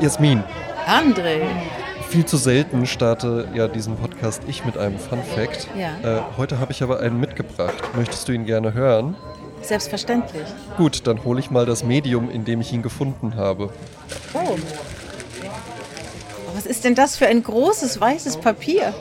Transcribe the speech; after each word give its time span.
Jasmin, 0.00 0.44
André. 0.86 1.40
viel 2.08 2.24
zu 2.24 2.36
selten 2.36 2.86
starte 2.86 3.48
ja 3.54 3.68
diesen 3.68 3.96
Podcast 3.96 4.42
ich 4.46 4.64
mit 4.64 4.78
einem 4.78 4.98
Fun 4.98 5.18
Fact. 5.34 5.68
Ja. 5.76 6.18
Äh, 6.18 6.22
heute 6.36 6.58
habe 6.58 6.72
ich 6.72 6.82
aber 6.82 7.00
einen 7.00 7.20
mitgebracht. 7.20 7.74
Möchtest 7.96 8.28
du 8.28 8.32
ihn 8.32 8.44
gerne 8.44 8.72
hören? 8.74 9.16
Selbstverständlich. 9.62 10.46
Gut, 10.76 11.06
dann 11.06 11.24
hole 11.24 11.40
ich 11.40 11.50
mal 11.50 11.66
das 11.66 11.84
Medium, 11.84 12.30
in 12.30 12.44
dem 12.44 12.60
ich 12.60 12.72
ihn 12.72 12.82
gefunden 12.82 13.34
habe. 13.36 13.70
Oh. 14.34 14.56
Was 16.54 16.66
ist 16.66 16.84
denn 16.84 16.94
das 16.94 17.16
für 17.16 17.26
ein 17.26 17.42
großes 17.42 18.00
weißes 18.00 18.38
Papier? 18.38 18.94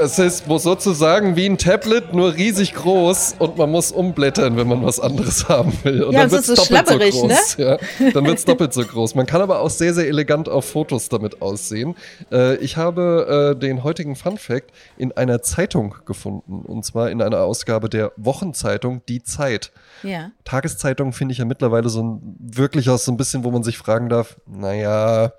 Es 0.00 0.18
ist 0.18 0.44
sozusagen 0.46 1.36
wie 1.36 1.46
ein 1.46 1.58
Tablet, 1.58 2.12
nur 2.12 2.34
riesig 2.34 2.74
groß 2.74 3.36
und 3.38 3.56
man 3.56 3.70
muss 3.70 3.92
umblättern, 3.92 4.56
wenn 4.56 4.68
man 4.68 4.84
was 4.84 5.00
anderes 5.00 5.48
haben 5.48 5.72
will. 5.82 6.04
Und 6.04 6.12
Ja, 6.12 6.26
dann 6.26 6.30
und 6.30 6.38
es 6.38 6.46
so 6.46 6.54
doppelt 6.54 6.98
ne? 6.98 7.10
groß. 7.10 7.56
Ja, 7.56 7.78
dann 8.12 8.24
wird 8.26 8.38
es 8.38 8.44
doppelt 8.44 8.72
so 8.72 8.84
groß. 8.84 9.14
Man 9.14 9.26
kann 9.26 9.40
aber 9.40 9.60
auch 9.60 9.70
sehr, 9.70 9.94
sehr 9.94 10.06
elegant 10.08 10.48
auf 10.48 10.64
Fotos 10.64 11.08
damit 11.08 11.42
aussehen. 11.42 11.94
Äh, 12.32 12.56
ich 12.56 12.76
habe 12.76 13.54
äh, 13.54 13.58
den 13.58 13.84
heutigen 13.84 14.16
Fun 14.16 14.38
Fact 14.38 14.70
in 14.96 15.12
einer 15.12 15.42
Zeitung 15.42 15.94
gefunden. 16.06 16.62
Und 16.64 16.84
zwar 16.84 17.10
in 17.10 17.22
einer 17.22 17.40
Ausgabe 17.40 17.88
der 17.88 18.12
Wochenzeitung 18.16 19.02
Die 19.08 19.22
Zeit. 19.22 19.72
Ja. 20.02 20.30
Tageszeitung 20.44 21.12
finde 21.12 21.32
ich 21.32 21.38
ja 21.38 21.44
mittlerweile 21.44 21.88
so 21.88 22.02
ein, 22.02 22.36
wirklich 22.38 22.90
auch 22.90 22.98
so 22.98 23.12
ein 23.12 23.16
bisschen, 23.16 23.44
wo 23.44 23.50
man 23.50 23.62
sich 23.62 23.78
fragen 23.78 24.08
darf, 24.08 24.36
naja, 24.46 25.32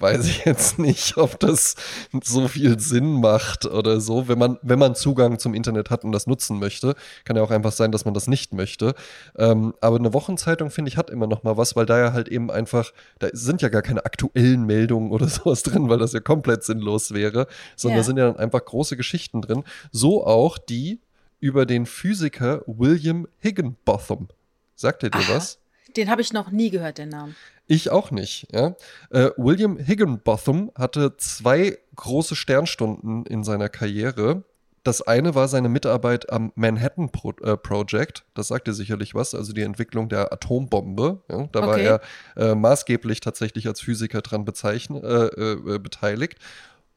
weiß 0.00 0.26
ich 0.26 0.44
jetzt 0.44 0.78
nicht, 0.78 1.16
ob 1.16 1.38
das 1.40 1.74
so 2.22 2.48
viel 2.48 2.78
Sinn 2.78 3.20
macht 3.20 3.64
oder 3.66 4.00
so, 4.00 4.28
wenn 4.28 4.38
man, 4.38 4.58
wenn 4.62 4.78
man 4.78 4.94
Zugang 4.94 5.38
zum 5.38 5.54
Internet 5.54 5.90
hat 5.90 6.04
und 6.04 6.12
das 6.12 6.26
nutzen 6.26 6.58
möchte. 6.58 6.94
Kann 7.24 7.36
ja 7.36 7.42
auch 7.42 7.50
einfach 7.50 7.72
sein, 7.72 7.92
dass 7.92 8.04
man 8.04 8.14
das 8.14 8.26
nicht 8.28 8.52
möchte. 8.54 8.94
Ähm, 9.36 9.74
aber 9.80 9.96
eine 9.96 10.12
Wochenzeitung, 10.12 10.70
finde 10.70 10.90
ich, 10.90 10.96
hat 10.96 11.10
immer 11.10 11.26
noch 11.26 11.42
mal 11.42 11.56
was, 11.56 11.76
weil 11.76 11.86
da 11.86 11.98
ja 11.98 12.12
halt 12.12 12.28
eben 12.28 12.50
einfach, 12.50 12.92
da 13.18 13.28
sind 13.32 13.62
ja 13.62 13.68
gar 13.68 13.82
keine 13.82 14.04
aktuellen 14.04 14.64
Meldungen 14.64 15.10
oder 15.10 15.28
sowas 15.28 15.62
drin, 15.62 15.88
weil 15.88 15.98
das 15.98 16.12
ja 16.12 16.20
komplett 16.20 16.64
sinnlos 16.64 17.12
wäre, 17.12 17.46
sondern 17.76 17.96
Ja. 17.96 18.02
da 18.02 18.06
sind 18.06 18.16
ja 18.18 18.26
dann 18.26 18.36
einfach 18.36 18.64
große 18.64 18.96
Geschichten 18.96 19.42
drin. 19.42 19.64
So 19.92 20.26
auch 20.26 20.58
die 20.58 21.00
über 21.40 21.66
den 21.66 21.86
Physiker 21.86 22.62
William 22.66 23.26
Higginbotham. 23.40 24.28
Sagt 24.74 25.02
ihr 25.02 25.10
dir 25.10 25.18
Aha. 25.18 25.34
was? 25.36 25.57
Den 25.96 26.10
habe 26.10 26.20
ich 26.22 26.32
noch 26.32 26.50
nie 26.50 26.70
gehört, 26.70 26.98
den 26.98 27.08
Namen. 27.08 27.34
Ich 27.66 27.90
auch 27.90 28.10
nicht. 28.10 28.48
Ja? 28.52 28.76
Äh, 29.10 29.30
William 29.36 29.78
Higginbotham 29.78 30.70
hatte 30.74 31.16
zwei 31.18 31.78
große 31.96 32.34
Sternstunden 32.36 33.26
in 33.26 33.44
seiner 33.44 33.68
Karriere. 33.68 34.42
Das 34.84 35.02
eine 35.02 35.34
war 35.34 35.48
seine 35.48 35.68
Mitarbeit 35.68 36.32
am 36.32 36.52
Manhattan 36.54 37.10
Pro 37.10 37.32
äh, 37.42 37.56
Project. 37.58 38.24
Das 38.32 38.48
sagt 38.48 38.68
dir 38.68 38.72
sicherlich 38.72 39.14
was, 39.14 39.34
also 39.34 39.52
die 39.52 39.62
Entwicklung 39.62 40.08
der 40.08 40.32
Atombombe. 40.32 41.20
Ja? 41.30 41.48
Da 41.52 41.60
war 41.60 41.74
Okay. 41.74 41.84
er 41.84 42.00
äh, 42.36 42.54
maßgeblich 42.54 43.20
tatsächlich 43.20 43.66
als 43.66 43.80
Physiker 43.80 44.22
dran 44.22 44.44
bezeichnet, 44.46 45.04
äh, 45.04 45.26
äh, 45.26 45.78
beteiligt. 45.78 46.38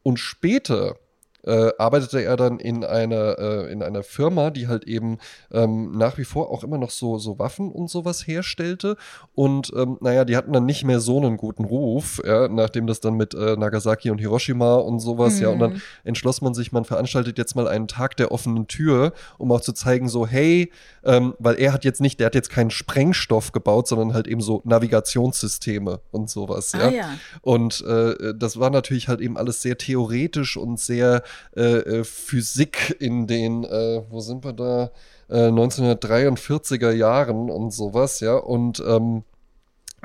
Und 0.03 0.19
später 0.19 0.95
äh, 1.43 1.71
arbeitete 1.77 2.23
er 2.23 2.37
dann 2.37 2.59
in 2.59 2.83
einer, 2.83 3.37
äh, 3.39 3.71
in 3.71 3.81
einer 3.83 4.03
Firma, 4.03 4.49
die 4.51 4.67
halt 4.67 4.83
eben 4.85 5.17
ähm, 5.51 5.91
nach 5.97 6.17
wie 6.17 6.23
vor 6.23 6.51
auch 6.51 6.63
immer 6.63 6.77
noch 6.77 6.91
so, 6.91 7.17
so 7.17 7.39
Waffen 7.39 7.71
und 7.71 7.89
sowas 7.89 8.27
herstellte. 8.27 8.95
Und 9.33 9.71
ähm, 9.75 9.97
naja, 10.01 10.25
die 10.25 10.37
hatten 10.37 10.53
dann 10.53 10.65
nicht 10.65 10.83
mehr 10.83 10.99
so 10.99 11.17
einen 11.17 11.37
guten 11.37 11.65
Ruf, 11.65 12.21
ja, 12.25 12.47
nachdem 12.47 12.87
das 12.87 12.99
dann 12.99 13.15
mit 13.15 13.33
äh, 13.33 13.55
Nagasaki 13.55 14.11
und 14.11 14.19
Hiroshima 14.19 14.75
und 14.75 14.99
sowas, 14.99 15.39
ja, 15.39 15.49
und 15.49 15.59
dann 15.59 15.71
Mhm. 15.71 15.81
entschloss 16.03 16.41
man 16.41 16.53
sich, 16.53 16.71
man 16.71 16.85
veranstaltet 16.85 17.37
jetzt 17.37 17.55
mal 17.55 17.67
einen 17.67 17.87
Tag 17.87 18.17
der 18.17 18.31
offenen 18.31 18.67
Tür, 18.67 19.13
um 19.37 19.51
auch 19.51 19.61
zu 19.61 19.73
zeigen, 19.73 20.09
so, 20.09 20.27
hey, 20.27 20.71
ähm, 21.03 21.33
weil 21.39 21.55
er 21.55 21.73
hat 21.73 21.85
jetzt 21.85 22.01
nicht, 22.01 22.19
der 22.19 22.27
hat 22.27 22.35
jetzt 22.35 22.49
keinen 22.49 22.69
Sprengstoff 22.71 23.51
gebaut, 23.51 23.87
sondern 23.87 24.13
halt 24.13 24.27
eben 24.27 24.41
so 24.41 24.61
Navigationssysteme 24.65 26.01
und 26.11 26.29
sowas, 26.29 26.73
ja. 26.73 26.87
Ah 26.87 26.89
ja. 26.91 27.09
Und 27.41 27.81
äh, 27.85 28.33
das 28.35 28.59
war 28.59 28.69
natürlich 28.69 29.07
halt 29.07 29.21
eben 29.21 29.37
alles 29.37 29.61
sehr 29.61 29.77
theoretisch 29.77 30.57
und 30.57 30.79
sehr 30.79 31.23
äh, 31.55 31.61
äh, 31.61 32.03
Physik 32.03 32.95
in 32.99 33.27
den, 33.27 33.63
äh, 33.63 34.03
wo 34.09 34.19
sind 34.19 34.43
wir 34.43 34.53
da, 34.53 34.91
äh, 35.29 35.49
1943er 35.49 36.91
Jahren 36.91 37.49
und 37.49 37.71
sowas, 37.71 38.19
ja. 38.19 38.35
Und 38.35 38.81
ähm, 38.85 39.23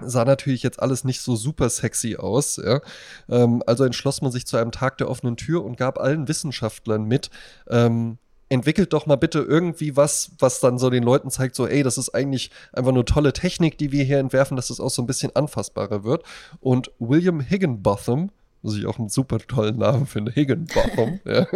sah 0.03 0.25
natürlich 0.25 0.62
jetzt 0.62 0.81
alles 0.81 1.04
nicht 1.04 1.20
so 1.20 1.37
super 1.37 1.70
sexy 1.70 2.16
aus, 2.16 2.56
ja. 2.56 2.81
Ähm, 3.28 3.62
also 3.66 3.84
entschloss 3.84 4.22
man 4.22 4.32
sich 4.32 4.47
zu 4.47 4.56
einem 4.56 4.72
Tag 4.72 4.98
der 4.98 5.10
offenen 5.10 5.37
Tür 5.37 5.64
und 5.64 5.76
gab 5.76 5.98
allen 5.98 6.28
Wissenschaftlern 6.28 7.04
mit, 7.04 7.31
ähm, 7.69 8.19
entwickelt 8.48 8.93
doch 8.93 9.06
mal 9.06 9.16
bitte 9.16 9.41
irgendwie 9.41 9.97
was, 9.97 10.32
was 10.38 10.60
dann 10.60 10.78
so 10.78 10.91
den 10.91 11.03
Leuten 11.03 11.31
zeigt, 11.31 11.56
so, 11.56 11.66
ey, 11.66 11.82
das 11.82 11.98
ist 11.98 12.14
eigentlich 12.14 12.50
einfach 12.72 12.93
nur 12.93 13.04
tolle 13.04 13.32
Technik, 13.32 13.78
die 13.78 13.93
wir 13.93 14.04
hier 14.04 14.19
entwerfen, 14.19 14.56
dass 14.56 14.70
es 14.70 14.81
auch 14.81 14.91
so 14.91 15.03
ein 15.03 15.06
bisschen 15.06 15.34
anfassbarer 15.34 16.04
wird. 16.04 16.22
Und 16.60 16.93
William 16.98 17.41
Higginbotham, 17.41 18.31
was 18.66 18.75
ich 18.75 18.87
auch 18.87 18.99
einen 18.99 19.09
super 19.09 19.38
tollen 19.38 19.78
Namen 19.78 20.06
finde, 20.06 20.32
Higginbotham, 20.32 21.21
ja, 21.25 21.47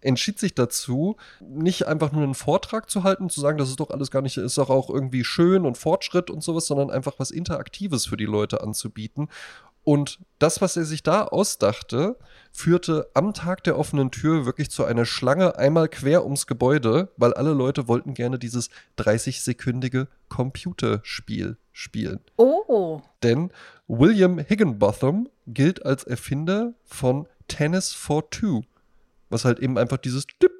entschied 0.00 0.38
sich 0.38 0.54
dazu, 0.54 1.16
nicht 1.40 1.86
einfach 1.86 2.12
nur 2.12 2.22
einen 2.22 2.34
Vortrag 2.34 2.90
zu 2.90 3.02
halten, 3.02 3.30
zu 3.30 3.40
sagen, 3.40 3.58
das 3.58 3.70
ist 3.70 3.80
doch 3.80 3.90
alles 3.90 4.10
gar 4.10 4.22
nicht, 4.22 4.36
ist 4.36 4.58
doch 4.58 4.70
auch 4.70 4.90
irgendwie 4.90 5.24
schön 5.24 5.66
und 5.66 5.78
Fortschritt 5.78 6.30
und 6.30 6.42
sowas, 6.42 6.66
sondern 6.66 6.90
einfach 6.90 7.14
was 7.18 7.30
Interaktives 7.30 8.06
für 8.06 8.16
die 8.16 8.26
Leute 8.26 8.62
anzubieten. 8.62 9.28
Und 9.82 10.18
das, 10.38 10.60
was 10.60 10.76
er 10.76 10.84
sich 10.84 11.02
da 11.02 11.24
ausdachte, 11.24 12.16
führte 12.52 13.08
am 13.14 13.32
Tag 13.32 13.64
der 13.64 13.78
offenen 13.78 14.10
Tür 14.10 14.44
wirklich 14.44 14.70
zu 14.70 14.84
einer 14.84 15.06
Schlange 15.06 15.56
einmal 15.56 15.88
quer 15.88 16.24
ums 16.24 16.46
Gebäude, 16.46 17.08
weil 17.16 17.32
alle 17.32 17.52
Leute 17.52 17.88
wollten 17.88 18.12
gerne 18.12 18.38
dieses 18.38 18.68
30-sekündige 18.98 20.08
Computerspiel 20.28 21.56
spielen. 21.72 22.20
Oh. 22.36 23.00
Denn 23.22 23.50
William 23.92 24.38
Higginbotham 24.38 25.28
gilt 25.48 25.84
als 25.84 26.04
Erfinder 26.04 26.74
von 26.84 27.26
Tennis 27.48 27.92
for 27.92 28.30
Two, 28.30 28.62
was 29.30 29.44
halt 29.44 29.58
eben 29.58 29.76
einfach 29.78 29.96
dieses 29.96 30.28
Dip, 30.40 30.52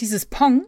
Dieses 0.00 0.26
Pong? 0.26 0.66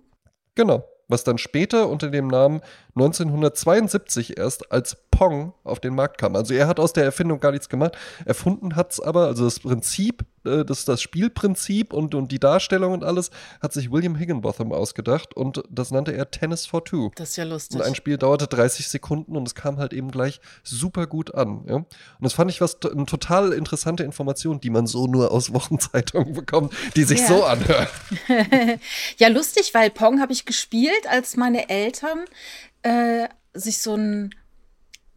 genau, 0.55 0.85
was 1.09 1.25
dann 1.25 1.39
später 1.39 1.89
unter 1.89 2.09
dem 2.09 2.29
Namen 2.29 2.61
1972 2.95 4.37
erst 4.39 4.71
als 4.71 4.97
Pong 5.11 5.55
auf 5.65 5.81
den 5.81 5.95
Markt 5.95 6.19
kam. 6.19 6.37
Also 6.37 6.53
er 6.55 6.67
hat 6.67 6.81
aus 6.81 6.93
der 6.93 7.05
Erfindung 7.05 7.41
gar 7.41 7.53
nichts 7.53 7.69
gemacht. 7.69 7.97
Erfunden 8.25 8.77
hat's 8.77 9.01
aber, 9.01 9.27
also 9.27 9.45
das 9.45 9.61
Prinzip, 9.61 10.25
äh, 10.45 10.65
das, 10.65 10.85
das 10.85 11.01
Spielprinzip 11.01 11.93
und, 11.93 12.15
und 12.15 12.33
die 12.33 12.41
Darstellung 12.41 12.93
und 12.93 13.05
alles, 13.05 13.31
hat 13.63 13.73
sich 13.73 13.91
William 13.93 14.17
Higginbotham 14.17 14.73
ausgedacht 14.73 15.35
und 15.35 15.63
das 15.71 15.91
nannte 15.91 16.13
er 16.13 16.31
Tennis 16.31 16.67
for 16.67 16.85
Two. 16.85 17.13
Das 17.15 17.31
ist 17.31 17.37
ja 17.37 17.45
lustig. 17.45 17.79
Und 17.79 17.87
ein 17.87 17.95
Spiel 17.95 18.19
dauerte 18.19 18.47
30 18.47 18.89
Sekunden 18.89 19.37
und 19.37 19.47
es 19.47 19.55
kam 19.55 19.79
halt 19.79 19.93
eben 19.93 20.11
gleich 20.11 20.41
super 20.63 21.07
gut 21.07 21.35
an. 21.35 21.65
Ja? 21.69 21.77
Und 21.77 21.87
das 22.21 22.33
fand 22.35 22.51
ich 22.51 22.61
was 22.61 22.79
eine 22.83 23.07
total 23.07 23.53
interessante 23.53 24.03
Information, 24.03 24.61
die 24.61 24.71
man 24.71 24.87
so 24.87 25.07
nur 25.07 25.31
aus 25.31 25.53
Wochenzeitungen 25.55 26.33
bekommt, 26.35 26.75
die 26.97 27.05
sich 27.05 27.21
Ja. 27.21 27.27
so 27.29 27.45
anhören. 27.45 27.87
Ja, 29.19 29.29
lustig, 29.29 29.73
weil 29.75 29.91
Pong 29.91 30.21
habe 30.21 30.33
ich 30.33 30.45
gespielt, 30.45 31.07
als 31.09 31.37
meine 31.37 31.69
Eltern 31.69 32.25
äh, 32.83 33.29
sich 33.55 33.79
so 33.79 33.95
ein. 33.97 34.35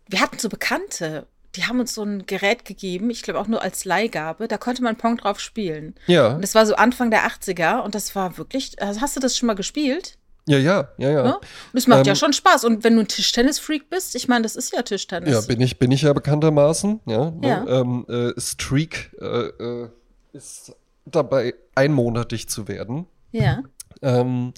Wir 0.08 0.22
hatten 0.22 0.38
so 0.38 0.50
Bekannte, 0.50 1.26
die 1.56 1.64
haben 1.66 1.80
uns 1.80 1.96
so 1.96 2.03
ein 2.03 2.26
Gerät 2.28 2.64
gegeben, 2.66 3.09
ich 3.09 3.24
glaube 3.24 3.40
auch 3.40 3.48
nur 3.48 3.62
als 3.62 3.86
Leihgabe, 3.86 4.48
da 4.48 4.58
konnte 4.58 4.84
man 4.84 4.98
Pong 4.98 5.18
drauf 5.18 5.40
spielen. 5.40 5.96
Ja, 6.06 6.36
Und 6.36 6.42
das 6.44 6.53
war 6.53 6.66
so 6.66 6.76
Anfang 6.76 7.09
der 7.09 7.26
80er 7.28 7.80
und 7.81 7.96
das 7.96 8.16
war 8.16 8.38
wirklich. 8.38 8.80
Also 8.81 9.02
hast 9.02 9.16
du 9.16 9.20
das 9.20 9.36
schon 9.38 9.48
mal 9.48 9.56
gespielt? 9.56 10.18
ja, 10.48 10.59
ja, 10.59 10.90
ja, 11.00 11.09
ja. 11.09 11.24
Ne? 11.24 11.36
Und 11.38 11.44
es 11.74 11.88
macht 11.88 12.06
ja 12.06 12.12
Ähm, 12.12 12.18
schon 12.18 12.34
Spaß. 12.34 12.66
Und 12.66 12.84
wenn 12.84 12.94
du 12.96 13.02
ein 13.02 13.08
Tischtennis-Freak 13.08 13.90
bist, 13.90 14.14
ich 14.16 14.28
meine, 14.28 14.44
das 14.44 14.56
ist 14.56 14.72
ja 14.74 14.84
Tischtennis. 14.84 15.32
Ja, 15.34 15.42
bin 15.42 15.59
ich, 15.59 15.80
bin 15.80 15.90
ich 15.90 16.03
ja 16.03 16.14
bekanntermaßen. 16.14 17.00
Ja, 17.08 17.32
ne? 17.32 17.47
Ja. 17.47 17.66
Ähm, 17.68 18.06
äh, 18.08 18.40
Streak 18.40 19.09
äh, 19.20 19.26
äh, 19.26 19.90
ist 20.34 20.76
dabei, 21.06 21.56
einmonatig 21.74 22.47
zu 22.47 22.68
werden. 22.68 23.08
ja. 23.32 23.64
Ähm, 24.03 24.53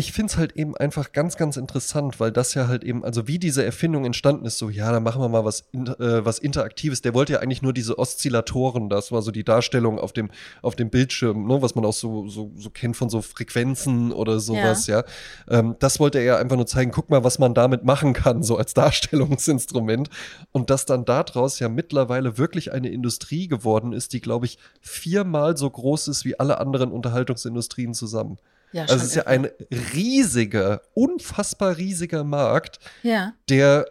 ich 0.00 0.12
finde 0.12 0.32
es 0.32 0.38
halt 0.38 0.56
eben 0.56 0.74
einfach 0.78 1.12
ganz, 1.12 1.36
ganz 1.36 1.58
interessant, 1.58 2.20
weil 2.20 2.32
das 2.32 2.54
ja 2.54 2.68
halt 2.68 2.84
eben, 2.84 3.04
also 3.04 3.28
wie 3.28 3.38
diese 3.38 3.62
Erfindung 3.62 4.06
entstanden 4.06 4.46
ist, 4.46 4.56
so, 4.56 4.70
ja, 4.70 4.90
da 4.90 4.98
machen 4.98 5.20
wir 5.20 5.28
mal 5.28 5.44
was, 5.44 5.68
äh, 5.74 6.24
was 6.24 6.38
Interaktives. 6.38 7.02
Der 7.02 7.12
wollte 7.12 7.34
ja 7.34 7.40
eigentlich 7.40 7.60
nur 7.60 7.74
diese 7.74 7.98
Oszillatoren, 7.98 8.88
das 8.88 9.12
war 9.12 9.20
so 9.20 9.30
die 9.30 9.44
Darstellung 9.44 9.98
auf 9.98 10.14
dem, 10.14 10.30
auf 10.62 10.74
dem 10.74 10.88
Bildschirm, 10.88 11.46
ne, 11.46 11.60
was 11.60 11.74
man 11.74 11.84
auch 11.84 11.92
so, 11.92 12.26
so, 12.28 12.50
so 12.56 12.70
kennt 12.70 12.96
von 12.96 13.10
so 13.10 13.20
Frequenzen 13.20 14.10
oder 14.10 14.40
sowas, 14.40 14.86
ja. 14.86 15.04
Ähm, 15.48 15.76
das 15.80 16.00
wollte 16.00 16.18
er 16.18 16.38
einfach 16.38 16.56
nur 16.56 16.66
zeigen, 16.66 16.92
guck 16.92 17.10
mal, 17.10 17.22
was 17.22 17.38
man 17.38 17.52
damit 17.52 17.84
machen 17.84 18.14
kann, 18.14 18.42
so 18.42 18.56
als 18.56 18.72
Darstellungsinstrument. 18.72 20.08
Und 20.50 20.70
dass 20.70 20.86
dann 20.86 21.04
daraus 21.04 21.58
ja 21.58 21.68
mittlerweile 21.68 22.38
wirklich 22.38 22.72
eine 22.72 22.88
Industrie 22.88 23.48
geworden 23.48 23.92
ist, 23.92 24.14
die, 24.14 24.22
glaube 24.22 24.46
ich, 24.46 24.56
viermal 24.80 25.58
so 25.58 25.68
groß 25.68 26.08
ist 26.08 26.24
wie 26.24 26.40
alle 26.40 26.58
anderen 26.58 26.90
Unterhaltungsindustrien 26.90 27.92
zusammen. 27.92 28.38
Ja, 28.72 28.82
Also 28.82 28.96
es 28.96 29.04
ist 29.04 29.14
ja 29.16 29.26
ein 29.26 29.48
riesiger, 29.94 30.82
unfassbar 30.94 31.76
riesiger 31.76 32.24
Markt, 32.24 32.78
Ja. 33.02 33.32
der, 33.48 33.86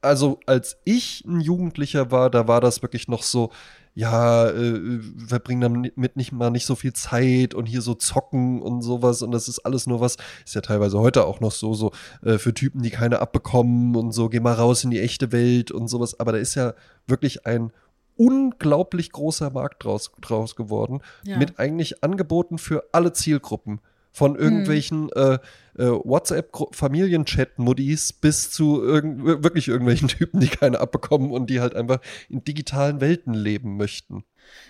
also 0.00 0.40
als 0.46 0.76
ich 0.84 1.24
ein 1.26 1.40
Jugendlicher 1.40 2.10
war, 2.10 2.30
da 2.30 2.48
war 2.48 2.60
das 2.60 2.82
wirklich 2.82 3.08
noch 3.08 3.22
so, 3.22 3.50
ja, 3.96 4.48
äh, 4.48 5.00
verbringen 5.28 5.60
damit 5.60 6.16
nicht 6.16 6.32
mal 6.32 6.50
nicht 6.50 6.66
so 6.66 6.74
viel 6.74 6.92
Zeit 6.94 7.54
und 7.54 7.66
hier 7.66 7.80
so 7.80 7.94
zocken 7.94 8.60
und 8.60 8.82
sowas 8.82 9.22
und 9.22 9.30
das 9.30 9.46
ist 9.46 9.60
alles 9.60 9.86
nur 9.86 10.00
was, 10.00 10.16
ist 10.44 10.54
ja 10.54 10.62
teilweise 10.62 10.98
heute 10.98 11.24
auch 11.24 11.38
noch 11.40 11.52
so, 11.52 11.74
so 11.74 11.92
äh, 12.24 12.38
für 12.38 12.52
Typen, 12.52 12.82
die 12.82 12.90
keine 12.90 13.20
abbekommen 13.20 13.94
und 13.94 14.10
so, 14.12 14.28
geh 14.28 14.40
mal 14.40 14.54
raus 14.54 14.82
in 14.82 14.90
die 14.90 15.00
echte 15.00 15.30
Welt 15.30 15.70
und 15.70 15.86
sowas, 15.88 16.18
aber 16.18 16.32
da 16.32 16.38
ist 16.38 16.56
ja 16.56 16.74
wirklich 17.06 17.46
ein 17.46 17.72
unglaublich 18.16 19.12
großer 19.12 19.50
Markt 19.50 19.84
draus, 19.84 20.10
draus 20.20 20.56
geworden, 20.56 21.00
ja. 21.24 21.38
mit 21.38 21.58
eigentlich 21.58 22.02
Angeboten 22.02 22.58
für 22.58 22.84
alle 22.92 23.12
Zielgruppen. 23.12 23.80
Von 24.16 24.34
hm. 24.34 24.40
irgendwelchen 24.40 25.10
hm. 25.12 25.38
äh, 25.76 25.82
äh, 25.82 25.90
WhatsApp-Familienchat-Modis 26.04 28.12
bis 28.12 28.52
zu 28.52 28.80
irg 28.82 29.04
wirklich 29.42 29.66
irgendwelchen 29.66 30.06
Typen, 30.08 30.38
die 30.38 30.46
keine 30.48 30.78
abbekommen 30.78 31.32
und 31.32 31.50
die 31.50 31.60
halt 31.60 31.74
einfach 31.74 31.98
in 32.28 32.44
digitalen 32.44 33.00
Welten 33.00 33.34
leben 33.34 33.76
möchten. 33.76 34.22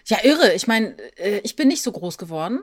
Ja, 0.07 0.17
irre. 0.23 0.55
Ich 0.55 0.67
meine, 0.67 0.97
äh, 1.17 1.41
ich 1.45 1.57
bin 1.57 1.69
nicht 1.69 1.83
so 1.83 1.93
groß 1.93 2.17
geworden. 2.17 2.61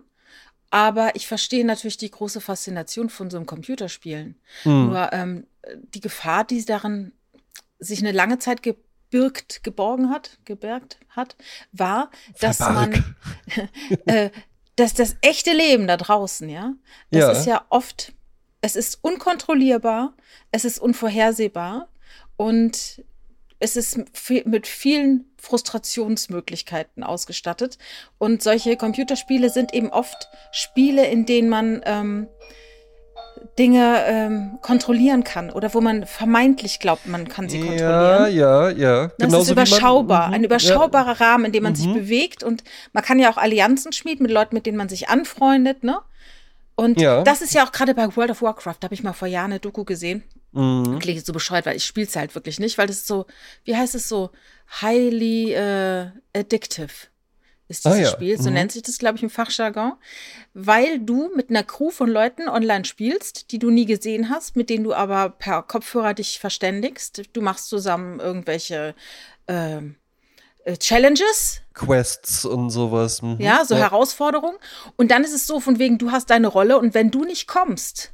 Aber 0.74 1.18
ich 1.18 1.28
verstehe 1.28 1.66
natürlich 1.66 1.98
die 1.98 2.10
große 2.10 2.40
Faszination 2.40 3.10
von 3.10 3.30
so 3.30 3.36
einem 3.36 3.46
Computerspielen. 3.46 4.40
Hm. 4.64 4.88
Nur 4.88 5.12
ähm, 5.12 5.46
die 5.94 6.00
Gefahr, 6.00 6.46
die 6.46 6.64
daran 6.64 7.12
sich 7.78 8.00
eine 8.00 8.14
lange 8.14 8.40
Zeit 8.40 8.64
gibt, 8.64 8.86
gebirgt, 9.12 9.64
geborgen 9.64 10.10
hat, 10.10 10.40
gebergt 10.46 10.98
hat, 11.10 11.36
war, 11.72 12.10
dass 12.40 12.58
Verbarg. 12.58 13.04
man, 13.56 13.70
äh, 14.06 14.32
dass 14.76 14.94
das 14.94 15.16
echte 15.22 15.52
Leben 15.54 15.88
da 15.88 15.98
draußen, 15.98 16.50
ja, 16.50 16.74
das 17.12 17.22
ja. 17.22 17.32
ist 17.32 17.46
ja 17.46 17.66
oft, 17.70 18.14
es 18.62 18.76
ist 18.76 19.00
unkontrollierbar, 19.02 20.14
es 20.52 20.66
ist 20.66 20.80
unvorhersehbar 20.80 21.90
und 22.38 23.04
es 23.62 23.76
ist 23.76 24.00
mit 24.46 24.66
vielen 24.66 25.26
Frustrationsmöglichkeiten 25.38 27.04
ausgestattet. 27.04 27.78
Und 28.18 28.42
solche 28.42 28.76
Computerspiele 28.76 29.52
sind 29.52 29.74
eben 29.74 29.92
oft 29.92 30.28
Spiele, 30.52 31.06
in 31.06 31.28
denen 31.28 31.48
man 31.48 31.82
ähm, 31.86 32.28
Dinge 33.60 34.04
ähm, 34.06 34.60
kontrollieren 34.62 35.24
kann 35.24 35.52
oder 35.52 35.74
wo 35.74 35.82
man 35.82 36.06
vermeintlich 36.06 36.80
glaubt, 36.80 37.06
man 37.06 37.28
kann 37.28 37.50
sie 37.50 37.60
kontrollieren. 37.60 37.90
Ja, 37.90 38.28
ja, 38.28 38.70
ja. 38.70 39.08
Das 39.18 39.28
Genauso 39.28 39.42
ist 39.44 39.52
überschaubar, 39.52 40.22
man, 40.22 40.30
mhm, 40.30 40.36
ein 40.36 40.44
überschaubarer 40.46 41.20
ja. 41.20 41.26
Rahmen, 41.26 41.46
in 41.46 41.52
dem 41.52 41.64
man 41.64 41.74
mhm. 41.74 41.78
sich 41.78 41.94
bewegt 41.94 42.44
und 42.44 42.64
man 42.94 43.04
kann 43.04 43.20
ja 43.20 43.32
auch 43.32 43.38
Allianzen 43.38 43.92
schmieden 43.92 44.24
mit 44.24 44.32
Leuten, 44.32 44.56
mit 44.56 44.66
denen 44.66 44.78
man 44.78 44.90
sich 44.90 45.10
anfreundet, 45.10 45.84
ne? 45.84 46.00
Und 46.76 47.00
ja. 47.00 47.24
das 47.24 47.42
ist 47.42 47.54
ja 47.54 47.66
auch 47.66 47.72
gerade 47.72 47.94
bei 47.94 48.16
World 48.16 48.32
of 48.32 48.42
Warcraft, 48.42 48.78
da 48.80 48.86
habe 48.86 48.96
ich 48.96 49.04
mal 49.04 49.14
vor 49.14 49.28
Jahren 49.28 49.52
eine 49.52 49.60
Doku 49.60 49.84
gesehen. 49.84 50.24
Mhm. 50.54 51.00
Klingt 51.00 51.26
so 51.26 51.34
bescheuert, 51.34 51.66
weil 51.66 51.76
ich 51.76 51.86
spiele 51.86 52.08
es 52.08 52.16
halt 52.16 52.34
wirklich 52.36 52.60
nicht, 52.60 52.78
weil 52.78 52.88
das 52.88 52.98
ist 52.98 53.08
so, 53.08 53.26
wie 53.66 53.76
heißt 53.76 53.96
es 53.96 54.08
so, 54.08 54.32
highly 54.82 55.54
äh, 55.54 56.08
addictive 56.36 57.11
ist 57.72 57.86
dieses 57.86 57.98
ah, 57.98 58.02
ja. 58.02 58.10
Spiel. 58.10 58.40
So 58.40 58.50
mhm. 58.50 58.56
nennt 58.56 58.72
sich 58.72 58.84
das, 58.84 58.98
glaube 58.98 59.18
ich, 59.18 59.24
im 59.24 59.30
Fachjargon. 59.30 59.94
Weil 60.54 61.00
du 61.00 61.32
mit 61.36 61.50
einer 61.50 61.64
Crew 61.64 61.90
von 61.90 62.10
Leuten 62.10 62.48
online 62.48 62.86
spielst, 62.86 63.52
die 63.52 63.60
du 63.60 63.70
nie 63.70 63.86
gesehen 63.86 64.30
hast, 64.30 64.56
mit 64.56 64.70
denen 64.70 64.84
du 64.84 64.94
aber 64.94 65.30
per 65.30 65.64
Kopfhörer 65.64 66.14
dich 66.14 66.40
verständigst. 66.40 67.24
Du 67.34 67.42
machst 67.42 67.70
zusammen 67.70 68.20
irgendwelche 68.20 68.94
ähm, 69.48 69.96
äh, 70.66 70.78
Challenges. 70.78 71.62
Quests 71.74 72.46
und 72.46 72.70
sowas. 72.70 73.22
Mhm. 73.22 73.38
Ja, 73.40 73.66
so 73.66 73.76
ja. 73.76 73.82
Herausforderungen. 73.82 74.58
Und 74.98 75.10
dann 75.12 75.24
ist 75.24 75.34
es 75.34 75.48
so, 75.48 75.60
von 75.60 75.80
wegen, 75.80 75.98
du 75.98 76.12
hast 76.12 76.30
deine 76.30 76.48
Rolle 76.48 76.78
und 76.78 76.94
wenn 76.94 77.12
du 77.12 77.24
nicht 77.24 77.48
kommst, 77.48 78.14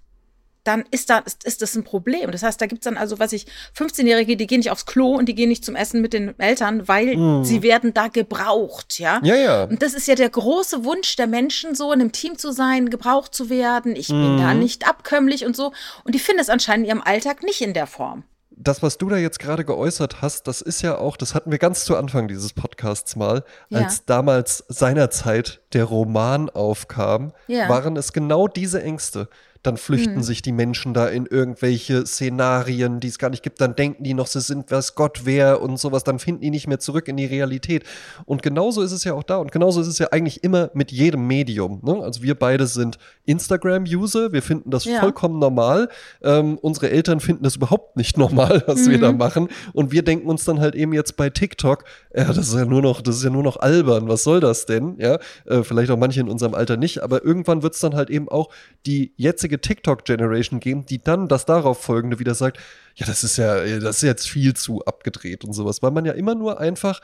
dann 0.67 0.83
ist, 0.91 1.09
da, 1.09 1.19
ist, 1.19 1.45
ist 1.45 1.61
das 1.61 1.75
ein 1.75 1.83
Problem. 1.83 2.31
Das 2.31 2.43
heißt, 2.43 2.59
da 2.59 2.65
gibt 2.65 2.81
es 2.81 2.83
dann 2.85 2.97
also, 2.97 3.19
was 3.19 3.31
ich, 3.33 3.45
15-Jährige, 3.77 4.35
die 4.35 4.47
gehen 4.47 4.59
nicht 4.59 4.71
aufs 4.71 4.85
Klo 4.85 5.15
und 5.15 5.27
die 5.27 5.35
gehen 5.35 5.49
nicht 5.49 5.63
zum 5.63 5.75
Essen 5.75 6.01
mit 6.01 6.13
den 6.13 6.37
Eltern, 6.39 6.87
weil 6.87 7.15
mm. 7.15 7.43
sie 7.43 7.61
werden 7.63 7.93
da 7.93 8.07
gebraucht, 8.07 8.99
ja? 8.99 9.19
Ja, 9.23 9.35
ja. 9.35 9.63
Und 9.63 9.81
das 9.81 9.93
ist 9.93 10.07
ja 10.07 10.15
der 10.15 10.29
große 10.29 10.83
Wunsch 10.83 11.15
der 11.15 11.27
Menschen, 11.27 11.75
so 11.75 11.91
in 11.93 12.01
einem 12.01 12.11
Team 12.11 12.37
zu 12.37 12.51
sein, 12.51 12.89
gebraucht 12.89 13.33
zu 13.33 13.49
werden. 13.49 13.95
Ich 13.95 14.09
mm. 14.09 14.11
bin 14.11 14.37
da 14.37 14.53
mhm. 14.53 14.59
nicht 14.59 14.87
abkömmlich 14.87 15.45
und 15.45 15.55
so. 15.55 15.71
Und 16.03 16.13
die 16.15 16.19
finden 16.19 16.41
es 16.41 16.49
anscheinend 16.49 16.85
in 16.85 16.89
ihrem 16.89 17.01
Alltag 17.01 17.43
nicht 17.43 17.61
in 17.61 17.73
der 17.73 17.87
Form 17.87 18.23
das, 18.57 18.81
was 18.81 18.97
du 18.97 19.07
da 19.07 19.17
jetzt 19.17 19.39
gerade 19.39 19.63
geäußert 19.63 20.21
hast, 20.21 20.47
das 20.47 20.61
ist 20.61 20.81
ja 20.81 20.97
auch, 20.97 21.15
das 21.15 21.35
hatten 21.35 21.51
wir 21.51 21.59
ganz 21.59 21.85
zu 21.85 21.95
Anfang 21.95 22.27
dieses 22.27 22.53
Podcasts 22.53 23.15
mal, 23.15 23.43
ja. 23.69 23.81
als 23.81 24.05
damals 24.05 24.65
seinerzeit 24.67 25.61
der 25.73 25.83
Roman 25.83 26.49
aufkam, 26.49 27.33
ja. 27.47 27.69
waren 27.69 27.95
es 27.95 28.13
genau 28.13 28.47
diese 28.47 28.81
Ängste 28.81 29.29
dann 29.63 29.77
flüchten 29.77 30.15
mhm. 30.15 30.23
sich 30.23 30.41
die 30.41 30.51
Menschen 30.51 30.93
da 30.93 31.07
in 31.07 31.25
irgendwelche 31.25 32.05
Szenarien, 32.05 32.99
die 32.99 33.07
es 33.07 33.19
gar 33.19 33.29
nicht 33.29 33.43
gibt, 33.43 33.61
dann 33.61 33.75
denken 33.75 34.03
die 34.03 34.13
noch, 34.13 34.27
sie 34.27 34.41
sind 34.41 34.71
was 34.71 34.95
Gott 34.95 35.25
wäre 35.25 35.59
und 35.59 35.79
sowas, 35.79 36.03
dann 36.03 36.19
finden 36.19 36.41
die 36.41 36.49
nicht 36.49 36.67
mehr 36.67 36.79
zurück 36.79 37.07
in 37.07 37.17
die 37.17 37.25
Realität. 37.25 37.83
Und 38.25 38.43
genauso 38.43 38.81
ist 38.81 38.91
es 38.91 39.03
ja 39.03 39.13
auch 39.13 39.23
da 39.23 39.37
und 39.37 39.51
genauso 39.51 39.81
ist 39.81 39.87
es 39.87 39.99
ja 39.99 40.07
eigentlich 40.11 40.43
immer 40.43 40.69
mit 40.73 40.91
jedem 40.91 41.27
Medium. 41.27 41.81
Ne? 41.83 42.03
Also 42.03 42.23
wir 42.23 42.35
beide 42.35 42.67
sind 42.67 42.97
Instagram-User, 43.25 44.31
wir 44.31 44.41
finden 44.41 44.69
das 44.69 44.85
ja. 44.85 44.99
vollkommen 44.99 45.39
normal. 45.39 45.89
Ähm, 46.21 46.57
unsere 46.61 46.89
Eltern 46.89 47.19
finden 47.19 47.43
das 47.43 47.55
überhaupt 47.55 47.97
nicht 47.97 48.17
normal, 48.17 48.63
was 48.67 48.85
mhm. 48.85 48.91
wir 48.91 48.99
da 48.99 49.11
mhm. 49.11 49.17
machen. 49.17 49.47
Und 49.73 49.91
wir 49.91 50.03
denken 50.03 50.27
uns 50.29 50.45
dann 50.45 50.59
halt 50.59 50.75
eben 50.75 50.93
jetzt 50.93 51.17
bei 51.17 51.29
TikTok, 51.29 51.83
ja, 52.17 52.23
das 52.33 52.47
ist 52.47 52.55
ja 52.55 52.65
nur 52.65 52.81
noch, 52.81 53.01
das 53.01 53.17
ist 53.17 53.23
ja 53.23 53.29
nur 53.29 53.43
noch 53.43 53.57
albern, 53.57 54.07
was 54.07 54.23
soll 54.23 54.39
das 54.39 54.65
denn? 54.65 54.95
Ja, 54.97 55.19
äh, 55.45 55.61
vielleicht 55.61 55.91
auch 55.91 55.97
manche 55.97 56.19
in 56.19 56.29
unserem 56.29 56.55
Alter 56.55 56.75
nicht, 56.75 57.03
aber 57.03 57.23
irgendwann 57.23 57.61
wird 57.61 57.75
es 57.75 57.79
dann 57.79 57.93
halt 57.93 58.09
eben 58.09 58.27
auch 58.27 58.49
die 58.87 59.13
jetzige 59.17 59.61
TikTok-Generation 59.61 60.59
geben, 60.59 60.87
die 60.87 60.97
dann 60.97 61.27
das 61.27 61.45
darauf 61.45 61.79
folgende 61.79 62.17
wieder 62.17 62.33
sagt, 62.33 62.57
ja, 62.95 63.05
das 63.05 63.23
ist 63.23 63.37
ja, 63.37 63.79
das 63.79 63.97
ist 63.97 64.01
jetzt 64.01 64.27
viel 64.27 64.55
zu 64.55 64.83
abgedreht 64.85 65.45
und 65.45 65.53
sowas, 65.53 65.83
weil 65.83 65.91
man 65.91 66.05
ja 66.05 66.13
immer 66.13 66.33
nur 66.33 66.59
einfach 66.59 67.01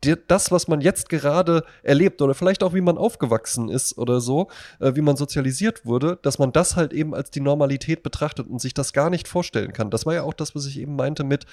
das, 0.00 0.50
was 0.50 0.68
man 0.68 0.80
jetzt 0.80 1.08
gerade 1.08 1.64
erlebt 1.82 2.20
oder 2.20 2.34
vielleicht 2.34 2.62
auch 2.62 2.74
wie 2.74 2.80
man 2.80 2.98
aufgewachsen 2.98 3.68
ist 3.68 3.96
oder 3.96 4.20
so, 4.20 4.48
äh, 4.80 4.94
wie 4.96 5.00
man 5.00 5.16
sozialisiert 5.16 5.86
wurde, 5.86 6.18
dass 6.22 6.38
man 6.38 6.52
das 6.52 6.74
halt 6.74 6.92
eben 6.92 7.14
als 7.14 7.30
die 7.30 7.40
Normalität 7.40 8.02
betrachtet 8.02 8.48
und 8.48 8.60
sich 8.60 8.74
das 8.74 8.92
gar 8.92 9.10
nicht 9.10 9.28
vorstellen 9.28 9.72
kann. 9.72 9.90
Das 9.90 10.06
war 10.06 10.14
ja 10.14 10.22
auch 10.22 10.34
das, 10.34 10.54
was 10.54 10.66
ich 10.66 10.80
eben 10.80 10.96
meinte 10.96 11.24
mit, 11.24 11.46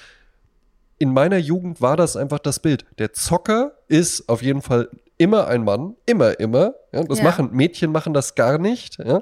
in 1.00 1.14
meiner 1.14 1.38
Jugend 1.38 1.82
war 1.82 1.98
das 1.98 2.16
einfach 2.16 2.40
das 2.40 2.60
Bild. 2.60 2.86
Der 2.98 3.14
Zocker 3.14 3.74
ist 3.88 4.30
auf 4.30 4.42
jeden 4.42 4.62
Fall 4.62 4.90
immer 5.18 5.48
ein 5.48 5.64
Mann, 5.64 5.96
immer, 6.06 6.40
immer. 6.40 6.76
Ja, 6.92 7.04
das 7.04 7.20
ja. 7.20 7.24
machen 7.24 7.50
Mädchen 7.52 7.92
machen 7.92 8.14
das 8.14 8.36
gar 8.36 8.58
nicht. 8.58 8.98
Ja. 9.00 9.22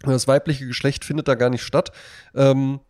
Das 0.00 0.26
weibliche 0.26 0.66
Geschlecht 0.66 1.04
findet 1.04 1.28
da 1.28 1.34
gar 1.34 1.50
nicht 1.50 1.62
statt. 1.62 1.92
Ähm, 2.34 2.80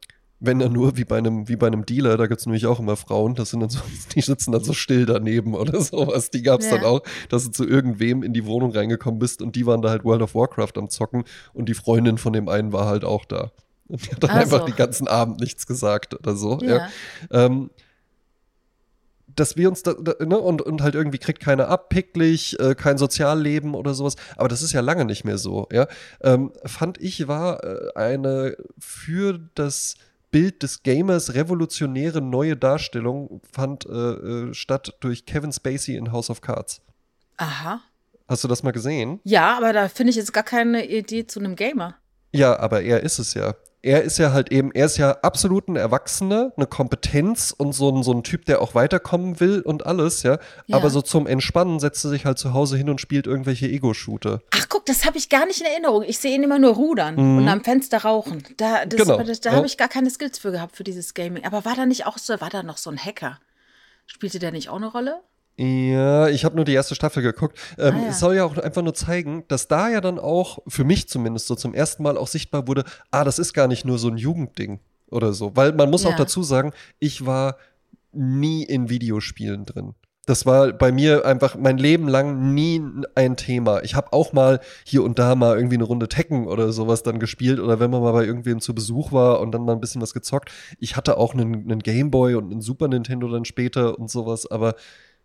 wenn 0.44 0.60
er 0.60 0.68
nur 0.68 0.96
wie 0.96 1.04
bei 1.04 1.18
einem, 1.18 1.48
wie 1.48 1.54
bei 1.54 1.68
einem 1.68 1.86
Dealer, 1.86 2.16
da 2.16 2.26
gibt 2.26 2.40
es 2.40 2.46
nämlich 2.46 2.66
auch 2.66 2.80
immer 2.80 2.96
Frauen, 2.96 3.36
das 3.36 3.50
sind 3.50 3.60
dann 3.60 3.70
so, 3.70 3.78
die 4.14 4.20
sitzen 4.20 4.50
dann 4.50 4.64
so 4.64 4.72
still 4.72 5.06
daneben 5.06 5.54
oder 5.54 5.80
sowas. 5.80 6.30
Die 6.30 6.42
gab 6.42 6.60
es 6.60 6.66
ja. 6.66 6.76
dann 6.76 6.84
auch, 6.84 7.02
dass 7.28 7.44
du 7.44 7.50
zu 7.50 7.66
irgendwem 7.66 8.22
in 8.24 8.32
die 8.32 8.44
Wohnung 8.44 8.72
reingekommen 8.72 9.20
bist 9.20 9.40
und 9.40 9.54
die 9.54 9.66
waren 9.66 9.82
da 9.82 9.90
halt 9.90 10.04
World 10.04 10.22
of 10.22 10.34
Warcraft 10.34 10.72
am 10.76 10.90
Zocken 10.90 11.24
und 11.52 11.68
die 11.68 11.74
Freundin 11.74 12.18
von 12.18 12.32
dem 12.32 12.48
einen 12.48 12.72
war 12.72 12.86
halt 12.86 13.04
auch 13.04 13.24
da. 13.24 13.52
Und 13.86 14.04
die 14.04 14.10
hat 14.10 14.22
dann 14.22 14.30
also. 14.30 14.56
einfach 14.56 14.66
den 14.66 14.76
ganzen 14.76 15.06
Abend 15.06 15.40
nichts 15.40 15.66
gesagt 15.66 16.14
oder 16.14 16.34
so. 16.34 16.58
Ja. 16.60 16.76
ja. 16.76 16.88
Ähm, 17.30 17.70
dass 19.36 19.56
wir 19.56 19.68
uns 19.68 19.82
da, 19.82 19.94
ne, 20.20 20.38
und, 20.38 20.62
und 20.62 20.82
halt 20.82 20.94
irgendwie 20.94 21.18
kriegt 21.18 21.40
keiner 21.40 21.68
ab, 21.68 21.88
picklig, 21.88 22.58
äh, 22.60 22.74
kein 22.74 22.98
Sozialleben 22.98 23.74
oder 23.74 23.94
sowas. 23.94 24.16
Aber 24.36 24.48
das 24.48 24.62
ist 24.62 24.72
ja 24.72 24.80
lange 24.80 25.04
nicht 25.04 25.24
mehr 25.24 25.38
so, 25.38 25.68
ja. 25.72 25.86
Ähm, 26.22 26.52
fand 26.64 27.00
ich 27.00 27.28
war 27.28 27.62
äh, 27.64 27.94
eine 27.94 28.56
für 28.78 29.40
das 29.54 29.94
Bild 30.30 30.62
des 30.62 30.82
Gamers 30.82 31.34
revolutionäre 31.34 32.20
neue 32.20 32.56
Darstellung 32.56 33.40
fand 33.52 33.86
äh, 33.86 33.90
äh, 33.90 34.54
statt 34.54 34.96
durch 35.00 35.26
Kevin 35.26 35.52
Spacey 35.52 35.94
in 35.94 36.10
House 36.10 36.30
of 36.30 36.40
Cards. 36.40 36.80
Aha. 37.36 37.80
Hast 38.28 38.42
du 38.42 38.48
das 38.48 38.62
mal 38.62 38.70
gesehen? 38.70 39.20
Ja, 39.24 39.56
aber 39.56 39.72
da 39.72 39.88
finde 39.88 40.10
ich 40.10 40.16
jetzt 40.16 40.32
gar 40.32 40.42
keine 40.42 40.86
Idee 40.86 41.26
zu 41.26 41.38
einem 41.38 41.54
Gamer. 41.54 41.96
Ja, 42.32 42.58
aber 42.58 42.82
er 42.82 43.02
ist 43.02 43.18
es 43.18 43.34
ja 43.34 43.54
er 43.82 44.02
ist 44.02 44.18
ja 44.18 44.32
halt 44.32 44.52
eben, 44.52 44.70
er 44.72 44.86
ist 44.86 44.96
ja 44.96 45.10
absolut 45.22 45.68
ein 45.68 45.74
Erwachsener, 45.74 46.52
eine 46.56 46.66
Kompetenz 46.66 47.52
und 47.56 47.72
so 47.72 47.90
ein, 47.90 48.04
so 48.04 48.12
ein 48.12 48.22
Typ, 48.22 48.44
der 48.44 48.62
auch 48.62 48.76
weiterkommen 48.76 49.40
will 49.40 49.60
und 49.60 49.86
alles, 49.86 50.22
ja. 50.22 50.38
ja. 50.66 50.76
Aber 50.76 50.88
so 50.88 51.02
zum 51.02 51.26
Entspannen 51.26 51.80
setzt 51.80 52.04
er 52.04 52.10
sich 52.10 52.24
halt 52.24 52.38
zu 52.38 52.54
Hause 52.54 52.76
hin 52.76 52.88
und 52.88 53.00
spielt 53.00 53.26
irgendwelche 53.26 53.66
Ego-Shooter. 53.66 54.40
Ach 54.52 54.68
guck, 54.68 54.86
das 54.86 55.04
habe 55.04 55.18
ich 55.18 55.28
gar 55.28 55.46
nicht 55.46 55.60
in 55.60 55.66
Erinnerung. 55.66 56.04
Ich 56.04 56.18
sehe 56.18 56.34
ihn 56.34 56.44
immer 56.44 56.60
nur 56.60 56.74
rudern 56.74 57.16
mhm. 57.16 57.38
und 57.38 57.48
am 57.48 57.64
Fenster 57.64 57.98
rauchen. 57.98 58.44
Da, 58.56 58.86
das, 58.86 59.00
genau. 59.00 59.18
da, 59.18 59.24
da 59.24 59.50
ja. 59.50 59.56
habe 59.56 59.66
ich 59.66 59.76
gar 59.76 59.88
keine 59.88 60.10
Skills 60.10 60.38
für 60.38 60.52
gehabt 60.52 60.76
für 60.76 60.84
dieses 60.84 61.14
Gaming. 61.14 61.44
Aber 61.44 61.64
war 61.64 61.74
da 61.74 61.84
nicht 61.84 62.06
auch 62.06 62.18
so, 62.18 62.40
war 62.40 62.50
da 62.50 62.62
noch 62.62 62.76
so 62.76 62.88
ein 62.88 62.98
Hacker? 62.98 63.40
Spielte 64.06 64.38
der 64.38 64.52
nicht 64.52 64.68
auch 64.68 64.76
eine 64.76 64.86
Rolle? 64.86 65.22
Ja, 65.56 66.28
ich 66.28 66.44
habe 66.44 66.56
nur 66.56 66.64
die 66.64 66.72
erste 66.72 66.94
Staffel 66.94 67.22
geguckt. 67.22 67.58
Ähm, 67.78 67.94
ah, 67.94 68.02
ja. 68.02 68.08
Es 68.08 68.20
soll 68.20 68.36
ja 68.36 68.44
auch 68.44 68.56
einfach 68.56 68.82
nur 68.82 68.94
zeigen, 68.94 69.44
dass 69.48 69.68
da 69.68 69.90
ja 69.90 70.00
dann 70.00 70.18
auch, 70.18 70.60
für 70.66 70.84
mich 70.84 71.08
zumindest 71.08 71.46
so 71.46 71.54
zum 71.54 71.74
ersten 71.74 72.02
Mal 72.02 72.16
auch 72.16 72.28
sichtbar 72.28 72.66
wurde, 72.66 72.84
ah, 73.10 73.24
das 73.24 73.38
ist 73.38 73.52
gar 73.52 73.68
nicht 73.68 73.84
nur 73.84 73.98
so 73.98 74.08
ein 74.08 74.16
Jugendding 74.16 74.80
oder 75.10 75.32
so. 75.32 75.54
Weil 75.54 75.72
man 75.72 75.90
muss 75.90 76.04
ja. 76.04 76.10
auch 76.10 76.16
dazu 76.16 76.42
sagen, 76.42 76.72
ich 76.98 77.26
war 77.26 77.56
nie 78.12 78.64
in 78.64 78.88
Videospielen 78.88 79.64
drin. 79.66 79.94
Das 80.24 80.46
war 80.46 80.72
bei 80.72 80.92
mir 80.92 81.26
einfach 81.26 81.56
mein 81.56 81.78
Leben 81.78 82.06
lang 82.06 82.54
nie 82.54 82.80
ein 83.16 83.36
Thema. 83.36 83.82
Ich 83.82 83.96
habe 83.96 84.12
auch 84.12 84.32
mal 84.32 84.60
hier 84.84 85.02
und 85.02 85.18
da 85.18 85.34
mal 85.34 85.56
irgendwie 85.56 85.74
eine 85.74 85.84
Runde 85.84 86.08
Tekken 86.08 86.46
oder 86.46 86.72
sowas 86.72 87.02
dann 87.02 87.18
gespielt 87.18 87.58
oder 87.58 87.80
wenn 87.80 87.90
man 87.90 88.02
mal 88.02 88.12
bei 88.12 88.24
irgendwem 88.24 88.60
zu 88.60 88.72
Besuch 88.72 89.10
war 89.10 89.40
und 89.40 89.50
dann 89.50 89.64
mal 89.64 89.72
ein 89.72 89.80
bisschen 89.80 90.00
was 90.00 90.14
gezockt. 90.14 90.52
Ich 90.78 90.96
hatte 90.96 91.16
auch 91.16 91.34
einen, 91.34 91.64
einen 91.64 91.80
Gameboy 91.80 92.36
und 92.36 92.52
einen 92.52 92.60
Super 92.60 92.86
Nintendo 92.86 93.28
dann 93.28 93.44
später 93.44 93.98
und 93.98 94.10
sowas, 94.10 94.48
aber 94.48 94.76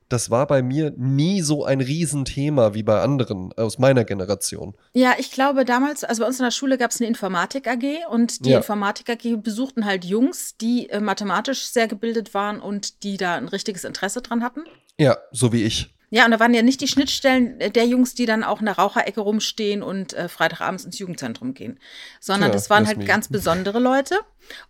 das 0.10 0.30
war 0.30 0.48
bei 0.48 0.62
mir 0.62 0.94
nie 0.96 1.42
so 1.42 1.66
ein 1.66 1.82
Riesenthema 1.82 2.74
wie 2.74 2.84
bei 2.84 3.02
anderen 3.02 3.52
aus 3.58 3.78
meiner 3.78 4.06
Generation. 4.06 4.74
Ja, 4.94 5.16
ich 5.18 5.32
glaube 5.32 5.66
damals, 5.66 6.04
also 6.04 6.22
bei 6.22 6.28
uns 6.28 6.40
in 6.40 6.46
der 6.46 6.52
Schule 6.52 6.78
gab 6.78 6.92
es 6.92 7.00
eine 7.02 7.08
Informatik 7.08 7.68
AG 7.68 8.08
und 8.10 8.46
die 8.46 8.52
Ja. 8.52 8.58
Informatik 8.58 9.10
AG 9.10 9.38
besuchten 9.42 9.86
halt 9.86 10.06
Jungs, 10.06 10.56
die 10.58 10.90
äh, 10.90 11.00
mathematisch 11.00 11.66
sehr 11.66 11.88
gebildet 11.88 12.34
waren 12.34 12.60
und 12.62 13.04
die 13.04 13.18
da 13.18 13.36
ein 13.36 13.48
richtiges 13.50 13.84
Interesse 13.84 14.22
dran 14.22 14.44
hatten. 14.44 14.62
Ja, 14.98 15.18
so 15.32 15.52
wie 15.52 15.64
ich. 15.64 15.94
Ja, 16.10 16.24
und 16.24 16.32
da 16.32 16.40
waren 16.40 16.54
ja 16.54 16.62
nicht 16.62 16.80
die 16.80 16.88
Schnittstellen 16.88 17.60
der 17.60 17.86
Jungs, 17.86 18.16
die 18.16 18.26
dann 18.26 18.46
auch 18.46 18.62
in 18.62 18.66
der 18.68 18.78
Raucherecke 18.78 19.20
rumstehen 19.20 19.84
und 19.84 20.14
äh, 20.14 20.30
Freitagabends 20.30 20.86
ins 20.86 20.98
Jugendzentrum 21.00 21.54
gehen, 21.54 21.80
sondern 22.22 22.52
Tja, 22.52 22.54
das 22.54 22.70
waren 22.70 22.88
halt 22.88 23.00
mich. 23.00 23.08
ganz 23.08 23.28
besondere 23.28 23.80
Leute. 23.80 24.16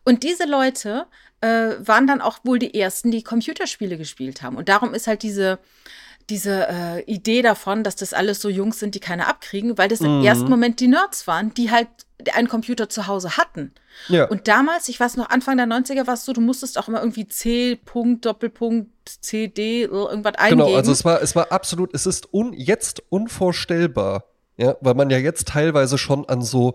Und 0.03 0.23
diese 0.23 0.45
Leute 0.47 1.05
äh, 1.41 1.75
waren 1.79 2.07
dann 2.07 2.21
auch 2.21 2.39
wohl 2.43 2.59
die 2.59 2.73
ersten, 2.79 3.11
die 3.11 3.23
Computerspiele 3.23 3.97
gespielt 3.97 4.41
haben. 4.41 4.55
Und 4.57 4.69
darum 4.69 4.93
ist 4.93 5.07
halt 5.07 5.23
diese, 5.23 5.59
diese 6.29 6.67
äh, 6.67 7.03
Idee 7.03 7.41
davon, 7.41 7.83
dass 7.83 7.95
das 7.95 8.13
alles 8.13 8.41
so 8.41 8.49
Jungs 8.49 8.79
sind, 8.79 8.95
die 8.95 8.99
keine 8.99 9.27
abkriegen, 9.27 9.77
weil 9.77 9.87
das 9.87 10.01
im 10.01 10.19
Mhm. 10.19 10.25
ersten 10.25 10.49
Moment 10.49 10.79
die 10.79 10.87
Nerds 10.87 11.27
waren, 11.27 11.53
die 11.53 11.71
halt 11.71 11.87
einen 12.33 12.47
Computer 12.47 12.89
zu 12.89 13.05
Hause 13.07 13.37
hatten. 13.37 13.71
Ja. 14.09 14.25
Und 14.25 14.47
damals, 14.47 14.89
ich 14.89 14.99
weiß 14.99 15.15
noch, 15.17 15.29
Anfang 15.29 15.55
der 15.57 15.67
90er 15.67 16.07
war 16.07 16.15
es 16.15 16.25
so, 16.25 16.33
du 16.33 16.41
musstest 16.41 16.77
auch 16.77 16.87
immer 16.87 16.99
irgendwie 16.99 17.27
C, 17.27 17.75
Punkt, 17.75 18.25
Doppelpunkt, 18.25 18.89
CD, 19.21 19.83
irgendwas 19.83 20.35
eingeben. 20.35 20.65
Genau, 20.65 20.75
also 20.75 20.91
es 20.91 21.05
war, 21.05 21.21
es 21.21 21.35
war 21.35 21.51
absolut, 21.51 21.93
es 21.93 22.05
ist 22.07 22.33
un, 22.33 22.53
jetzt 22.53 23.03
unvorstellbar, 23.09 24.25
ja, 24.57 24.75
weil 24.81 24.95
man 24.95 25.09
ja 25.11 25.17
jetzt 25.19 25.47
teilweise 25.49 25.97
schon 25.97 26.27
an 26.27 26.41
so 26.41 26.73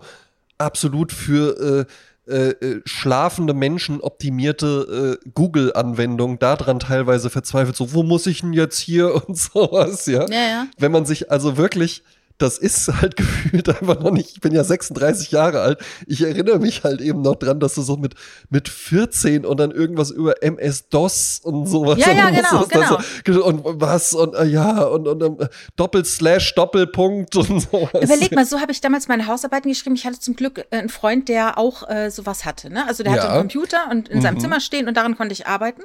absolut 0.57 1.11
für 1.11 1.85
äh, 1.89 1.93
äh, 2.25 2.51
äh, 2.51 2.81
schlafende 2.85 3.53
Menschen 3.53 3.99
optimierte 3.99 5.19
äh, 5.21 5.29
Google-Anwendungen 5.33 6.39
daran 6.39 6.79
teilweise 6.79 7.29
verzweifelt, 7.29 7.75
so, 7.75 7.93
wo 7.93 8.03
muss 8.03 8.27
ich 8.27 8.39
denn 8.39 8.53
jetzt 8.53 8.79
hier 8.79 9.13
und 9.27 9.37
sowas, 9.37 10.05
ja. 10.05 10.25
Ja, 10.29 10.47
ja. 10.47 10.67
Wenn 10.77 10.93
man 10.93 11.05
sich 11.05 11.31
also 11.31 11.57
wirklich, 11.57 12.01
das 12.37 12.57
ist 12.57 12.87
halt 13.01 13.15
gefühlt 13.17 13.69
einfach 13.69 13.99
noch 13.99 14.11
nicht, 14.11 14.31
ich 14.33 14.41
bin 14.41 14.53
ja 14.53 14.63
36 14.63 15.31
Jahre 15.31 15.61
alt, 15.61 15.79
ich 16.07 16.21
erinnere 16.23 16.59
mich 16.59 16.83
halt 16.83 16.99
eben 17.01 17.21
noch 17.21 17.35
dran, 17.35 17.59
dass 17.59 17.75
du 17.75 17.81
so 17.81 17.95
mit, 17.97 18.15
mit 18.49 18.69
14 18.69 19.45
und 19.45 19.59
dann 19.59 19.71
irgendwas 19.71 20.11
über 20.11 20.41
MS-DOS 20.43 21.41
und 21.43 21.67
sowas. 21.67 21.99
Ja, 21.99 22.11
ja, 22.11 22.27
und 22.27 22.35
genau, 22.35 22.65
was 22.69 22.89
so- 23.27 23.45
Und 23.45 23.61
was 23.81 24.13
und 24.13 24.33
äh, 24.35 24.45
ja, 24.45 24.83
und, 24.83 25.07
und 25.07 25.23
ähm, 25.23 25.47
Doppelslash, 25.75 26.55
Doppelpunkt 26.55 27.35
und 27.35 27.61
sowas. 27.61 27.89
Überleg 28.03 28.31
mal, 28.33 28.45
so 28.45 28.59
habe 28.59 28.71
ich 28.71 28.81
damals 28.81 29.07
meine 29.07 29.27
Hausarbeiten 29.27 29.69
geschrieben. 29.71 29.95
Ich 29.95 30.05
hatte 30.05 30.19
zum 30.19 30.35
Glück 30.35 30.65
äh, 30.71 30.77
einen 30.77 30.89
Freund, 30.89 31.29
der 31.29 31.57
auch 31.57 31.87
äh, 31.89 32.09
sowas 32.09 32.45
hatte. 32.45 32.69
Ne? 32.69 32.85
Also 32.87 33.03
der 33.03 33.13
hatte 33.13 33.23
Ja. 33.25 33.29
einen 33.33 33.41
Computer 33.49 33.89
und 33.91 34.09
in 34.09 34.21
seinem 34.21 34.35
Mhm. 34.35 34.39
Zimmer 34.41 34.59
stehen 34.59 34.87
und 34.87 34.95
daran 34.97 35.15
konnte 35.17 35.33
ich 35.33 35.47
arbeiten. 35.47 35.83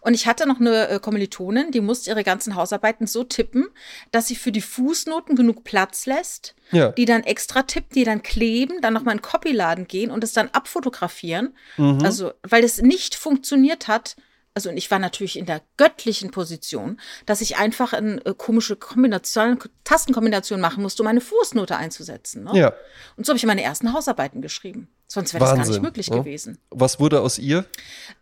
Und 0.00 0.14
ich 0.14 0.26
hatte 0.26 0.46
noch 0.46 0.60
eine 0.60 0.88
äh, 0.88 0.98
Kommilitonin, 1.00 1.70
die 1.70 1.80
musste 1.80 2.10
ihre 2.10 2.24
ganzen 2.24 2.54
Hausarbeiten 2.54 3.06
so 3.06 3.24
tippen, 3.24 3.68
dass 4.10 4.26
sie 4.28 4.36
für 4.36 4.52
die 4.52 4.60
Fußnoten 4.60 5.36
genug 5.36 5.64
Platz 5.64 6.06
lässt, 6.06 6.54
Ja. 6.70 6.90
die 6.92 7.04
dann 7.04 7.22
extra 7.24 7.62
tippt, 7.62 7.94
die 7.94 8.04
dann 8.04 8.22
kleben, 8.22 8.80
dann 8.80 8.94
nochmal 8.94 9.12
in 9.14 9.18
den 9.18 9.22
Copyladen 9.22 9.86
gehen 9.86 10.10
und 10.10 10.24
es 10.24 10.32
dann 10.32 10.48
abfotografieren. 10.50 11.54
Mhm. 11.76 12.00
Also, 12.04 12.32
weil 12.42 12.64
es 12.64 12.80
nicht 12.82 13.14
funktioniert 13.14 13.88
hat. 13.88 14.16
Also, 14.54 14.70
und 14.70 14.76
ich 14.76 14.90
war 14.90 14.98
natürlich 14.98 15.38
in 15.38 15.46
der 15.46 15.60
göttlichen 15.76 16.32
Position, 16.32 16.98
dass 17.26 17.40
ich 17.40 17.58
einfach 17.58 17.92
eine 17.92 18.24
äh, 18.26 18.34
komische 18.36 18.74
Kombination, 18.74 19.58
Tastenkombination 19.84 20.60
machen 20.60 20.82
musste, 20.82 21.02
um 21.02 21.06
eine 21.06 21.20
Fußnote 21.20 21.76
einzusetzen. 21.76 22.42
Ne? 22.44 22.50
ja. 22.58 22.72
Und 23.16 23.24
so 23.24 23.30
habe 23.30 23.36
ich 23.38 23.46
meine 23.46 23.62
ersten 23.62 23.92
Hausarbeiten 23.92 24.42
geschrieben. 24.42 24.88
Sonst 25.10 25.32
wäre 25.32 25.42
das 25.42 25.54
gar 25.54 25.66
nicht 25.66 25.82
möglich 25.82 26.10
ne? 26.10 26.18
gewesen. 26.18 26.58
Was 26.70 27.00
wurde 27.00 27.22
aus 27.22 27.38
ihr? 27.38 27.64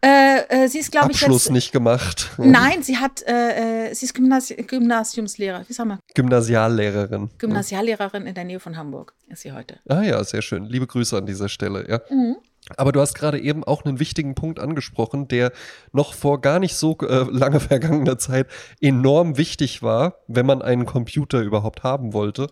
Äh, 0.00 0.38
äh, 0.48 0.68
sie 0.68 0.78
ist, 0.78 0.92
glaube 0.92 1.10
ich, 1.10 1.20
Abschluss 1.20 1.46
jetzt. 1.46 1.52
nicht 1.52 1.72
gemacht. 1.72 2.30
Nein, 2.38 2.84
sie 2.84 2.96
hat, 2.96 3.22
äh, 3.26 3.88
äh, 3.88 3.94
sie 3.94 4.06
ist 4.06 4.14
Gymnasi 4.14 4.54
Gymnasiumslehrer. 4.54 5.64
Wie 5.66 5.72
sagen 5.72 5.90
wir? 5.90 5.98
Gymnasiallehrerin. 6.14 7.30
Gymnasiallehrerin 7.38 8.26
in 8.26 8.34
der 8.36 8.44
Nähe 8.44 8.60
von 8.60 8.76
Hamburg 8.76 9.14
ist 9.26 9.42
sie 9.42 9.50
heute. 9.50 9.80
Ah 9.88 10.02
ja, 10.02 10.22
sehr 10.22 10.42
schön. 10.42 10.66
Liebe 10.66 10.86
Grüße 10.86 11.16
an 11.16 11.26
dieser 11.26 11.48
Stelle, 11.48 11.88
ja. 11.90 12.00
Mhm. 12.08 12.36
Aber 12.76 12.92
du 12.92 13.00
hast 13.00 13.14
gerade 13.14 13.40
eben 13.40 13.64
auch 13.64 13.84
einen 13.84 13.98
wichtigen 13.98 14.36
Punkt 14.36 14.60
angesprochen, 14.60 15.26
der 15.26 15.52
noch 15.92 16.14
vor 16.14 16.40
gar 16.40 16.60
nicht 16.60 16.76
so 16.76 16.96
äh, 16.98 17.26
lange 17.30 17.58
vergangener 17.68 18.18
Zeit 18.18 18.46
enorm 18.80 19.36
wichtig 19.36 19.82
war, 19.82 20.20
wenn 20.28 20.46
man 20.46 20.62
einen 20.62 20.86
Computer 20.86 21.40
überhaupt 21.40 21.82
haben 21.82 22.12
wollte. 22.12 22.46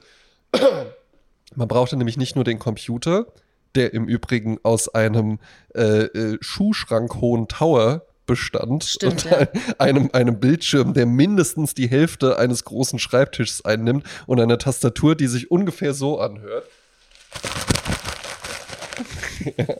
Man 1.55 1.69
brauchte 1.69 1.97
nämlich 1.97 2.17
nicht 2.17 2.35
nur 2.35 2.45
den 2.45 2.59
Computer, 2.59 3.27
der 3.75 3.95
im 3.95 4.07
Übrigen 4.07 4.59
aus 4.63 4.95
einem 4.95 5.39
äh, 5.75 6.03
äh, 6.05 6.39
Schuhschrankhohen 6.41 7.49
Tower 7.49 8.03
bestand 8.27 8.85
Stimmt, 8.85 9.25
und 9.27 9.31
ja. 9.31 9.39
ein- 9.39 9.49
einem, 9.79 10.11
einem 10.13 10.41
Bildschirm, 10.41 10.95
der 10.95 11.07
mindestens 11.07 11.75
die 11.75 11.89
Hälfte 11.89 12.39
eines 12.39 12.65
großen 12.65 12.99
Schreibtischs 12.99 13.65
einnimmt 13.65 14.05
und 14.27 14.41
einer 14.41 14.59
Tastatur, 14.59 15.15
die 15.15 15.27
sich 15.27 15.51
ungefähr 15.51 15.95
so 15.95 16.19
anhört. 16.21 16.65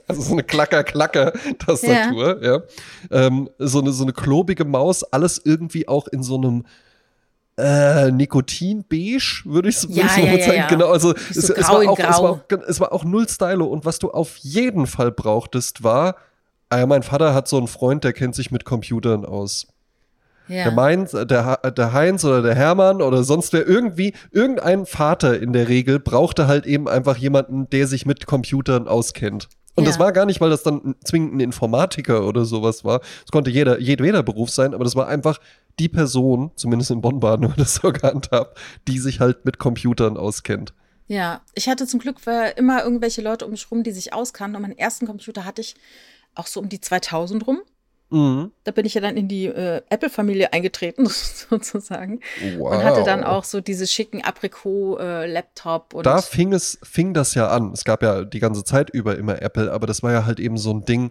Also 0.09 0.21
so 0.21 0.33
eine 0.33 0.43
Klacker-Klacker-Tastatur, 0.43 2.43
ja. 2.43 2.63
Ähm, 3.11 3.49
so, 3.59 3.81
eine, 3.81 3.93
so 3.93 4.03
eine 4.03 4.13
klobige 4.13 4.65
Maus, 4.65 5.05
alles 5.05 5.41
irgendwie 5.43 5.89
auch 5.89 6.07
in 6.09 6.23
so 6.23 6.37
einem 6.37 6.67
äh, 7.57 8.11
Nikotin-Beige, 8.11 9.43
würde 9.45 9.69
ich 9.69 9.83
Ja, 9.85 9.89
würd 9.89 10.17
ja, 10.19 10.25
mal 10.25 10.39
ja, 10.39 10.45
sagen. 10.47 10.59
ja. 10.59 10.67
Genau, 10.69 10.89
also 10.91 11.15
So 11.31 11.41
es, 11.41 11.51
es, 11.51 11.69
war 11.69 11.89
auch, 11.89 11.99
es, 11.99 12.05
war 12.05 12.31
auch, 12.31 12.41
es 12.69 12.81
war 12.81 12.93
auch 12.93 13.05
null 13.05 13.29
Stylo. 13.29 13.67
Und 13.67 13.85
was 13.85 13.99
du 13.99 14.11
auf 14.11 14.37
jeden 14.39 14.87
Fall 14.87 15.13
brauchtest, 15.13 15.83
war, 15.85 16.17
ja, 16.73 16.87
mein 16.87 17.03
Vater 17.05 17.35
hat 17.35 17.47
so 17.47 17.57
einen 17.59 17.69
Freund, 17.69 18.03
der 18.05 18.13
kennt 18.13 18.35
sich 18.35 18.51
mit 18.51 18.65
Computern 18.65 19.25
aus. 19.25 19.69
Ja. 20.49 20.65
Der, 20.65 20.73
Mainz, 20.73 21.13
der, 21.13 21.47
Ha- 21.47 21.71
der 21.71 21.93
Heinz 21.93 22.25
oder 22.25 22.43
der 22.43 22.55
Hermann 22.55 23.01
oder 23.01 23.23
sonst 23.25 23.53
wer 23.55 23.67
irgendwie, 23.67 24.13
irgendein 24.31 24.85
Vater 24.85 25.41
in 25.41 25.53
der 25.55 25.69
Regel 25.69 26.01
brauchte 26.01 26.47
halt 26.49 26.67
eben 26.67 26.87
einfach 26.89 27.17
jemanden, 27.17 27.71
der 27.71 27.87
sich 27.87 28.05
mit 28.05 28.27
Computern 28.27 28.87
auskennt. 28.89 29.49
Und 29.77 29.85
Ja. 29.85 29.91
das 29.91 29.99
war 29.99 30.13
gar 30.13 30.25
nicht, 30.27 30.41
weil 30.41 30.51
das 30.51 30.63
dann 30.63 30.95
zwingend 31.05 31.35
ein 31.35 31.41
Informatiker 31.41 32.27
oder 32.27 32.45
sowas 32.45 32.85
war. 32.85 33.01
Es 33.25 33.31
konnte 33.33 33.51
jeder, 33.51 33.81
jedweder 33.81 34.23
Beruf 34.23 34.51
sein, 34.51 34.73
aber 34.75 34.85
das 34.85 34.95
war 34.97 35.09
einfach 35.09 35.39
die 35.81 35.89
Person, 35.89 36.53
zumindest 36.55 36.91
in 36.93 37.01
Bonn-Baden 37.01 37.45
wurde 37.49 37.57
das 37.59 37.75
so 37.77 37.91
gehandhabt, 37.93 38.57
die 38.89 38.99
sich 38.99 39.21
halt 39.21 39.45
mit 39.45 39.59
Computern 39.59 40.17
auskennt. 40.17 40.73
Ja, 41.07 41.43
ich 41.55 41.69
hatte 41.69 41.87
zum 41.87 42.01
Glück 42.01 42.17
immer 42.57 42.83
irgendwelche 42.83 43.21
Leute 43.21 43.45
um 43.45 43.51
mich 43.51 43.71
rum, 43.71 43.83
die 43.83 43.91
sich 43.93 44.13
auskannten. 44.15 44.57
Und 44.57 44.63
meinen 44.63 44.79
ersten 44.79 45.07
Computer 45.07 45.45
hatte 45.45 45.61
ich 45.61 45.75
auch 46.35 46.47
so 46.47 46.61
um 46.61 46.69
die 46.69 46.81
2000 46.81 47.47
rum. 47.47 47.61
Mhm. 48.15 48.53
Da 48.63 48.71
bin 48.71 48.87
ich 48.87 48.95
ja 48.95 49.01
dann 49.01 49.17
in 49.17 49.27
die 49.27 49.47
äh, 49.47 49.83
Apple-Familie 49.91 50.53
eingetreten, 50.53 51.07
sozusagen. 51.09 52.21
Wow. 52.59 52.73
Und 52.73 52.85
hatte 52.85 53.03
dann 53.03 53.25
auch 53.25 53.45
so 53.45 53.61
diese 53.61 53.87
schicken 53.87 54.23
Apricot-Laptop. 54.23 55.95
und 55.95 56.07
da 56.07 56.23
fing 56.23 56.53
es, 56.53 56.79
fing 56.83 57.13
das 57.13 57.35
ja 57.35 57.49
an. 57.49 57.73
Es 57.73 57.85
gab 57.85 58.03
ja 58.03 58.25
die 58.25 58.39
ganze 58.39 58.63
Zeit 58.63 58.91
über 58.91 59.19
immer 59.19 59.43
Apple, 59.43 59.73
aber 59.73 59.87
das 59.87 60.03
war 60.03 60.13
ja 60.13 60.25
halt 60.27 60.39
eben 60.39 60.57
so 60.57 60.73
ein 60.73 60.85
Ding, 60.85 61.11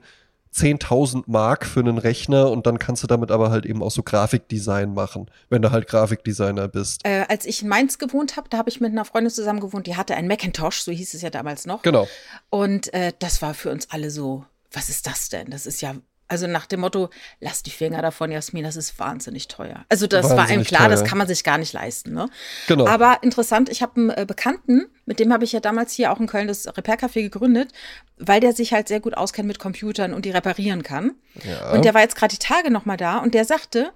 10.000 0.55 1.23
Mark 1.25 1.65
für 1.65 1.79
einen 1.79 1.97
Rechner 1.97 2.51
und 2.51 2.67
dann 2.67 2.77
kannst 2.77 3.01
du 3.01 3.07
damit 3.07 3.31
aber 3.31 3.49
halt 3.49 3.65
eben 3.65 3.81
auch 3.81 3.89
so 3.89 4.03
Grafikdesign 4.03 4.93
machen, 4.93 5.29
wenn 5.49 5.61
du 5.63 5.71
halt 5.71 5.87
Grafikdesigner 5.87 6.67
bist. 6.67 7.01
äh, 7.05 7.25
als 7.27 7.45
ich 7.45 7.63
in 7.63 7.67
Mainz 7.69 7.97
gewohnt 7.97 8.37
habe, 8.37 8.49
da 8.49 8.59
habe 8.59 8.69
ich 8.69 8.79
mit 8.79 8.91
einer 8.91 9.03
Freundin 9.03 9.31
zusammen 9.31 9.59
gewohnt, 9.59 9.87
die 9.87 9.97
hatte 9.97 10.15
einen 10.15 10.27
Macintosh, 10.27 10.81
so 10.81 10.91
hieß 10.91 11.15
es 11.15 11.23
ja 11.23 11.31
damals 11.31 11.65
noch. 11.65 11.81
Genau. 11.81 12.07
Und 12.51 12.93
äh, 12.93 13.13
das 13.17 13.41
war 13.41 13.55
für 13.55 13.71
uns 13.71 13.89
alle 13.89 14.11
so, 14.11 14.45
was 14.71 14.89
ist 14.89 15.07
das 15.07 15.29
denn? 15.29 15.49
Das 15.49 15.65
ist 15.65 15.81
ja, 15.81 15.95
also 16.27 16.47
nach 16.47 16.65
dem 16.65 16.79
Motto, 16.79 17.09
lass 17.39 17.63
die 17.63 17.69
Finger 17.69 18.01
davon, 18.01 18.31
Jasmin, 18.31 18.63
das 18.63 18.75
ist 18.75 18.97
wahnsinnig 18.97 19.47
teuer. 19.47 19.85
Also 19.89 20.07
das 20.07 20.25
war 20.25 20.31
einem 20.31 20.39
Wahnsinnig 20.39 20.67
klar, 20.67 20.89
das 20.89 21.01
teuer. 21.01 21.09
kann 21.09 21.17
man 21.17 21.27
sich 21.27 21.43
gar 21.43 21.57
nicht 21.57 21.73
leisten. 21.73 22.13
Ne? 22.13 22.29
Genau. 22.67 22.87
Aber 22.87 23.19
interessant, 23.21 23.69
ich 23.69 23.81
habe 23.81 23.95
einen 23.95 24.09
äh, 24.09 24.25
Bekannten, 24.27 24.87
mit 25.05 25.19
dem 25.19 25.33
habe 25.33 25.43
ich 25.43 25.51
ja 25.51 25.59
damals 25.59 25.93
hier 25.93 26.11
auch 26.11 26.19
in 26.19 26.27
Köln 26.27 26.47
das 26.47 26.67
Repair-Café 26.67 27.21
gegründet, 27.21 27.71
weil 28.17 28.39
der 28.39 28.53
sich 28.53 28.73
halt 28.73 28.87
sehr 28.87 28.99
gut 28.99 29.15
auskennt 29.15 29.47
mit 29.47 29.59
Computern 29.59 30.13
und 30.13 30.25
die 30.25 30.31
reparieren 30.31 30.81
kann. 30.81 31.11
Ja. 31.43 31.71
Und 31.71 31.85
der 31.85 31.93
war 31.93 32.01
jetzt 32.01 32.15
gerade 32.15 32.33
die 32.33 32.45
Tage 32.45 32.71
noch 32.71 32.85
mal 32.85 32.97
da 32.97 33.17
und 33.17 33.33
der 33.33 33.45
sagte, 33.45 33.91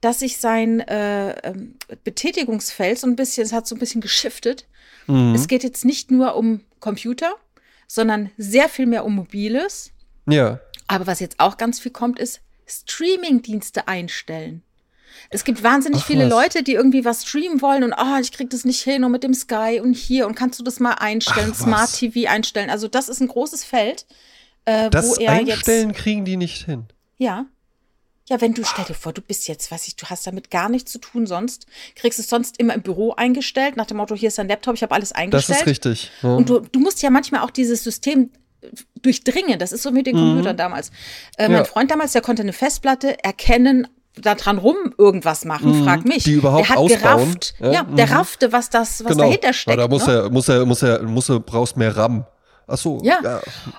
dass 0.00 0.20
sich 0.20 0.38
sein 0.38 0.80
äh, 0.80 1.30
ähm, 1.48 1.74
Betätigungsfeld 2.04 2.98
so 2.98 3.06
ein 3.06 3.16
bisschen, 3.16 3.44
es 3.44 3.52
hat 3.52 3.66
so 3.66 3.74
ein 3.74 3.78
bisschen 3.78 4.00
geschiftet. 4.00 4.66
Mhm. 5.06 5.34
Es 5.34 5.48
geht 5.48 5.64
jetzt 5.64 5.84
nicht 5.84 6.10
nur 6.10 6.36
um 6.36 6.60
Computer, 6.80 7.34
sondern 7.86 8.30
sehr 8.36 8.68
viel 8.68 8.86
mehr 8.86 9.04
um 9.04 9.14
Mobiles. 9.14 9.90
Ja. 10.26 10.60
Aber 10.88 11.06
was 11.06 11.20
jetzt 11.20 11.38
auch 11.38 11.56
ganz 11.56 11.78
viel 11.78 11.92
kommt, 11.92 12.18
ist 12.18 12.40
Streaming-Dienste 12.66 13.86
einstellen. 13.88 14.62
Es 15.30 15.44
gibt 15.44 15.62
wahnsinnig 15.62 16.00
Ach, 16.02 16.06
viele 16.06 16.24
was. 16.24 16.30
Leute, 16.30 16.62
die 16.62 16.72
irgendwie 16.74 17.04
was 17.04 17.24
streamen 17.26 17.60
wollen 17.62 17.82
und 17.82 17.92
ah, 17.92 18.18
ich 18.20 18.32
krieg 18.32 18.50
das 18.50 18.64
nicht 18.64 18.82
hin 18.82 19.04
und 19.04 19.12
mit 19.12 19.22
dem 19.22 19.34
Sky 19.34 19.80
und 19.82 19.94
hier 19.94 20.26
und 20.26 20.34
kannst 20.34 20.58
du 20.58 20.64
das 20.64 20.80
mal 20.80 20.92
einstellen, 20.94 21.52
Ach, 21.54 21.58
Smart. 21.60 21.92
TV 21.94 22.28
einstellen. 22.30 22.70
Also 22.70 22.88
das 22.88 23.08
ist 23.08 23.20
ein 23.20 23.28
großes 23.28 23.64
Feld, 23.64 24.06
äh, 24.64 24.86
wo 24.86 24.90
Das 24.90 25.18
er 25.18 25.32
Einstellen 25.32 25.90
jetzt 25.90 25.98
kriegen 25.98 26.24
die 26.24 26.36
nicht 26.36 26.64
hin. 26.66 26.84
ja. 27.18 27.46
Ja, 28.30 28.42
wenn 28.42 28.52
du, 28.52 28.62
stell 28.62 28.84
dir 28.84 28.92
vor, 28.92 29.14
du 29.14 29.22
bist 29.22 29.48
jetzt, 29.48 29.70
weiß 29.70 29.88
ich, 29.88 29.96
du 29.96 30.04
hast 30.04 30.26
damit 30.26 30.50
gar 30.50 30.68
nichts 30.68 30.92
zu 30.92 30.98
tun 30.98 31.26
sonst, 31.26 31.64
kriegst 31.96 32.18
es 32.18 32.28
sonst 32.28 32.58
immer 32.60 32.74
im 32.74 32.82
Büro 32.82 33.12
eingestellt, 33.14 33.78
nach 33.78 33.86
dem 33.86 33.96
Motto, 33.96 34.14
hier 34.14 34.28
ist 34.28 34.36
dein 34.36 34.48
Laptop, 34.48 34.74
ich 34.74 34.82
habe 34.82 34.94
alles 34.94 35.08
Das 35.08 35.18
eingestellt. 35.18 35.60
ist 35.60 35.66
richtig. 35.66 36.10
Ja. 36.22 36.34
Und 36.34 36.50
du, 36.50 36.58
du 36.60 36.78
musst 36.78 37.00
ja 37.00 37.08
manchmal 37.08 37.40
auch 37.40 37.50
dieses 37.50 37.82
System 37.82 38.28
durchdringen. 39.02 39.58
Das 39.58 39.72
ist 39.72 39.82
so 39.82 39.90
mit 39.90 40.06
den 40.06 40.16
Computern 40.16 40.56
damals. 40.56 40.90
Äh, 41.36 41.44
mein 41.44 41.50
Mhm. 41.52 41.56
Ja. 41.58 41.64
Freund 41.64 41.90
damals, 41.90 42.12
der 42.12 42.22
konnte 42.22 42.42
eine 42.42 42.52
Festplatte 42.52 43.22
erkennen, 43.22 43.86
da 44.20 44.34
dran 44.34 44.58
rum 44.58 44.76
irgendwas 44.98 45.44
machen, 45.44 45.78
Mhm. 45.80 45.84
frag 45.84 46.04
mich. 46.04 46.24
Die 46.24 46.32
überhaupt 46.32 46.64
der 46.64 46.70
hat 46.70 46.76
ausbauen. 46.78 47.00
gerafft. 47.18 47.54
Ja, 47.60 47.70
Ja, 47.72 47.82
der 47.84 48.06
mhm. 48.06 48.12
raffte, 48.12 48.52
was 48.52 48.68
das, 48.70 49.04
was 49.04 49.12
genau. 49.12 49.24
dahinter 49.24 49.52
steckt. 49.52 49.78
Ja, 49.78 49.86
da 49.86 49.88
muss 49.88 50.06
ne? 50.06 50.12
er, 50.14 50.30
muss 50.30 50.48
er, 50.48 50.66
muss 50.66 50.82
er, 50.82 51.02
muss 51.04 51.28
er, 51.28 51.40
brauchst 51.40 51.76
mehr 51.76 51.96
RAM. 51.96 52.24
Ach 52.70 52.76
so. 52.76 53.00
Ja. 53.02 53.18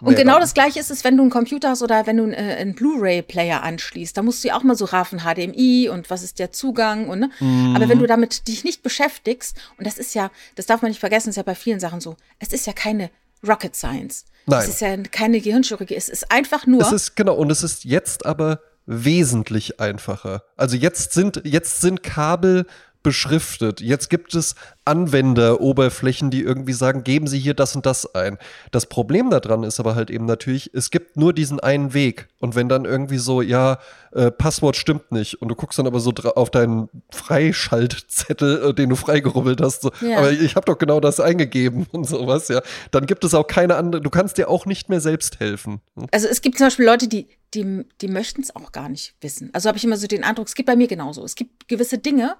Und 0.01 0.07
mehr 0.07 0.15
genau 0.15 0.33
RAM. 0.33 0.41
das 0.41 0.53
gleiche 0.55 0.79
ist 0.79 0.89
es, 0.89 1.03
wenn 1.03 1.15
du 1.17 1.23
einen 1.23 1.29
Computer 1.29 1.69
hast 1.69 1.83
oder 1.83 2.07
wenn 2.07 2.17
du 2.17 2.23
einen, 2.23 2.33
äh, 2.33 2.55
einen 2.59 2.73
Blu-ray-Player 2.73 3.61
anschließt. 3.61 4.17
Da 4.17 4.23
musst 4.23 4.43
du 4.43 4.47
ja 4.47 4.57
auch 4.57 4.63
mal 4.63 4.75
so 4.75 4.85
raffen, 4.85 5.19
HDMI 5.19 5.89
und 5.89 6.09
was 6.09 6.23
ist 6.23 6.39
der 6.39 6.51
Zugang 6.51 7.07
und 7.09 7.19
ne? 7.19 7.29
Mhm. 7.39 7.75
Aber 7.75 7.87
wenn 7.89 7.99
du 7.99 8.07
damit 8.07 8.47
dich 8.47 8.63
nicht 8.63 8.81
beschäftigst, 8.81 9.55
und 9.77 9.85
das 9.85 9.97
ist 9.99 10.15
ja, 10.15 10.31
das 10.55 10.65
darf 10.65 10.81
man 10.81 10.89
nicht 10.89 10.99
vergessen, 11.01 11.29
ist 11.29 11.35
ja 11.35 11.43
bei 11.43 11.53
vielen 11.55 11.79
Sachen 11.81 11.99
so, 11.99 12.15
es 12.39 12.51
ist 12.53 12.65
ja 12.65 12.73
keine 12.73 13.11
Rocket 13.47 13.75
Science. 13.75 14.25
Nein. 14.45 14.63
Es 14.63 14.69
ist 14.69 14.81
ja 14.81 14.97
keine 14.97 15.41
Gehirnchirurgie, 15.41 15.95
es 15.95 16.09
ist 16.09 16.31
einfach 16.31 16.65
nur. 16.65 16.81
Es 16.81 16.91
ist 16.91 17.15
genau 17.15 17.35
und 17.35 17.51
es 17.51 17.63
ist 17.63 17.83
jetzt 17.83 18.25
aber 18.25 18.61
wesentlich 18.85 19.79
einfacher. 19.79 20.43
Also 20.57 20.75
jetzt 20.75 21.13
sind 21.13 21.41
jetzt 21.43 21.81
sind 21.81 22.01
Kabel 22.01 22.65
beschriftet. 23.09 23.81
Jetzt 23.81 24.11
gibt 24.11 24.35
es 24.35 24.53
Anwenderoberflächen, 24.85 26.29
die 26.29 26.43
irgendwie 26.43 26.73
sagen, 26.73 27.03
geben 27.03 27.25
Sie 27.25 27.39
hier 27.39 27.55
das 27.55 27.75
und 27.75 27.87
das 27.87 28.13
ein. 28.13 28.37
Das 28.69 28.85
Problem 28.85 29.31
daran 29.31 29.63
ist 29.63 29.79
aber 29.79 29.95
halt 29.95 30.11
eben 30.11 30.25
natürlich, 30.25 30.69
es 30.75 30.91
gibt 30.91 31.17
nur 31.17 31.33
diesen 31.33 31.59
einen 31.59 31.95
Weg. 31.95 32.27
Und 32.39 32.53
wenn 32.53 32.69
dann 32.69 32.85
irgendwie 32.85 33.17
so, 33.17 33.41
ja, 33.41 33.79
äh, 34.11 34.29
Passwort 34.29 34.75
stimmt 34.75 35.11
nicht 35.11 35.41
und 35.41 35.47
du 35.47 35.55
guckst 35.55 35.79
dann 35.79 35.87
aber 35.87 35.99
so 35.99 36.11
auf 36.35 36.51
deinen 36.51 36.87
Freischaltzettel, 37.09 38.69
äh, 38.69 38.73
den 38.75 38.89
du 38.89 38.95
freigerubbelt 38.95 39.59
hast, 39.59 39.81
so, 39.81 39.91
Ja. 40.01 40.19
aber 40.19 40.31
ich 40.31 40.55
habe 40.55 40.65
doch 40.65 40.77
genau 40.77 40.99
das 40.99 41.19
eingegeben 41.19 41.87
und 41.91 42.05
sowas, 42.05 42.47
ja, 42.47 42.61
dann 42.91 43.07
gibt 43.07 43.23
es 43.23 43.33
auch 43.33 43.47
keine 43.47 43.75
andere, 43.75 44.01
du 44.01 44.09
kannst 44.11 44.37
dir 44.37 44.49
auch 44.49 44.65
nicht 44.67 44.87
mehr 44.89 45.01
selbst 45.01 45.39
helfen. 45.39 45.81
Also 46.11 46.27
es 46.27 46.41
gibt 46.41 46.59
zum 46.59 46.67
Beispiel 46.67 46.85
Leute, 46.85 47.07
die, 47.07 47.27
die, 47.55 47.85
die 48.01 48.07
möchten 48.07 48.41
es 48.41 48.55
auch 48.55 48.71
gar 48.71 48.89
nicht 48.89 49.15
wissen. 49.21 49.49
Also 49.53 49.67
habe 49.67 49.77
ich 49.77 49.83
immer 49.83 49.97
so 49.97 50.05
den 50.07 50.23
Eindruck, 50.23 50.47
es 50.47 50.55
gibt 50.55 50.67
bei 50.67 50.75
mir 50.75 50.87
genauso. 50.87 51.23
Es 51.23 51.33
gibt 51.35 51.67
gewisse 51.67 51.97
Dinge, 51.97 52.35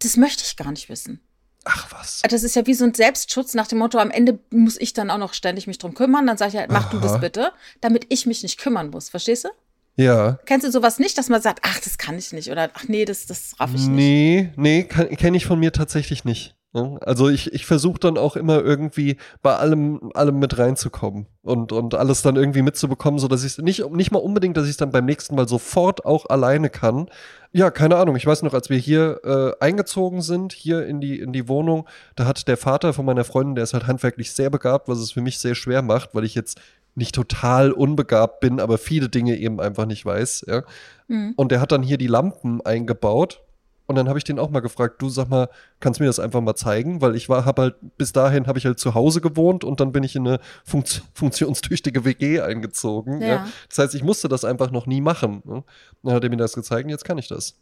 das 0.00 0.16
möchte 0.16 0.44
ich 0.46 0.56
gar 0.56 0.70
nicht 0.70 0.88
wissen. 0.88 1.20
Ach 1.64 1.88
was. 1.90 2.22
Das 2.28 2.42
ist 2.42 2.56
ja 2.56 2.66
wie 2.66 2.74
so 2.74 2.84
ein 2.84 2.94
Selbstschutz 2.94 3.54
nach 3.54 3.66
dem 3.66 3.78
Motto, 3.78 3.98
am 3.98 4.10
Ende 4.10 4.38
muss 4.50 4.80
ich 4.80 4.94
dann 4.94 5.10
auch 5.10 5.18
noch 5.18 5.34
ständig 5.34 5.66
mich 5.66 5.78
drum 5.78 5.94
kümmern. 5.94 6.26
Dann 6.26 6.38
sage 6.38 6.52
ich 6.52 6.56
halt, 6.58 6.70
mach 6.70 6.88
du 6.90 6.98
das 6.98 7.12
Aha. 7.12 7.18
bitte, 7.18 7.52
damit 7.80 8.06
ich 8.08 8.26
mich 8.26 8.42
nicht 8.42 8.58
kümmern 8.58 8.90
muss. 8.90 9.10
Verstehst 9.10 9.44
du? 9.44 9.48
Ja. 9.96 10.38
Kennst 10.46 10.66
du 10.66 10.70
sowas 10.70 10.98
nicht, 10.98 11.18
dass 11.18 11.28
man 11.28 11.42
sagt, 11.42 11.60
ach, 11.64 11.80
das 11.80 11.98
kann 11.98 12.16
ich 12.16 12.32
nicht 12.32 12.50
oder 12.50 12.70
ach 12.74 12.84
nee, 12.86 13.04
das, 13.04 13.26
das 13.26 13.54
raff 13.58 13.70
ich 13.74 13.86
nicht. 13.86 13.90
Nee, 13.90 14.52
nee, 14.56 14.84
kenne 14.84 15.36
ich 15.36 15.44
von 15.44 15.58
mir 15.58 15.72
tatsächlich 15.72 16.24
nicht. 16.24 16.54
Ne? 16.72 16.98
Also 17.02 17.28
ich, 17.28 17.52
ich 17.52 17.66
versuche 17.66 17.98
dann 17.98 18.18
auch 18.18 18.36
immer 18.36 18.60
irgendwie 18.60 19.16
bei 19.42 19.56
allem, 19.56 20.10
allem 20.14 20.38
mit 20.38 20.58
reinzukommen 20.58 21.26
und, 21.42 21.72
und 21.72 21.94
alles 21.94 22.22
dann 22.22 22.36
irgendwie 22.36 22.62
mitzubekommen, 22.62 23.18
sodass 23.18 23.44
ich 23.44 23.52
es 23.52 23.58
nicht, 23.58 23.90
nicht 23.90 24.10
mal 24.10 24.18
unbedingt, 24.18 24.56
dass 24.56 24.64
ich 24.64 24.72
es 24.72 24.76
dann 24.76 24.90
beim 24.90 25.04
nächsten 25.04 25.34
Mal 25.34 25.48
sofort 25.48 26.04
auch 26.04 26.26
alleine 26.26 26.70
kann. 26.70 27.08
Ja, 27.52 27.70
keine 27.70 27.96
Ahnung. 27.96 28.16
Ich 28.16 28.26
weiß 28.26 28.42
noch, 28.42 28.52
als 28.52 28.68
wir 28.68 28.76
hier 28.76 29.20
äh, 29.24 29.64
eingezogen 29.64 30.20
sind, 30.20 30.52
hier 30.52 30.86
in 30.86 31.00
die, 31.00 31.18
in 31.18 31.32
die 31.32 31.48
Wohnung, 31.48 31.88
da 32.16 32.26
hat 32.26 32.46
der 32.48 32.58
Vater 32.58 32.92
von 32.92 33.06
meiner 33.06 33.24
Freundin, 33.24 33.54
der 33.54 33.64
ist 33.64 33.72
halt 33.72 33.86
handwerklich 33.86 34.32
sehr 34.32 34.50
begabt, 34.50 34.88
was 34.88 34.98
es 34.98 35.12
für 35.12 35.22
mich 35.22 35.38
sehr 35.38 35.54
schwer 35.54 35.82
macht, 35.82 36.14
weil 36.14 36.24
ich 36.24 36.34
jetzt 36.34 36.60
nicht 36.98 37.14
total 37.14 37.72
unbegabt 37.72 38.40
bin, 38.40 38.60
aber 38.60 38.76
viele 38.76 39.08
Dinge 39.08 39.36
eben 39.36 39.60
einfach 39.60 39.86
nicht 39.86 40.04
weiß. 40.04 40.44
Ja. 40.48 40.64
Mhm. 41.06 41.32
Und 41.36 41.52
der 41.52 41.60
hat 41.60 41.72
dann 41.72 41.82
hier 41.82 41.96
die 41.96 42.06
Lampen 42.06 42.60
eingebaut. 42.60 43.40
Und 43.88 43.96
dann 43.96 44.06
habe 44.08 44.18
ich 44.18 44.24
den 44.24 44.38
auch 44.38 44.50
mal 44.50 44.60
gefragt, 44.60 45.02
du 45.02 45.08
sag 45.08 45.28
mal, 45.28 45.48
kannst 45.80 45.98
du 45.98 46.04
mir 46.04 46.08
das 46.08 46.20
einfach 46.20 46.40
mal 46.42 46.54
zeigen? 46.54 47.00
Weil 47.00 47.16
ich 47.16 47.28
war, 47.30 47.44
habe 47.46 47.62
halt, 47.62 47.74
bis 47.96 48.12
dahin 48.12 48.46
habe 48.46 48.58
ich 48.58 48.66
halt 48.66 48.78
zu 48.78 48.94
Hause 48.94 49.20
gewohnt 49.22 49.64
und 49.64 49.80
dann 49.80 49.90
bin 49.92 50.04
ich 50.04 50.14
in 50.14 50.28
eine 50.28 50.40
funkt 50.62 51.02
funktionstüchtige 51.14 52.04
WG 52.04 52.40
eingezogen. 52.42 53.20
Ja. 53.22 53.26
Ja. 53.28 53.48
Das 53.68 53.78
heißt, 53.78 53.94
ich 53.94 54.04
musste 54.04 54.28
das 54.28 54.44
einfach 54.44 54.70
noch 54.70 54.86
nie 54.86 55.00
machen. 55.00 55.42
Ne? 55.46 55.64
Dann 56.02 56.14
hat 56.14 56.22
er 56.22 56.30
mir 56.30 56.36
das 56.36 56.52
gezeigt 56.52 56.84
und 56.84 56.90
jetzt 56.90 57.04
kann 57.06 57.18
ich 57.18 57.28
das. 57.28 57.58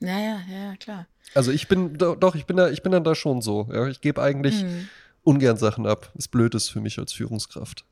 Ja, 0.00 0.18
ja, 0.20 0.38
ja, 0.52 0.76
klar. 0.78 1.06
Also 1.34 1.50
ich 1.50 1.66
bin, 1.66 1.96
do- 1.96 2.14
doch, 2.14 2.34
ich 2.34 2.44
bin 2.44 2.58
da, 2.58 2.68
ich 2.68 2.82
bin 2.82 2.92
dann 2.92 3.02
da 3.04 3.14
schon 3.14 3.40
so. 3.40 3.66
Ja? 3.72 3.86
Ich 3.88 4.02
gebe 4.02 4.20
eigentlich 4.22 4.62
Mhm. 4.64 4.88
ungern 5.22 5.56
Sachen 5.56 5.86
ab. 5.86 6.12
Ist 6.14 6.28
blöd 6.30 6.54
ist 6.54 6.68
für 6.68 6.82
mich 6.82 6.98
als 6.98 7.14
Führungskraft. 7.14 7.86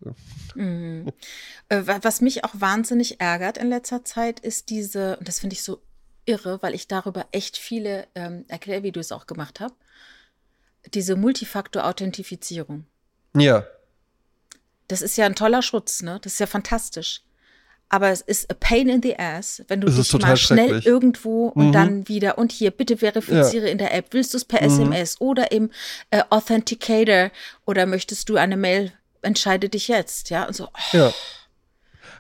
Mhm. 0.54 1.08
Äh, 1.70 1.86
wa- 1.86 2.00
Was 2.02 2.20
mich 2.20 2.44
auch 2.44 2.52
wahnsinnig 2.52 3.18
ärgert 3.20 3.56
in 3.56 3.70
letzter 3.70 4.04
Zeit, 4.04 4.40
ist 4.40 4.68
diese, 4.68 5.16
und 5.16 5.26
das 5.26 5.40
finde 5.40 5.54
ich 5.54 5.62
so 5.62 5.80
irre, 6.24 6.58
weil 6.62 6.74
ich 6.74 6.88
darüber 6.88 7.26
echt 7.32 7.56
viele 7.56 8.06
ähm, 8.14 8.44
Erklärvideos 8.48 9.12
auch 9.12 9.26
gemacht 9.26 9.60
habe, 9.60 9.74
diese 10.94 11.16
Multifaktor-Authentifizierung. 11.16 12.86
ja. 13.36 13.64
Das 14.88 15.00
ist 15.00 15.16
ja 15.16 15.24
ein 15.24 15.34
toller 15.36 15.62
Schutz, 15.62 16.02
ne? 16.02 16.18
Das 16.22 16.34
ist 16.34 16.38
ja 16.38 16.46
fantastisch. 16.46 17.22
Aber 17.88 18.10
es 18.10 18.20
ist 18.20 18.50
a 18.50 18.54
pain 18.54 18.88
in 18.90 19.00
the 19.02 19.18
ass, 19.18 19.62
wenn 19.68 19.80
du 19.80 19.88
Es 19.88 19.96
dich 19.96 20.20
mal 20.20 20.36
schnell 20.36 20.82
irgendwo 20.84 21.46
und 21.48 21.68
Mhm. 21.68 21.72
dann 21.72 22.08
wieder 22.08 22.36
und 22.36 22.52
hier, 22.52 22.70
bitte 22.72 22.98
verifiziere 22.98 23.70
in 23.70 23.78
der 23.78 23.94
App. 23.94 24.08
Willst 24.10 24.34
du 24.34 24.36
es 24.38 24.44
per 24.44 24.60
Mhm. 24.60 24.66
SMS 24.92 25.18
oder 25.20 25.50
im 25.50 25.70
äh, 26.10 26.22
Authenticator 26.28 27.30
oder 27.64 27.86
möchtest 27.86 28.28
du 28.28 28.36
eine 28.36 28.58
Mail? 28.58 28.92
Entscheide 29.22 29.70
dich 29.70 29.88
jetzt, 29.88 30.28
ja? 30.28 30.44
Und 30.46 30.54
so, 30.56 30.66
oh, 30.66 30.96
Ja. 30.96 31.12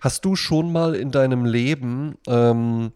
Hast 0.00 0.24
du 0.24 0.34
schon 0.34 0.72
mal 0.72 0.94
in 0.94 1.10
deinem 1.10 1.44
Leben 1.44 2.16
ähm, 2.26 2.92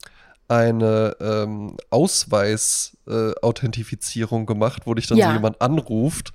eine 0.48 1.16
ähm, 1.20 1.76
Ausweis-Authentifizierung 1.90 4.46
gemacht, 4.46 4.82
wo 4.84 4.94
dich 4.94 5.06
dann 5.06 5.18
Ja. 5.18 5.28
so 5.28 5.32
jemand 5.34 5.60
anruft? 5.60 6.32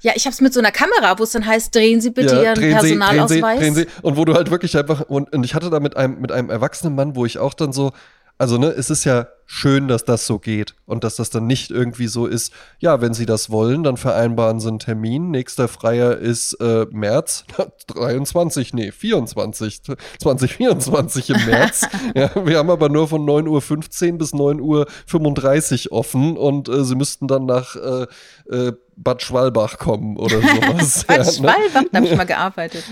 Ja, 0.00 0.12
ich 0.14 0.26
habe 0.26 0.34
es 0.34 0.40
mit 0.42 0.52
so 0.52 0.60
einer 0.60 0.70
Kamera, 0.72 1.18
wo 1.18 1.22
es 1.22 1.32
dann 1.32 1.46
heißt, 1.46 1.74
drehen 1.74 2.00
Sie 2.02 2.10
bitte 2.10 2.34
Ihren 2.42 2.54
drehen 2.56 2.78
Sie, 2.80 2.96
Personalausweis. 2.96 3.58
drehen 3.58 3.74
Sie, 3.74 3.84
drehen 3.84 3.92
Sie. 3.94 4.02
Und 4.06 4.16
wo 4.18 4.24
du 4.26 4.34
halt 4.34 4.50
wirklich 4.50 4.76
einfach, 4.76 5.00
und, 5.02 5.32
und 5.32 5.44
ich 5.44 5.54
hatte 5.54 5.70
da 5.70 5.80
mit 5.80 5.96
einem, 5.96 6.20
mit 6.20 6.30
einem 6.30 6.50
erwachsenen 6.50 6.94
Mann, 6.94 7.16
wo 7.16 7.24
ich 7.24 7.38
auch 7.38 7.54
dann 7.54 7.72
so, 7.72 7.92
also 8.36 8.58
ne, 8.58 8.66
es 8.66 8.90
ist 8.90 9.04
ja 9.04 9.28
schön, 9.46 9.88
dass 9.88 10.04
das 10.04 10.26
so 10.26 10.38
geht 10.38 10.74
und 10.86 11.04
dass 11.04 11.16
das 11.16 11.30
dann 11.30 11.46
nicht 11.46 11.70
irgendwie 11.70 12.06
so 12.06 12.26
ist, 12.26 12.52
ja, 12.78 13.00
wenn 13.00 13.14
Sie 13.14 13.26
das 13.26 13.50
wollen, 13.50 13.82
dann 13.82 13.96
vereinbaren 13.96 14.60
Sie 14.60 14.68
einen 14.68 14.78
Termin. 14.78 15.30
Nächster 15.30 15.68
Freier 15.68 16.16
ist 16.16 16.54
äh, 16.54 16.86
März 16.90 17.44
23, 17.88 18.74
nee, 18.74 18.92
24, 18.92 19.82
2024 20.20 21.30
im 21.30 21.46
März. 21.46 21.86
ja, 22.14 22.30
wir 22.46 22.58
haben 22.58 22.70
aber 22.70 22.88
nur 22.88 23.08
von 23.08 23.26
9.15 23.26 24.12
Uhr 24.12 24.18
bis 24.18 24.32
9.35 24.32 25.90
Uhr 25.90 25.92
offen 25.92 26.36
und 26.36 26.68
äh, 26.68 26.84
Sie 26.84 26.94
müssten 26.94 27.28
dann 27.28 27.46
nach 27.46 27.76
äh, 27.76 28.06
äh, 28.50 28.72
Bad 28.96 29.22
Schwalbach 29.22 29.78
kommen 29.78 30.16
oder 30.16 30.40
sowas. 30.40 31.04
Bad 31.04 31.18
ja, 31.18 31.24
ne? 31.24 31.32
Schwalbach, 31.32 31.82
da 31.90 31.98
habe 31.98 32.06
ich 32.06 32.16
mal 32.16 32.24
gearbeitet. 32.24 32.84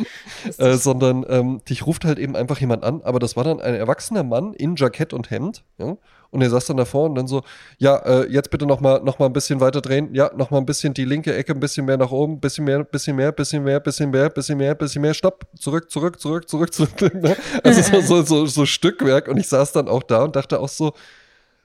Äh, 0.59 0.75
sondern 0.75 1.25
ähm, 1.29 1.61
dich 1.69 1.87
ruft 1.87 2.05
halt 2.05 2.19
eben 2.19 2.37
einfach 2.37 2.59
jemand 2.59 2.85
an, 2.85 3.03
aber 3.03 3.19
das 3.19 3.37
war 3.37 3.45
dann 3.45 3.61
ein 3.61 3.75
erwachsener 3.75 4.25
Mann 4.25 4.55
in 4.55 4.77
Jackett 4.77 5.13
und 5.13 5.31
Hemd, 5.31 5.65
ja, 5.79 5.97
und 6.33 6.41
er 6.41 6.49
saß 6.51 6.67
dann 6.67 6.79
davor 6.79 7.05
und 7.09 7.15
dann 7.15 7.27
so, 7.27 7.43
ja, 7.79 7.97
äh, 7.99 8.27
jetzt 8.33 8.51
bitte 8.51 8.67
noch 8.67 8.81
mal, 8.81 9.01
noch 9.03 9.19
mal 9.19 9.27
ein 9.27 9.35
bisschen 9.35 9.61
weiter 9.61 9.83
drehen, 9.83 10.15
ja, 10.15 10.31
noch 10.35 10.51
mal 10.51 10.59
ein 10.59 10.67
bisschen 10.67 10.95
die 10.95 11.05
linke 11.05 11.35
Ecke, 11.35 11.53
ein 11.53 11.61
bisschen 11.61 11.85
mehr 11.85 11.99
nach 11.99 12.11
oben, 12.11 12.41
bisschen 12.41 12.65
mehr, 12.65 12.83
bisschen 12.83 13.17
mehr, 13.17 13.33
bisschen 13.33 13.63
mehr, 13.63 13.79
bisschen 13.81 14.11
mehr, 14.11 14.31
bisschen 14.31 14.59
mehr, 14.59 14.75
bisschen 14.75 15.03
mehr, 15.03 15.15
stopp, 15.15 15.45
zurück, 15.59 15.91
zurück, 15.91 16.19
zurück, 16.19 16.49
zurück, 16.49 16.73
zurück, 16.75 17.15
ne? 17.15 17.37
also 17.63 17.83
so, 17.83 18.01
so, 18.01 18.23
so, 18.23 18.47
so 18.47 18.67
Stückwerk 18.67 19.29
und 19.29 19.37
ich 19.37 19.47
saß 19.47 19.73
dann 19.73 19.89
auch 19.89 20.03
da 20.03 20.25
und 20.25 20.35
dachte 20.35 20.59
auch 20.59 20.71
so, 20.71 20.95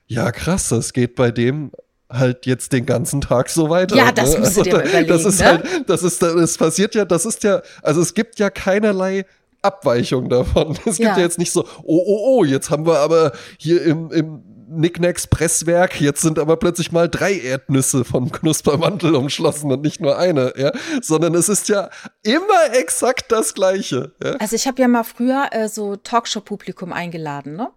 ja, 0.05 0.31
krass, 0.31 0.69
das 0.69 0.91
geht 0.93 1.15
bei 1.15 1.31
dem 1.31 1.71
halt 2.09 2.45
jetzt 2.45 2.71
den 2.73 2.85
ganzen 2.85 3.21
Tag 3.21 3.49
so 3.49 3.69
weiter. 3.69 3.95
Ja, 3.95 4.11
das 4.11 4.33
ne? 4.33 4.39
musst 4.39 4.57
du 4.57 4.63
dir 4.63 4.73
mal 4.73 4.81
das 4.83 4.91
überlegen, 4.91 5.27
ist 5.27 5.39
ne? 5.39 5.45
halt, 5.45 5.89
das 5.89 6.03
ist, 6.03 6.21
das 6.21 6.57
passiert 6.57 6.95
ja, 6.95 7.05
das 7.05 7.25
ist 7.25 7.43
ja, 7.43 7.61
also 7.81 8.01
es 8.01 8.13
gibt 8.13 8.39
ja 8.39 8.49
keinerlei 8.49 9.25
Abweichung 9.61 10.29
davon. 10.29 10.77
Es 10.85 10.97
gibt 10.97 10.99
Ja. 10.99 11.17
ja 11.17 11.23
jetzt 11.23 11.37
nicht 11.37 11.51
so, 11.51 11.65
oh, 11.83 12.03
oh, 12.05 12.37
oh, 12.39 12.43
jetzt 12.45 12.69
haben 12.69 12.85
wir 12.85 12.99
aber 12.99 13.33
hier 13.57 13.81
im, 13.83 14.11
im 14.11 14.43
Nicknacks 14.67 15.27
Presswerk, 15.27 16.01
jetzt 16.01 16.21
sind 16.21 16.39
aber 16.39 16.57
plötzlich 16.57 16.91
mal 16.91 17.09
drei 17.09 17.39
Erdnüsse 17.39 18.03
vom 18.03 18.31
Knuspermantel 18.31 19.15
umschlossen 19.15 19.71
und 19.71 19.81
nicht 19.81 20.01
nur 20.01 20.17
eine, 20.17 20.53
ja, 20.57 20.71
sondern 21.01 21.35
es 21.35 21.49
ist 21.49 21.69
ja 21.69 21.89
immer 22.23 22.73
exakt 22.73 23.31
das 23.31 23.53
Gleiche. 23.53 24.13
Ja? 24.23 24.31
Also 24.33 24.55
ich 24.55 24.67
habe 24.67 24.81
ja 24.81 24.87
mal 24.87 25.03
früher 25.03 25.47
äh, 25.51 25.69
so 25.69 25.95
Talkshow-Publikum 25.95 26.91
eingeladen, 26.93 27.55
ne? 27.55 27.69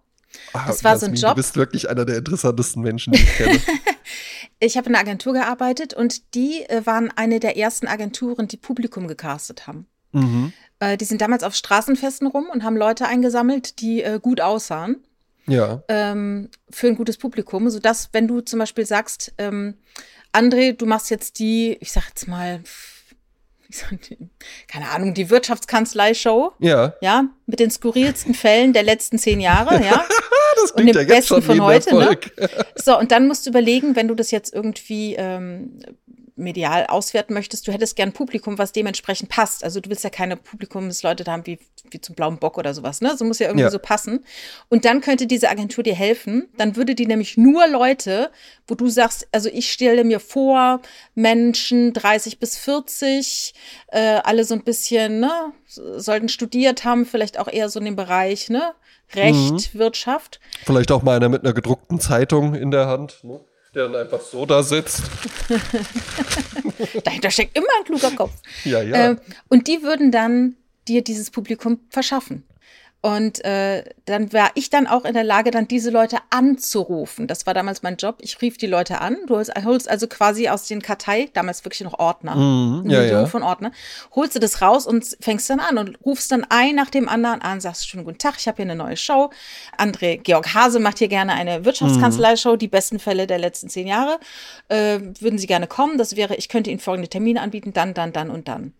Ah, 0.53 0.65
Das 0.67 0.83
war 0.83 0.97
so 0.97 1.05
ein 1.05 1.13
Jasmin, 1.13 1.21
Job. 1.21 1.29
Du 1.31 1.35
bist 1.35 1.55
wirklich 1.57 1.89
einer 1.89 2.05
der 2.05 2.17
interessantesten 2.17 2.81
Menschen, 2.81 3.13
die 3.13 3.21
ich 3.21 3.35
kenne. 3.35 3.59
Ich 4.63 4.77
habe 4.77 4.89
in 4.89 4.95
einer 4.95 5.01
Agentur 5.07 5.33
gearbeitet 5.33 5.95
und 5.95 6.35
die 6.35 6.61
äh, 6.69 6.85
waren 6.85 7.11
eine 7.15 7.39
der 7.39 7.57
ersten 7.57 7.87
Agenturen, 7.87 8.47
die 8.47 8.57
Publikum 8.57 9.07
gecastet 9.07 9.65
haben. 9.65 9.87
mhm. 10.11 10.53
Äh, 10.79 10.97
die 10.97 11.05
sind 11.05 11.21
damals 11.21 11.43
auf 11.43 11.55
Straßenfesten 11.55 12.27
rum 12.27 12.47
und 12.51 12.63
haben 12.63 12.77
Leute 12.77 13.07
eingesammelt, 13.07 13.79
die 13.81 14.03
äh, 14.03 14.19
gut 14.21 14.39
aussahen 14.39 14.97
Ja. 15.47 15.83
ähm, 15.87 16.49
für 16.69 16.87
ein 16.87 16.95
gutes 16.95 17.17
Publikum, 17.17 17.69
sodass, 17.69 18.09
wenn 18.13 18.27
du 18.27 18.41
zum 18.41 18.59
Beispiel 18.59 18.85
sagst, 18.85 19.33
ähm, 19.37 19.75
André, 20.33 20.73
du 20.73 20.85
machst 20.85 21.09
jetzt 21.09 21.39
die, 21.39 21.77
ich 21.81 21.91
sag 21.91 22.07
jetzt 22.09 22.27
mal, 22.27 22.61
soll 23.69 23.97
die, 24.09 24.17
keine 24.67 24.89
Ahnung, 24.89 25.13
die 25.13 25.29
Wirtschaftskanzlei-Show, 25.29 26.53
Ja. 26.59 26.93
ja, 27.01 27.25
mit 27.45 27.59
den 27.59 27.71
skurrilsten 27.71 28.33
Fällen 28.33 28.73
der 28.73 28.83
letzten 28.83 29.17
zehn 29.17 29.39
Jahre, 29.39 29.83
ja. 29.83 30.05
Das 30.61 30.71
Und 30.71 30.85
dem 30.85 30.95
ja 30.95 31.03
Besten 31.05 31.41
von 31.41 31.61
heute, 31.61 31.95
ne? 31.95 32.17
So, 32.75 32.99
und 32.99 33.11
dann 33.13 33.25
musst 33.25 33.45
du 33.45 33.49
überlegen, 33.51 33.95
wenn 33.95 34.09
du 34.09 34.15
das 34.15 34.31
jetzt 34.31 34.53
irgendwie 34.53 35.15
ähm, 35.17 35.79
medial 36.35 36.85
auswerten 36.87 37.33
möchtest, 37.33 37.67
du 37.67 37.71
hättest 37.71 37.95
gern 37.95 38.13
Publikum, 38.13 38.57
was 38.57 38.71
dementsprechend 38.71 39.29
passt. 39.29 39.63
Also 39.63 39.79
du 39.79 39.89
willst 39.89 40.03
ja 40.03 40.09
keine 40.09 40.37
Publikumsleute 40.37 41.23
da 41.23 41.33
haben 41.33 41.45
wie, 41.45 41.59
wie 41.89 42.01
zum 42.01 42.15
blauen 42.15 42.37
Bock 42.37 42.57
oder 42.57 42.73
sowas, 42.73 43.01
ne? 43.01 43.15
So 43.17 43.25
muss 43.25 43.39
ja 43.39 43.47
irgendwie 43.47 43.63
Ja. 43.63 43.71
so 43.71 43.79
passen. 43.79 44.25
Und 44.69 44.85
dann 44.85 45.01
könnte 45.01 45.27
diese 45.27 45.49
Agentur 45.49 45.83
dir 45.83 45.95
helfen. 45.95 46.49
Dann 46.57 46.75
würde 46.75 46.95
die 46.95 47.05
nämlich 47.05 47.37
nur 47.37 47.67
Leute, 47.67 48.31
wo 48.67 48.75
du 48.75 48.87
sagst, 48.87 49.27
also 49.31 49.49
ich 49.51 49.71
stelle 49.71 50.03
mir 50.03 50.19
vor, 50.19 50.81
Menschen 51.15 51.93
30 51.93 52.39
bis 52.39 52.57
40, 52.57 53.53
äh, 53.87 54.19
alle 54.23 54.43
so 54.43 54.53
ein 54.55 54.63
bisschen, 54.63 55.19
ne, 55.19 55.53
sollten 55.67 56.29
studiert 56.29 56.83
haben, 56.83 57.05
vielleicht 57.05 57.37
auch 57.39 57.47
eher 57.47 57.69
so 57.69 57.79
in 57.79 57.85
dem 57.85 57.95
Bereich, 57.95 58.49
ne? 58.49 58.73
Recht, 59.13 59.75
Wirtschaft. 59.75 60.39
Vielleicht 60.65 60.91
auch 60.91 61.03
mal 61.03 61.17
einer 61.17 61.27
mit 61.27 61.43
einer 61.43 61.53
gedruckten 61.53 61.99
Zeitung 61.99 62.55
in 62.55 62.71
der 62.71 62.87
Hand, 62.87 63.23
ne? 63.23 63.41
Der 63.73 63.87
dann 63.87 63.95
einfach 63.95 64.21
so 64.21 64.45
da 64.45 64.63
sitzt. 64.63 65.03
Dahinter 67.03 67.31
steckt 67.31 67.57
immer 67.57 67.67
ein 67.79 67.85
kluger 67.85 68.11
Kopf. 68.11 68.33
Ja, 68.65 68.81
ja. 68.81 69.11
Äh, 69.11 69.15
und 69.47 69.67
die 69.67 69.81
würden 69.81 70.11
dann 70.11 70.55
dir 70.87 71.03
dieses 71.03 71.31
Publikum 71.31 71.79
verschaffen. 71.89 72.43
Und 73.03 73.43
äh, 73.43 73.83
dann 74.05 74.31
war 74.31 74.51
ich 74.53 74.69
dann 74.69 74.85
auch 74.85 75.05
in 75.05 75.15
der 75.15 75.23
Lage, 75.23 75.49
dann 75.49 75.67
diese 75.67 75.89
Leute 75.89 76.17
anzurufen. 76.29 77.25
Das 77.25 77.47
war 77.47 77.55
damals 77.55 77.81
mein 77.81 77.95
Job. 77.95 78.17
Ich 78.21 78.39
rief 78.43 78.57
die 78.57 78.67
Leute 78.67 79.01
an. 79.01 79.17
Du 79.25 79.35
holst, 79.35 79.51
holst 79.65 79.89
also 79.89 80.05
quasi 80.05 80.49
aus 80.49 80.67
den 80.67 80.83
Kartei, 80.83 81.29
damals 81.33 81.65
wirklich 81.65 81.81
noch 81.81 81.97
Ordner, 81.97 82.35
Mhm, 82.35 82.89
ja, 82.89 83.01
ja. 83.03 83.25
von 83.25 83.41
Ordner, 83.41 83.71
holst 84.15 84.35
du 84.35 84.39
das 84.39 84.61
raus 84.61 84.85
und 84.85 85.17
fängst 85.19 85.49
dann 85.49 85.59
an 85.59 85.79
und 85.79 85.97
rufst 86.05 86.31
dann 86.31 86.45
ein 86.49 86.75
nach 86.75 86.91
dem 86.91 87.09
anderen 87.09 87.41
an, 87.41 87.59
sagst 87.59 87.87
schönen 87.87 88.03
guten 88.05 88.19
Tag, 88.19 88.35
ich 88.37 88.47
habe 88.47 88.57
hier 88.57 88.65
eine 88.65 88.75
neue 88.75 88.97
Show. 88.97 89.31
André 89.79 90.17
Georg 90.17 90.53
Hase 90.53 90.79
macht 90.79 90.99
hier 90.99 91.07
gerne 91.07 91.33
eine 91.33 91.65
Wirtschaftskanzlei-Show, 91.65 92.55
die 92.55 92.67
besten 92.67 92.99
Fälle 92.99 93.25
der 93.25 93.39
letzten 93.39 93.67
zehn 93.69 93.87
Jahre. 93.87 94.19
Äh, 94.67 94.99
würden 95.19 95.39
Sie 95.39 95.47
gerne 95.47 95.65
kommen? 95.65 95.97
Das 95.97 96.15
wäre, 96.15 96.35
ich 96.35 96.49
könnte 96.49 96.69
Ihnen 96.69 96.79
folgende 96.79 97.09
Termine 97.09 97.41
anbieten, 97.41 97.73
dann, 97.73 97.95
dann, 97.95 98.13
dann 98.13 98.29
und 98.29 98.47
dann. 98.47 98.73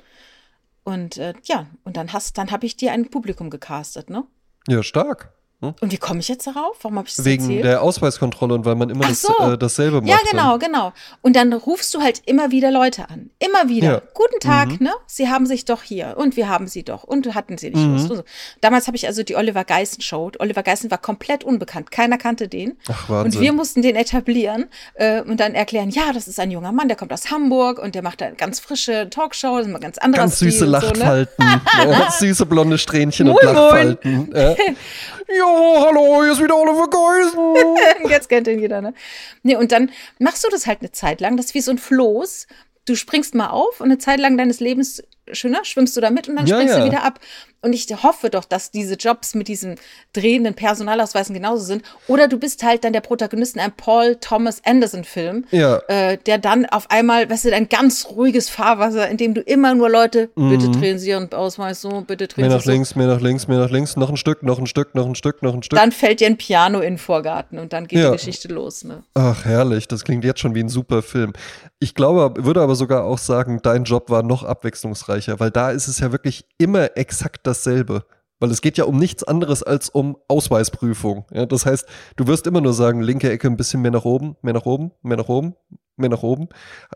Und 0.83 1.17
äh, 1.17 1.33
ja, 1.43 1.67
und 1.83 1.97
dann 1.97 2.13
hast, 2.13 2.37
dann 2.37 2.51
habe 2.51 2.65
ich 2.65 2.75
dir 2.75 2.91
ein 2.91 3.09
Publikum 3.09 3.49
gecastet, 3.49 4.09
ne? 4.09 4.23
ja, 4.67 4.83
stark. 4.83 5.33
Und 5.61 5.91
wie 5.91 5.97
komme 5.97 6.19
ich 6.19 6.27
jetzt 6.27 6.47
darauf? 6.47 6.75
Warum 6.81 6.97
habe 6.97 7.07
ich 7.07 7.15
das 7.15 7.23
Wegen 7.25 7.43
erzählt? 7.43 7.65
der 7.65 7.81
Ausweiskontrolle 7.83 8.55
und 8.55 8.65
weil 8.65 8.75
man 8.75 8.89
immer 8.89 9.07
das, 9.07 9.21
so. 9.21 9.33
äh, 9.39 9.57
dasselbe 9.57 10.01
macht. 10.01 10.09
Ja, 10.09 10.17
genau, 10.29 10.57
genau. 10.57 10.91
Und 11.21 11.35
dann 11.35 11.53
rufst 11.53 11.93
du 11.93 12.01
halt 12.01 12.21
immer 12.25 12.49
wieder 12.51 12.71
Leute 12.71 13.09
an. 13.09 13.29
Immer 13.39 13.69
wieder. 13.69 13.87
Ja. 13.91 13.97
Mhm. 13.97 14.01
Guten 14.13 14.39
Tag, 14.39 14.81
ne? 14.81 14.91
Sie 15.05 15.29
haben 15.29 15.45
sich 15.45 15.65
doch 15.65 15.83
hier. 15.83 16.15
Und 16.17 16.35
wir 16.35 16.49
haben 16.49 16.67
sie 16.67 16.83
doch. 16.83 17.03
Und 17.03 17.33
hatten 17.35 17.57
sie 17.57 17.69
nicht 17.69 17.81
Mhm. 17.85 17.93
Und 17.93 17.99
so. 17.99 18.23
Damals 18.61 18.87
habe 18.87 18.97
ich 18.97 19.05
also 19.07 19.23
die 19.23 19.35
Oliver 19.35 19.63
Geissen 19.63 20.01
Show. 20.01 20.31
Oliver 20.39 20.63
Geissen 20.63 20.89
war 20.91 20.97
komplett 20.97 21.43
unbekannt. 21.43 21.91
Keiner 21.91 22.17
kannte 22.17 22.47
den. 22.47 22.77
Ach, 22.89 23.09
Und 23.09 23.15
Wahnsinn. 23.15 23.41
wir 23.41 23.53
mussten 23.53 23.81
den 23.81 23.95
etablieren 23.95 24.65
äh, 24.95 25.21
und 25.21 25.39
dann 25.39 25.53
erklären, 25.53 25.89
ja, 25.91 26.11
das 26.13 26.27
ist 26.27 26.39
ein 26.39 26.49
junger 26.51 26.71
Mann, 26.71 26.87
der 26.87 26.97
kommt 26.97 27.13
aus 27.13 27.29
Hamburg 27.31 27.79
und 27.79 27.93
der 27.95 28.01
macht 28.01 28.21
eine 28.21 28.35
ganz 28.35 28.59
frische 28.59 29.09
Talkshow, 29.09 29.57
das 29.57 29.67
ist 29.67 29.73
ein 29.75 29.79
ganz 29.81 29.97
anderer 29.99 30.23
Ganz 30.23 30.39
süße 30.39 30.57
Stil 30.57 30.65
und 30.65 30.71
Lachfalten, 30.71 31.45
ne? 31.85 32.07
süße 32.17 32.45
blonde 32.45 32.77
Strähnchen 32.77 33.29
und 33.29 33.35
moin. 33.43 33.53
Lachfalten. 33.55 34.31
Ja. 34.35 34.55
Jo, 35.51 35.85
hallo, 35.85 36.23
hier 36.23 36.31
ist 36.31 36.41
wieder 36.41 36.55
Oliver 36.55 36.87
Geusen. 36.89 38.09
Jetzt 38.09 38.29
kennt 38.29 38.47
ihn 38.47 38.59
jeder, 38.59 38.81
ne? 38.81 38.93
Nee, 39.43 39.55
und 39.55 39.71
dann 39.71 39.91
machst 40.19 40.43
du 40.45 40.49
das 40.49 40.65
halt 40.65 40.79
eine 40.79 40.91
Zeit 40.91 41.19
lang. 41.19 41.35
Das 41.37 41.47
ist 41.47 41.53
wie 41.55 41.61
so 41.61 41.71
ein 41.71 41.77
Floß. 41.77 42.47
Du 42.85 42.95
springst 42.95 43.35
mal 43.35 43.49
auf 43.49 43.79
und 43.81 43.87
eine 43.87 43.97
Zeit 43.97 44.19
lang 44.19 44.37
deines 44.37 44.59
Lebens 44.59 45.03
schöner, 45.31 45.63
schwimmst 45.65 45.95
du 45.95 46.01
da 46.01 46.09
mit 46.09 46.27
und 46.29 46.35
dann 46.37 46.47
Ja, 46.47 46.55
springst 46.55 46.75
ja. 46.75 46.79
du 46.81 46.85
wieder 46.85 47.03
ab. 47.03 47.19
Und 47.63 47.73
ich 47.73 47.85
hoffe 48.03 48.29
doch, 48.29 48.45
dass 48.45 48.71
diese 48.71 48.95
Jobs 48.95 49.35
mit 49.35 49.47
diesen 49.47 49.75
drehenden 50.13 50.55
Personalausweisen 50.55 51.33
genauso 51.35 51.63
sind. 51.63 51.83
Oder 52.07 52.27
du 52.27 52.39
bist 52.39 52.63
halt 52.63 52.83
dann 52.83 52.91
der 52.93 53.01
Protagonist 53.01 53.55
in 53.55 53.61
einem 53.61 53.73
Paul 53.77 54.15
Thomas 54.19 54.61
Anderson 54.65 55.03
Film, 55.03 55.45
Ja. 55.51 55.77
äh, 55.87 56.17
der 56.17 56.37
dann 56.39 56.65
auf 56.65 56.89
einmal, 56.89 57.29
weißt 57.29 57.45
du, 57.45 57.53
ein 57.55 57.69
ganz 57.69 58.07
ruhiges 58.09 58.49
Fahrwasser, 58.49 59.07
in 59.09 59.17
dem 59.17 59.33
du 59.35 59.41
immer 59.41 59.75
nur 59.75 59.89
Leute, 59.89 60.29
bitte 60.35 60.69
drehen 60.71 60.97
Sie 60.97 61.09
Ihren 61.09 61.31
Ausweis 61.33 61.81
so, 61.81 62.01
bitte 62.01 62.27
drehen 62.27 62.41
Mehr 62.43 62.51
Sie 62.51 62.57
nach 62.57 62.63
so. 62.63 62.71
links, 62.71 62.95
mehr 62.95 63.07
nach 63.07 63.21
links, 63.21 63.47
mehr 63.47 63.59
nach 63.59 63.69
links, 63.69 63.95
noch 63.95 64.09
ein 64.09 64.17
Stück, 64.17 64.41
noch 64.43 64.57
ein 64.57 64.65
Stück, 64.65 64.95
noch 64.95 65.05
ein 65.05 65.15
Stück, 65.15 65.43
noch 65.43 65.53
ein 65.53 65.61
Stück. 65.61 65.77
Dann 65.77 65.91
fällt 65.91 66.19
dir 66.19 66.27
ein 66.27 66.37
Piano 66.37 66.79
in 66.79 66.93
den 66.93 66.97
Vorgarten 66.97 67.59
und 67.59 67.73
dann 67.73 67.85
geht 67.87 67.99
Ja. 67.99 68.09
die 68.11 68.17
Geschichte 68.17 68.47
los. 68.47 68.83
Ne? 68.83 69.03
Ach, 69.13 69.45
herrlich, 69.45 69.87
das 69.87 70.03
klingt 70.03 70.23
jetzt 70.25 70.39
schon 70.39 70.55
wie 70.55 70.61
ein 70.61 70.69
super 70.69 71.01
Film. 71.03 71.33
Ich 71.79 71.93
glaube, 71.95 72.43
würde 72.43 72.61
aber 72.61 72.75
sogar 72.75 73.03
auch 73.03 73.17
sagen, 73.17 73.59
dein 73.61 73.83
Job 73.83 74.09
war 74.09 74.23
noch 74.23 74.43
abwechslungsreicher, 74.43 75.39
weil 75.39 75.51
da 75.51 75.71
ist 75.71 75.87
es 75.87 75.99
ja 75.99 76.11
wirklich 76.11 76.45
immer 76.57 76.95
exakt 76.97 77.45
dasselbe. 77.51 78.05
Weil 78.39 78.49
es 78.49 78.61
geht 78.61 78.77
ja 78.77 78.85
um 78.85 78.97
nichts 78.97 79.23
anderes 79.23 79.61
als 79.61 79.89
um 79.89 80.17
Ausweisprüfung. 80.27 81.25
Ja, 81.31 81.45
das 81.45 81.67
heißt, 81.67 81.85
du 82.15 82.25
wirst 82.25 82.47
immer 82.47 82.59
nur 82.59 82.73
sagen, 82.73 83.01
linke 83.01 83.29
Ecke 83.29 83.47
ein 83.47 83.55
bisschen 83.55 83.83
mehr 83.83 83.91
nach 83.91 84.03
oben, 84.03 84.35
mehr 84.41 84.55
nach 84.55 84.65
oben, 84.65 84.91
mehr 85.03 85.17
nach 85.17 85.29
oben, 85.29 85.55
mehr 85.95 86.09
nach 86.09 86.23
oben. 86.23 86.49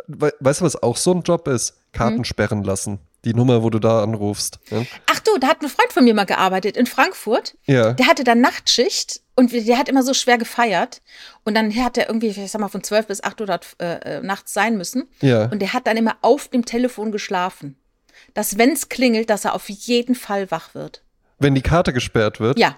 We 0.07 0.33
weißt 0.39 0.61
du, 0.61 0.65
was 0.65 0.81
auch 0.81 0.97
so 0.97 1.13
ein 1.13 1.21
Job 1.21 1.47
ist? 1.47 1.77
Karten 1.91 2.25
sperren 2.25 2.63
lassen. 2.63 2.99
Die 3.25 3.33
Nummer, 3.35 3.61
wo 3.61 3.69
du 3.69 3.79
da 3.79 4.03
anrufst. 4.03 4.59
Ja. 4.69 4.83
Ach 5.11 5.19
du, 5.19 5.37
da 5.39 5.47
hat 5.47 5.61
ein 5.61 5.69
Freund 5.69 5.93
von 5.93 6.03
mir 6.03 6.15
mal 6.15 6.25
gearbeitet 6.25 6.77
in 6.77 6.87
Frankfurt. 6.87 7.55
ja. 7.65 7.93
Der 7.93 8.07
hatte 8.07 8.23
dann 8.23 8.41
Nachtschicht 8.41 9.21
und 9.35 9.51
der 9.51 9.77
hat 9.77 9.89
immer 9.89 10.03
so 10.03 10.15
schwer 10.15 10.39
gefeiert. 10.39 11.01
Und 11.43 11.55
dann 11.55 11.75
hat 11.75 11.97
er 11.97 12.07
irgendwie, 12.07 12.27
ich 12.27 12.51
sag 12.51 12.61
mal, 12.61 12.69
von 12.69 12.83
12 12.83 13.07
bis 13.07 13.23
8 13.23 13.41
Uhr 13.41 13.47
dort, 13.47 13.67
äh, 13.79 14.17
äh, 14.17 14.21
nachts 14.21 14.53
sein 14.53 14.77
müssen. 14.77 15.09
Ja. 15.21 15.45
Und 15.45 15.61
der 15.61 15.73
hat 15.73 15.85
dann 15.85 15.97
immer 15.97 16.17
auf 16.21 16.47
dem 16.47 16.65
Telefon 16.65 17.11
geschlafen. 17.11 17.75
Dass, 18.33 18.57
wenn 18.57 18.71
es 18.71 18.89
klingelt, 18.89 19.29
dass 19.29 19.45
er 19.45 19.53
auf 19.55 19.69
jeden 19.69 20.15
Fall 20.15 20.51
wach 20.51 20.73
wird. 20.75 21.01
Wenn 21.39 21.55
die 21.55 21.61
Karte 21.61 21.93
gesperrt 21.93 22.39
wird. 22.39 22.57
Ja. 22.59 22.75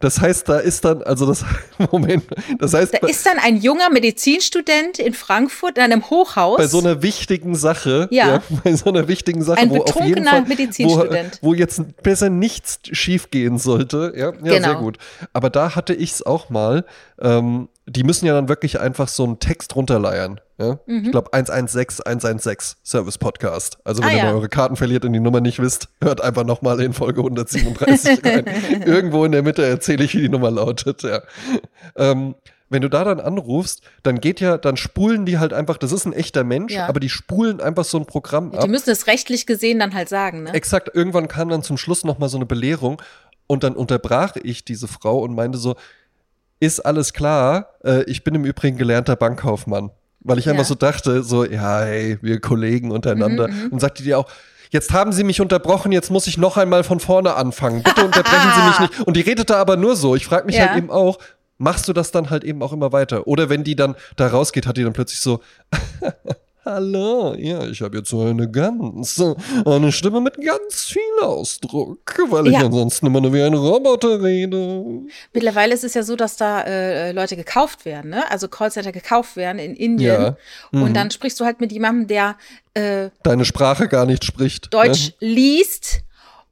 Das 0.00 0.20
heißt, 0.20 0.48
da 0.48 0.58
ist 0.58 0.84
dann, 0.84 1.00
also 1.04 1.26
das, 1.26 1.44
Moment, 1.92 2.24
das 2.58 2.74
heißt, 2.74 2.92
Da 2.92 3.06
ist 3.06 3.24
dann 3.24 3.38
ein 3.38 3.56
junger 3.58 3.88
Medizinstudent 3.88 4.98
in 4.98 5.14
Frankfurt 5.14 5.78
in 5.78 5.84
einem 5.84 6.10
Hochhaus. 6.10 6.56
bei 6.56 6.66
so 6.66 6.80
einer 6.80 7.02
wichtigen 7.02 7.54
Sache, 7.54 8.08
Ja. 8.10 8.42
bei 8.64 8.74
so 8.74 8.86
einer 8.86 9.06
wichtigen 9.06 9.42
Sache, 9.44 9.58
Ein 9.60 9.70
wo 9.70 9.76
auf 9.76 9.86
jeden 10.00 10.16
betrunkener 10.16 10.30
Fall, 10.30 10.42
Medizinstudent. 10.46 11.38
Wo, 11.40 11.50
wo 11.50 11.54
jetzt 11.54 12.02
besser 12.02 12.30
nichts 12.30 12.80
schief 12.90 13.30
gehen 13.30 13.58
sollte, 13.58 14.12
ja, 14.16 14.32
ja 14.42 14.54
Genau. 14.54 14.68
sehr 14.70 14.74
gut. 14.74 14.98
Aber 15.32 15.50
da 15.50 15.76
hatte 15.76 15.94
ich 15.94 16.10
es 16.10 16.26
auch 16.26 16.50
mal, 16.50 16.84
ähm, 17.20 17.68
die 17.86 18.02
müssen 18.02 18.26
ja 18.26 18.34
dann 18.34 18.48
wirklich 18.48 18.80
einfach 18.80 19.06
so 19.06 19.22
einen 19.22 19.38
Text 19.38 19.76
runterleiern. 19.76 20.40
Ja? 20.62 20.78
Mhm. 20.86 21.04
Ich 21.06 21.10
glaube 21.10 21.32
116 21.32 22.06
116 22.06 22.76
Service 22.84 23.18
Podcast. 23.18 23.78
Also 23.84 24.02
wenn 24.02 24.10
Ah, 24.10 24.12
ihr 24.12 24.18
ja. 24.18 24.24
mal 24.26 24.34
eure 24.34 24.48
Karten 24.48 24.76
verliert 24.76 25.04
und 25.04 25.12
die 25.12 25.20
Nummer 25.20 25.40
nicht 25.40 25.58
wisst, 25.58 25.88
hört 26.02 26.20
einfach 26.20 26.44
nochmal 26.44 26.80
in 26.80 26.92
Folge 26.92 27.20
137 27.20 28.20
rein. 28.24 28.44
Irgendwo 28.86 29.24
in 29.24 29.32
der 29.32 29.42
Mitte 29.42 29.64
erzähle 29.66 30.04
ich, 30.04 30.14
wie 30.14 30.22
die 30.22 30.28
Nummer 30.28 30.50
lautet. 30.50 31.02
Ja. 31.02 31.22
Ähm, 31.96 32.34
wenn 32.68 32.80
du 32.80 32.88
da 32.88 33.04
dann 33.04 33.20
anrufst, 33.20 33.82
dann 34.02 34.18
geht 34.20 34.40
ja, 34.40 34.56
dann 34.56 34.78
spulen 34.78 35.26
die 35.26 35.38
halt 35.38 35.52
einfach, 35.52 35.76
das 35.76 35.92
ist 35.92 36.06
ein 36.06 36.14
echter 36.14 36.42
Mensch, 36.42 36.72
Ja. 36.72 36.86
aber 36.86 37.00
die 37.00 37.10
spulen 37.10 37.60
einfach 37.60 37.84
so 37.84 37.98
ein 37.98 38.06
Programm 38.06 38.50
die 38.52 38.56
ab. 38.58 38.68
müssen 38.68 38.88
es 38.88 39.06
rechtlich 39.06 39.44
gesehen 39.46 39.78
dann 39.78 39.92
halt 39.92 40.08
sagen, 40.08 40.44
ne? 40.44 40.54
Exakt, 40.54 40.90
irgendwann 40.94 41.28
kam 41.28 41.50
dann 41.50 41.62
zum 41.62 41.76
Schluss 41.76 42.02
nochmal 42.02 42.30
so 42.30 42.38
eine 42.38 42.46
Belehrung 42.46 43.02
und 43.46 43.62
dann 43.62 43.74
unterbrach 43.74 44.36
ich 44.42 44.64
diese 44.64 44.88
Frau 44.88 45.18
und 45.18 45.34
meinte 45.34 45.58
so, 45.58 45.74
ist 46.60 46.80
alles 46.80 47.12
klar, 47.12 47.74
äh, 47.84 48.04
ich 48.04 48.24
bin 48.24 48.34
im 48.36 48.44
Übrigen 48.46 48.78
gelernter 48.78 49.16
Bankkaufmann. 49.16 49.90
Weil 50.24 50.38
ich 50.38 50.48
einfach 50.48 50.62
Ja. 50.62 50.68
so 50.68 50.74
dachte, 50.74 51.22
so, 51.22 51.44
ja, 51.44 51.80
hey, 51.80 52.18
wir 52.22 52.40
Kollegen 52.40 52.90
untereinander. 52.90 53.48
Mhm, 53.48 53.68
und 53.70 53.80
sagte 53.80 54.02
die 54.02 54.14
auch, 54.14 54.28
jetzt 54.70 54.92
haben 54.92 55.12
Sie 55.12 55.24
mich 55.24 55.40
unterbrochen, 55.40 55.92
jetzt 55.92 56.10
muss 56.10 56.26
ich 56.26 56.38
noch 56.38 56.56
einmal 56.56 56.84
von 56.84 57.00
vorne 57.00 57.34
anfangen. 57.34 57.82
Bitte 57.82 58.04
unterbrechen 58.04 58.50
Sie 58.54 58.68
mich 58.68 58.80
nicht. 58.90 59.06
Und 59.06 59.16
die 59.16 59.20
redete 59.22 59.56
aber 59.56 59.76
nur 59.76 59.96
so. 59.96 60.14
Ich 60.14 60.26
frage 60.26 60.46
mich 60.46 60.56
Ja. 60.56 60.68
halt 60.68 60.78
eben 60.78 60.90
auch, 60.90 61.18
machst 61.58 61.86
du 61.88 61.92
das 61.92 62.10
dann 62.10 62.30
halt 62.30 62.44
eben 62.44 62.62
auch 62.62 62.72
immer 62.72 62.92
weiter? 62.92 63.26
Oder 63.26 63.48
wenn 63.48 63.64
die 63.64 63.76
dann 63.76 63.94
da 64.16 64.28
rausgeht, 64.28 64.66
hat 64.66 64.76
die 64.76 64.84
dann 64.84 64.92
plötzlich 64.92 65.20
so, 65.20 65.40
Hallo, 66.64 67.34
ja, 67.34 67.66
ich 67.66 67.82
habe 67.82 67.98
jetzt 67.98 68.10
so 68.10 68.20
eine 68.20 68.48
ganz, 68.48 69.20
eine 69.64 69.90
Stimme 69.90 70.20
mit 70.20 70.40
ganz 70.40 70.84
viel 70.84 71.02
Ausdruck, 71.20 71.98
weil 72.30 72.46
ich 72.46 72.52
Ja. 72.52 72.60
ansonsten 72.66 73.06
immer 73.06 73.20
nur 73.20 73.32
wie 73.32 73.42
ein 73.42 73.54
Roboter 73.54 74.22
rede. 74.22 74.84
Mittlerweile 75.32 75.74
ist 75.74 75.82
es 75.82 75.94
ja 75.94 76.04
so, 76.04 76.14
dass 76.14 76.36
da 76.36 76.62
äh, 76.62 77.10
Leute 77.10 77.34
gekauft 77.34 77.84
werden, 77.84 78.10
ne? 78.12 78.30
Also 78.30 78.46
Callcenter 78.46 78.92
gekauft 78.92 79.34
werden 79.34 79.58
in 79.58 79.74
Indien. 79.74 80.22
Ja. 80.22 80.36
Mhm. 80.70 80.82
Und 80.82 80.94
dann 80.94 81.10
sprichst 81.10 81.40
du 81.40 81.44
halt 81.44 81.60
mit 81.60 81.72
jemandem, 81.72 82.06
der 82.06 82.36
äh, 82.74 83.10
Deine 83.24 83.44
Sprache 83.44 83.88
gar 83.88 84.06
nicht 84.06 84.24
spricht. 84.24 84.72
Deutsch 84.72 85.14
liest. 85.18 86.02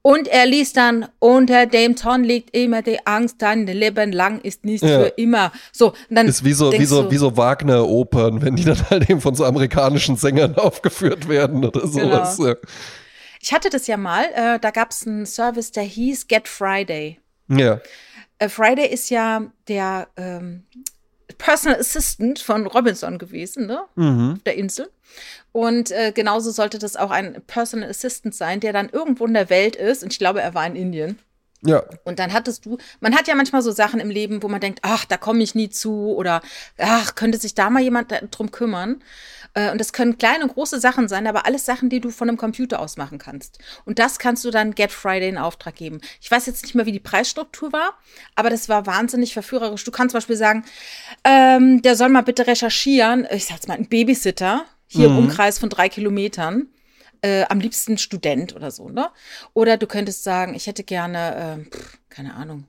Und 0.02 0.28
er 0.28 0.46
liest 0.46 0.76
dann, 0.78 1.08
unter 1.18 1.66
dem 1.66 1.94
Ton 1.94 2.24
liegt 2.24 2.56
immer 2.56 2.80
die 2.80 3.06
Angst, 3.06 3.36
dein 3.40 3.66
Leben 3.66 4.12
lang 4.12 4.40
ist 4.40 4.64
nicht 4.64 4.82
Ja. 4.82 5.00
für 5.00 5.08
immer. 5.16 5.52
So, 5.72 5.92
dann 6.08 6.26
Ist 6.26 6.42
wie 6.42 6.54
so, 6.54 6.72
wie 6.72 6.84
so, 6.86 7.10
wie 7.10 7.18
so 7.18 7.36
Wagner-Opern, 7.36 8.40
wenn 8.40 8.56
die 8.56 8.64
dann 8.64 8.78
halt 8.88 9.10
eben 9.10 9.20
von 9.20 9.34
so 9.34 9.44
amerikanischen 9.44 10.16
Sängern 10.16 10.54
aufgeführt 10.56 11.28
werden 11.28 11.64
oder 11.66 11.86
sowas. 11.86 12.38
Genau. 12.38 12.48
Ja. 12.50 12.56
Ich 13.42 13.52
hatte 13.52 13.68
das 13.70 13.86
ja 13.86 13.96
mal, 13.98 14.24
äh, 14.34 14.58
da 14.58 14.70
gab 14.70 14.90
es 14.90 15.06
einen 15.06 15.26
Service, 15.26 15.70
der 15.72 15.82
hieß 15.84 16.28
Get 16.28 16.48
Friday. 16.48 17.18
ja. 17.48 17.80
Äh, 18.38 18.48
Friday 18.48 18.86
ist 18.86 19.10
ja 19.10 19.42
der 19.68 20.08
ähm, 20.16 20.64
Personal 21.40 21.80
Assistant 21.80 22.38
von 22.38 22.66
Robinson 22.66 23.18
gewesen, 23.18 23.66
ne? 23.66 23.82
Mhm. 23.96 24.34
Auf 24.36 24.42
der 24.44 24.56
Insel. 24.56 24.90
Und 25.52 25.90
äh, 25.90 26.12
genauso 26.12 26.50
sollte 26.50 26.78
das 26.78 26.96
auch 26.96 27.10
ein 27.10 27.42
Personal 27.46 27.90
Assistant 27.90 28.34
sein, 28.34 28.60
der 28.60 28.72
dann 28.72 28.88
irgendwo 28.88 29.26
in 29.26 29.34
der 29.34 29.50
Welt 29.50 29.74
ist. 29.74 30.02
Und 30.04 30.12
ich 30.12 30.18
glaube, 30.18 30.40
er 30.40 30.54
war 30.54 30.66
in 30.66 30.76
Indien. 30.76 31.18
Ja. 31.62 31.82
Und 32.04 32.18
dann 32.18 32.32
hattest 32.32 32.64
du, 32.64 32.78
man 33.00 33.14
hat 33.14 33.28
ja 33.28 33.34
manchmal 33.34 33.62
so 33.62 33.70
Sachen 33.70 34.00
im 34.00 34.08
Leben, 34.08 34.42
wo 34.42 34.48
man 34.48 34.60
denkt, 34.60 34.80
ach, 34.82 35.04
da 35.04 35.16
komme 35.16 35.42
ich 35.42 35.54
nie 35.54 35.68
zu 35.68 36.14
oder 36.14 36.40
ach, 36.78 37.14
könnte 37.14 37.38
sich 37.38 37.54
da 37.54 37.68
mal 37.68 37.82
jemand 37.82 38.14
drum 38.30 38.50
kümmern. 38.50 39.02
Äh, 39.54 39.70
und 39.70 39.78
das 39.78 39.92
können 39.92 40.18
kleine 40.18 40.44
und 40.44 40.54
große 40.54 40.80
Sachen 40.80 41.08
sein, 41.08 41.26
aber 41.26 41.46
alles 41.46 41.64
Sachen, 41.64 41.88
die 41.88 42.00
du 42.00 42.10
von 42.10 42.28
einem 42.28 42.38
Computer 42.38 42.80
aus 42.80 42.96
machen 42.96 43.18
kannst. 43.18 43.58
Und 43.84 43.98
das 43.98 44.18
kannst 44.18 44.44
du 44.44 44.50
dann 44.50 44.74
Get 44.74 44.92
Friday 44.92 45.28
in 45.28 45.38
Auftrag 45.38 45.76
geben. 45.76 46.00
Ich 46.20 46.30
weiß 46.30 46.46
jetzt 46.46 46.62
nicht 46.62 46.74
mehr, 46.74 46.86
wie 46.86 46.92
die 46.92 47.00
Preisstruktur 47.00 47.72
war, 47.72 47.94
aber 48.34 48.50
das 48.50 48.68
war 48.68 48.86
wahnsinnig 48.86 49.32
verführerisch. 49.32 49.84
Du 49.84 49.90
kannst 49.90 50.12
zum 50.12 50.18
Beispiel 50.18 50.36
sagen, 50.36 50.64
ähm, 51.24 51.82
der 51.82 51.96
soll 51.96 52.08
mal 52.08 52.22
bitte 52.22 52.46
recherchieren, 52.46 53.26
ich 53.30 53.46
sag's 53.46 53.66
mal, 53.66 53.76
ein 53.76 53.88
Babysitter 53.88 54.64
hier 54.86 55.08
mhm. 55.08 55.18
im 55.18 55.24
Umkreis 55.24 55.58
von 55.58 55.68
drei 55.68 55.88
Kilometern 55.88 56.68
äh, 57.22 57.44
am 57.48 57.60
liebsten 57.60 57.98
Student 57.98 58.56
oder 58.56 58.70
so, 58.70 58.88
ne? 58.88 59.10
Oder 59.54 59.76
du 59.76 59.86
könntest 59.86 60.24
sagen, 60.24 60.54
ich 60.54 60.66
hätte 60.66 60.84
gerne, 60.84 61.66
äh, 61.66 61.70
pff, 61.70 61.98
keine 62.08 62.34
Ahnung, 62.34 62.64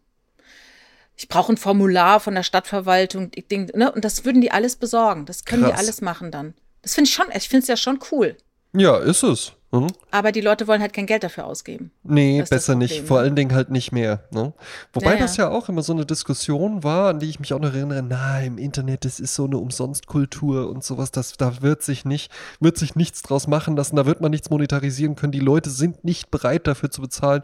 ich 1.15 1.27
brauche 1.27 1.53
ein 1.53 1.57
Formular 1.57 2.19
von 2.19 2.35
der 2.35 2.43
Stadtverwaltung, 2.43 3.31
Ding, 3.31 3.71
ne? 3.75 3.91
Und 3.91 4.03
das 4.03 4.25
würden 4.25 4.41
die 4.41 4.51
alles 4.51 4.75
besorgen. 4.75 5.25
Das 5.25 5.45
können 5.45 5.63
Krass. 5.63 5.73
die 5.73 5.77
alles 5.77 6.01
machen 6.01 6.31
dann. 6.31 6.53
Das 6.81 6.95
finde 6.95 7.07
ich 7.07 7.13
schon, 7.13 7.25
ich 7.35 7.49
finde 7.49 7.61
es 7.63 7.67
ja 7.67 7.77
schon 7.77 7.99
cool. 8.11 8.35
Ja, 8.73 8.97
ist 8.97 9.23
es. 9.23 9.53
Mhm. 9.73 9.87
Aber 10.11 10.33
die 10.33 10.41
Leute 10.41 10.67
wollen 10.67 10.81
halt 10.81 10.91
kein 10.91 11.05
Geld 11.05 11.23
dafür 11.23 11.45
ausgeben. 11.45 11.91
Nee, 12.03 12.43
besser 12.49 12.75
nicht. 12.75 13.07
Vor 13.07 13.19
allen 13.19 13.37
Dingen 13.37 13.55
halt 13.55 13.69
nicht 13.69 13.93
mehr. 13.93 14.23
Ne? 14.31 14.53
Wobei 14.91 15.13
ja, 15.13 15.19
das 15.19 15.37
ja 15.37 15.49
auch 15.49 15.69
immer 15.69 15.81
so 15.81 15.93
eine 15.93 16.05
Diskussion 16.05 16.83
war, 16.83 17.09
an 17.09 17.19
die 17.19 17.29
ich 17.29 17.39
mich 17.39 17.53
auch 17.53 17.59
noch 17.59 17.73
erinnere, 17.73 18.03
na, 18.03 18.41
im 18.41 18.57
Internet, 18.57 19.05
das 19.05 19.21
ist 19.21 19.33
so 19.33 19.45
eine 19.45 19.57
Umsonstkultur 19.57 20.69
und 20.69 20.83
sowas, 20.83 21.11
das, 21.11 21.37
da 21.37 21.61
wird 21.61 21.83
sich 21.83 22.03
nicht, 22.03 22.31
wird 22.59 22.77
sich 22.77 22.95
nichts 22.95 23.21
draus 23.21 23.47
machen 23.47 23.77
lassen, 23.77 23.95
da 23.95 24.05
wird 24.05 24.19
man 24.19 24.31
nichts 24.31 24.49
monetarisieren 24.49 25.15
können. 25.15 25.31
Die 25.31 25.39
Leute 25.39 25.69
sind 25.69 26.03
nicht 26.03 26.31
bereit 26.31 26.67
dafür 26.67 26.91
zu 26.91 27.01
bezahlen. 27.01 27.43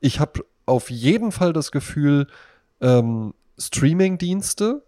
Ich 0.00 0.18
habe 0.18 0.44
auf 0.66 0.90
jeden 0.90 1.30
Fall 1.30 1.52
das 1.52 1.70
Gefühl, 1.70 2.26
ähm, 2.80 3.34
Streaming-Dienste 3.56 4.82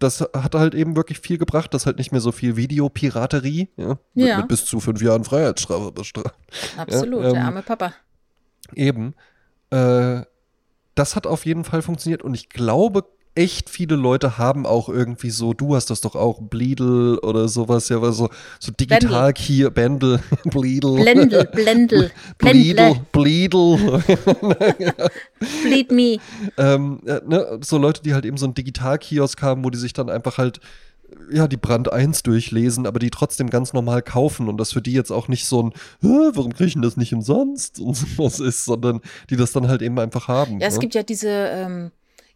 das 0.00 0.20
hat 0.20 0.54
halt 0.54 0.74
eben 0.74 0.96
wirklich 0.96 1.20
viel 1.20 1.38
gebracht, 1.38 1.72
dass 1.72 1.86
halt 1.86 1.98
nicht 1.98 2.12
mehr 2.12 2.20
so 2.20 2.32
viel 2.32 2.56
Videopiraterie, 2.56 3.68
ja, 3.76 3.98
ja. 4.14 4.38
mit 4.38 4.48
bis 4.48 4.64
zu 4.64 4.80
fünf 4.80 5.00
Jahren 5.00 5.24
Freiheitsstrafe 5.24 5.92
bestraft. 5.92 6.34
Absolut, 6.76 7.22
ja, 7.22 7.28
ähm, 7.28 7.34
der 7.34 7.44
arme 7.44 7.62
Papa. 7.62 7.94
Eben. 8.74 9.14
Äh, 9.70 10.22
das 10.94 11.16
hat 11.16 11.26
auf 11.26 11.46
jeden 11.46 11.64
Fall 11.64 11.82
funktioniert 11.82 12.22
und 12.22 12.34
ich 12.34 12.48
glaube, 12.48 13.04
echt 13.34 13.68
viele 13.68 13.96
Leute 13.96 14.38
haben 14.38 14.66
auch 14.66 14.88
irgendwie 14.88 15.30
so, 15.30 15.54
du 15.54 15.74
hast 15.74 15.90
das 15.90 16.00
doch 16.00 16.14
auch, 16.14 16.40
Bleedle 16.40 17.20
oder 17.20 17.48
sowas, 17.48 17.88
ja, 17.88 18.00
so, 18.12 18.28
so 18.60 18.72
digital 18.72 19.32
Key, 19.32 19.68
Bendel, 19.70 20.20
Bleedle. 20.44 21.02
Blendel, 21.02 21.44
Blendel. 21.46 22.10
Bleedle, 22.38 23.00
Bleedle. 23.12 24.02
Bleed 25.64 25.90
me. 25.90 26.18
Ähm, 26.56 27.00
ne, 27.04 27.58
so 27.62 27.78
Leute, 27.78 28.02
die 28.02 28.14
halt 28.14 28.24
eben 28.24 28.36
so 28.36 28.46
einen 28.46 28.54
Digital-Kiosk 28.54 29.42
haben, 29.42 29.64
wo 29.64 29.70
die 29.70 29.78
sich 29.78 29.92
dann 29.92 30.10
einfach 30.10 30.38
halt 30.38 30.60
ja, 31.30 31.46
die 31.48 31.56
Brand 31.56 31.92
1 31.92 32.22
durchlesen, 32.22 32.86
aber 32.86 32.98
die 32.98 33.10
trotzdem 33.10 33.50
ganz 33.50 33.72
normal 33.72 34.02
kaufen 34.02 34.48
und 34.48 34.58
das 34.58 34.72
für 34.72 34.82
die 34.82 34.92
jetzt 34.92 35.10
auch 35.10 35.28
nicht 35.28 35.46
so 35.46 35.62
ein, 35.62 35.72
warum 36.00 36.52
kriege 36.52 36.66
ich 36.66 36.72
denn 36.74 36.82
das 36.82 36.96
nicht 36.96 37.14
umsonst 37.14 37.78
und 37.78 37.94
sowas 37.94 38.40
ist, 38.40 38.64
sondern 38.64 39.00
die 39.30 39.36
das 39.36 39.52
dann 39.52 39.68
halt 39.68 39.82
eben 39.82 39.98
einfach 39.98 40.28
haben. 40.28 40.60
Ja, 40.60 40.68
es 40.68 40.74
ne? 40.74 40.80
gibt 40.80 40.94
ja 40.94 41.02
diese 41.02 41.28
ähm, 41.28 41.90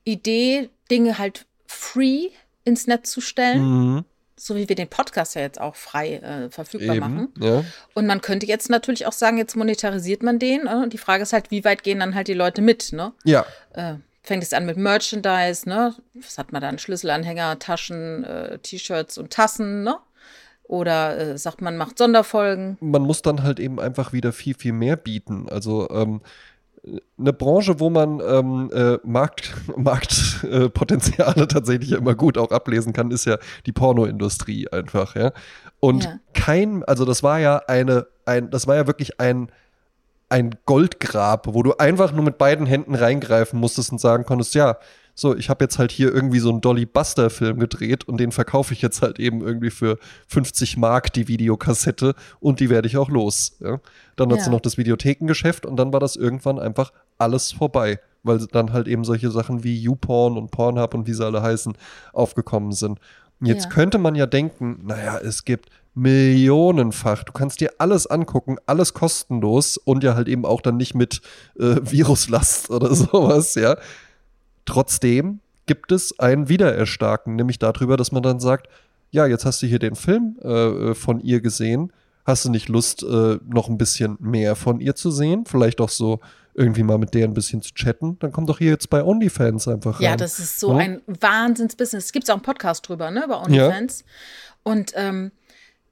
Idee, 0.05 0.71
Dinge 0.91 1.19
halt 1.19 1.47
free 1.67 2.31
ins 2.65 2.87
Netz 2.87 3.11
zu 3.11 3.21
stellen. 3.21 3.63
Mhm. 3.63 4.05
So 4.37 4.55
wie 4.55 4.69
wir 4.69 4.77
den 4.77 4.89
Podcast 4.89 5.35
ja 5.35 5.43
jetzt 5.43 5.61
auch 5.61 5.75
frei 5.75 6.17
äh, 6.17 6.49
verfügbar 6.49 6.95
Eben, 6.95 7.01
machen. 7.01 7.29
Ja. 7.41 7.65
Und 7.95 8.07
man 8.07 8.21
könnte 8.21 8.47
jetzt 8.47 8.71
natürlich 8.71 9.07
auch 9.07 9.13
sagen, 9.13 9.37
jetzt 9.37 9.57
monetarisiert 9.57 10.23
man 10.23 10.39
den. 10.39 10.67
Äh, 10.67 10.75
und 10.75 10.93
die 10.93 10.99
Frage 10.99 11.25
ist 11.25 11.33
halt, 11.33 11.51
wie 11.51 11.65
weit 11.65 11.83
gehen 11.83 11.99
dann 11.99 12.15
halt 12.15 12.29
die 12.29 12.35
Leute 12.35 12.63
mit, 12.63 12.93
ne? 12.93 13.13
Ja. 13.25 13.45
Äh, 13.73 13.95
fängt 14.23 14.45
es 14.45 14.53
an 14.53 14.65
mit 14.65 14.77
Merchandise, 14.77 15.69
ne? 15.69 15.95
Was 16.15 16.39
hat 16.39 16.53
man 16.53 16.63
dann? 16.63 16.79
Schlüsselanhänger, 16.79 17.59
Taschen, 17.59 18.23
äh, 18.23 18.59
T-Shirts 18.61 19.19
und 19.19 19.31
Tassen, 19.31 19.83
ne? 19.83 19.97
Oder 20.63 21.19
äh, 21.19 21.39
sagt 21.39 21.61
man, 21.61 21.77
macht 21.77 21.99
Sonderfolgen. 21.99 22.77
Man 22.81 23.03
muss 23.03 23.23
dann 23.23 23.43
halt 23.43 23.59
eben 23.59 23.81
einfach 23.81 24.13
wieder 24.13 24.33
viel, 24.33 24.55
viel 24.55 24.73
mehr 24.73 24.97
bieten. 24.97 25.49
Also 25.49 25.89
ähm, 25.91 26.21
eine 27.18 27.33
Branche, 27.33 27.81
wo 27.81 27.90
man 27.90 28.20
ähm, 28.20 28.70
äh, 28.72 28.98
Markt, 29.05 29.55
Marktpotenziale 29.77 31.42
äh, 31.42 31.46
tatsächlich 31.46 31.92
immer 31.92 32.14
gut 32.14 32.38
auch 32.38 32.51
ablesen 32.51 32.92
kann, 32.92 33.11
ist 33.11 33.24
ja 33.24 33.38
die 33.66 33.72
Pornoindustrie 33.72 34.68
einfach, 34.68 35.16
ja. 35.16 35.33
Und 35.81 36.05
ja. 36.05 36.18
kein, 36.35 36.85
also 36.85 37.05
das 37.05 37.22
war 37.22 37.38
ja 37.38 37.59
eine, 37.66 38.07
ein, 38.24 38.51
das 38.51 38.66
war 38.66 38.77
ja 38.77 38.87
wirklich 38.87 39.20
ein, 39.20 39.51
ein 40.29 40.57
Goldgrab, 40.66 41.46
wo 41.55 41.62
du 41.62 41.74
einfach 41.74 42.12
nur 42.12 42.24
mit 42.24 42.38
beiden 42.38 42.66
Händen 42.66 42.94
reingreifen 42.94 43.59
musstest 43.59 43.92
und 43.92 44.01
sagen 44.01 44.24
konntest, 44.24 44.55
ja, 44.55 44.79
so, 45.19 45.35
ich 45.35 45.51
habe 45.51 45.65
jetzt 45.65 45.81
halt 45.81 45.91
hier 45.91 46.15
irgendwie 46.15 46.39
so 46.39 46.49
einen 46.49 46.61
Dolly 46.61 46.87
Buster 46.87 47.29
Film 47.29 47.59
gedreht 47.59 48.07
und 48.07 48.21
den 48.21 48.31
verkaufe 48.31 48.73
ich 48.73 48.83
jetzt 48.83 49.03
halt 49.03 49.19
eben 49.19 49.41
irgendwie 49.41 49.71
für 49.71 49.99
50 50.29 50.77
Mark 50.77 51.13
die 51.13 51.27
Videokassette 51.27 52.15
und 52.39 52.61
die 52.61 52.71
werde 52.71 52.87
ich 52.87 52.97
auch 52.97 53.09
los. 53.09 53.57
Ja? 53.59 53.81
Dann 54.15 54.31
ja. 54.31 54.37
hat 54.37 54.45
sie 54.45 54.51
noch 54.51 54.61
das 54.61 54.79
Videothekengeschäft 54.79 55.67
und 55.67 55.77
dann 55.77 55.93
war 55.93 55.99
das 55.99 56.15
irgendwann 56.15 56.61
einfach 56.61 56.93
alles 57.19 57.51
vorbei, 57.51 57.99
weil 58.23 58.47
dann 58.53 58.73
halt 58.73 58.87
eben 58.87 59.03
solche 59.03 59.33
Sachen 59.33 59.65
wie 59.65 59.77
YouPorn 59.81 60.39
und 60.39 60.53
Pornhub 60.53 60.95
und 60.95 61.09
wie 61.09 61.15
sie 61.15 61.27
alle 61.27 61.43
heißen 61.43 61.73
aufgekommen 62.13 62.71
sind. 62.71 63.01
Jetzt 63.41 63.65
ja. 63.65 63.71
könnte 63.71 63.99
man 63.99 64.15
ja 64.15 64.27
denken, 64.27 64.83
naja, 64.85 65.19
es 65.19 65.45
gibt 65.45 65.69
millionenfach. 65.95 67.25
Du 67.25 67.33
kannst 67.33 67.61
dir 67.61 67.73
alles 67.79 68.07
angucken, 68.07 68.59
alles 68.67 68.95
kostenlos 68.95 69.79
und 69.79 70.05
ja 70.05 70.15
halt 70.15 70.29
eben 70.29 70.45
auch 70.45 70.61
dann 70.61 70.77
nicht 70.77 70.95
mit 70.95 71.23
äh, 71.59 71.75
Viruslast 71.83 72.71
oder 72.71 72.95
sowas, 72.95 73.57
ja. 73.57 73.77
Trotzdem 74.69 75.41
gibt 75.65 75.93
es 75.93 76.19
ein 76.19 76.51
Wiedererstarken, 76.51 77.37
nämlich 77.37 77.59
darüber, 77.59 77.97
dass 77.97 78.13
man 78.13 78.23
dann 78.23 78.39
sagt, 78.39 78.69
ja, 79.11 79.27
jetzt 79.27 79.47
hast 79.47 79.63
du 79.63 79.67
hier 79.67 79.79
den 79.79 79.95
Film 79.95 80.37
äh, 80.43 80.95
von 80.95 81.21
ihr 81.21 81.41
gesehen. 81.41 81.91
Hast 82.27 82.45
du 82.45 82.51
nicht 82.51 82.69
Lust, 82.69 83.03
äh, 83.03 83.39
noch 83.47 83.71
ein 83.71 83.79
bisschen 83.79 84.19
mehr 84.21 84.57
von 84.57 84.81
ihr 84.81 84.95
zu 84.95 85.11
sehen? 85.11 85.47
Vielleicht 85.47 85.81
auch 85.81 85.89
so 85.89 86.21
irgendwie 86.53 86.83
mal 86.83 86.99
mit 86.99 87.15
der 87.15 87.25
ein 87.25 87.33
bisschen 87.33 87.63
zu 87.63 87.73
chatten? 87.73 88.19
Dann 88.19 88.31
komm 88.31 88.47
doch 88.47 88.59
hier 88.59 88.71
jetzt 88.71 88.91
bei 88.91 89.03
OnlyFans 89.03 89.69
einfach 89.69 90.01
rein. 90.01 90.05
Ja, 90.05 90.17
das 90.17 90.39
ist 90.39 90.61
so 90.61 90.73
ja? 90.73 90.79
ein 90.81 91.01
Wahnsinnsbusiness. 91.07 92.05
Es 92.05 92.13
gibt 92.13 92.29
auch 92.29 92.35
einen 92.35 92.43
Podcast 92.43 92.87
drüber, 92.87 93.11
ne, 93.11 93.25
über 93.25 93.43
OnlyFans. 93.43 94.01
Ja. 94.01 94.07
Und 94.65 94.93
ähm, 94.97 95.33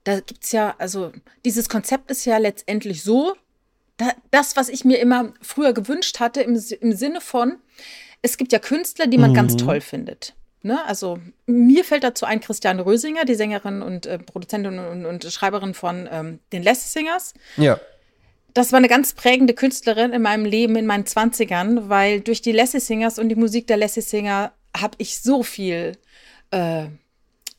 da 0.04 0.20
gibt 0.20 0.44
es 0.44 0.52
ja, 0.52 0.74
also 0.76 1.12
dieses 1.46 1.70
Konzept 1.70 2.10
ist 2.10 2.26
ja 2.26 2.36
letztendlich 2.36 3.02
so, 3.02 3.36
da, 3.96 4.10
das, 4.30 4.54
was 4.54 4.68
ich 4.68 4.84
mir 4.84 4.98
immer 4.98 5.32
früher 5.40 5.72
gewünscht 5.72 6.20
hatte, 6.20 6.42
im, 6.42 6.60
im 6.80 6.92
Sinne 6.92 7.22
von, 7.22 7.56
es 8.22 8.36
gibt 8.36 8.52
ja 8.52 8.58
Künstler, 8.58 9.06
die 9.06 9.18
man 9.18 9.30
mhm. 9.30 9.34
ganz 9.34 9.56
toll 9.56 9.80
findet. 9.80 10.34
Ne? 10.62 10.84
Also 10.84 11.18
mir 11.46 11.84
fällt 11.84 12.02
dazu 12.02 12.26
ein 12.26 12.40
Christiane 12.40 12.84
Rösinger, 12.84 13.24
die 13.24 13.36
Sängerin 13.36 13.82
und 13.82 14.06
äh, 14.06 14.18
Produzentin 14.18 14.78
und, 14.78 15.06
und, 15.06 15.24
Schreiberin 15.24 15.74
von 15.74 16.08
ähm, 16.10 16.40
den 16.52 16.62
Lassie 16.62 16.88
Singers. 16.88 17.34
Ja. 17.56 17.78
Das 18.52 18.72
war 18.72 18.78
eine 18.78 18.88
ganz 18.88 19.12
prägende 19.12 19.54
Künstlerin 19.54 20.12
in 20.12 20.22
meinem 20.22 20.44
Leben, 20.44 20.76
in 20.76 20.86
meinen 20.86 21.04
20ern, 21.04 21.88
weil 21.88 22.20
durch 22.20 22.42
die 22.42 22.52
Lassie 22.52 22.80
Singers 22.80 23.18
und 23.18 23.28
die 23.28 23.36
Musik 23.36 23.66
der 23.68 23.76
Lassie 23.76 24.00
Singer 24.00 24.52
habe 24.76 24.96
ich 24.98 25.20
so 25.20 25.42
viel, 25.42 25.98
äh, 26.50 26.86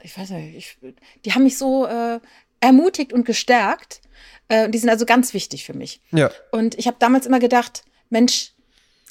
ich 0.01 0.17
weiß 0.17 0.31
nicht, 0.31 0.57
ich, 0.57 0.77
die 1.23 1.33
haben 1.33 1.43
mich 1.43 1.57
so 1.57 1.85
äh, 1.85 2.19
ermutigt 2.59 3.13
und 3.13 3.25
gestärkt. 3.25 4.01
Äh, 4.49 4.69
die 4.69 4.77
sind 4.77 4.89
also 4.89 5.05
ganz 5.05 5.33
wichtig 5.33 5.65
für 5.65 5.73
mich. 5.73 6.01
Ja. 6.11 6.29
Und 6.51 6.77
ich 6.77 6.87
habe 6.87 6.97
damals 6.99 7.25
immer 7.25 7.39
gedacht, 7.39 7.83
Mensch, 8.09 8.53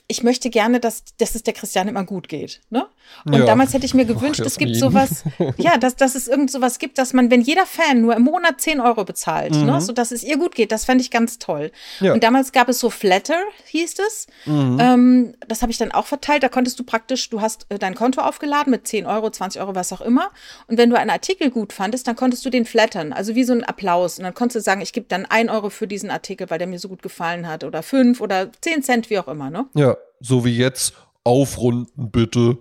ich 0.09 0.23
möchte 0.23 0.51
gerne, 0.51 0.79
dass, 0.79 1.03
dass 1.19 1.35
es 1.35 1.42
der 1.42 1.53
Christiane 1.53 1.90
immer 1.90 2.05
gut 2.05 2.29
geht. 2.29 2.61
Ne? 2.71 2.87
Und 3.25 3.35
ja. 3.35 3.45
damals 3.45 3.75
hätte 3.75 3.87
ich 3.87 3.95
mir 3.95 4.05
gewünscht, 4.05 4.40
Ach, 4.42 4.47
es 4.47 4.57
gibt 4.57 4.77
sowas, 4.77 5.25
ja, 5.57 5.79
dass, 5.79 5.97
dass 5.97 6.14
es 6.14 6.29
irgend 6.29 6.51
sowas 6.51 6.79
gibt, 6.79 6.99
dass 6.99 7.12
man, 7.12 7.31
wenn 7.31 7.40
jeder 7.40 7.66
Fan 7.66 8.03
nur 8.03 8.14
im 8.14 8.23
Monat 8.23 8.61
10 8.61 8.81
Euro 8.81 9.05
bezahlt, 9.05 9.53
ne, 9.53 9.59
mhm. 9.59 9.66
ne, 9.66 9.81
sodass 9.81 10.12
es 10.12 10.23
ihr 10.23 10.38
gut 10.38 10.55
geht, 10.55 10.71
das 10.71 10.85
fände 10.85 11.03
ich 11.03 11.11
ganz 11.11 11.38
toll. 11.38 11.73
Ja. 11.99 12.12
Und 12.12 12.23
damals 12.23 12.53
gab 12.53 12.69
es 12.69 12.79
so 12.79 12.88
Flatter, 12.88 13.40
hieß 13.66 13.97
es. 14.07 14.27
Mhm. 14.45 14.79
Ähm, 14.81 15.35
das 15.49 15.62
habe 15.62 15.73
ich 15.73 15.79
dann 15.79 15.90
auch 15.90 16.07
verteilt. 16.07 16.45
Da 16.45 16.49
konntest 16.49 16.79
du 16.79 16.85
praktisch, 16.85 17.29
du 17.29 17.40
hast 17.40 17.66
äh, 17.71 17.79
dein 17.79 17.97
Konto 17.97 18.21
aufgeladen 18.21 18.71
mit 18.71 18.87
10 18.87 19.07
Euro, 19.07 19.31
20 19.31 19.61
Euro, 19.61 19.75
was 19.75 19.92
auch 19.92 20.01
immer. 20.01 20.31
Und 20.69 20.79
wenn 20.79 20.88
du 20.88 20.97
einen 20.97 21.11
Artikel 21.11 21.51
gut 21.51 21.73
fandest, 21.73 22.07
dann 22.07 22.14
konntest 22.14 22.45
du 22.45 22.51
den 22.51 22.64
flattern, 22.64 23.12
also 23.12 23.35
wie 23.35 23.45
so 23.45 23.53
ein 23.53 23.64
Applaus. 23.64 24.19
Und 24.19 24.25
dann 24.25 24.35
konntest 24.35 24.57
du 24.57 24.61
sagen, 24.61 24.83
ich 24.83 24.92
gebe 24.92 25.07
dann 25.09 25.27
1 25.27 25.51
Euro 25.51 25.71
für 25.71 25.88
diesen 25.88 26.11
Artikel, 26.11 26.49
weil 26.49 26.59
der 26.59 26.69
mir 26.69 26.79
so 26.79 26.88
gut 26.88 27.03
gefallen 27.03 27.49
hat. 27.49 27.64
Oder 27.64 27.83
5 27.83 28.21
oder 28.21 28.51
10 28.61 28.85
Cent, 28.85 29.11
wie 29.11 29.19
auch 29.19 29.27
immer. 29.27 29.51
Ne? 29.51 29.66
Ja 29.75 29.95
so 30.20 30.44
wie 30.44 30.57
jetzt, 30.57 30.94
aufrunden 31.24 32.11
bitte. 32.11 32.59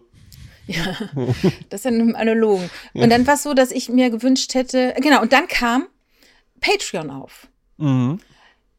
Ja, 0.67 0.95
das 1.69 1.83
sind 1.83 1.99
im 1.99 2.15
Analogen. 2.15 2.69
Und 2.93 3.09
dann 3.09 3.27
war 3.27 3.35
es 3.35 3.43
so, 3.43 3.53
dass 3.53 3.71
ich 3.71 3.89
mir 3.89 4.09
gewünscht 4.09 4.55
hätte, 4.55 4.95
genau, 4.97 5.21
und 5.21 5.31
dann 5.31 5.47
kam 5.47 5.87
Patreon 6.59 7.09
auf. 7.09 7.47
Mhm. 7.77 8.19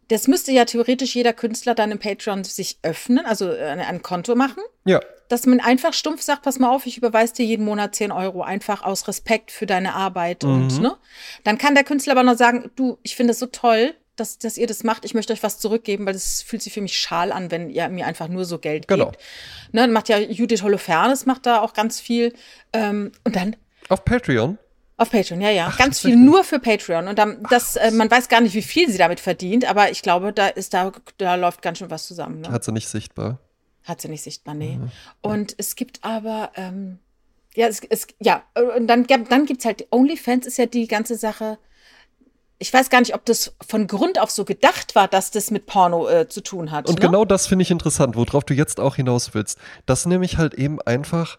Das 0.09 0.29
müsste 0.29 0.53
ja 0.53 0.65
theoretisch 0.65 1.15
jeder 1.17 1.33
Künstler 1.33 1.75
dann 1.75 1.91
im 1.91 1.99
Patreon 1.99 2.45
sich 2.45 2.79
öffnen, 2.83 3.27
also 3.27 3.51
ein, 3.51 3.81
ein 3.81 4.03
Konto 4.03 4.35
machen. 4.37 4.62
Ja. 4.85 5.01
Dass 5.29 5.47
man 5.47 5.59
einfach 5.59 5.93
stumpf 5.93 6.23
sagt, 6.23 6.43
pass 6.43 6.61
mal 6.61 6.71
auf, 6.71 6.87
ich 6.87 6.97
überweise 6.97 7.35
dir 7.35 7.45
jeden 7.45 7.65
Monat 7.65 7.97
10 7.97 8.12
Euro, 8.12 8.43
einfach 8.43 8.83
aus 8.83 9.09
Respekt 9.09 9.51
für 9.51 9.67
deine 9.67 9.95
Arbeit. 9.95 10.45
Mhm. 10.45 10.51
Und 10.51 10.81
ne, 10.81 10.97
dann 11.43 11.59
kann 11.59 11.75
der 11.75 11.83
Künstler 11.85 12.12
aber 12.12 12.23
noch 12.23 12.37
sagen, 12.37 12.71
du, 12.77 12.99
ich 13.03 13.17
finde 13.17 13.33
es 13.33 13.41
so 13.41 13.47
toll, 13.47 13.95
dass, 14.17 14.39
dass 14.39 14.57
ihr 14.59 14.67
das 14.67 14.83
macht. 14.85 15.05
Ich 15.05 15.15
möchte 15.15 15.33
euch 15.33 15.43
was 15.43 15.59
zurückgeben, 15.59 16.07
weil 16.07 16.13
das 16.15 16.43
fühlt 16.43 16.63
sich 16.63 16.73
für 16.73 16.81
mich 16.81 16.99
schal 16.99 17.33
an, 17.33 17.51
wenn 17.51 17.71
ihr 17.71 17.89
mir 17.89 18.07
einfach 18.07 18.29
nur 18.29 18.45
so 18.45 18.59
Geld 18.59 18.89
Genau. 18.89 19.07
gebt. 19.11 19.19
Ne, 19.73 19.83
dann 19.83 19.93
macht 19.93 20.09
ja 20.09 20.19
Judith 20.19 20.63
Holofernes 20.63 21.27
macht 21.27 21.47
da 21.47 21.61
auch 21.61 21.73
ganz 21.75 22.01
viel. 22.01 22.33
Ähm, 22.73 23.13
und 23.25 23.37
dann 23.37 23.57
Auf 23.89 24.05
Patreon. 24.05 24.59
auf 24.97 25.11
Patreon, 25.11 25.41
ja, 25.41 25.51
ja. 25.51 25.73
ganz 25.77 26.01
viel 26.01 26.17
nur 26.17 26.43
für 26.45 26.59
Patreon. 26.59 27.07
Und 27.09 27.19
dann, 27.19 27.43
das, 27.51 27.77
äh, 27.77 27.91
man 27.91 28.11
weiß 28.11 28.29
gar 28.29 28.41
nicht, 28.41 28.55
wie 28.55 28.63
viel 28.63 28.91
sie 28.91 28.99
damit 28.99 29.21
verdient, 29.21 29.65
aber 29.69 29.91
ich 29.91 30.03
glaube, 30.03 30.33
da 30.33 30.49
ist 30.49 30.73
da, 30.75 30.91
da 31.19 31.35
läuft 31.35 31.61
ganz 31.63 31.79
schön 31.79 31.91
was 31.91 32.07
zusammen. 32.07 32.41
Ne? 32.41 32.51
Hat 32.51 32.65
sie 32.65 32.73
nicht 32.73 32.89
sichtbar. 32.89 33.39
Hat 33.85 34.01
sie 34.01 34.09
nicht 34.09 34.23
sichtbar, 34.23 34.55
nee. 34.55 34.81
Und 35.21 35.55
es 35.59 35.77
gibt 35.77 36.03
aber, 36.03 36.51
ähm, 36.57 36.99
ja, 37.55 37.69
es, 37.69 37.81
es, 37.89 38.07
ja, 38.21 38.43
und 38.77 38.87
dann, 38.89 39.07
dann 39.07 39.47
gibt 39.47 39.61
es 39.61 39.65
halt, 39.67 39.87
OnlyFans 39.91 40.47
ist 40.47 40.57
ja 40.59 40.67
die 40.67 40.89
ganze 40.89 41.15
Sache. 41.15 41.59
Ich 42.59 42.73
weiß 42.73 42.88
gar 42.88 43.01
nicht, 43.01 43.14
ob 43.14 43.25
das 43.27 43.55
von 43.66 43.87
Grund 43.87 44.19
auf 44.19 44.31
so 44.31 44.45
gedacht 44.45 44.95
war, 44.95 45.09
dass 45.09 45.31
das 45.31 45.51
mit 45.51 45.66
Porno 45.66 46.09
äh, 46.09 46.29
zu 46.29 46.42
tun 46.42 46.71
hat. 46.71 46.88
Und 46.88 46.95
ne? 46.95 47.01
genau 47.01 47.25
das 47.25 47.47
finde 47.47 47.62
ich 47.62 47.71
interessant, 47.71 48.16
worauf 48.16 48.45
du 48.45 48.55
jetzt 48.55 48.81
auch 48.81 48.97
hinaus 48.97 49.35
willst. 49.35 49.59
Das 49.85 50.07
nämlich 50.07 50.38
halt 50.38 50.55
eben 50.55 50.81
einfach, 50.81 51.37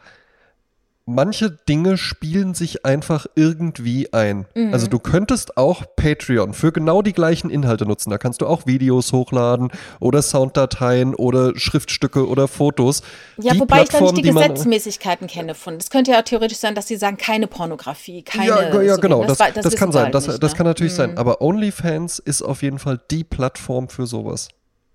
manche 1.07 1.49
Dinge 1.49 1.97
spielen 1.97 2.53
sich 2.53 2.85
einfach 2.85 3.25
irgendwie 3.33 4.13
ein. 4.13 4.45
Mhm. 4.53 4.73
Also 4.73 4.87
du 4.87 4.99
könntest 4.99 5.57
auch 5.57 5.83
Patreon 5.95 6.53
für 6.53 6.71
genau 6.71 7.01
die 7.01 7.13
gleichen 7.13 7.49
Inhalte 7.49 7.85
nutzen. 7.85 8.09
Da 8.11 8.17
kannst 8.17 8.41
du 8.41 8.45
auch 8.45 8.65
Videos 8.67 9.13
hochladen 9.13 9.71
oder 9.99 10.21
Sounddateien 10.21 11.15
oder 11.15 11.57
Schriftstücke 11.57 12.27
oder 12.27 12.47
Fotos. 12.47 13.01
Ja, 13.37 13.53
Die 13.53 13.59
wobei 13.61 13.83
ich 13.83 13.89
da 13.89 13.97
Plattform, 13.97 14.15
nicht 14.15 14.25
die, 14.27 14.31
man- 14.33 14.43
Gesetzmäßigkeiten 14.49 15.27
kenne 15.27 15.55
von. 15.55 15.77
Das 15.77 15.89
könnte 15.89 16.11
ja 16.11 16.21
theoretisch 16.21 16.57
sein, 16.59 16.75
dass 16.75 16.87
sie 16.87 16.97
sagen, 16.97 17.17
keine 17.17 17.47
Pornografie, 17.47 18.21
keine. 18.23 18.45
ja, 18.47 18.81
ja 18.81 18.95
so 18.95 19.01
genau, 19.01 19.23
das, 19.23 19.39
wei- 19.39 19.51
das, 19.51 19.65
wissen 19.65 19.77
kann 19.77 19.91
sein, 19.93 20.03
halt 20.05 20.13
das, 20.15 20.27
nicht, 20.27 20.43
das 20.43 20.51
ne? 20.51 20.57
kann 20.57 20.65
natürlich 20.67 20.93
Mhm. 20.93 20.97
sein. 20.97 21.17
Aber 21.17 21.41
OnlyFans 21.41 22.19
ist 22.19 22.41
auf 22.41 22.61
jeden 22.61 22.79
Fall 22.79 22.99
die 23.09 23.23
Plattform 23.23 23.87
für 23.87 24.05
sowas. 24.05 24.49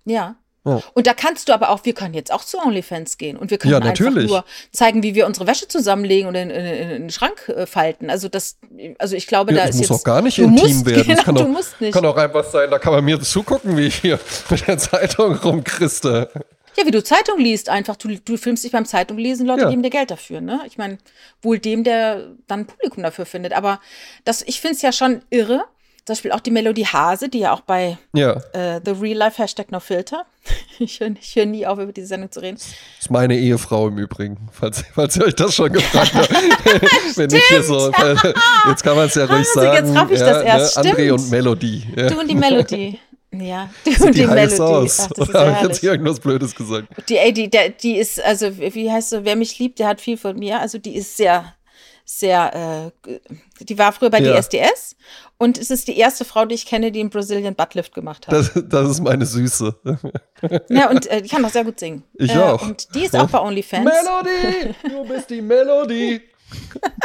Ja. 0.05 0.35
Und 0.63 1.07
da 1.07 1.13
kannst 1.13 1.49
du 1.49 1.53
aber 1.53 1.69
auch, 1.69 1.81
wir 1.83 1.93
können 1.93 2.13
jetzt 2.13 2.31
auch 2.31 2.45
zu 2.45 2.57
OnlyFans 2.57 3.17
gehen 3.17 3.35
und 3.35 3.51
wir 3.51 3.57
können 3.57 3.73
Ja, 3.73 3.79
einfach 3.79 4.11
nur 4.11 4.45
zeigen, 4.71 5.03
wie 5.03 5.13
wir 5.13 5.25
unsere 5.25 5.45
Wäsche 5.45 5.67
zusammenlegen 5.67 6.27
und 6.29 6.35
in, 6.35 6.49
in, 6.49 6.65
in, 6.65 6.89
den 6.89 7.09
Schrank 7.09 7.49
äh, 7.49 7.65
falten. 7.65 8.09
Also 8.09 8.29
das, 8.29 8.57
also 8.97 9.15
ich 9.17 9.27
glaube, 9.27 9.51
Ja, 9.51 9.57
da 9.59 9.65
das 9.67 9.75
ist 9.75 9.81
muss 9.81 9.89
jetzt, 9.89 9.99
auch 9.99 10.03
gar 10.05 10.21
nicht 10.21 10.37
du 10.37 10.43
intim 10.43 10.61
musst, 10.61 10.85
werden. 10.85 11.03
Genau, 11.03 11.15
das 11.15 11.25
kann 11.25 11.37
auch, 11.37 11.91
kann 11.91 12.05
auch 12.05 12.17
einfach 12.17 12.45
sein, 12.45 12.71
da 12.71 12.79
kann 12.79 12.93
man 12.93 13.03
mir 13.03 13.19
zugucken, 13.19 13.75
wie 13.75 13.87
ich 13.87 13.95
hier 13.95 14.19
mit 14.49 14.65
der 14.65 14.77
Zeitung 14.77 15.35
rumchriste. 15.35 16.29
Ja, 16.75 16.85
wie 16.85 16.91
du 16.91 17.03
Zeitung 17.03 17.39
liest 17.39 17.69
einfach. 17.69 17.95
Du, 17.97 18.07
du 18.07 18.37
filmst 18.37 18.63
dich 18.63 18.71
beim 18.71 18.85
Zeitung 18.85 19.17
lesen, 19.17 19.45
Leute 19.45 19.63
Ja. 19.63 19.69
geben 19.69 19.83
dir 19.83 19.89
Geld 19.91 20.09
dafür, 20.11 20.41
ne? 20.41 20.61
Ich 20.65 20.77
meine, 20.77 20.97
wohl 21.41 21.59
dem, 21.59 21.83
der 21.83 22.31
dann 22.47 22.61
ein 22.61 22.65
Publikum 22.67 23.03
dafür 23.03 23.25
findet. 23.25 23.53
Aber 23.53 23.79
das, 24.25 24.41
ich 24.41 24.59
finde 24.59 24.75
es 24.77 24.81
ja 24.81 24.91
schon 24.91 25.21
irre. 25.29 25.65
Zum 26.05 26.15
Beispiel 26.15 26.31
auch 26.33 26.41
die 26.41 26.51
Melodie 26.51 26.85
Hase, 26.85 27.29
die 27.29 27.39
ja 27.39 27.53
auch 27.53 27.61
bei 27.61 27.97
Ja, 28.13 28.33
äh, 28.51 28.81
The 28.83 28.91
Real 28.91 29.17
Life 29.17 29.41
Hashtag 29.41 29.71
No 29.71 29.79
Filter. 29.79 30.25
Ich 30.79 30.99
höre 30.99 31.11
hör 31.35 31.45
nie 31.45 31.65
auf, 31.67 31.77
über 31.77 31.93
diese 31.93 32.07
Sendung 32.07 32.31
zu 32.31 32.41
reden. 32.41 32.57
ist 32.57 33.11
meine 33.11 33.37
Ehefrau 33.37 33.87
im 33.87 33.97
Übrigen, 33.99 34.49
falls, 34.51 34.83
falls 34.93 35.15
ihr 35.15 35.25
euch 35.25 35.35
das 35.35 35.55
schon 35.55 35.71
gefragt 35.71 36.13
habt. 36.13 36.29
Wenn 37.15 37.31
ich 37.31 37.43
hier 37.45 37.63
so, 37.63 37.91
jetzt 38.67 38.83
kann 38.83 38.95
man 38.97 39.05
es 39.05 39.15
ja 39.15 39.25
ruhig 39.25 39.39
jetzt 39.39 39.53
sagen. 39.53 39.95
raff 39.95 40.11
ich 40.11 40.19
ja, 40.19 40.25
das 40.25 40.43
erst, 40.43 40.83
Ne, 40.83 40.91
André 40.91 41.11
und 41.13 41.29
Melodie. 41.29 41.83
Ja. 41.95 42.09
Du 42.09 42.19
und 42.19 42.27
die 42.29 42.35
Melodie. 42.35 42.99
Ja, 43.31 43.69
du 43.85 43.91
Sieht 43.91 44.01
und 44.01 44.15
die 44.15 44.21
die, 44.21 44.27
heiß 44.27 44.51
Melodie. 44.57 44.73
aus? 44.73 44.99
Ach, 44.99 45.07
das 45.15 45.29
Oder 45.29 45.39
habe 45.39 45.51
ich 45.51 45.67
jetzt 45.69 45.83
irgendwas 45.83 46.19
Blödes 46.19 46.53
gesagt? 46.55 46.87
Die, 47.09 47.17
ey, 47.17 47.31
die, 47.33 47.49
der, 47.49 47.69
die 47.69 47.97
ist, 47.97 48.21
also, 48.21 48.57
wie 48.57 48.91
heißt 48.91 49.09
so, 49.11 49.23
wer 49.25 49.35
mich 49.35 49.57
liebt, 49.59 49.79
der 49.79 49.87
hat 49.87 50.01
viel 50.01 50.17
von 50.17 50.37
mir. 50.37 50.59
Also, 50.59 50.77
die 50.77 50.95
ist 50.95 51.17
sehr, 51.17 51.53
sehr, 52.19 52.91
äh, 53.05 53.19
die 53.63 53.77
war 53.77 53.91
früher 53.91 54.09
bei 54.09 54.19
Ja. 54.19 54.39
DSDS 54.39 54.95
und 55.37 55.57
es 55.57 55.69
ist 55.71 55.87
die 55.87 55.97
erste 55.97 56.25
Frau, 56.25 56.45
die 56.45 56.55
ich 56.55 56.65
kenne, 56.65 56.91
die 56.91 56.99
einen 56.99 57.09
Brazilian 57.09 57.55
Buttlift 57.55 57.93
gemacht 57.93 58.27
hat. 58.27 58.33
Das, 58.33 58.51
das 58.55 58.89
ist 58.89 59.01
meine 59.01 59.25
Süße. 59.25 59.75
ja, 60.69 60.89
und 60.89 61.07
äh, 61.07 61.21
die 61.21 61.29
kann 61.29 61.43
auch 61.43 61.49
sehr 61.49 61.63
gut 61.63 61.79
singen. 61.79 62.03
Ich 62.15 62.33
äh, 62.33 62.37
auch. 62.37 62.61
Und 62.61 62.93
die 62.95 63.05
ist 63.05 63.15
auch 63.15 63.29
bei 63.29 63.39
OnlyFans. 63.39 63.85
Melodie, 63.85 64.75
du 64.89 65.05
bist 65.05 65.29
die 65.29 65.41
Melodie. 65.41 66.21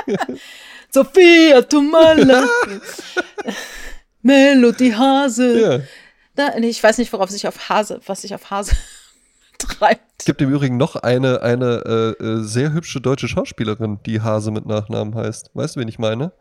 Sophia 0.90 1.62
Tomala. 1.62 2.48
Melodie 4.22 4.94
Hase. 4.94 5.60
Ja. 5.60 5.80
Da, 6.34 6.58
nee, 6.58 6.68
ich 6.68 6.82
weiß 6.82 6.98
nicht, 6.98 7.12
worauf 7.12 7.30
sich 7.30 7.46
auf 7.48 7.68
Hase, 7.68 8.00
was 8.06 8.22
sich 8.22 8.34
auf 8.34 8.50
Hase 8.50 8.76
treibt. 9.58 10.02
Es 10.18 10.24
gibt 10.24 10.40
im 10.40 10.50
Übrigen 10.52 10.76
noch 10.76 10.96
eine, 10.96 11.42
eine 11.42 12.16
äh, 12.20 12.24
äh, 12.24 12.42
sehr 12.42 12.72
hübsche 12.72 13.00
deutsche 13.00 13.28
Schauspielerin, 13.28 13.98
die 14.06 14.20
Hase 14.20 14.50
mit 14.50 14.66
Nachnamen 14.66 15.14
heißt. 15.14 15.50
Weißt 15.54 15.76
du, 15.76 15.80
wen 15.80 15.88
ich 15.88 15.98
meine? 15.98 16.32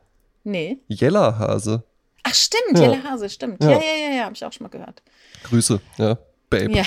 Nee. 0.44 0.80
Jella 0.88 1.38
Hase. 1.38 1.84
Ach, 2.24 2.34
stimmt, 2.34 2.78
Ja. 2.78 2.90
Jelle 2.92 3.04
Hase, 3.04 3.30
stimmt. 3.30 3.64
Ja. 3.64 3.72
Ja, 3.72 3.78
ja, 3.78 4.10
ja, 4.10 4.16
ja, 4.18 4.24
habe 4.26 4.36
ich 4.36 4.44
auch 4.46 4.52
schon 4.54 4.64
mal 4.66 4.70
gehört. 4.70 5.02
Grüße, 5.44 5.80
ja. 5.98 6.18
Babe. 6.50 6.72
Ja. 6.72 6.84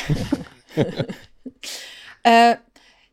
äh, 2.23 2.57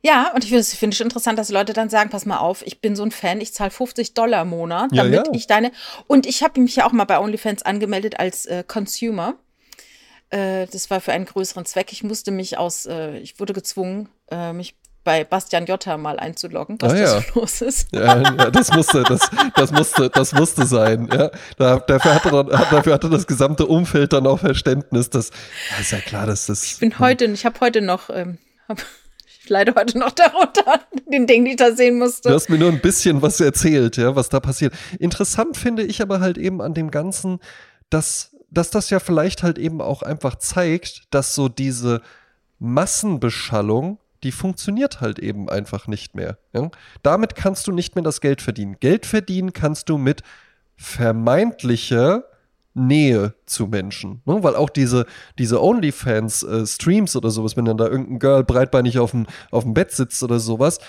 ja, 0.01 0.32
und 0.34 0.43
ich 0.43 0.49
finde 0.49 0.89
es 0.89 0.97
schon 0.97 1.08
interessant, 1.08 1.39
dass 1.39 1.49
Leute 1.49 1.73
dann 1.73 1.89
sagen, 1.89 2.10
pass 2.10 2.25
mal 2.25 2.38
auf, 2.38 2.65
ich 2.65 2.82
bin 2.82 2.95
so 2.95 3.03
ein 3.03 3.12
Fan, 3.12 3.41
ich 3.41 3.53
zahle 3.53 3.71
50 3.71 4.13
Dollar 4.13 4.43
im 4.43 4.49
Monat, 4.49 4.91
Ja, 4.93 5.03
damit 5.03 5.27
ja. 5.27 5.34
ich 5.34 5.47
deine. 5.47 5.71
Und 6.08 6.25
ich 6.25 6.43
habe 6.43 6.62
mich 6.62 6.75
ja 6.77 6.86
auch 6.86 6.91
mal 6.91 7.06
bei 7.06 7.19
OnlyFans 7.19 7.63
angemeldet 7.63 8.19
als 8.19 8.45
äh, 8.45 8.63
Consumer. 8.65 9.36
Äh, 10.29 10.67
das 10.67 10.89
war 10.89 11.01
für 11.01 11.13
einen 11.13 11.25
größeren 11.25 11.65
Zweck. 11.65 11.91
Ich 11.91 12.03
musste 12.03 12.31
mich 12.31 12.57
aus, 12.57 12.85
äh, 12.85 13.17
ich 13.19 13.39
wurde 13.39 13.53
gezwungen, 13.53 14.09
äh, 14.29 14.53
mich 14.53 14.75
bei 15.03 15.23
Bastian 15.23 15.65
Jotta 15.65 15.97
mal 15.97 16.19
einzuloggen, 16.19 16.75
was 16.81 16.91
Ah, 16.91 16.95
da 16.95 17.01
ja. 17.01 17.21
so 17.21 17.23
los 17.39 17.61
ist. 17.61 17.87
Ja, 17.93 18.21
ja, 18.21 18.51
das 18.51 18.73
musste, 18.73 19.03
das, 19.03 19.29
das 19.55 19.71
musste, 19.71 20.09
das 20.09 20.33
musste 20.33 20.65
sein. 20.65 21.07
Ja. 21.09 21.31
Da, 21.57 21.79
dafür, 21.79 22.15
hatte 22.15 22.29
dann, 22.29 22.47
dafür 22.47 22.93
hatte 22.93 23.09
das 23.09 23.25
gesamte 23.25 23.67
Umfeld 23.67 24.11
dann 24.11 24.27
auch 24.27 24.39
Verständnis, 24.39 25.09
dass, 25.09 25.29
ja, 25.71 25.79
ist 25.79 25.91
ja 25.93 25.99
klar, 25.99 26.25
dass 26.25 26.47
das. 26.47 26.61
Ich 26.65 26.79
bin 26.79 26.99
heute, 26.99 27.23
ich 27.23 27.45
habe 27.45 27.57
heute 27.61 27.79
noch, 27.79 28.09
ähm, 28.09 28.37
hab, 28.67 28.79
ich 29.41 29.47
leide 29.47 29.75
heute 29.75 29.97
noch 29.97 30.11
darunter, 30.11 30.81
den 31.09 31.25
Ding, 31.25 31.45
die 31.45 31.51
ich 31.51 31.57
da 31.57 31.71
sehen 31.71 31.99
musste. 31.99 32.27
Du 32.27 32.35
hast 32.35 32.49
mir 32.49 32.57
nur 32.57 32.69
ein 32.69 32.81
bisschen 32.81 33.21
was 33.21 33.39
erzählt, 33.39 33.95
ja, 33.95 34.13
was 34.17 34.27
da 34.27 34.41
passiert. 34.41 34.73
Interessant 34.99 35.55
finde 35.55 35.83
ich 35.83 36.01
aber 36.01 36.19
halt 36.19 36.37
eben 36.37 36.61
an 36.61 36.73
dem 36.73 36.91
Ganzen, 36.91 37.39
dass, 37.89 38.35
dass 38.57 38.71
das 38.71 38.89
ja 38.89 38.99
vielleicht 38.99 39.43
halt 39.43 39.59
eben 39.59 39.81
auch 39.81 40.01
einfach 40.01 40.35
zeigt, 40.35 41.03
dass 41.11 41.35
so 41.35 41.47
diese 41.47 42.01
Massenbeschallung, 42.57 43.99
die 44.23 44.31
funktioniert 44.31 44.99
halt 44.99 45.19
eben 45.19 45.47
einfach 45.47 45.85
nicht 45.85 46.15
mehr. 46.15 46.39
Ja? 46.53 46.71
Damit 47.03 47.35
kannst 47.35 47.67
du 47.67 47.71
nicht 47.71 47.93
mehr 47.93 48.03
das 48.03 48.19
Geld 48.19 48.41
verdienen. 48.41 48.77
Geld 48.79 49.05
verdienen 49.05 49.53
kannst 49.53 49.89
du 49.89 49.99
mit 49.99 50.23
vermeintlicher 50.75 52.23
Nähe 52.73 53.35
zu 53.45 53.67
Menschen. 53.67 54.21
Ne? 54.25 54.41
Weil 54.41 54.55
auch 54.55 54.71
diese, 54.71 55.05
diese 55.37 55.61
OnlyFans-Streams 55.61 57.15
oder 57.15 57.29
sowas, 57.29 57.57
wenn 57.57 57.65
dann 57.65 57.77
da 57.77 57.85
irgendein 57.85 58.19
Girl 58.19 58.43
breitbeinig 58.43 58.97
auf 58.97 59.11
dem, 59.11 59.27
auf 59.51 59.63
dem 59.63 59.75
Bett 59.75 59.91
sitzt 59.91 60.23
oder 60.23 60.39
sowas, 60.39 60.79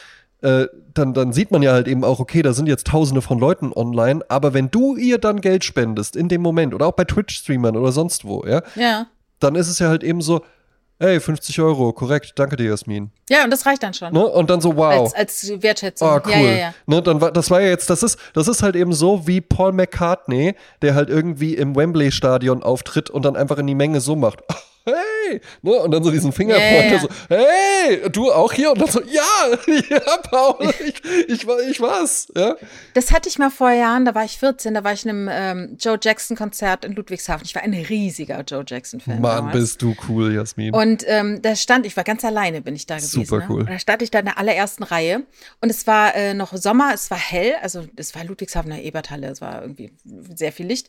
äh, 0.42 0.66
dann, 0.94 1.14
dann 1.14 1.32
sieht 1.32 1.50
man 1.50 1.62
ja 1.62 1.72
halt 1.72 1.88
eben 1.88 2.04
auch, 2.04 2.20
okay, 2.20 2.42
da 2.42 2.52
sind 2.52 2.66
jetzt 2.68 2.86
tausende 2.86 3.22
von 3.22 3.38
Leuten 3.38 3.72
online, 3.74 4.24
aber 4.28 4.54
wenn 4.54 4.70
du 4.70 4.96
ihr 4.96 5.18
dann 5.18 5.40
Geld 5.40 5.64
spendest 5.64 6.16
in 6.16 6.28
dem 6.28 6.42
Moment 6.42 6.74
oder 6.74 6.86
auch 6.86 6.92
bei 6.92 7.04
Twitch-Streamern 7.04 7.76
oder 7.76 7.92
sonst 7.92 8.24
wo, 8.24 8.44
ja, 8.46 8.62
Ja. 8.76 9.06
dann 9.40 9.54
ist 9.56 9.68
es 9.68 9.78
ja 9.78 9.88
halt 9.88 10.02
eben 10.04 10.20
so, 10.20 10.42
hey, 11.00 11.20
50 11.20 11.60
Euro, 11.60 11.92
korrekt, 11.92 12.32
danke 12.36 12.56
dir, 12.56 12.70
Jasmin. 12.70 13.10
Ja, 13.30 13.44
und 13.44 13.50
das 13.50 13.64
reicht 13.66 13.82
dann 13.84 13.94
schon. 13.94 14.12
Ne? 14.12 14.26
Und 14.26 14.50
dann 14.50 14.60
so, 14.60 14.76
wow. 14.76 15.12
Als, 15.12 15.14
als 15.14 15.62
Wertschätzung. 15.62 16.08
Oh, 16.08 16.20
cool. 16.24 16.32
Ja, 16.32 16.40
ja, 16.40 16.56
ja. 16.56 16.74
Ne, 16.86 17.00
dann 17.02 17.20
war, 17.20 17.30
das 17.30 17.50
war 17.52 17.60
ja 17.60 17.68
jetzt, 17.68 17.88
das 17.88 18.02
ist, 18.02 18.18
das 18.34 18.48
ist 18.48 18.62
halt 18.64 18.74
eben 18.74 18.92
so 18.92 19.26
wie 19.26 19.40
Paul 19.40 19.72
McCartney, 19.72 20.54
der 20.82 20.94
halt 20.96 21.08
irgendwie 21.08 21.54
im 21.54 21.76
Wembley-Stadion 21.76 22.62
auftritt 22.64 23.10
und 23.10 23.24
dann 23.24 23.36
einfach 23.36 23.58
in 23.58 23.66
die 23.68 23.76
Menge 23.76 24.00
so 24.00 24.16
macht. 24.16 24.40
Hey! 24.94 25.40
Ne, 25.62 25.72
und 25.72 25.90
dann 25.90 26.02
so 26.02 26.10
diesen 26.10 26.32
Fingerpointer 26.32 26.86
Ja, 26.86 26.92
ja. 26.92 27.00
so, 27.00 27.08
hey, 27.28 28.10
du 28.10 28.32
auch 28.32 28.52
hier? 28.52 28.72
Und 28.72 28.80
dann 28.80 28.90
so, 28.90 29.00
ja, 29.02 29.22
ja, 29.90 30.16
Paul, 30.22 30.72
ich, 30.84 31.02
ich, 31.28 31.46
war- 31.46 31.60
ich 31.60 31.80
war's. 31.80 32.28
Ja? 32.36 32.56
Das 32.94 33.12
hatte 33.12 33.28
ich 33.28 33.38
mal 33.38 33.50
vor 33.50 33.70
Jahren, 33.70 34.04
da 34.04 34.14
war 34.14 34.24
ich 34.24 34.38
14, 34.38 34.74
da 34.74 34.84
war 34.84 34.92
ich 34.92 35.04
in 35.04 35.10
einem 35.10 35.28
ähm, 35.30 35.76
Joe 35.78 35.98
Jackson-Konzert 36.00 36.84
in 36.84 36.92
Ludwigshafen. 36.94 37.44
Ich 37.44 37.54
war 37.54 37.62
ein 37.62 37.74
riesiger 37.74 38.42
Joe 38.42 38.64
Jackson-Fan. 38.66 39.20
Mann, 39.20 39.36
damals. 39.36 39.56
bist 39.56 39.82
du 39.82 39.94
cool, 40.08 40.34
Jasmin. 40.34 40.74
Und 40.74 41.04
ähm, 41.06 41.40
da 41.42 41.54
stand, 41.56 41.86
ich 41.86 41.96
war 41.96 42.04
ganz 42.04 42.24
alleine, 42.24 42.60
bin 42.62 42.74
ich 42.74 42.86
da 42.86 42.96
gewesen. 42.96 43.24
Super 43.24 43.38
ne? 43.38 43.46
cool. 43.48 43.60
Und 43.60 43.70
da 43.70 43.78
stand 43.78 44.02
ich 44.02 44.10
da 44.10 44.20
in 44.20 44.26
der 44.26 44.38
allerersten 44.38 44.82
Reihe. 44.82 45.22
Und 45.60 45.70
es 45.70 45.86
war 45.86 46.14
äh, 46.14 46.34
noch 46.34 46.56
Sommer, 46.56 46.92
es 46.94 47.10
war 47.10 47.18
hell, 47.18 47.54
also 47.62 47.84
es 47.96 48.14
war 48.14 48.24
Ludwigshafener 48.24 48.80
Eberthalle, 48.82 49.28
es 49.28 49.40
war 49.40 49.62
irgendwie 49.62 49.92
sehr 50.34 50.52
viel 50.52 50.66
Licht. 50.66 50.88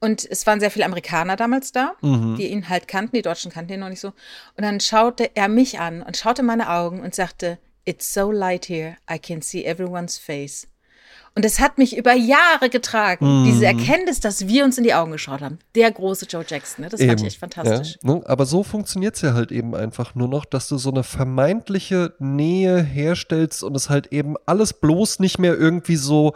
Und 0.00 0.24
es 0.30 0.46
waren 0.46 0.60
sehr 0.60 0.70
viele 0.70 0.84
Amerikaner 0.84 1.34
damals 1.36 1.72
da, 1.72 1.92
Mhm. 2.02 2.36
die 2.36 2.46
ihn 2.48 2.68
halt 2.68 2.86
kannten, 2.88 3.16
die 3.16 3.22
Deutschen 3.22 3.50
kannten 3.50 3.72
ihn 3.72 3.80
noch 3.80 3.88
nicht 3.88 4.00
so. 4.00 4.08
Und 4.08 4.62
dann 4.62 4.78
schaute 4.80 5.30
er 5.34 5.48
mich 5.48 5.80
an 5.80 6.02
und 6.02 6.16
schaute 6.16 6.42
in 6.42 6.46
meine 6.46 6.70
Augen 6.70 7.00
und 7.00 7.14
sagte, 7.14 7.58
It's 7.84 8.12
so 8.12 8.30
light 8.30 8.68
here, 8.68 8.96
I 9.10 9.18
can 9.18 9.40
see 9.42 9.64
everyone's 9.64 10.18
face. 10.18 10.68
Und 11.34 11.44
es 11.44 11.58
hat 11.60 11.78
mich 11.78 11.96
über 11.96 12.12
Jahre 12.14 12.68
getragen, 12.68 13.42
Mhm. 13.42 13.44
diese 13.46 13.64
Erkenntnis, 13.66 14.20
dass 14.20 14.46
wir 14.48 14.64
uns 14.64 14.76
in 14.76 14.84
die 14.84 14.92
Augen 14.94 15.12
geschaut 15.12 15.40
haben. 15.40 15.58
Der 15.74 15.90
große 15.90 16.26
Joe 16.26 16.44
Jackson, 16.46 16.84
ne? 16.84 16.90
das 16.90 17.00
fand 17.00 17.12
ich 17.12 17.18
Eben, 17.20 17.26
echt 17.28 17.38
fantastisch. 17.40 17.98
Ja, 18.02 18.14
ne? 18.14 18.22
Aber 18.26 18.44
so 18.44 18.62
funktioniert 18.62 19.14
es 19.16 19.22
ja 19.22 19.34
halt 19.34 19.50
eben 19.52 19.74
einfach 19.74 20.14
nur 20.14 20.28
noch, 20.28 20.44
dass 20.44 20.68
du 20.68 20.78
so 20.78 20.90
eine 20.90 21.02
vermeintliche 21.04 22.14
Nähe 22.18 22.82
herstellst 22.82 23.62
und 23.62 23.74
es 23.76 23.88
halt 23.88 24.08
eben 24.12 24.34
alles 24.46 24.72
bloß 24.74 25.20
nicht 25.20 25.38
mehr 25.38 25.54
irgendwie 25.56 25.96
so 25.96 26.34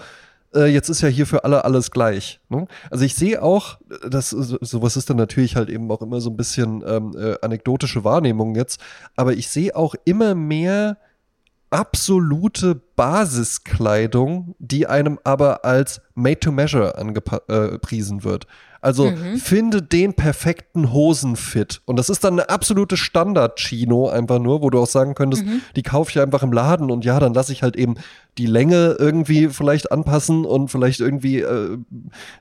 äh, 0.54 0.66
jetzt 0.66 0.88
ist 0.88 1.00
ja 1.00 1.08
hier 1.08 1.26
für 1.26 1.44
alle 1.44 1.64
alles 1.64 1.90
gleich. 1.90 2.40
Ne? 2.48 2.66
Also 2.90 3.04
ich 3.04 3.14
sehe 3.14 3.42
auch, 3.42 3.78
das 4.08 4.30
sowas 4.30 4.96
ist 4.96 5.10
dann 5.10 5.16
natürlich 5.16 5.56
halt 5.56 5.70
eben 5.70 5.90
auch 5.90 6.02
immer 6.02 6.20
so 6.20 6.30
ein 6.30 6.36
bisschen 6.36 6.82
ähm, 6.86 7.14
äh, 7.16 7.36
anekdotische 7.42 8.04
Wahrnehmung 8.04 8.54
jetzt, 8.54 8.80
aber 9.16 9.32
ich 9.32 9.48
sehe 9.48 9.74
auch 9.74 9.94
immer 10.04 10.34
mehr 10.34 10.98
absolute 11.70 12.80
Basiskleidung, 12.96 14.54
die 14.58 14.86
einem 14.86 15.18
aber 15.24 15.64
als 15.64 16.02
made 16.14 16.38
to 16.38 16.52
measure 16.52 16.98
angepriesen 16.98 18.18
äh, 18.20 18.24
wird. 18.24 18.46
Also 18.82 19.10
mhm. 19.12 19.36
finde 19.36 19.80
den 19.80 20.12
perfekten 20.14 20.92
Hosenfit. 20.92 21.82
Und 21.84 21.96
das 22.00 22.10
ist 22.10 22.24
dann 22.24 22.34
eine 22.34 22.50
absolute 22.50 22.96
Standard-Chino 22.96 24.08
einfach 24.08 24.40
nur, 24.40 24.60
wo 24.60 24.70
du 24.70 24.80
auch 24.80 24.88
sagen 24.88 25.14
könntest, 25.14 25.46
mhm. 25.46 25.62
die 25.76 25.84
kaufe 25.84 26.10
ich 26.10 26.20
einfach 26.20 26.42
im 26.42 26.52
Laden 26.52 26.90
und 26.90 27.04
ja, 27.04 27.20
dann 27.20 27.32
lasse 27.32 27.52
ich 27.52 27.62
halt 27.62 27.76
eben 27.76 27.94
die 28.38 28.46
Länge 28.46 28.96
irgendwie 28.98 29.48
vielleicht 29.48 29.92
anpassen 29.92 30.44
und 30.44 30.68
vielleicht 30.68 30.98
irgendwie 30.98 31.40
äh, 31.40 31.78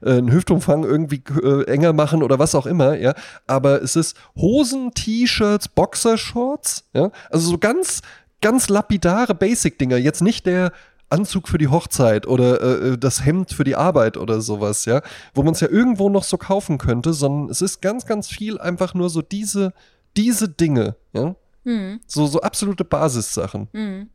äh 0.02 0.10
einen 0.10 0.32
Hüftumfang 0.32 0.84
irgendwie 0.84 1.22
äh, 1.44 1.66
enger 1.66 1.94
machen 1.94 2.24
oder 2.24 2.40
was 2.40 2.56
auch 2.56 2.66
immer, 2.66 2.98
ja. 2.98 3.14
Aber 3.46 3.84
es 3.84 3.96
ist 3.96 4.18
Hosen, 4.36 4.96
T-Shirts, 4.96 5.68
Boxershorts, 5.68 6.86
ja. 6.94 7.12
Also 7.30 7.52
so 7.52 7.60
ganz, 7.60 8.02
ganz 8.42 8.68
lapidare 8.68 9.36
Basic-Dinger. 9.36 9.98
Jetzt 9.98 10.22
nicht 10.24 10.48
der 10.48 10.72
Anzug 11.12 11.48
für 11.48 11.58
die 11.58 11.68
Hochzeit 11.68 12.28
oder 12.28 12.62
äh, 12.62 12.90
äh, 12.90 12.98
das 12.98 13.26
Hemd 13.26 13.52
für 13.52 13.64
die 13.64 13.76
Arbeit 13.76 14.18
oder 14.18 14.42
sowas, 14.42 14.86
ja, 14.86 15.02
wo 15.34 15.44
man 15.44 15.54
es 15.54 15.60
ja 15.60 15.70
irgendwo 15.70 16.10
noch 16.10 16.24
so 16.24 16.38
kaufen 16.38 16.78
könnte, 16.78 17.14
sondern 17.14 17.50
es 17.50 17.62
ist 17.62 17.82
ganz, 17.82 18.06
ganz 18.06 18.28
viel 18.28 18.60
einfach 18.60 18.94
nur 18.94 19.10
so 19.10 19.22
diese, 19.22 19.74
diese 20.18 20.50
Dinge, 20.50 20.96
ja. 21.14 21.36
Mhm. 21.64 22.00
So, 22.08 22.26
so 22.28 22.42
absolute 22.42 22.84
Basissachen. 22.84 23.68
Mhm. 23.74 24.10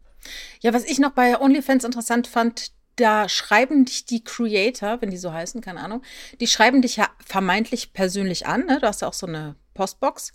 Ja, 0.60 0.72
was 0.72 0.84
ich 0.84 0.98
noch 0.98 1.12
bei 1.12 1.40
OnlyFans 1.40 1.84
interessant 1.84 2.26
fand, 2.26 2.72
da 2.96 3.28
schreiben 3.28 3.84
dich 3.84 4.06
die 4.06 4.24
Creator, 4.24 5.00
wenn 5.00 5.10
die 5.10 5.18
so 5.18 5.32
heißen, 5.32 5.60
keine 5.60 5.80
Ahnung, 5.80 6.02
die 6.40 6.46
schreiben 6.46 6.82
dich 6.82 6.96
ja 6.96 7.08
vermeintlich 7.24 7.92
persönlich 7.92 8.46
an, 8.46 8.66
ne? 8.66 8.78
Du 8.80 8.86
hast 8.86 9.02
ja 9.02 9.08
auch 9.08 9.12
so 9.12 9.26
eine 9.26 9.54
Postbox. 9.74 10.32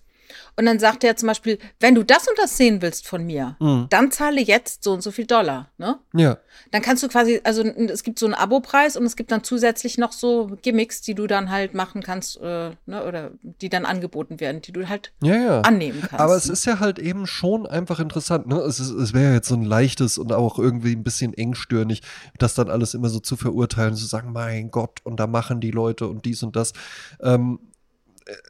Und 0.56 0.66
dann 0.66 0.80
sagt 0.80 1.04
er 1.04 1.16
zum 1.16 1.28
Beispiel, 1.28 1.60
wenn 1.80 1.96
du 1.96 2.04
das 2.04 2.28
und 2.28 2.38
das 2.38 2.58
sehen 2.58 2.82
willst 2.82 3.08
von 3.08 3.26
mir, 3.26 3.56
mhm. 3.60 3.88
dann 3.90 4.12
zahle 4.12 4.42
jetzt 4.42 4.84
so 4.84 4.94
und 4.94 5.02
so 5.02 5.12
viel 5.12 5.26
Dollar. 5.26 5.70
Ne? 5.78 6.00
Ja. 6.14 6.38
Dann 6.72 6.82
kannst 6.82 7.04
du 7.04 7.08
quasi, 7.08 7.42
also 7.44 7.64
es 7.64 8.04
gibt 8.04 8.20
so 8.20 8.26
einen 8.26 8.36
Abopreis 8.36 8.98
und 8.98 9.06
es 9.06 9.16
gibt 9.16 9.32
dann 9.32 9.44
zusätzlich 9.44 9.98
noch 9.98 10.12
so 10.12 10.58
Gimmicks, 10.62 11.02
die 11.02 11.16
du 11.16 11.28
dann 11.28 11.50
halt 11.50 11.74
machen 11.74 12.02
kannst, 12.04 12.38
äh, 12.42 12.72
ne, 12.86 13.06
oder 13.06 13.32
die 13.42 13.70
dann 13.70 13.86
angeboten 13.86 14.40
werden, 14.40 14.62
die 14.62 14.72
du 14.72 14.88
halt 14.88 15.12
ja, 15.22 15.36
ja. 15.36 15.62
annehmen 15.62 16.02
kannst. 16.02 16.20
Aber 16.20 16.36
es 16.36 16.48
ist 16.48 16.66
ja 16.66 16.80
halt 16.80 17.00
eben 17.00 17.28
schon 17.28 17.66
einfach 17.66 18.00
interessant. 18.00 18.48
Ne? 18.48 18.58
Es, 18.60 18.80
es 18.80 19.14
wäre 19.14 19.34
jetzt 19.34 19.48
so 19.48 19.56
ein 19.56 19.64
leichtes 19.64 20.18
und 20.18 20.32
auch 20.32 20.60
irgendwie 20.60 20.96
ein 20.96 21.04
bisschen 21.04 21.34
engstirnig, 21.34 22.02
das 22.38 22.54
dann 22.54 22.70
alles 22.70 22.94
immer 22.94 23.10
so 23.10 23.20
zu 23.20 23.36
verurteilen, 23.36 23.96
zu 23.96 24.06
sagen, 24.06 24.32
mein 24.32 24.72
Gott, 24.72 25.00
und 25.04 25.20
da 25.20 25.28
machen 25.28 25.62
die 25.62 25.72
Leute 25.72 26.08
und 26.08 26.26
dies 26.26 26.44
und 26.44 26.56
das. 26.56 26.74
Ähm, 27.22 27.60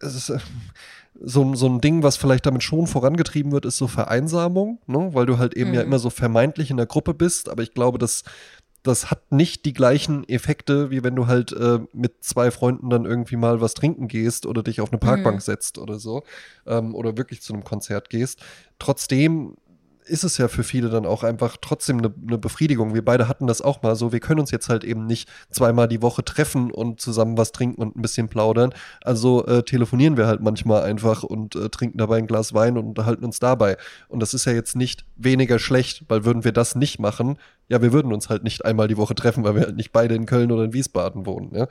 es 0.02 0.16
ist, 0.16 0.34
so, 1.20 1.56
so 1.56 1.68
ein 1.68 1.82
Ding, 1.82 2.04
was 2.04 2.18
vielleicht 2.18 2.46
damit 2.46 2.64
schon 2.64 2.88
vorangetrieben 2.88 3.52
wird, 3.52 3.66
ist 3.66 3.78
so 3.78 3.88
Vereinsamung, 3.88 4.80
ne? 4.88 5.10
weil 5.14 5.26
du 5.26 5.38
halt 5.38 5.56
eben 5.56 5.70
mhm. 5.70 5.76
ja 5.76 5.82
immer 5.82 6.00
so 6.00 6.10
vermeintlich 6.10 6.72
in 6.72 6.78
der 6.78 6.86
Gruppe 6.86 7.14
bist. 7.14 7.50
Aber 7.50 7.64
ich 7.64 7.74
glaube, 7.74 7.98
dass 7.98 8.24
das 8.84 9.12
hat 9.12 9.32
nicht 9.32 9.66
die 9.66 9.74
gleichen 9.74 10.28
Effekte, 10.28 10.90
wie 10.90 11.04
wenn 11.04 11.16
du 11.16 11.28
halt 11.28 11.52
äh, 11.52 11.80
mit 11.94 12.24
zwei 12.24 12.50
Freunden 12.50 12.90
dann 12.90 13.06
irgendwie 13.06 13.36
mal 13.36 13.62
was 13.62 13.76
trinken 13.76 14.08
gehst 14.08 14.48
oder 14.48 14.64
dich 14.64 14.82
auf 14.82 14.92
eine 14.92 14.98
Parkbank 14.98 15.38
mhm. 15.38 15.42
setzt 15.42 15.78
oder 15.78 16.00
so. 16.00 16.24
Ähm, 16.66 16.96
oder 16.96 17.16
wirklich 17.16 17.42
zu 17.42 17.54
einem 17.54 17.64
Konzert 17.64 18.10
gehst. 18.10 18.42
Trotzdem 18.80 19.56
ist 20.12 20.24
es 20.24 20.38
ja 20.38 20.50
für 20.50 20.64
viele 20.64 20.90
dann 20.90 21.06
auch 21.06 21.24
einfach 21.24 21.58
trotzdem 21.62 22.00
eine, 22.00 22.14
eine, 22.28 22.38
Befriedigung. 22.38 22.94
Wir 22.94 23.04
beide 23.04 23.28
hatten 23.28 23.48
das 23.48 23.62
auch 23.62 23.82
mal 23.82 23.96
so. 23.96 24.12
Wir 24.12 24.20
können 24.20 24.42
uns 24.42 24.52
jetzt 24.52 24.68
halt 24.68 24.84
eben 24.84 25.06
nicht 25.06 25.30
zweimal 25.50 25.88
die 25.88 26.02
Woche 26.02 26.24
treffen 26.24 26.70
und 26.70 27.00
zusammen 27.00 27.38
was 27.38 27.54
trinken 27.54 27.82
und 27.82 27.96
ein 27.96 28.02
bisschen 28.02 28.28
plaudern. 28.28 28.74
Also 29.02 29.46
äh, 29.46 29.64
telefonieren 29.64 30.18
wir 30.18 30.28
halt 30.28 30.42
manchmal 30.42 30.84
einfach 30.84 31.24
und 31.24 31.56
äh, 31.56 31.70
trinken 31.70 31.98
dabei 31.98 32.18
ein 32.18 32.28
Glas 32.28 32.54
Wein 32.54 32.78
und 32.78 32.86
unterhalten 32.86 33.24
uns 33.24 33.40
dabei. 33.40 33.78
Und 34.10 34.20
das 34.20 34.34
ist 34.34 34.46
ja 34.46 34.52
jetzt 34.52 34.76
nicht 34.76 35.06
weniger 35.24 35.60
schlecht, 35.60 36.06
weil 36.08 36.26
würden 36.26 36.44
wir 36.44 36.52
das 36.52 36.76
nicht 36.76 37.00
machen, 37.00 37.38
ja, 37.72 37.82
wir 37.82 37.94
würden 37.94 38.12
uns 38.12 38.28
halt 38.28 38.44
nicht 38.44 38.66
einmal 38.66 38.90
die 38.90 38.98
Woche 38.98 39.16
treffen, 39.16 39.46
weil 39.46 39.56
wir 39.56 39.62
halt 39.62 39.78
nicht 39.78 39.94
beide 39.94 40.14
in 40.14 40.26
Köln 40.26 40.52
oder 40.52 40.66
in 40.66 40.74
Wiesbaden 40.74 41.26
wohnen. 41.26 41.56
Ja, 41.56 41.68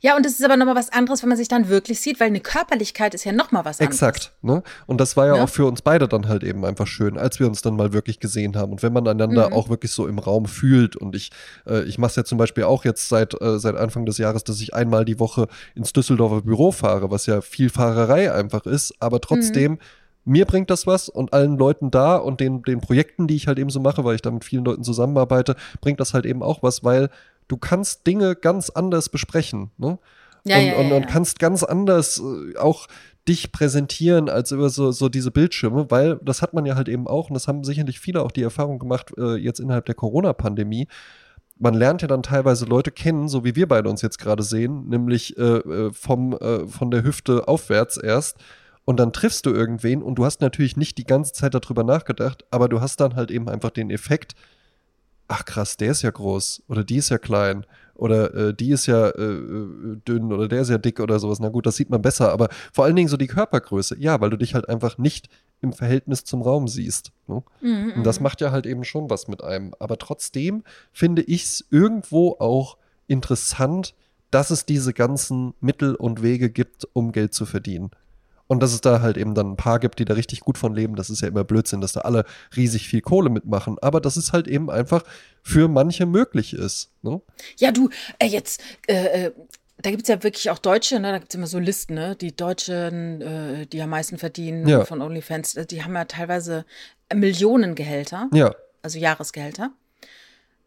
ja 0.00 0.16
und 0.16 0.26
es 0.26 0.32
ist 0.32 0.44
aber 0.44 0.56
nochmal 0.56 0.74
was 0.74 0.92
anderes, 0.92 1.22
wenn 1.22 1.28
man 1.28 1.38
sich 1.38 1.46
dann 1.46 1.68
wirklich 1.68 2.00
sieht, 2.00 2.18
weil 2.18 2.26
eine 2.26 2.40
Körperlichkeit 2.40 3.14
ist 3.14 3.22
ja 3.22 3.30
nochmal 3.30 3.64
was 3.64 3.78
anderes. 3.78 3.94
Exakt. 3.94 4.32
Ne? 4.42 4.64
Und 4.88 5.00
das 5.00 5.16
war 5.16 5.28
ja, 5.28 5.36
ja, 5.36 5.44
auch 5.44 5.48
für 5.48 5.64
uns 5.66 5.80
beide 5.80 6.08
dann 6.08 6.26
halt 6.26 6.42
eben 6.42 6.64
einfach 6.64 6.88
schön, 6.88 7.16
als 7.16 7.38
wir 7.38 7.46
uns 7.46 7.62
dann 7.62 7.76
mal 7.76 7.92
wirklich 7.92 8.18
gesehen 8.18 8.56
haben. 8.56 8.72
Und 8.72 8.82
wenn 8.82 8.92
man 8.92 9.06
einander 9.06 9.50
mhm. 9.50 9.52
auch 9.52 9.68
wirklich 9.68 9.92
so 9.92 10.08
im 10.08 10.18
Raum 10.18 10.46
fühlt 10.46 10.96
und 10.96 11.14
ich, 11.14 11.30
äh, 11.68 11.84
ich 11.84 11.98
mache 11.98 12.10
es 12.10 12.16
ja 12.16 12.24
zum 12.24 12.36
Beispiel 12.36 12.64
auch 12.64 12.84
jetzt 12.84 13.08
seit, 13.08 13.40
äh, 13.40 13.60
seit 13.60 13.76
Anfang 13.76 14.06
des 14.06 14.18
Jahres, 14.18 14.42
dass 14.42 14.60
ich 14.60 14.74
einmal 14.74 15.04
die 15.04 15.20
Woche 15.20 15.46
ins 15.76 15.92
Düsseldorfer 15.92 16.42
Büro 16.42 16.72
fahre, 16.72 17.12
was 17.12 17.26
ja 17.26 17.42
viel 17.42 17.70
Fahrerei 17.70 18.32
einfach 18.32 18.66
ist, 18.66 18.92
aber 18.98 19.20
trotzdem. 19.20 19.72
Mhm 19.72 19.78
mir 20.28 20.44
bringt 20.44 20.70
das 20.70 20.86
was 20.86 21.08
und 21.08 21.32
allen 21.32 21.56
Leuten 21.58 21.90
da 21.90 22.16
und 22.16 22.40
den, 22.40 22.62
den 22.62 22.80
Projekten, 22.80 23.26
die 23.26 23.36
ich 23.36 23.46
halt 23.46 23.58
eben 23.58 23.70
so 23.70 23.80
mache, 23.80 24.04
weil 24.04 24.14
ich 24.14 24.22
da 24.22 24.30
mit 24.30 24.44
vielen 24.44 24.64
Leuten 24.64 24.84
zusammenarbeite, 24.84 25.56
bringt 25.80 26.00
das 26.00 26.14
halt 26.14 26.26
eben 26.26 26.42
auch 26.42 26.62
was, 26.62 26.84
weil 26.84 27.08
du 27.48 27.56
kannst 27.56 28.06
Dinge 28.06 28.36
ganz 28.36 28.70
anders 28.70 29.08
besprechen. 29.08 29.70
Ne? 29.78 29.98
Ja, 30.44 30.56
und, 30.56 30.64
ja, 30.64 30.72
ja, 30.72 30.78
und, 30.78 30.92
und, 30.92 31.08
kannst 31.08 31.38
ganz 31.38 31.62
anders 31.62 32.20
äh, 32.20 32.56
auch 32.58 32.86
dich 33.26 33.52
präsentieren 33.52 34.28
als 34.28 34.52
über 34.52 34.70
so, 34.70 34.90
so 34.90 35.08
diese 35.08 35.30
Bildschirme, 35.30 35.90
weil 35.90 36.16
das 36.22 36.40
hat 36.40 36.54
man 36.54 36.64
ja 36.64 36.76
halt 36.76 36.88
eben 36.88 37.06
auch, 37.06 37.28
und 37.28 37.34
das 37.34 37.48
haben 37.48 37.64
sicherlich 37.64 38.00
viele 38.00 38.22
auch 38.22 38.30
die 38.30 38.42
Erfahrung 38.42 38.78
gemacht, 38.78 39.12
äh, 39.18 39.36
jetzt 39.36 39.60
innerhalb 39.60 39.86
der 39.86 39.94
Corona-Pandemie. 39.94 40.88
Man 41.58 41.74
lernt 41.74 42.02
ja 42.02 42.08
dann 42.08 42.22
teilweise 42.22 42.66
Leute 42.66 42.90
kennen, 42.90 43.28
so 43.28 43.44
wie 43.44 43.56
wir 43.56 43.66
beide 43.66 43.90
uns 43.90 44.00
jetzt 44.00 44.18
gerade 44.18 44.42
sehen, 44.42 44.88
nämlich 44.88 45.36
äh, 45.36 45.42
äh 45.42 45.92
vom, 45.92 46.34
äh, 46.34 46.66
von 46.68 46.90
der 46.90 47.02
Hüfte 47.02 47.48
aufwärts 47.48 47.96
erst 47.96 48.38
und 48.88 48.96
dann 48.96 49.12
triffst 49.12 49.44
du 49.44 49.50
irgendwen 49.50 50.02
und 50.02 50.14
du 50.14 50.24
hast 50.24 50.40
natürlich 50.40 50.78
nicht 50.78 50.96
die 50.96 51.04
ganze 51.04 51.34
Zeit 51.34 51.52
darüber 51.52 51.84
nachgedacht, 51.84 52.46
aber 52.50 52.70
du 52.70 52.80
hast 52.80 53.00
dann 53.00 53.16
halt 53.16 53.30
eben 53.30 53.46
einfach 53.46 53.68
den 53.68 53.90
Effekt, 53.90 54.34
ach 55.28 55.44
krass, 55.44 55.76
der 55.76 55.90
ist 55.90 56.00
ja 56.00 56.10
groß 56.10 56.62
oder 56.68 56.84
die 56.84 56.96
ist 56.96 57.10
ja 57.10 57.18
klein 57.18 57.66
oder 57.94 58.32
äh, 58.32 58.54
die 58.54 58.70
ist 58.70 58.86
ja 58.86 59.08
äh, 59.10 59.22
äh, 59.22 59.96
dünn 60.08 60.32
oder 60.32 60.48
der 60.48 60.62
ist 60.62 60.70
ja 60.70 60.78
dick 60.78 61.00
oder 61.00 61.18
sowas. 61.18 61.38
Na 61.38 61.50
gut, 61.50 61.66
das 61.66 61.76
sieht 61.76 61.90
man 61.90 62.00
besser, 62.00 62.32
aber 62.32 62.48
vor 62.72 62.86
allen 62.86 62.96
Dingen 62.96 63.10
so 63.10 63.18
die 63.18 63.26
Körpergröße, 63.26 63.98
ja, 63.98 64.22
weil 64.22 64.30
du 64.30 64.38
dich 64.38 64.54
halt 64.54 64.70
einfach 64.70 64.96
nicht 64.96 65.28
im 65.60 65.74
Verhältnis 65.74 66.24
zum 66.24 66.40
Raum 66.40 66.66
siehst. 66.66 67.12
Ne? 67.26 67.42
Mhm, 67.60 67.92
und 67.96 68.04
das 68.04 68.20
mhm. 68.20 68.22
macht 68.22 68.40
ja 68.40 68.52
halt 68.52 68.64
eben 68.64 68.84
schon 68.84 69.10
was 69.10 69.28
mit 69.28 69.44
einem. 69.44 69.74
Aber 69.80 69.98
trotzdem 69.98 70.64
finde 70.94 71.20
ich 71.20 71.44
es 71.44 71.66
irgendwo 71.70 72.36
auch 72.38 72.78
interessant, 73.06 73.94
dass 74.30 74.48
es 74.48 74.64
diese 74.64 74.94
ganzen 74.94 75.52
Mittel 75.60 75.94
und 75.94 76.22
Wege 76.22 76.48
gibt, 76.48 76.88
um 76.94 77.12
Geld 77.12 77.34
zu 77.34 77.44
verdienen. 77.44 77.90
Und 78.48 78.60
dass 78.60 78.72
es 78.72 78.80
da 78.80 79.00
halt 79.00 79.16
eben 79.16 79.34
dann 79.34 79.52
ein 79.52 79.56
paar 79.56 79.78
gibt, 79.78 79.98
die 79.98 80.04
da 80.04 80.14
richtig 80.14 80.40
gut 80.40 80.58
von 80.58 80.74
leben, 80.74 80.96
das 80.96 81.10
ist 81.10 81.20
ja 81.20 81.28
immer 81.28 81.44
Blödsinn, 81.44 81.80
dass 81.80 81.92
da 81.92 82.00
alle 82.00 82.24
riesig 82.56 82.88
viel 82.88 83.02
Kohle 83.02 83.30
mitmachen. 83.30 83.76
Aber 83.80 84.00
dass 84.00 84.16
es 84.16 84.32
halt 84.32 84.48
eben 84.48 84.70
einfach 84.70 85.04
für 85.42 85.68
manche 85.68 86.06
möglich 86.06 86.54
ist. 86.54 86.90
Ne? 87.02 87.20
Ja, 87.58 87.70
du, 87.70 87.90
äh, 88.18 88.26
jetzt, 88.26 88.60
äh, 88.88 89.26
äh 89.26 89.32
da 89.80 89.90
gibt 89.90 90.02
es 90.02 90.08
ja 90.08 90.20
wirklich 90.24 90.50
auch 90.50 90.58
Deutsche, 90.58 90.98
ne? 90.98 91.12
da 91.12 91.18
gibt 91.18 91.32
es 91.32 91.36
immer 91.36 91.46
so 91.46 91.60
Listen, 91.60 91.94
ne? 91.94 92.16
die 92.16 92.34
Deutschen, 92.34 93.20
äh, 93.22 93.66
die 93.66 93.80
am 93.80 93.90
meisten 93.90 94.18
verdienen 94.18 94.66
ja. 94.66 94.84
von 94.84 95.00
OnlyFans, 95.00 95.54
äh, 95.54 95.66
die 95.66 95.84
haben 95.84 95.94
ja 95.94 96.04
teilweise 96.04 96.64
Millionengehälter. 97.14 98.28
Ja. 98.32 98.54
Also 98.82 98.98
Jahresgehälter. 98.98 99.70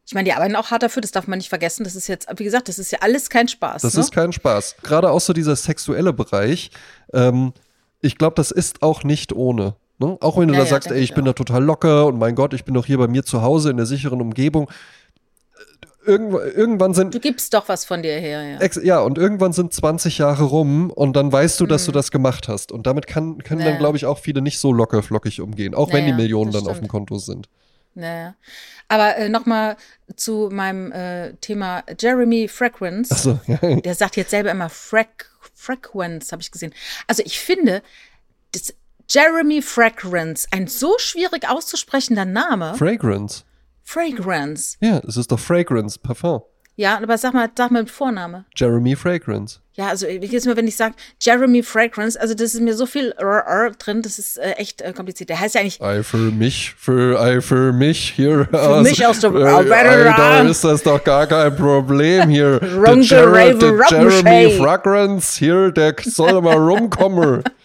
Ich 0.05 0.13
meine, 0.13 0.25
die 0.25 0.33
arbeiten 0.33 0.55
auch 0.55 0.71
hart 0.71 0.83
dafür, 0.83 1.01
das 1.01 1.11
darf 1.11 1.27
man 1.27 1.37
nicht 1.37 1.49
vergessen. 1.49 1.83
Das 1.83 1.95
ist 1.95 2.07
jetzt, 2.07 2.27
wie 2.37 2.43
gesagt, 2.43 2.67
das 2.67 2.79
ist 2.79 2.91
ja 2.91 2.99
alles 3.01 3.29
kein 3.29 3.47
Spaß. 3.47 3.81
Das 3.81 3.93
ne? 3.93 4.01
ist 4.01 4.11
kein 4.11 4.33
Spaß. 4.33 4.77
Gerade 4.81 5.09
auch 5.09 5.21
so 5.21 5.33
dieser 5.33 5.55
sexuelle 5.55 6.13
Bereich. 6.13 6.71
Ähm, 7.13 7.53
ich 8.01 8.17
glaube, 8.17 8.35
das 8.35 8.51
ist 8.51 8.81
auch 8.81 9.03
nicht 9.03 9.33
ohne. 9.33 9.75
Ne? 9.99 10.17
Auch 10.19 10.37
wenn 10.37 10.47
du 10.47 10.55
ja, 10.55 10.61
da 10.61 10.65
sagst, 10.65 10.89
ey, 10.89 10.99
ich 10.99 11.13
bin 11.13 11.23
auch. 11.23 11.27
da 11.27 11.33
total 11.33 11.63
locker 11.63 12.07
und 12.07 12.17
mein 12.17 12.35
Gott, 12.35 12.53
ich 12.53 12.65
bin 12.65 12.73
doch 12.73 12.85
hier 12.85 12.97
bei 12.97 13.07
mir 13.07 13.23
zu 13.23 13.41
Hause 13.41 13.69
in 13.69 13.77
der 13.77 13.85
sicheren 13.85 14.19
Umgebung. 14.19 14.69
Irgendw 16.03 16.39
irgendwann 16.39 16.95
sind. 16.95 17.13
Du 17.13 17.19
gibst 17.19 17.53
doch 17.53 17.69
was 17.69 17.85
von 17.85 18.01
dir 18.01 18.19
her, 18.19 18.59
ja. 18.59 18.81
ja, 18.81 18.99
und 19.01 19.19
irgendwann 19.19 19.53
sind 19.53 19.71
20 19.71 20.17
Jahre 20.17 20.45
rum 20.45 20.89
und 20.89 21.15
dann 21.15 21.31
weißt 21.31 21.59
du, 21.59 21.67
dass 21.67 21.83
mhm. 21.83 21.85
du 21.85 21.91
das 21.91 22.09
gemacht 22.09 22.47
hast. 22.47 22.71
Und 22.71 22.87
damit 22.87 23.05
kann, 23.05 23.37
können 23.43 23.59
naja. 23.59 23.71
dann, 23.71 23.79
glaube 23.79 23.97
ich, 23.97 24.07
auch 24.07 24.17
viele 24.17 24.41
nicht 24.41 24.57
so 24.57 24.73
locker 24.73 25.03
flockig 25.03 25.41
umgehen, 25.41 25.75
auch 25.75 25.89
naja, 25.89 25.99
wenn 25.99 26.05
die 26.07 26.13
Millionen 26.13 26.51
dann 26.51 26.61
stimmt. 26.61 26.71
auf 26.71 26.79
dem 26.79 26.87
Konto 26.87 27.19
sind. 27.19 27.47
Naja. 27.93 28.33
Aber 28.87 29.15
äh, 29.17 29.29
nochmal 29.29 29.77
zu 30.15 30.49
meinem 30.51 30.91
äh, 30.91 31.33
Thema 31.35 31.83
Jeremy 31.99 32.47
Fragrance. 32.47 33.13
So, 33.13 33.39
ja. 33.47 33.75
Der 33.75 33.93
sagt 33.93 34.17
jetzt 34.17 34.31
selber 34.31 34.49
immer 34.49 34.69
Frack 34.69 35.30
Frequenz, 35.61 36.31
habe 36.31 36.41
ich 36.41 36.51
gesehen. 36.51 36.73
Also 37.07 37.21
ich 37.23 37.39
finde, 37.39 37.83
das 38.51 38.73
Jeremy 39.07 39.61
Fragrance, 39.61 40.47
ein 40.51 40.67
so 40.67 40.97
schwierig 40.97 41.47
auszusprechender 41.47 42.25
Name. 42.25 42.75
Fragrance. 42.75 43.43
Fragrance. 43.83 44.77
Ja, 44.79 44.99
es 44.99 45.17
ist 45.17 45.31
doch 45.31 45.39
Fragrance, 45.39 45.99
Parfum. 45.99 46.41
Ja, 46.81 46.97
aber 46.97 47.15
sag 47.19 47.35
mal, 47.35 47.47
sag 47.55 47.69
mal 47.69 47.83
mit 47.83 47.91
Vorname. 47.91 48.43
Jeremy 48.55 48.95
Fragrance. 48.95 49.59
Ja, 49.75 49.89
also 49.89 50.07
jedes 50.07 50.47
Mal, 50.47 50.57
wenn 50.57 50.67
ich 50.67 50.75
sage 50.75 50.95
Jeremy 51.21 51.61
Fragrance, 51.61 52.19
also 52.19 52.33
das 52.33 52.55
ist 52.55 52.61
mir 52.61 52.73
so 52.73 52.87
viel 52.87 53.13
R 53.19 53.45
-R 53.47 53.77
drin, 53.77 54.01
das 54.01 54.17
ist 54.17 54.37
äh, 54.37 54.53
echt 54.53 54.81
äh, 54.81 54.91
kompliziert. 54.91 55.29
Der 55.29 55.39
heißt 55.39 55.53
ja 55.53 55.61
eigentlich. 55.61 55.79
Ei 55.79 56.01
für 56.01 56.17
mich, 56.17 56.73
für 56.75 57.21
ei 57.21 57.39
für 57.41 57.71
mich 57.71 58.13
hier. 58.15 58.47
Für 58.49 58.59
aus, 58.59 58.83
mich 58.83 59.05
aus 59.05 59.19
dem 59.19 59.35
äh, 59.37 59.43
ei, 59.43 59.63
Da 59.63 60.41
ist 60.41 60.63
das 60.63 60.81
doch 60.81 61.03
gar 61.03 61.27
kein 61.27 61.55
Problem 61.55 62.29
hier. 62.29 62.59
der, 62.59 62.97
Jer 62.97 63.53
der 63.53 63.75
Jeremy 63.87 64.57
Fragrance 64.57 65.37
hier, 65.37 65.71
der 65.71 65.93
soll 66.03 66.41
mal 66.41 66.57
rumkommen. 66.57 67.43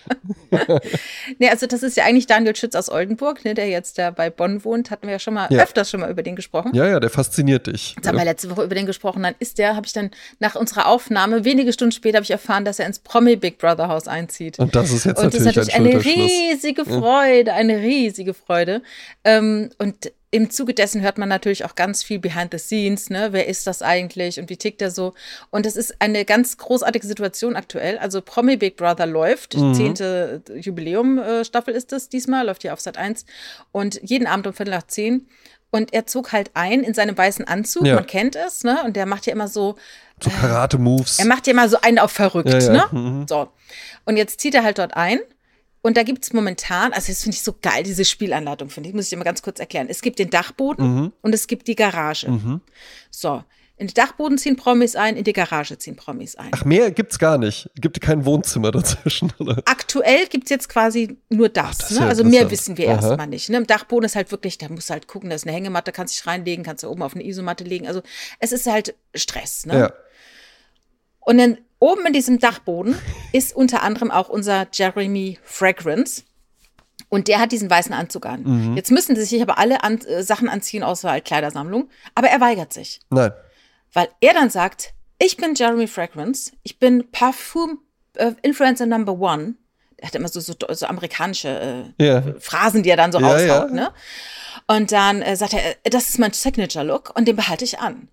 nee, 1.38 1.48
also 1.48 1.66
das 1.66 1.82
ist 1.82 1.96
ja 1.96 2.04
eigentlich 2.04 2.26
Daniel 2.26 2.54
Schütz 2.56 2.74
aus 2.74 2.90
Oldenburg, 2.90 3.44
ne, 3.44 3.54
der 3.54 3.68
jetzt 3.68 3.98
da 3.98 4.10
bei 4.10 4.30
Bonn 4.30 4.64
wohnt. 4.64 4.90
Hatten 4.90 5.06
wir 5.06 5.12
ja 5.12 5.18
schon 5.18 5.34
mal 5.34 5.48
ja. 5.50 5.62
öfters 5.62 5.90
schon 5.90 6.00
mal 6.00 6.10
über 6.10 6.22
den 6.22 6.36
gesprochen. 6.36 6.74
Ja, 6.74 6.86
ja, 6.86 7.00
der 7.00 7.10
fasziniert 7.10 7.66
dich. 7.66 7.94
Jetzt 7.96 8.06
haben 8.06 8.18
wir 8.18 8.24
letzte 8.24 8.50
Woche 8.50 8.64
über 8.64 8.74
den 8.74 8.86
gesprochen. 8.86 9.22
Dann 9.22 9.34
ist 9.38 9.58
der, 9.58 9.76
habe 9.76 9.86
ich 9.86 9.92
dann 9.92 10.10
nach 10.38 10.54
unserer 10.54 10.86
Aufnahme 10.86 11.44
wenige 11.44 11.72
Stunden 11.72 11.92
später 11.92 12.16
habe 12.16 12.24
ich 12.24 12.30
erfahren, 12.30 12.64
dass 12.64 12.78
er 12.78 12.86
ins 12.86 12.98
Promi 12.98 13.36
Big 13.36 13.58
Brother 13.58 13.88
Haus 13.88 14.08
einzieht. 14.08 14.58
Und 14.58 14.74
das 14.74 14.92
ist 14.92 15.04
jetzt 15.04 15.18
und 15.18 15.24
natürlich, 15.24 15.54
das 15.54 15.68
ist 15.68 15.74
natürlich 15.74 15.74
ein 15.74 15.86
eine 15.86 16.04
riesige 16.04 16.84
Freude, 16.84 17.52
eine 17.52 17.78
riesige 17.78 18.34
Freude. 18.34 18.82
Ähm, 19.24 19.70
und 19.78 20.12
im 20.30 20.50
Zuge 20.50 20.74
dessen 20.74 21.02
hört 21.02 21.18
man 21.18 21.28
natürlich 21.28 21.64
auch 21.64 21.74
ganz 21.74 22.02
viel 22.02 22.18
behind 22.18 22.52
the 22.52 22.58
scenes, 22.58 23.10
ne? 23.10 23.28
Wer 23.30 23.46
ist 23.46 23.66
das 23.66 23.80
eigentlich 23.80 24.40
und 24.40 24.50
wie 24.50 24.56
tickt 24.56 24.82
er 24.82 24.90
so? 24.90 25.14
Und 25.50 25.66
es 25.66 25.76
ist 25.76 26.00
eine 26.00 26.24
ganz 26.24 26.56
großartige 26.56 27.06
Situation 27.06 27.56
aktuell. 27.56 27.98
Also 27.98 28.20
Promi 28.20 28.56
Big 28.56 28.76
Brother 28.76 29.06
läuft, 29.06 29.56
mhm. 29.56 29.74
zehnte 29.74 30.42
Jubiläum-Staffel 30.54 31.74
ist 31.74 31.92
das 31.92 32.08
diesmal, 32.08 32.46
läuft 32.46 32.62
hier 32.62 32.72
auf 32.72 32.80
Sat 32.80 32.98
1 32.98 33.24
und 33.72 34.00
jeden 34.02 34.26
Abend 34.26 34.46
um 34.46 34.52
Viertel 34.52 34.72
nach 34.72 34.86
zehn. 34.86 35.26
Und 35.70 35.92
er 35.92 36.06
zog 36.06 36.32
halt 36.32 36.50
ein 36.54 36.82
in 36.82 36.94
seinem 36.94 37.18
weißen 37.18 37.46
Anzug, 37.46 37.86
ja. 37.86 37.96
man 37.96 38.06
kennt 38.06 38.36
es, 38.36 38.64
ne? 38.64 38.82
Und 38.84 38.96
der 38.96 39.04
macht 39.04 39.26
ja 39.26 39.32
immer 39.32 39.48
so 39.48 39.76
so 40.22 40.30
Karate-Moves. 40.30 41.18
Er 41.18 41.26
macht 41.26 41.46
ja 41.46 41.52
immer 41.52 41.68
so 41.68 41.78
einen 41.80 41.98
auf 41.98 42.10
verrückt, 42.10 42.48
ja, 42.48 42.58
ja. 42.58 42.72
ne? 42.72 42.84
Mhm. 42.90 43.28
So. 43.28 43.48
Und 44.04 44.16
jetzt 44.16 44.40
zieht 44.40 44.54
er 44.54 44.64
halt 44.64 44.78
dort 44.78 44.96
ein. 44.96 45.18
Und 45.86 45.96
da 45.96 46.02
gibt 46.02 46.24
es 46.24 46.32
momentan, 46.32 46.92
also 46.92 47.12
das 47.12 47.22
finde 47.22 47.36
ich 47.36 47.42
so 47.44 47.54
geil, 47.62 47.84
diese 47.84 48.04
Spielanleitung, 48.04 48.70
finde 48.70 48.88
ich, 48.88 48.94
muss 48.96 49.06
ich 49.06 49.16
mal 49.16 49.22
ganz 49.22 49.40
kurz 49.40 49.60
erklären. 49.60 49.86
Es 49.88 50.02
gibt 50.02 50.18
den 50.18 50.30
Dachboden 50.30 50.84
mhm. 50.84 51.12
und 51.22 51.32
es 51.32 51.46
gibt 51.46 51.68
die 51.68 51.76
Garage. 51.76 52.28
Mhm. 52.28 52.60
So. 53.08 53.44
In 53.76 53.86
den 53.86 53.94
Dachboden 53.94 54.36
ziehen 54.36 54.56
Promis 54.56 54.96
ein, 54.96 55.16
in 55.16 55.22
die 55.22 55.32
Garage 55.32 55.78
ziehen 55.78 55.94
Promis 55.94 56.34
ein. 56.34 56.50
Ach, 56.50 56.64
mehr 56.64 56.90
gibt's 56.90 57.20
gar 57.20 57.38
nicht. 57.38 57.70
Gibt 57.76 58.00
kein 58.00 58.24
Wohnzimmer 58.24 58.72
dazwischen, 58.72 59.32
oder? 59.38 59.62
Aktuell 59.64 60.26
gibt 60.26 60.44
es 60.44 60.50
jetzt 60.50 60.68
quasi 60.68 61.18
nur 61.28 61.50
das. 61.50 61.78
Ach, 61.82 61.88
das 61.88 62.00
ne? 62.00 62.06
Also 62.08 62.24
mehr 62.24 62.50
wissen 62.50 62.76
wir 62.76 62.86
erstmal 62.86 63.28
nicht. 63.28 63.48
Ne? 63.48 63.58
Im 63.58 63.68
Dachboden 63.68 64.06
ist 64.06 64.16
halt 64.16 64.32
wirklich, 64.32 64.58
da 64.58 64.68
musst 64.68 64.90
du 64.90 64.92
halt 64.92 65.06
gucken, 65.06 65.30
da 65.30 65.36
ist 65.36 65.46
eine 65.46 65.54
Hängematte, 65.54 65.92
kannst 65.92 66.16
dich 66.16 66.26
reinlegen, 66.26 66.64
kannst 66.64 66.82
du 66.82 66.88
oben 66.88 67.02
auf 67.02 67.14
eine 67.14 67.24
Isomatte 67.24 67.62
legen. 67.62 67.86
Also 67.86 68.02
es 68.40 68.50
ist 68.50 68.66
halt 68.66 68.96
Stress. 69.14 69.66
Ne? 69.66 69.78
Ja. 69.78 69.92
Und 71.20 71.38
dann 71.38 71.58
oben 71.78 72.06
in 72.06 72.12
diesem 72.12 72.38
Dachboden 72.38 72.96
ist 73.32 73.54
unter 73.54 73.82
anderem 73.82 74.10
auch 74.10 74.28
unser 74.28 74.66
Jeremy 74.72 75.38
Fragrance. 75.42 76.22
Und 77.08 77.28
der 77.28 77.38
hat 77.38 77.52
diesen 77.52 77.70
weißen 77.70 77.92
Anzug 77.92 78.26
an. 78.26 78.42
Mhm. 78.42 78.76
Jetzt 78.76 78.90
müssen 78.90 79.14
sie 79.14 79.24
sich 79.24 79.40
aber 79.40 79.58
alle 79.58 79.84
an, 79.84 80.00
äh, 80.00 80.22
Sachen 80.22 80.48
anziehen 80.48 80.82
außer 80.82 81.10
halt 81.10 81.24
Kleidersammlung. 81.24 81.88
Aber 82.14 82.28
er 82.28 82.40
weigert 82.40 82.72
sich. 82.72 83.00
Nein. 83.10 83.32
Weil 83.92 84.08
er 84.20 84.34
dann 84.34 84.50
sagt, 84.50 84.92
ich 85.18 85.36
bin 85.36 85.54
Jeremy 85.54 85.86
Fragrance, 85.86 86.52
ich 86.62 86.78
bin 86.78 87.10
Parfum 87.10 87.78
äh, 88.14 88.32
Influencer 88.42 88.86
Number 88.86 89.18
One. 89.18 89.54
Er 89.98 90.08
hat 90.08 90.14
immer 90.14 90.28
so, 90.28 90.40
so, 90.40 90.54
so 90.68 90.86
amerikanische 90.86 91.94
äh, 91.98 92.02
yeah. 92.02 92.34
Phrasen, 92.38 92.82
die 92.82 92.90
er 92.90 92.96
dann 92.96 93.12
so 93.12 93.20
ja, 93.20 93.28
raushaut. 93.28 93.70
Ja. 93.70 93.74
Ne? 93.74 93.90
Und 94.66 94.92
dann 94.92 95.22
äh, 95.22 95.36
sagt 95.36 95.54
er, 95.54 95.70
äh, 95.70 95.90
das 95.90 96.08
ist 96.08 96.18
mein 96.18 96.32
Signature-Look 96.32 97.12
und 97.16 97.26
den 97.28 97.36
behalte 97.36 97.64
ich 97.64 97.78
an. 97.78 98.08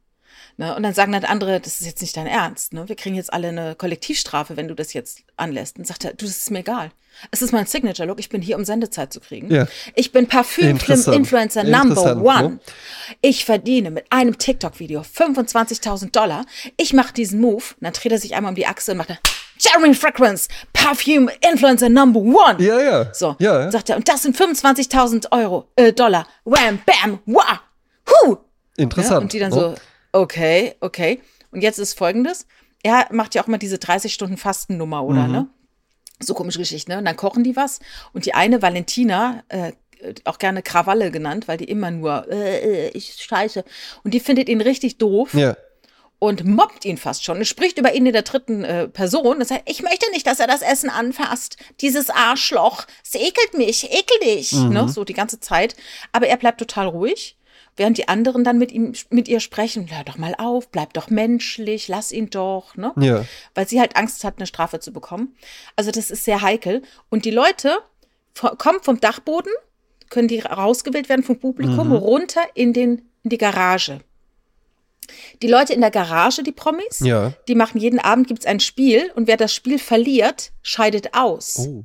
Ne? 0.57 0.75
Und 0.75 0.83
dann 0.83 0.93
sagen 0.93 1.11
dann 1.11 1.25
andere, 1.25 1.59
das 1.59 1.81
ist 1.81 1.87
jetzt 1.87 2.01
nicht 2.01 2.15
dein 2.15 2.27
Ernst. 2.27 2.73
Ne? 2.73 2.87
Wir 2.87 2.95
kriegen 2.95 3.15
jetzt 3.15 3.33
alle 3.33 3.49
eine 3.49 3.75
Kollektivstrafe, 3.75 4.57
wenn 4.57 4.67
du 4.67 4.75
das 4.75 4.93
jetzt 4.93 5.23
anlässt. 5.37 5.77
Und 5.77 5.87
sagt 5.87 6.05
er, 6.05 6.13
du, 6.13 6.25
das 6.25 6.37
ist 6.37 6.51
mir 6.51 6.59
egal. 6.59 6.91
Es 7.31 7.41
ist 7.41 7.51
mein 7.51 7.65
Signature-Look. 7.65 8.19
Ich 8.19 8.29
bin 8.29 8.41
hier, 8.41 8.57
um 8.57 8.65
Sendezeit 8.65 9.13
zu 9.13 9.19
kriegen. 9.19 9.51
Ja. 9.51 9.67
Ich 9.95 10.11
bin 10.11 10.27
Parfüm-Influencer 10.27 11.63
Number 11.63 12.17
One. 12.17 12.49
Ne? 12.49 12.59
Ich 13.21 13.45
verdiene 13.45 13.91
mit 13.91 14.11
einem 14.11 14.37
TikTok-Video 14.37 15.01
25.000 15.01 16.11
Dollar. 16.11 16.45
Ich 16.77 16.93
mache 16.93 17.13
diesen 17.13 17.39
Move. 17.39 17.55
Und 17.55 17.81
dann 17.81 17.93
dreht 17.93 18.11
er 18.11 18.19
sich 18.19 18.35
einmal 18.35 18.51
um 18.51 18.55
die 18.55 18.65
Achse 18.65 18.91
und 18.91 18.97
macht 18.97 19.09
Jeremy 19.59 19.93
Fragrance, 19.93 20.49
Parfüm 20.73 21.29
Influencer 21.41 21.89
Number 21.89 22.19
One. 22.19 22.61
Ja, 22.63 22.81
ja. 22.81 23.13
So, 23.13 23.35
ja, 23.39 23.61
ja. 23.61 23.71
sagt 23.71 23.89
er. 23.89 23.97
Und 23.97 24.09
das 24.09 24.23
sind 24.23 24.35
25.000 24.35 25.31
Euro, 25.31 25.69
äh, 25.75 25.93
Dollar. 25.93 26.27
Wham, 26.43 26.79
bam, 26.85 27.19
wah. 27.25 27.61
Huh. 28.09 28.37
Interessant. 28.75 29.11
Ja, 29.11 29.19
und 29.19 29.33
die 29.33 29.39
dann 29.39 29.51
ne? 29.51 29.55
so, 29.55 29.75
Okay, 30.13 30.75
okay. 30.79 31.19
Und 31.51 31.61
jetzt 31.61 31.79
ist 31.79 31.97
folgendes. 31.97 32.45
Er 32.83 33.07
macht 33.11 33.35
ja 33.35 33.43
auch 33.43 33.47
mal 33.47 33.57
diese 33.57 33.79
30 33.79 34.13
Stunden 34.13 34.37
Fastennummer, 34.37 35.03
oder, 35.03 35.27
mhm. 35.27 35.31
ne? 35.31 35.47
So 36.19 36.35
komische 36.35 36.59
Geschichte, 36.59 36.91
ne? 36.91 36.99
Und 36.99 37.05
dann 37.05 37.17
kochen 37.17 37.43
die 37.43 37.55
was. 37.55 37.79
Und 38.13 38.25
die 38.25 38.33
eine, 38.33 38.61
Valentina, 38.61 39.43
äh, 39.49 39.73
auch 40.23 40.37
gerne 40.37 40.61
Krawalle 40.61 41.11
genannt, 41.11 41.47
weil 41.47 41.57
die 41.57 41.65
immer 41.65 41.89
nur, 41.89 42.27
äh, 42.29 42.87
äh, 42.87 42.89
ich 42.89 43.15
scheiße. 43.15 43.65
Und 44.03 44.13
die 44.13 44.19
findet 44.19 44.49
ihn 44.49 44.61
richtig 44.61 44.97
doof. 44.99 45.33
Ja. 45.33 45.57
Und 46.19 46.45
mobbt 46.45 46.85
ihn 46.85 46.97
fast 46.97 47.23
schon. 47.23 47.37
Und 47.37 47.45
spricht 47.45 47.79
über 47.79 47.93
ihn 47.95 48.05
in 48.05 48.13
der 48.13 48.21
dritten 48.21 48.63
äh, 48.63 48.87
Person. 48.87 49.39
Das 49.39 49.51
heißt, 49.51 49.63
ich 49.65 49.81
möchte 49.81 50.09
nicht, 50.11 50.27
dass 50.27 50.39
er 50.39 50.47
das 50.47 50.61
Essen 50.61 50.89
anfasst. 50.89 51.57
Dieses 51.81 52.09
Arschloch. 52.09 52.85
Es 53.03 53.15
ekelt 53.15 53.55
mich, 53.55 53.91
ekel 53.91 54.19
dich. 54.23 54.53
Mhm. 54.53 54.69
Ne? 54.69 54.89
So 54.89 55.03
die 55.03 55.13
ganze 55.13 55.39
Zeit. 55.39 55.75
Aber 56.11 56.27
er 56.27 56.37
bleibt 56.37 56.59
total 56.59 56.87
ruhig 56.87 57.35
während 57.75 57.97
die 57.97 58.07
anderen 58.07 58.43
dann 58.43 58.57
mit 58.57 58.71
ihm, 58.71 58.93
mit 59.09 59.27
ihr 59.27 59.39
sprechen, 59.39 59.89
hör 59.95 60.03
doch 60.03 60.17
mal 60.17 60.35
auf, 60.37 60.69
bleib 60.69 60.93
doch 60.93 61.09
menschlich, 61.09 61.87
lass 61.87 62.11
ihn 62.11 62.29
doch, 62.29 62.75
ne? 62.75 62.93
Ja. 62.97 63.25
Weil 63.55 63.67
sie 63.67 63.79
halt 63.79 63.95
Angst 63.95 64.23
hat, 64.23 64.35
eine 64.37 64.47
Strafe 64.47 64.79
zu 64.79 64.93
bekommen. 64.93 65.35
Also 65.75 65.91
das 65.91 66.11
ist 66.11 66.25
sehr 66.25 66.41
heikel. 66.41 66.83
Und 67.09 67.25
die 67.25 67.31
Leute 67.31 67.79
kommen 68.57 68.81
vom 68.81 68.99
Dachboden, 68.99 69.51
können 70.09 70.27
die 70.27 70.39
rausgewählt 70.39 71.09
werden 71.09 71.23
vom 71.23 71.39
Publikum, 71.39 71.89
mhm. 71.89 71.95
runter 71.95 72.41
in 72.53 72.73
den, 72.73 73.09
in 73.23 73.29
die 73.29 73.37
Garage. 73.37 73.99
Die 75.41 75.47
Leute 75.47 75.73
in 75.73 75.81
der 75.81 75.91
Garage, 75.91 76.43
die 76.43 76.53
Promis, 76.53 76.99
ja. 76.99 77.33
die 77.47 77.55
machen 77.55 77.79
jeden 77.79 77.99
Abend 77.99 78.27
gibt's 78.27 78.45
ein 78.45 78.59
Spiel 78.61 79.11
und 79.15 79.27
wer 79.27 79.35
das 79.35 79.53
Spiel 79.53 79.77
verliert, 79.77 80.51
scheidet 80.61 81.13
aus. 81.13 81.67
Oh. 81.67 81.83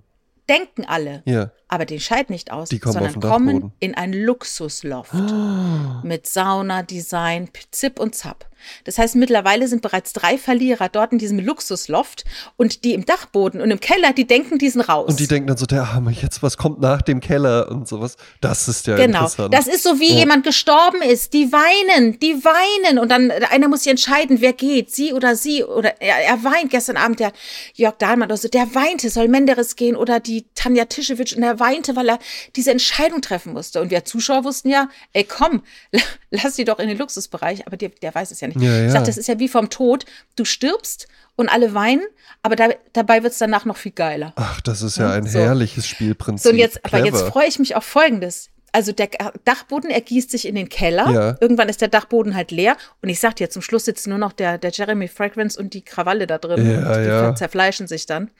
Denken 0.48 0.84
alle. 0.84 1.22
Ja 1.26 1.50
aber 1.68 1.84
den 1.84 2.00
scheit 2.00 2.30
nicht 2.30 2.50
aus, 2.50 2.70
kommen 2.70 2.92
sondern 2.92 3.20
kommen 3.20 3.72
in 3.78 3.94
ein 3.94 4.12
Luxusloft 4.12 5.14
oh. 5.14 6.06
mit 6.06 6.26
Sauna, 6.26 6.82
Design, 6.82 7.48
Zip 7.70 8.00
und 8.00 8.14
Zap. 8.14 8.48
Das 8.84 8.98
heißt, 8.98 9.16
mittlerweile 9.16 9.68
sind 9.68 9.82
bereits 9.82 10.12
drei 10.12 10.38
Verlierer 10.38 10.88
dort 10.88 11.12
in 11.12 11.18
diesem 11.18 11.38
Luxusloft 11.38 12.24
und 12.56 12.84
die 12.84 12.94
im 12.94 13.04
Dachboden 13.04 13.60
und 13.60 13.70
im 13.70 13.80
Keller, 13.80 14.12
die 14.12 14.26
denken, 14.26 14.58
die 14.58 14.68
sind 14.68 14.82
raus. 14.82 15.08
Und 15.08 15.20
die 15.20 15.26
denken 15.26 15.46
dann 15.46 15.56
so, 15.56 15.66
der 15.66 15.82
Arme, 15.82 16.12
jetzt 16.12 16.42
was 16.42 16.56
kommt 16.56 16.80
nach 16.80 17.02
dem 17.02 17.20
Keller 17.20 17.70
und 17.70 17.88
sowas. 17.88 18.16
Das 18.40 18.68
ist 18.68 18.86
ja 18.86 18.96
genau. 18.96 19.20
interessant. 19.20 19.54
Das 19.54 19.66
ist 19.66 19.82
so, 19.82 20.00
wie 20.00 20.12
ja. 20.12 20.18
jemand 20.18 20.44
gestorben 20.44 21.02
ist. 21.02 21.32
Die 21.32 21.52
weinen, 21.52 22.18
die 22.20 22.44
weinen 22.44 22.98
und 22.98 23.10
dann 23.10 23.30
einer 23.30 23.68
muss 23.68 23.84
sich 23.84 23.90
entscheiden, 23.90 24.40
wer 24.40 24.52
geht, 24.52 24.90
sie 24.90 25.12
oder 25.12 25.36
sie 25.36 25.64
oder 25.64 26.00
er, 26.00 26.16
er 26.24 26.44
weint. 26.44 26.70
Gestern 26.70 26.96
Abend 26.96 27.20
der 27.20 27.32
Jörg 27.74 27.96
Dahlmann, 27.98 28.30
also 28.30 28.48
der 28.48 28.74
weinte, 28.74 29.10
soll 29.10 29.28
Menderes 29.28 29.76
gehen 29.76 29.96
oder 29.96 30.20
die 30.20 30.46
Tanja 30.54 30.84
Tischewitsch 30.84 31.34
und 31.34 31.42
der 31.42 31.57
weinte, 31.60 31.96
weil 31.96 32.08
er 32.08 32.18
diese 32.56 32.70
Entscheidung 32.70 33.20
treffen 33.20 33.52
musste. 33.52 33.80
Und 33.80 33.90
wir 33.90 34.04
Zuschauer 34.04 34.44
wussten 34.44 34.68
ja, 34.68 34.88
ey, 35.12 35.24
komm, 35.24 35.62
lass 36.30 36.56
sie 36.56 36.64
doch 36.64 36.78
in 36.78 36.88
den 36.88 36.98
Luxusbereich. 36.98 37.66
Aber 37.66 37.76
der, 37.76 37.90
der 37.90 38.14
weiß 38.14 38.30
es 38.30 38.40
ja 38.40 38.48
nicht. 38.48 38.60
Ja, 38.60 38.76
ja. 38.76 38.86
Ich 38.86 38.92
sag, 38.92 39.04
das 39.04 39.16
ist 39.16 39.28
ja 39.28 39.38
wie 39.38 39.48
vom 39.48 39.70
Tod. 39.70 40.04
Du 40.36 40.44
stirbst 40.44 41.08
und 41.36 41.48
alle 41.48 41.72
weinen, 41.72 42.02
aber 42.42 42.56
da, 42.56 42.68
dabei 42.92 43.22
wird 43.22 43.32
es 43.32 43.38
danach 43.38 43.64
noch 43.64 43.76
viel 43.76 43.92
geiler. 43.92 44.32
Ach, 44.36 44.60
das 44.60 44.82
ist 44.82 44.98
ja 44.98 45.12
ein 45.12 45.26
so. 45.26 45.38
herrliches 45.38 45.86
Spielprinzip. 45.86 46.42
So, 46.42 46.50
und 46.50 46.56
jetzt, 46.56 46.84
aber 46.84 47.04
jetzt 47.04 47.22
freue 47.22 47.46
ich 47.46 47.58
mich 47.58 47.76
auf 47.76 47.84
Folgendes 47.84 48.50
also 48.72 48.92
der 48.92 49.08
Dachboden 49.44 49.90
ergießt 49.90 50.30
sich 50.30 50.46
in 50.46 50.54
den 50.54 50.68
Keller. 50.68 51.10
Ja. 51.10 51.36
Irgendwann 51.40 51.68
ist 51.68 51.80
der 51.80 51.88
Dachboden 51.88 52.34
halt 52.34 52.50
leer. 52.50 52.76
Und 53.02 53.08
ich 53.08 53.20
sag 53.20 53.36
dir, 53.36 53.50
zum 53.50 53.62
Schluss 53.62 53.86
sitzt 53.86 54.06
nur 54.06 54.18
noch 54.18 54.32
der, 54.32 54.58
der 54.58 54.70
Jeremy 54.70 55.08
Fragrance 55.08 55.58
und 55.58 55.74
die 55.74 55.82
Krawalle 55.82 56.26
da 56.26 56.38
drin. 56.38 56.70
Ja, 56.70 56.98
die 56.98 57.06
ja. 57.06 57.34
zerfleischen 57.34 57.86
sich 57.86 58.06
dann. 58.06 58.30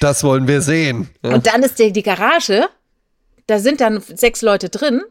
Das 0.00 0.24
wollen 0.24 0.48
wir 0.48 0.60
sehen. 0.60 1.08
Und 1.22 1.46
dann 1.46 1.62
ist 1.62 1.78
die, 1.78 1.92
die 1.92 2.02
Garage, 2.02 2.68
da 3.46 3.58
sind 3.58 3.80
dann 3.80 4.00
sechs 4.00 4.42
Leute 4.42 4.68
drin. 4.68 5.02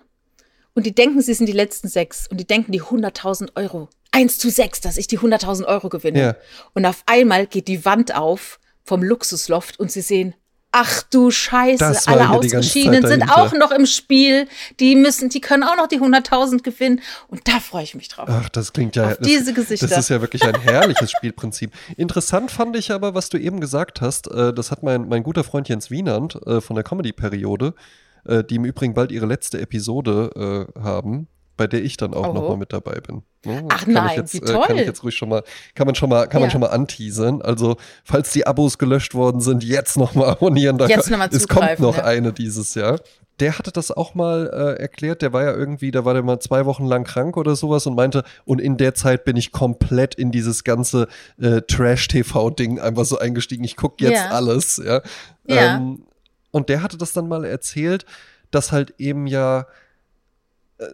Und 0.74 0.86
die 0.86 0.94
denken, 0.94 1.22
sie 1.22 1.34
sind 1.34 1.48
die 1.48 1.54
letzten 1.54 1.88
sechs. 1.88 2.28
Und 2.28 2.38
die 2.38 2.48
denken, 2.48 2.72
die 2.72 2.82
100.000 2.82 3.56
Euro. 3.56 3.90
Eins 4.12 4.38
zu 4.38 4.50
sechs, 4.50 4.82
dass 4.82 4.98
ich 4.98 5.08
die 5.08 5.20
100.000 5.20 5.66
Euro 5.66 5.90
gewinne. 5.90 6.38
Und 6.74 6.86
auf 6.86 7.04
einmal 7.06 7.48
geht 7.48 7.68
die 7.68 7.86
Wand 7.86 8.16
auf 8.16 8.60
vom 8.84 9.02
Luxusloft 9.02 9.80
und 9.80 9.92
sie 9.92 10.02
sehen 10.02 10.36
Ach 10.78 11.04
du 11.04 11.32
Scheiße, 11.32 12.02
alle 12.08 12.32
Ausgeschiedenen 12.32 13.08
sind 13.08 13.24
auch 13.32 13.54
noch 13.54 13.72
im 13.72 13.86
Spiel. 13.86 14.46
Die 14.82 14.98
müssen, 14.98 15.30
die 15.30 15.40
können 15.40 15.64
auch 15.64 15.78
noch 15.78 15.88
die 15.88 16.02
100.000 16.02 16.64
gewinnen. 16.64 17.00
Und 17.30 17.48
da 17.48 17.62
freue 17.62 17.84
ich 17.84 17.96
mich 17.96 18.10
drauf. 18.10 18.28
Ach, 18.30 18.50
das 18.50 18.74
klingt 18.74 18.98
ja. 18.98 19.06
Auf 19.06 19.18
das, 19.18 19.26
diese 19.26 19.54
Gesichter. 19.54 19.88
Das 19.88 19.98
ist 19.98 20.10
ja 20.10 20.20
wirklich 20.20 20.44
ein 20.44 20.60
herrliches 20.60 21.12
Spielprinzip. 21.12 21.72
Interessant 21.96 22.52
fand 22.52 22.76
ich 22.76 22.92
aber, 22.92 23.16
was 23.16 23.30
du 23.30 23.38
eben 23.38 23.62
gesagt 23.62 24.02
hast. 24.02 24.30
Äh, 24.30 24.54
das 24.54 24.70
hat 24.70 24.84
mein, 24.84 25.08
mein 25.08 25.24
guter 25.24 25.46
Freund 25.46 25.70
Jens 25.70 25.92
Wienand 25.92 26.36
äh, 26.46 26.60
von 26.60 26.76
der 26.76 26.84
Comedy-Periode, 26.84 27.74
äh, 28.26 28.44
die 28.44 28.56
im 28.56 28.66
Übrigen 28.66 28.94
bald 28.94 29.14
ihre 29.14 29.28
letzte 29.28 29.62
Episode 29.62 30.74
haben 30.78 31.30
bei 31.58 31.68
der 31.68 31.84
ich 31.84 31.98
dann 31.98 32.14
auch 32.14 32.34
nochmal 32.34 32.58
mit 32.58 32.74
dabei 32.74 33.00
bin. 33.00 33.24
Ne? 33.46 33.64
Ach 33.70 33.86
nein, 33.88 34.18
jetzt, 34.18 34.34
wie 34.34 34.40
toll. 34.40 34.64
Äh, 34.64 34.68
kann 34.68 34.78
ich 34.78 34.86
jetzt 34.86 35.04
ruhig 35.04 35.16
schon 35.16 35.30
mal, 35.30 35.44
kann 35.74 35.86
man 35.86 35.96
schon 35.96 36.10
mal, 36.10 36.28
kann 36.28 36.42
ja. 36.42 36.46
man 36.46 36.52
schon 36.52 36.62
mal 36.62 36.68
anteasern. 36.68 37.42
Also, 37.42 37.78
falls 38.04 38.32
die 38.34 38.46
Abos 38.46 38.78
gelöscht 38.78 39.14
worden 39.14 39.42
sind, 39.42 39.64
jetzt 39.64 39.98
nochmal 39.98 40.30
abonnieren. 40.30 40.78
Da 40.78 40.88
jetzt 40.88 41.10
nochmal 41.10 41.30
Es 41.32 41.48
kommt 41.48 41.80
noch 41.80 41.98
ja. 41.98 42.04
eine 42.04 42.34
dieses 42.34 42.76
Jahr. 42.76 43.00
Der 43.40 43.58
hatte 43.58 43.72
das 43.72 43.92
auch 43.92 44.16
mal 44.16 44.50
äh, 44.54 44.82
erklärt, 44.82 45.22
der 45.22 45.34
war 45.34 45.44
ja 45.44 45.54
irgendwie, 45.54 45.92
da 45.92 46.06
war 46.06 46.14
der 46.14 46.24
mal 46.24 46.40
zwei 46.40 46.66
Wochen 46.66 46.86
lang 46.86 47.04
krank 47.04 47.36
oder 47.36 47.58
sowas 47.58 47.86
und 47.86 47.94
meinte, 47.96 48.24
und 48.46 48.62
in 48.62 48.78
der 48.78 48.96
Zeit 48.96 49.26
bin 49.26 49.36
ich 49.36 49.52
komplett 49.52 50.16
in 50.16 50.32
dieses 50.32 50.64
ganze 50.64 51.08
äh, 51.42 51.62
Trash-TV-Ding 51.62 52.80
einfach 52.80 53.04
so 53.04 53.20
eingestiegen. 53.20 53.66
Ich 53.66 53.76
gucke 53.76 54.06
jetzt 54.06 54.24
ja. 54.24 54.30
alles, 54.30 54.82
ja. 54.84 55.02
ja. 55.48 55.76
Ähm, 55.76 56.06
und 56.52 56.70
der 56.70 56.82
hatte 56.82 56.98
das 56.98 57.12
dann 57.12 57.28
mal 57.28 57.44
erzählt, 57.44 58.06
dass 58.52 58.72
halt 58.72 58.94
eben 58.98 59.28
ja 59.28 59.66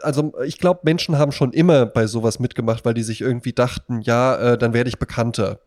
also 0.02 0.34
ich 0.46 0.60
glaube, 0.60 0.82
Menschen 0.84 1.18
haben 1.18 1.32
schon 1.32 1.54
immer 1.54 1.86
bei 1.86 2.08
sowas 2.08 2.40
mitgemacht, 2.40 2.86
weil 2.86 2.94
die 2.94 3.04
sich 3.04 3.22
irgendwie 3.22 3.54
dachten, 3.54 4.02
ja, 4.02 4.36
äh, 4.36 4.58
dann 4.58 4.74
werde 4.74 4.90
ich 4.90 5.00
bekannter. 5.00 5.60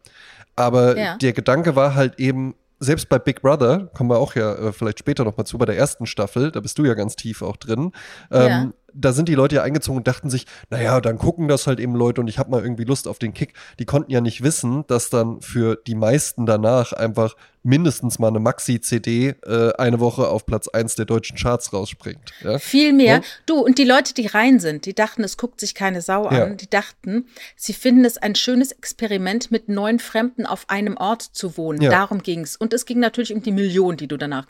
Aber 0.56 0.96
ja. 0.96 1.16
der 1.16 1.32
Gedanke 1.32 1.74
war 1.76 1.94
halt 1.94 2.18
eben, 2.20 2.54
selbst 2.80 3.08
bei 3.08 3.18
Big 3.18 3.42
Brother, 3.42 3.88
kommen 3.94 4.10
wir 4.10 4.18
auch 4.18 4.34
ja 4.34 4.54
äh, 4.54 4.72
vielleicht 4.72 4.98
später 4.98 5.24
noch 5.24 5.36
mal 5.36 5.44
zu, 5.44 5.58
bei 5.58 5.64
der 5.64 5.76
ersten 5.76 6.06
Staffel, 6.06 6.50
da 6.50 6.60
bist 6.60 6.78
du 6.78 6.84
ja 6.84 6.94
ganz 6.94 7.16
tief 7.16 7.42
auch 7.42 7.56
drin, 7.56 7.92
ähm, 8.30 8.48
ja. 8.48 8.72
da 8.92 9.12
sind 9.12 9.28
die 9.28 9.34
Leute 9.34 9.56
ja 9.56 9.62
eingezogen 9.62 9.98
und 9.98 10.08
dachten 10.08 10.28
sich, 10.30 10.46
naja, 10.70 11.00
dann 11.00 11.18
gucken 11.18 11.48
das 11.48 11.66
halt 11.66 11.80
eben 11.80 11.94
Leute 11.94 12.20
und 12.20 12.28
ich 12.28 12.38
habe 12.38 12.50
mal 12.50 12.62
irgendwie 12.62 12.84
Lust 12.84 13.08
auf 13.08 13.18
den 13.18 13.32
Kick. 13.32 13.54
Die 13.78 13.84
konnten 13.84 14.10
ja 14.10 14.20
nicht 14.20 14.42
wissen, 14.42 14.86
dass 14.86 15.08
dann 15.08 15.40
für 15.40 15.76
die 15.86 15.94
meisten 15.94 16.46
danach 16.46 16.92
einfach 16.92 17.34
mindestens 17.64 18.18
mal 18.18 18.28
eine 18.28 18.40
Maxi-CD 18.40 19.34
äh, 19.46 19.72
eine 19.78 19.98
Woche 19.98 20.28
auf 20.28 20.44
Platz 20.44 20.68
1 20.68 20.96
der 20.96 21.06
deutschen 21.06 21.36
Charts 21.36 21.72
rausspringt. 21.72 22.32
Ja? 22.42 22.58
Viel 22.58 22.92
mehr. 22.92 23.16
Und? 23.16 23.24
Du, 23.46 23.54
und 23.56 23.78
die 23.78 23.84
Leute, 23.84 24.12
die 24.12 24.26
rein 24.26 24.60
sind, 24.60 24.84
die 24.84 24.94
dachten, 24.94 25.24
es 25.24 25.38
guckt 25.38 25.60
sich 25.60 25.74
keine 25.74 26.02
Sau 26.02 26.26
an. 26.26 26.36
Ja. 26.36 26.46
Die 26.50 26.68
dachten, 26.68 27.26
sie 27.56 27.72
finden 27.72 28.04
es 28.04 28.18
ein 28.18 28.34
schönes 28.34 28.70
Experiment, 28.70 29.50
mit 29.50 29.68
neun 29.68 29.98
Fremden 29.98 30.44
auf 30.44 30.68
einem 30.68 30.98
Ort 30.98 31.22
zu 31.22 31.56
wohnen. 31.56 31.80
Ja. 31.80 31.90
Darum 31.90 32.22
ging 32.22 32.40
es. 32.40 32.56
Und 32.56 32.74
es 32.74 32.84
ging 32.84 33.00
natürlich 33.00 33.32
um 33.32 33.42
die 33.42 33.52
Million, 33.52 33.96
die 33.96 34.08
du 34.08 34.18
danach 34.18 34.46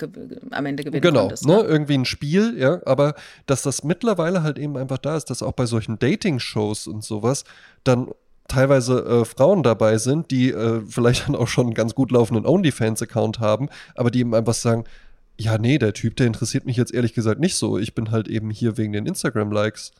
am 0.50 0.66
Ende 0.66 0.82
gewinnen 0.82 1.00
genau, 1.00 1.20
konntest. 1.20 1.44
Genau, 1.44 1.62
ne? 1.62 1.68
irgendwie 1.68 1.94
ein 1.94 2.04
Spiel, 2.04 2.58
ja. 2.58 2.80
Aber 2.84 3.14
dass 3.46 3.62
das 3.62 3.84
mittlerweile 3.84 4.42
halt 4.42 4.58
eben 4.58 4.76
einfach 4.76 4.98
da 4.98 5.16
ist, 5.16 5.30
dass 5.30 5.40
auch 5.40 5.52
bei 5.52 5.66
solchen 5.66 6.00
Dating-Shows 6.00 6.88
und 6.88 7.04
sowas 7.04 7.44
dann 7.84 8.08
teilweise 8.48 9.04
äh, 9.04 9.24
Frauen 9.24 9.62
dabei 9.62 9.98
sind, 9.98 10.30
die 10.30 10.50
äh, 10.50 10.82
vielleicht 10.86 11.28
dann 11.28 11.36
auch 11.36 11.48
schon 11.48 11.66
einen 11.66 11.74
ganz 11.74 11.94
gut 11.94 12.10
laufenden 12.10 12.46
OnlyFans-Account 12.46 13.40
haben, 13.40 13.68
aber 13.94 14.10
die 14.10 14.20
eben 14.20 14.34
einfach 14.34 14.54
sagen, 14.54 14.84
ja, 15.36 15.58
nee, 15.58 15.78
der 15.78 15.92
Typ, 15.92 16.16
der 16.16 16.26
interessiert 16.26 16.64
mich 16.64 16.76
jetzt 16.76 16.94
ehrlich 16.94 17.12
gesagt 17.12 17.40
nicht 17.40 17.56
so. 17.56 17.78
Ich 17.78 17.94
bin 17.94 18.10
halt 18.10 18.28
eben 18.28 18.50
hier 18.50 18.76
wegen 18.76 18.92
den 18.92 19.06
Instagram-Likes. 19.06 19.92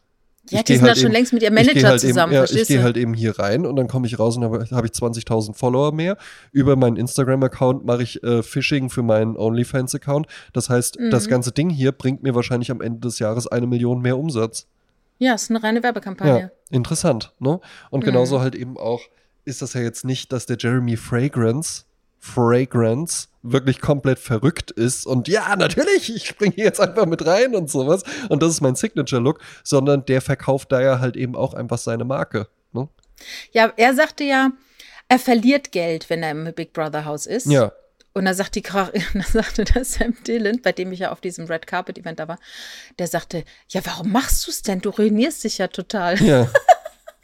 Ja, 0.50 0.58
ich 0.58 0.64
die 0.66 0.74
sind 0.74 0.82
halt 0.82 0.92
da 0.92 0.96
schon 0.96 1.06
eben, 1.06 1.14
längst 1.14 1.32
mit 1.32 1.42
ihrem 1.42 1.54
Manager 1.54 1.88
halt 1.88 2.00
zusammen, 2.00 2.34
eben, 2.34 2.44
ja, 2.44 2.60
Ich 2.60 2.68
gehe 2.68 2.82
halt 2.82 2.98
eben 2.98 3.14
hier 3.14 3.38
rein 3.38 3.64
und 3.64 3.76
dann 3.76 3.88
komme 3.88 4.06
ich 4.06 4.18
raus 4.18 4.36
und 4.36 4.44
habe 4.44 4.66
hab 4.70 4.84
ich 4.84 4.90
20.000 4.90 5.54
Follower 5.54 5.92
mehr. 5.92 6.18
Über 6.52 6.76
meinen 6.76 6.96
Instagram-Account 6.96 7.84
mache 7.86 8.02
ich 8.02 8.22
äh, 8.22 8.42
Phishing 8.42 8.90
für 8.90 9.02
meinen 9.02 9.36
OnlyFans-Account. 9.36 10.26
Das 10.52 10.68
heißt, 10.68 11.00
mhm. 11.00 11.10
das 11.10 11.28
ganze 11.28 11.50
Ding 11.50 11.70
hier 11.70 11.92
bringt 11.92 12.22
mir 12.22 12.34
wahrscheinlich 12.34 12.70
am 12.70 12.82
Ende 12.82 13.00
des 13.00 13.18
Jahres 13.18 13.46
eine 13.46 13.66
Million 13.66 14.02
mehr 14.02 14.18
Umsatz. 14.18 14.66
Ja, 15.18 15.34
ist 15.34 15.50
eine 15.50 15.62
reine 15.62 15.82
Werbekampagne. 15.82 16.40
Ja, 16.40 16.50
interessant, 16.70 17.32
ne? 17.38 17.60
Und 17.90 18.00
mhm. 18.00 18.06
genauso 18.06 18.40
halt 18.40 18.54
eben 18.54 18.76
auch 18.76 19.00
ist 19.44 19.62
das 19.62 19.74
ja 19.74 19.82
jetzt 19.82 20.04
nicht, 20.04 20.32
dass 20.32 20.46
der 20.46 20.56
Jeremy 20.58 20.96
Fragrance 20.96 21.84
Fragrance 22.24 23.28
wirklich 23.42 23.82
komplett 23.82 24.18
verrückt 24.18 24.70
ist 24.70 25.06
und 25.06 25.28
ja, 25.28 25.54
natürlich, 25.56 26.14
ich 26.14 26.26
springe 26.26 26.54
hier 26.54 26.64
jetzt 26.64 26.80
einfach 26.80 27.04
mit 27.04 27.26
rein 27.26 27.54
und 27.54 27.70
sowas 27.70 28.02
und 28.30 28.42
das 28.42 28.50
ist 28.50 28.60
mein 28.62 28.76
Signature-Look, 28.76 29.40
sondern 29.62 30.06
der 30.06 30.22
verkauft 30.22 30.72
da 30.72 30.80
ja 30.80 31.00
halt 31.00 31.16
eben 31.16 31.36
auch 31.36 31.52
einfach 31.52 31.76
seine 31.76 32.06
Marke. 32.06 32.48
Ne? 32.72 32.88
Ja, 33.52 33.70
er 33.76 33.94
sagte 33.94 34.24
ja, 34.24 34.52
er 35.08 35.18
verliert 35.18 35.70
Geld, 35.70 36.08
wenn 36.08 36.22
er 36.22 36.30
im 36.30 36.54
Big 36.54 36.72
Brother 36.72 37.04
Haus 37.04 37.26
ist. 37.26 37.46
Ja. 37.46 37.72
Und 38.14 38.26
da 38.26 38.34
sagt 38.34 38.54
die, 38.54 38.62
da 38.62 38.90
sagte 39.22 39.64
der 39.64 39.84
Sam 39.84 40.14
Dillon, 40.26 40.62
bei 40.62 40.72
dem 40.72 40.92
ich 40.92 41.00
ja 41.00 41.12
auf 41.12 41.20
diesem 41.20 41.46
Red 41.46 41.66
Carpet 41.66 41.98
Event 41.98 42.20
da 42.20 42.28
war, 42.28 42.38
der 42.98 43.08
sagte, 43.08 43.44
ja, 43.68 43.84
warum 43.84 44.12
machst 44.12 44.46
du 44.46 44.50
es 44.50 44.62
denn? 44.62 44.80
Du 44.80 44.90
ruinierst 44.90 45.42
dich 45.44 45.58
ja 45.58 45.66
total. 45.66 46.22
Ja. 46.22 46.48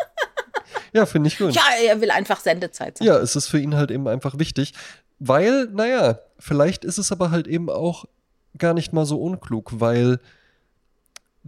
ja, 0.93 1.07
finde 1.07 1.29
ich 1.29 1.39
gut. 1.39 1.55
Ja, 1.55 1.63
er 1.87 2.01
will 2.01 2.11
einfach 2.11 2.41
Sendezeit 2.41 2.99
sein. 2.99 3.07
Ja, 3.07 3.19
es 3.19 3.37
ist 3.37 3.47
für 3.47 3.61
ihn 3.61 3.77
halt 3.77 3.93
eben 3.93 4.09
einfach 4.09 4.39
wichtig, 4.39 4.75
weil, 5.21 5.67
naja, 5.67 6.19
vielleicht 6.39 6.85
ist 6.85 6.99
es 6.99 7.13
aber 7.13 7.31
halt 7.31 7.47
eben 7.47 7.71
auch 7.71 8.07
gar 8.59 8.75
nicht 8.75 8.93
mal 8.93 9.07
so 9.07 9.21
unklug, 9.21 9.81
weil 9.81 10.19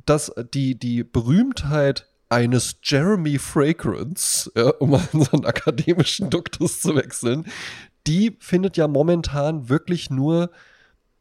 das, 0.07 0.33
die, 0.55 0.79
die 0.79 1.03
Berühmtheit 1.03 2.07
eines 2.29 2.77
Jeremy 2.83 3.39
Fragrance, 3.39 4.51
ja, 4.57 4.71
um 4.79 4.91
mal 4.91 5.07
so 5.13 5.33
einen 5.33 5.45
akademischen 5.45 6.31
Duktus 6.31 6.81
zu 6.81 6.95
wechseln, 6.95 7.45
die 8.07 8.37
findet 8.41 8.77
ja 8.77 8.89
momentan 8.89 9.69
wirklich 9.69 10.11
nur 10.11 10.51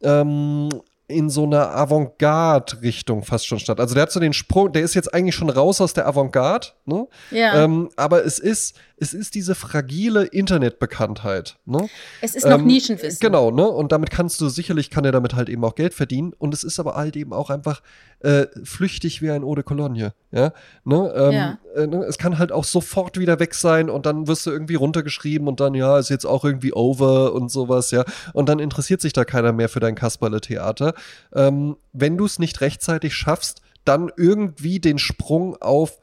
ähm, 0.01 0.69
in 1.07 1.29
so 1.29 1.43
einer 1.43 1.75
Avantgarde-Richtung 1.75 3.23
fast 3.23 3.45
schon 3.45 3.59
statt. 3.59 3.79
Also 3.79 3.93
der 3.93 4.03
hat 4.03 4.11
so 4.11 4.19
den 4.19 4.33
Sprung, 4.33 4.71
der 4.71 4.81
ist 4.81 4.93
jetzt 4.93 5.13
eigentlich 5.13 5.35
schon 5.35 5.49
raus 5.49 5.81
aus 5.81 5.93
der 5.93 6.07
Avantgarde, 6.07 6.67
ne? 6.85 7.07
Ja. 7.31 7.63
Ähm, 7.63 7.89
aber 7.97 8.25
es 8.25 8.39
ist, 8.39 8.79
es 9.01 9.15
ist 9.15 9.33
diese 9.33 9.55
fragile 9.55 10.25
Internetbekanntheit. 10.25 11.57
Ne? 11.65 11.89
Es 12.21 12.35
ist 12.35 12.45
noch 12.45 12.59
ähm, 12.59 12.67
Nischenwissen. 12.67 13.19
Genau, 13.19 13.49
ne? 13.49 13.67
Und 13.67 13.91
damit 13.91 14.11
kannst 14.11 14.39
du, 14.39 14.47
sicherlich 14.47 14.91
kann 14.91 15.03
er 15.05 15.11
damit 15.11 15.33
halt 15.33 15.49
eben 15.49 15.65
auch 15.65 15.73
Geld 15.73 15.95
verdienen. 15.95 16.33
Und 16.37 16.53
es 16.53 16.63
ist 16.63 16.79
aber 16.79 16.95
halt 16.95 17.15
eben 17.15 17.33
auch 17.33 17.49
einfach 17.49 17.81
äh, 18.19 18.45
flüchtig 18.63 19.23
wie 19.23 19.31
ein 19.31 19.43
Eau 19.43 19.55
de 19.55 19.63
Cologne. 19.63 20.13
Ja? 20.31 20.53
Ne? 20.83 21.13
Ähm, 21.15 21.31
ja. 21.31 21.57
Äh, 21.75 21.87
ne? 21.87 22.05
Es 22.07 22.19
kann 22.19 22.37
halt 22.37 22.51
auch 22.51 22.63
sofort 22.63 23.17
wieder 23.17 23.39
weg 23.39 23.55
sein 23.55 23.89
und 23.89 24.05
dann 24.05 24.27
wirst 24.27 24.45
du 24.45 24.51
irgendwie 24.51 24.75
runtergeschrieben 24.75 25.47
und 25.47 25.59
dann, 25.59 25.73
ja, 25.73 25.97
ist 25.97 26.09
jetzt 26.09 26.25
auch 26.25 26.45
irgendwie 26.45 26.73
over 26.73 27.33
und 27.33 27.49
sowas, 27.49 27.89
ja. 27.89 28.05
Und 28.33 28.49
dann 28.49 28.59
interessiert 28.59 29.01
sich 29.01 29.13
da 29.13 29.25
keiner 29.25 29.51
mehr 29.51 29.67
für 29.67 29.79
dein 29.79 29.95
Kasperle-Theater. 29.95 30.93
Ähm, 31.33 31.75
wenn 31.91 32.17
du 32.17 32.25
es 32.25 32.37
nicht 32.37 32.61
rechtzeitig 32.61 33.15
schaffst, 33.15 33.63
dann 33.83 34.11
irgendwie 34.15 34.79
den 34.79 34.99
Sprung 34.99 35.59
auf 35.59 35.97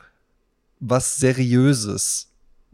was 0.81 1.19
Seriöses 1.19 2.29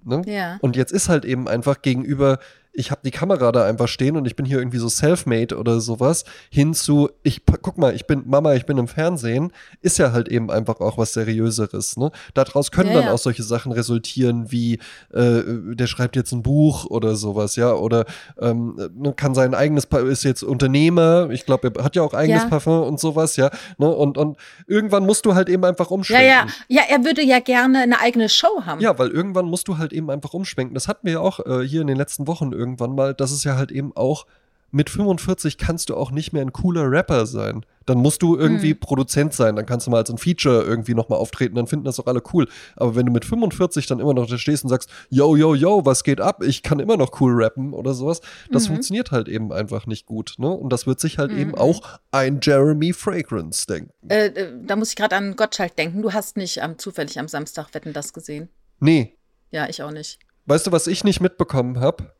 Ne? 0.04 0.22
Ja. 0.26 0.58
Und 0.60 0.76
jetzt 0.76 0.92
ist 0.92 1.08
halt 1.08 1.24
eben 1.24 1.48
einfach 1.48 1.82
gegenüber 1.82 2.38
ich 2.74 2.90
habe 2.90 3.00
die 3.04 3.12
Kamera 3.12 3.52
da 3.52 3.64
einfach 3.64 3.86
stehen 3.86 4.16
und 4.16 4.26
ich 4.26 4.34
bin 4.34 4.44
hier 4.44 4.58
irgendwie 4.58 4.78
so 4.78 4.88
self-made 4.88 5.56
oder 5.56 5.80
sowas, 5.80 6.24
hin 6.50 6.74
zu, 6.74 7.08
ich 7.22 7.42
guck 7.62 7.78
mal, 7.78 7.94
ich 7.94 8.06
bin 8.06 8.24
Mama, 8.26 8.54
ich 8.54 8.66
bin 8.66 8.78
im 8.78 8.88
Fernsehen, 8.88 9.52
ist 9.80 9.98
ja 9.98 10.12
halt 10.12 10.28
eben 10.28 10.50
einfach 10.50 10.80
auch 10.80 10.98
was 10.98 11.12
Seriöseres. 11.12 11.96
Ne? 11.96 12.10
Daraus 12.34 12.72
können 12.72 12.90
ja, 12.90 12.96
dann 12.96 13.04
ja. 13.04 13.12
auch 13.12 13.18
solche 13.18 13.44
Sachen 13.44 13.70
resultieren, 13.70 14.50
wie 14.50 14.80
äh, 15.12 15.42
der 15.46 15.86
schreibt 15.86 16.16
jetzt 16.16 16.32
ein 16.32 16.42
Buch 16.42 16.86
oder 16.86 17.14
sowas, 17.14 17.54
ja, 17.54 17.72
oder 17.72 18.06
ähm, 18.40 18.90
ne, 18.94 19.12
kann 19.14 19.34
sein 19.34 19.54
eigenes, 19.54 19.84
ist 19.84 20.24
jetzt 20.24 20.42
Unternehmer, 20.42 21.30
ich 21.30 21.46
glaube, 21.46 21.72
er 21.76 21.84
hat 21.84 21.94
ja 21.94 22.02
auch 22.02 22.12
eigenes 22.12 22.42
ja. 22.42 22.48
Parfum 22.48 22.82
und 22.82 22.98
sowas, 22.98 23.36
ja, 23.36 23.50
ne? 23.78 23.88
und, 23.88 24.18
und 24.18 24.36
irgendwann 24.66 25.06
musst 25.06 25.26
du 25.26 25.34
halt 25.34 25.48
eben 25.48 25.64
einfach 25.64 25.92
umschwenken. 25.92 26.26
Ja, 26.26 26.46
ja, 26.68 26.82
ja, 26.82 26.82
er 26.88 27.04
würde 27.04 27.22
ja 27.22 27.38
gerne 27.38 27.82
eine 27.82 28.00
eigene 28.00 28.28
Show 28.28 28.62
haben. 28.66 28.80
Ja, 28.80 28.98
weil 28.98 29.10
irgendwann 29.10 29.46
musst 29.46 29.68
du 29.68 29.78
halt 29.78 29.92
eben 29.92 30.10
einfach 30.10 30.34
umschwenken. 30.34 30.74
Das 30.74 30.88
hatten 30.88 31.06
wir 31.06 31.14
ja 31.14 31.20
auch 31.20 31.38
äh, 31.46 31.62
hier 31.66 31.80
in 31.80 31.86
den 31.86 31.96
letzten 31.96 32.26
Wochen 32.26 32.50
irgendwie 32.52 32.63
irgendwann 32.64 32.94
mal, 32.94 33.14
dass 33.14 33.30
es 33.30 33.44
ja 33.44 33.56
halt 33.56 33.70
eben 33.70 33.94
auch 33.94 34.26
mit 34.74 34.90
45 34.90 35.56
kannst 35.56 35.88
du 35.88 35.94
auch 35.94 36.10
nicht 36.10 36.32
mehr 36.32 36.42
ein 36.42 36.52
cooler 36.52 36.90
Rapper 36.90 37.26
sein. 37.26 37.64
Dann 37.86 37.98
musst 37.98 38.22
du 38.22 38.36
irgendwie 38.36 38.72
hm. 38.72 38.80
Produzent 38.80 39.32
sein, 39.32 39.54
dann 39.54 39.66
kannst 39.66 39.86
du 39.86 39.90
mal 39.92 39.98
als 39.98 40.10
ein 40.10 40.18
Feature 40.18 40.64
irgendwie 40.64 40.94
nochmal 40.94 41.20
auftreten, 41.20 41.54
dann 41.54 41.68
finden 41.68 41.84
das 41.84 42.00
auch 42.00 42.06
alle 42.06 42.22
cool. 42.32 42.48
Aber 42.74 42.96
wenn 42.96 43.06
du 43.06 43.12
mit 43.12 43.24
45 43.24 43.86
dann 43.86 44.00
immer 44.00 44.14
noch 44.14 44.26
da 44.26 44.36
stehst 44.36 44.64
und 44.64 44.70
sagst, 44.70 44.90
yo, 45.10 45.36
yo, 45.36 45.54
yo, 45.54 45.84
was 45.84 46.02
geht 46.02 46.20
ab? 46.20 46.42
Ich 46.42 46.64
kann 46.64 46.80
immer 46.80 46.96
noch 46.96 47.20
cool 47.20 47.40
rappen 47.40 47.72
oder 47.72 47.94
sowas, 47.94 48.20
das 48.50 48.64
mhm. 48.64 48.74
funktioniert 48.74 49.12
halt 49.12 49.28
eben 49.28 49.52
einfach 49.52 49.86
nicht 49.86 50.06
gut. 50.06 50.34
Ne? 50.38 50.50
Und 50.50 50.72
das 50.72 50.88
wird 50.88 50.98
sich 50.98 51.18
halt 51.18 51.30
mhm. 51.30 51.38
eben 51.38 51.54
auch 51.54 51.82
ein 52.10 52.40
Jeremy 52.42 52.92
Fragrance 52.92 53.66
denken. 53.66 53.92
Äh, 54.08 54.26
äh 54.26 54.52
da 54.66 54.74
muss 54.74 54.88
ich 54.88 54.96
gerade 54.96 55.14
an 55.14 55.36
Gottschalk 55.36 55.76
denken. 55.76 56.02
Du 56.02 56.12
hast 56.12 56.36
nicht 56.36 56.56
ähm, 56.56 56.78
zufällig 56.78 57.20
am 57.20 57.28
Samstag 57.28 57.72
Wetten 57.74 57.92
das 57.92 58.12
gesehen? 58.12 58.48
Nee. 58.80 59.16
Ja, 59.52 59.68
ich 59.68 59.84
auch 59.84 59.92
nicht. 59.92 60.18
Weißt 60.46 60.66
du, 60.66 60.72
was 60.72 60.86
ich 60.86 61.04
nicht 61.04 61.20
mitbekommen 61.20 61.80
habe? 61.80 62.12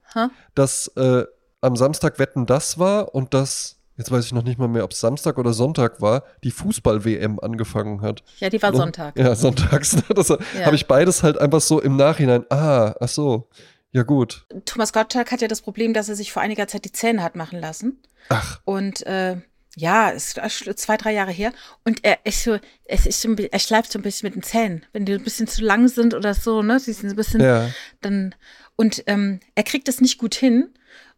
Dass 0.55 0.89
äh, 0.97 1.25
am 1.61 1.77
Samstag 1.77 2.18
Wetten 2.18 2.47
das 2.47 2.79
war 2.79 3.14
und 3.14 3.35
dass, 3.35 3.81
jetzt 3.97 4.11
weiß 4.11 4.27
ich 4.27 4.33
noch 4.33 4.45
nicht 4.45 4.59
mal 4.59 4.68
mehr, 4.68 4.85
ob 4.85 4.93
es 4.93 5.01
Samstag 5.01 5.39
oder 5.39 5.53
Sonntag 5.53 6.01
war, 6.01 6.22
die 6.45 6.51
Fußball-WM 6.51 7.41
angefangen 7.41 8.01
hat. 8.01 8.22
Ja, 8.39 8.49
die 8.49 8.62
war 8.62 8.70
und, 8.70 8.77
Sonntag. 8.77 9.18
Ja, 9.18 9.35
sonntags. 9.35 9.97
das 10.14 10.29
ja. 10.29 10.39
habe 10.64 10.77
ich 10.77 10.87
beides 10.87 11.22
halt 11.22 11.39
einfach 11.39 11.61
so 11.61 11.81
im 11.81 11.97
Nachhinein, 11.97 12.45
ah, 12.51 12.95
ach 13.01 13.09
so. 13.09 13.49
Ja, 13.93 14.03
gut. 14.03 14.47
Thomas 14.64 14.93
Gottschalk 14.93 15.31
hat 15.31 15.41
ja 15.41 15.49
das 15.49 15.62
Problem, 15.62 15.95
dass 15.95 16.09
er 16.09 16.16
sich 16.16 16.33
vor 16.33 16.43
einiger 16.43 16.66
Zeit 16.66 16.85
die 16.85 16.93
Zähne 16.93 17.22
hat 17.22 17.37
machen 17.37 17.61
lassen. 17.61 18.03
Ach. 18.29 18.61
Und 18.64 19.07
äh, 19.07 19.37
ja, 19.77 20.11
ist 20.11 20.41
zwei, 20.77 20.97
drei 20.97 21.12
Jahre 21.12 21.33
her. 21.33 21.53
Und 21.85 22.05
er 22.05 22.18
ist 22.25 22.45
so, 22.45 22.59
es 22.85 23.07
ist 23.07 23.25
er 23.25 23.59
schleift 23.59 23.93
so 23.93 23.99
ein 23.99 24.03
bisschen 24.03 24.27
mit 24.29 24.35
den 24.35 24.43
Zähnen. 24.43 24.85
Wenn 24.93 25.05
die 25.05 25.14
ein 25.14 25.25
bisschen 25.25 25.47
zu 25.47 25.62
lang 25.62 25.89
sind 25.89 26.14
oder 26.14 26.35
so, 26.35 26.62
ne? 26.62 26.81
Die 26.85 26.93
sind 26.93 27.11
ein 27.11 27.16
bisschen, 27.16 27.41
ja. 27.41 27.68
dann, 28.01 28.35
und 28.77 29.03
ähm, 29.07 29.41
er 29.55 29.64
kriegt 29.64 29.89
es 29.89 30.01
nicht 30.01 30.18
gut 30.18 30.35
hin. 30.35 30.70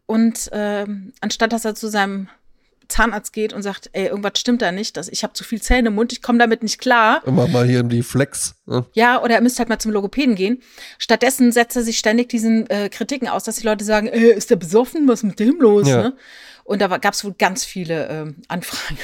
Und 0.05 0.49
ähm, 0.53 1.11
anstatt 1.19 1.51
dass 1.51 1.65
er 1.65 1.75
zu 1.75 1.89
seinem 1.89 2.29
Zahnarzt 2.87 3.33
geht 3.33 3.53
und 3.53 3.61
sagt, 3.61 3.89
ey, 3.93 4.07
irgendwas 4.07 4.39
stimmt 4.39 4.61
da 4.61 4.71
nicht, 4.71 4.97
dass 4.97 5.09
ich 5.09 5.23
habe 5.23 5.33
zu 5.33 5.43
viel 5.43 5.61
Zähne 5.61 5.89
im 5.89 5.95
Mund, 5.95 6.13
ich 6.13 6.21
komme 6.21 6.39
damit 6.39 6.63
nicht 6.63 6.79
klar. 6.79 7.21
Immer 7.25 7.47
mal 7.47 7.67
hier 7.67 7.81
in 7.81 7.89
die 7.89 8.03
Flex. 8.03 8.55
Ne? 8.65 8.85
Ja, 8.93 9.21
oder 9.21 9.35
er 9.35 9.41
müsste 9.41 9.59
halt 9.59 9.69
mal 9.69 9.79
zum 9.79 9.91
Logopäden 9.91 10.35
gehen. 10.35 10.61
Stattdessen 10.97 11.51
setzt 11.51 11.75
er 11.75 11.83
sich 11.83 11.97
ständig 11.97 12.29
diesen 12.29 12.69
äh, 12.69 12.89
Kritiken 12.89 13.27
aus, 13.27 13.43
dass 13.43 13.57
die 13.57 13.65
Leute 13.65 13.83
sagen, 13.83 14.07
ey, 14.07 14.31
ist 14.31 14.49
der 14.49 14.55
besoffen, 14.55 15.07
was 15.07 15.19
ist 15.19 15.23
mit 15.23 15.39
dem 15.39 15.59
los? 15.59 15.87
Ja. 15.87 16.03
Ne? 16.03 16.13
Und 16.67 16.81
da 16.81 16.97
gab 16.97 17.13
es 17.13 17.23
wohl 17.23 17.33
ganz 17.33 17.63
viele 17.63 18.09
ähm, 18.09 18.35
Anfragen 18.49 18.99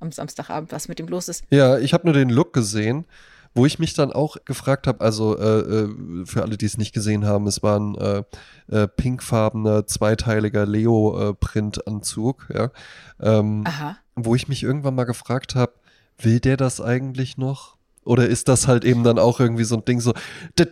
am 0.00 0.12
Samstagabend, 0.12 0.70
was 0.70 0.86
mit 0.86 0.98
dem 0.98 1.08
los 1.08 1.28
ist. 1.28 1.44
Ja, 1.48 1.78
ich 1.78 1.94
habe 1.94 2.04
nur 2.04 2.12
den 2.12 2.28
Look 2.28 2.52
gesehen, 2.52 3.06
wo 3.54 3.64
ich 3.64 3.78
mich 3.78 3.94
dann 3.94 4.12
auch 4.12 4.36
gefragt 4.44 4.86
habe, 4.86 5.00
also 5.00 5.38
äh, 5.38 5.60
äh, 5.60 6.26
für 6.26 6.42
alle, 6.42 6.58
die 6.58 6.66
es 6.66 6.76
nicht 6.76 6.92
gesehen 6.92 7.24
haben, 7.24 7.46
es 7.46 7.62
war 7.62 7.80
ein 7.80 7.94
äh, 7.94 8.22
äh, 8.70 8.86
pinkfarbener, 8.86 9.86
zweiteiliger 9.86 10.66
Leo-Print-Anzug, 10.66 12.48
ja, 12.52 12.70
ähm, 13.18 13.64
Aha. 13.66 13.96
wo 14.14 14.34
ich 14.34 14.48
mich 14.48 14.62
irgendwann 14.62 14.94
mal 14.94 15.04
gefragt 15.04 15.54
habe, 15.54 15.72
will 16.18 16.38
der 16.38 16.58
das 16.58 16.82
eigentlich 16.82 17.38
noch? 17.38 17.75
Oder 18.06 18.28
ist 18.28 18.48
das 18.48 18.68
halt 18.68 18.84
eben 18.84 19.02
dann 19.02 19.18
auch 19.18 19.40
irgendwie 19.40 19.64
so 19.64 19.74
ein 19.74 19.84
Ding 19.84 20.00
so, 20.00 20.14
der, 20.58 20.68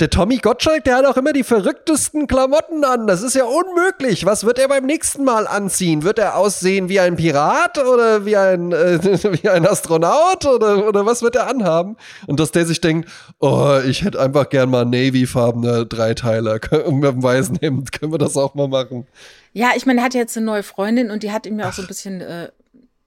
der 0.00 0.08
Tommy 0.08 0.38
Gottschalk, 0.38 0.84
der 0.84 0.96
hat 0.96 1.04
auch 1.04 1.18
immer 1.18 1.34
die 1.34 1.44
verrücktesten 1.44 2.26
Klamotten 2.26 2.82
an. 2.82 3.06
Das 3.06 3.22
ist 3.22 3.34
ja 3.34 3.44
unmöglich. 3.44 4.24
Was 4.24 4.44
wird 4.44 4.58
er 4.58 4.68
beim 4.68 4.86
nächsten 4.86 5.22
Mal 5.22 5.46
anziehen? 5.46 6.02
Wird 6.02 6.18
er 6.18 6.36
aussehen 6.36 6.88
wie 6.88 6.98
ein 6.98 7.16
Pirat 7.16 7.76
oder 7.76 8.24
wie 8.24 8.36
ein, 8.38 8.72
äh, 8.72 8.98
wie 9.42 9.48
ein 9.50 9.66
Astronaut 9.66 10.46
oder, 10.46 10.88
oder 10.88 11.04
was 11.04 11.20
wird 11.20 11.36
er 11.36 11.46
anhaben? 11.48 11.96
Und 12.26 12.40
dass 12.40 12.52
der 12.52 12.64
sich 12.64 12.80
denkt, 12.80 13.10
oh, 13.38 13.78
ich 13.86 14.02
hätte 14.02 14.18
einfach 14.18 14.48
gern 14.48 14.70
mal 14.70 14.86
Navy-farbene 14.86 15.84
Dreiteiler 15.84 16.54
mit 16.90 17.04
dem 17.04 17.22
weißen 17.22 17.58
Hemd. 17.60 17.92
Können 17.92 18.12
wir 18.12 18.18
das 18.18 18.36
auch 18.38 18.54
mal 18.54 18.68
machen? 18.68 19.06
Ja, 19.52 19.72
ich 19.76 19.84
meine, 19.84 20.00
er 20.00 20.04
hat 20.04 20.14
jetzt 20.14 20.38
eine 20.38 20.46
neue 20.46 20.62
Freundin 20.62 21.10
und 21.10 21.22
die 21.22 21.32
hat 21.32 21.44
ihm 21.44 21.58
ja 21.58 21.68
auch 21.68 21.72
so 21.74 21.82
ein 21.82 21.88
bisschen, 21.88 22.22
äh, 22.22 22.48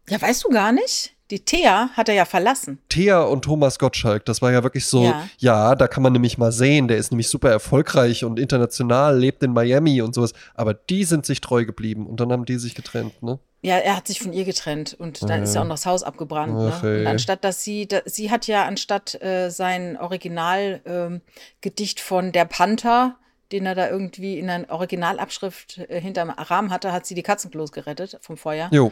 ja, 0.08 0.22
weißt 0.22 0.44
du 0.44 0.50
gar 0.50 0.72
nicht? 0.72 1.11
Die 1.32 1.46
Thea 1.46 1.90
hat 1.94 2.10
er 2.10 2.16
ja 2.16 2.26
verlassen. 2.26 2.80
Thea 2.90 3.22
und 3.22 3.44
Thomas 3.44 3.80
Gottschalk, 3.80 4.26
das 4.26 4.42
war 4.42 4.52
ja 4.52 4.64
wirklich 4.64 4.86
so, 4.86 5.06
ja. 5.06 5.28
Ja. 5.38 5.76
da 5.76 5.88
kann 5.88 6.04
man 6.04 6.12
nämlich 6.12 6.38
mal 6.38 6.52
sehen, 6.52 6.90
der 6.90 6.98
ist 6.98 7.12
nämlich 7.12 7.30
super 7.30 7.50
erfolgreich 7.50 8.26
und 8.26 8.38
international, 8.38 9.18
lebt 9.18 9.42
in 9.42 9.54
Miami 9.54 10.02
und 10.02 10.14
sowas, 10.14 10.34
aber 10.54 10.74
die 10.74 11.06
sind 11.06 11.26
sich 11.26 11.40
treu 11.40 11.64
geblieben 11.66 12.06
und 12.06 12.20
dann 12.20 12.32
haben 12.34 12.44
die 12.46 12.60
sich 12.60 12.76
getrennt, 12.76 13.24
ne? 13.24 13.40
Ja, 13.64 13.78
er 13.78 13.96
hat 13.96 14.08
sich 14.08 14.20
von 14.20 14.34
ihr 14.34 14.44
getrennt 14.44 14.96
und 14.98 15.22
dann 15.22 15.30
Ja. 15.30 15.44
ist 15.44 15.56
ja 15.56 15.62
auch 15.62 15.66
noch 15.66 15.76
das 15.76 15.86
Haus 15.86 16.04
abgebrannt. 16.04 16.54
Ach, 16.58 16.82
ne? 16.84 17.02
Und 17.02 17.08
anstatt 17.08 17.44
dass 17.44 17.64
sie, 17.64 17.88
da, 17.88 18.00
sie 18.06 18.32
hat 18.32 18.48
ja 18.48 18.66
anstatt 18.66 19.22
äh, 19.22 19.50
sein 19.50 19.98
Originalgedicht 19.98 22.00
ähm, 22.00 22.04
von 22.04 22.32
Der 22.32 22.46
Panther, 22.46 23.18
den 23.52 23.68
er 23.68 23.76
da 23.76 23.88
irgendwie 23.90 24.40
in 24.40 24.50
einer 24.50 24.70
Originalabschrift 24.70 25.78
äh, 25.78 26.02
hinterm 26.02 26.32
Rahmen 26.32 26.72
hatte, 26.72 26.92
hat 26.92 27.06
sie 27.06 27.14
die 27.14 27.24
Katzenklos 27.24 27.72
gerettet 27.72 28.18
vom 28.22 28.36
Feuer. 28.36 28.68
Jo, 28.72 28.92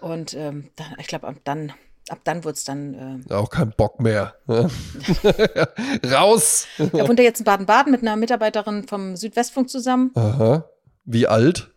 Und 0.00 0.34
ähm, 0.34 0.68
dann, 0.76 0.86
ich 0.98 1.06
glaube, 1.06 1.26
ab 1.26 1.36
dann, 1.44 1.72
ab 2.08 2.18
dann 2.24 2.44
wurde 2.44 2.54
es 2.54 2.64
dann. 2.64 3.22
Äh, 3.28 3.34
auch 3.34 3.50
kein 3.50 3.70
Bock 3.76 4.00
mehr. 4.00 4.34
ne? 4.46 4.70
Raus! 6.10 6.66
er 6.78 7.08
wohnt 7.08 7.18
ja 7.18 7.24
jetzt 7.24 7.40
in 7.40 7.44
Baden-Baden 7.44 7.90
mit 7.92 8.02
einer 8.02 8.16
Mitarbeiterin 8.16 8.86
vom 8.86 9.16
Südwestfunk 9.16 9.68
zusammen. 9.70 10.10
Aha. 10.14 10.64
Wie 11.04 11.26
alt? 11.26 11.70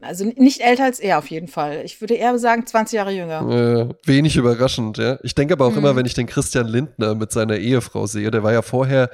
Also 0.00 0.24
nicht 0.24 0.60
älter 0.62 0.84
als 0.84 0.98
er 1.00 1.18
auf 1.18 1.28
jeden 1.30 1.48
Fall. 1.48 1.82
Ich 1.84 2.00
würde 2.00 2.14
eher 2.14 2.38
sagen 2.38 2.66
20 2.66 2.96
Jahre 2.96 3.10
jünger. 3.12 3.48
Äh, 3.50 3.94
wenig 4.08 4.36
überraschend, 4.36 4.98
ja. 4.98 5.18
Ich 5.22 5.34
denke 5.34 5.54
aber 5.54 5.66
auch 5.66 5.72
Mhm. 5.72 5.78
immer, 5.78 5.96
wenn 5.96 6.06
ich 6.06 6.14
den 6.14 6.26
Christian 6.26 6.66
Lindner 6.66 7.14
mit 7.14 7.32
seiner 7.32 7.56
Ehefrau 7.56 8.06
sehe, 8.06 8.30
der 8.30 8.42
war 8.42 8.52
ja 8.52 8.62
vorher 8.62 9.10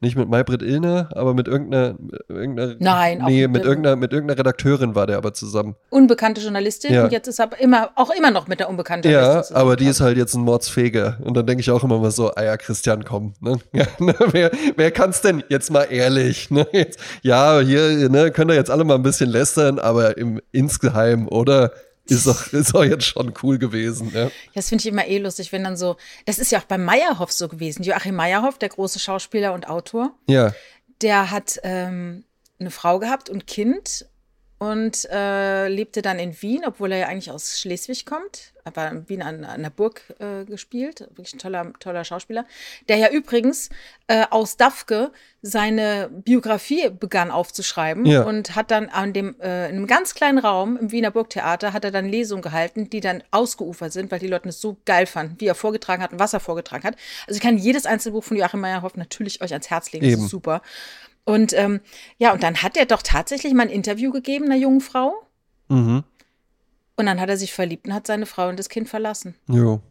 nicht 0.00 0.16
mit 0.16 0.28
Maybrit 0.28 0.62
Illner, 0.62 1.08
aber 1.14 1.34
mit 1.34 1.48
irgendeiner, 1.48 1.96
irgendeiner 2.28 2.74
Nein, 2.78 3.22
nee, 3.26 3.42
mit- 3.48 3.52
mit 3.58 3.64
irgendeiner, 3.64 3.96
mit 3.96 4.12
irgendeiner 4.12 4.38
Redakteurin 4.38 4.94
war 4.94 5.06
der 5.06 5.16
aber 5.16 5.34
zusammen. 5.34 5.74
Unbekannte 5.90 6.40
Journalistin 6.40 6.92
Ja. 6.94 7.04
und 7.04 7.12
jetzt 7.12 7.26
ist 7.26 7.40
er 7.40 7.50
immer, 7.60 7.90
auch 7.96 8.10
immer 8.16 8.30
noch 8.30 8.46
mit 8.46 8.60
der 8.60 8.68
unbekannten 8.68 9.08
Ja, 9.10 9.22
Journalistin 9.22 9.56
aber 9.56 9.76
die 9.76 9.86
ist 9.86 10.00
halt 10.00 10.16
jetzt 10.16 10.34
ein 10.34 10.42
Mordsfeger. 10.42 11.18
Und 11.24 11.36
dann 11.36 11.46
denke 11.46 11.60
ich 11.62 11.70
auch 11.70 11.82
immer 11.82 11.98
mal 11.98 12.10
so, 12.12 12.32
ah 12.34 12.44
ja, 12.44 12.56
Christian, 12.56 13.04
komm. 13.04 13.32
Ne? 13.40 13.58
Ja, 13.72 13.86
ne? 13.98 14.14
Wer, 14.30 14.50
wer 14.76 14.90
kann's 14.90 15.20
denn? 15.20 15.42
Jetzt 15.48 15.70
mal 15.70 15.84
ehrlich. 15.90 16.50
Ne? 16.50 16.66
Jetzt, 16.72 17.00
ja, 17.22 17.60
hier 17.60 18.08
ne, 18.08 18.30
könnt 18.30 18.50
ihr 18.50 18.54
jetzt 18.54 18.70
alle 18.70 18.84
mal 18.84 18.94
ein 18.94 19.02
bisschen 19.02 19.28
lästern, 19.30 19.78
aber 19.78 20.16
im 20.16 20.40
insgeheim, 20.52 21.28
oder? 21.28 21.72
Ist 22.08 22.26
doch, 22.26 22.52
ist 22.52 22.74
doch 22.74 22.84
jetzt 22.84 23.04
schon 23.04 23.34
cool 23.42 23.58
gewesen. 23.58 24.10
Ja? 24.14 24.24
Ja, 24.24 24.30
das 24.54 24.68
finde 24.68 24.82
ich 24.82 24.88
immer 24.88 25.06
eh 25.06 25.18
lustig, 25.18 25.52
wenn 25.52 25.64
dann 25.64 25.76
so, 25.76 25.96
das 26.24 26.38
ist 26.38 26.50
ja 26.50 26.58
auch 26.58 26.64
bei 26.64 26.78
Meyerhoff 26.78 27.32
so 27.32 27.48
gewesen. 27.48 27.82
Joachim 27.82 28.16
Meyerhoff, 28.16 28.58
der 28.58 28.70
große 28.70 28.98
Schauspieler 28.98 29.52
und 29.52 29.68
Autor, 29.68 30.14
ja. 30.26 30.54
der 31.02 31.30
hat 31.30 31.60
ähm, 31.62 32.24
eine 32.58 32.70
Frau 32.70 32.98
gehabt 32.98 33.28
und 33.28 33.46
Kind 33.46 34.06
und 34.58 35.08
äh, 35.10 35.68
lebte 35.68 36.02
dann 36.02 36.18
in 36.18 36.40
Wien, 36.42 36.62
obwohl 36.66 36.90
er 36.92 36.98
ja 36.98 37.06
eigentlich 37.06 37.30
aus 37.30 37.60
Schleswig 37.60 38.04
kommt. 38.06 38.52
Aber 38.64 38.90
in 38.90 39.08
Wien 39.08 39.22
an, 39.22 39.44
an 39.44 39.62
der 39.62 39.70
Burg 39.70 40.02
äh, 40.18 40.44
gespielt. 40.44 41.00
Wirklich 41.12 41.34
ein 41.34 41.38
toller, 41.38 41.72
toller 41.78 42.04
Schauspieler. 42.04 42.44
Der 42.88 42.96
ja 42.98 43.08
übrigens 43.08 43.70
äh, 44.08 44.26
aus 44.28 44.56
Dafke 44.58 45.10
seine 45.40 46.10
Biografie 46.12 46.90
begann 46.90 47.30
aufzuschreiben 47.30 48.04
Ja. 48.04 48.24
und 48.24 48.56
hat 48.56 48.70
dann 48.70 48.88
an 48.88 49.12
dem, 49.12 49.40
äh, 49.40 49.70
in 49.70 49.76
einem 49.76 49.86
ganz 49.86 50.14
kleinen 50.14 50.38
Raum 50.38 50.76
im 50.76 50.90
Wiener 50.90 51.12
Burgtheater 51.12 51.72
hat 51.72 51.84
er 51.84 51.92
dann 51.92 52.06
Lesungen 52.08 52.42
gehalten, 52.42 52.90
die 52.90 53.00
dann 53.00 53.22
ausgeufert 53.30 53.92
sind, 53.92 54.10
weil 54.10 54.18
die 54.18 54.26
Leute 54.26 54.48
es 54.48 54.60
so 54.60 54.76
geil 54.84 55.06
fanden, 55.06 55.36
wie 55.38 55.46
er 55.46 55.54
vorgetragen 55.54 56.02
hat 56.02 56.12
und 56.12 56.18
was 56.18 56.34
er 56.34 56.40
vorgetragen 56.40 56.84
hat. 56.84 56.96
Also 57.26 57.36
ich 57.38 57.42
kann 57.42 57.56
jedes 57.56 57.86
einzelne 57.86 58.14
Buch 58.14 58.24
von 58.24 58.36
Joachim 58.36 58.60
Meyerhoff 58.60 58.96
natürlich 58.96 59.40
euch 59.40 59.52
ans 59.52 59.70
Herz 59.70 59.92
legen. 59.92 60.04
Das 60.04 60.14
Eben. 60.14 60.24
ist 60.24 60.30
super. 60.30 60.60
Und 61.28 61.52
ähm, 61.52 61.80
ja, 62.16 62.32
und 62.32 62.42
dann 62.42 62.62
hat 62.62 62.78
er 62.78 62.86
doch 62.86 63.02
tatsächlich 63.02 63.52
mal 63.52 63.64
ein 63.64 63.68
Interview 63.68 64.10
gegeben, 64.10 64.46
einer 64.46 64.56
jungen 64.56 64.80
Frau. 64.80 65.12
Mhm. 65.68 66.02
Und 66.96 67.06
dann 67.06 67.20
hat 67.20 67.28
er 67.28 67.36
sich 67.36 67.52
verliebt 67.52 67.86
und 67.86 67.92
hat 67.92 68.06
seine 68.06 68.24
Frau 68.24 68.48
und 68.48 68.58
das 68.58 68.70
Kind 68.70 68.88
verlassen. 68.88 69.34
Jo. 69.46 69.82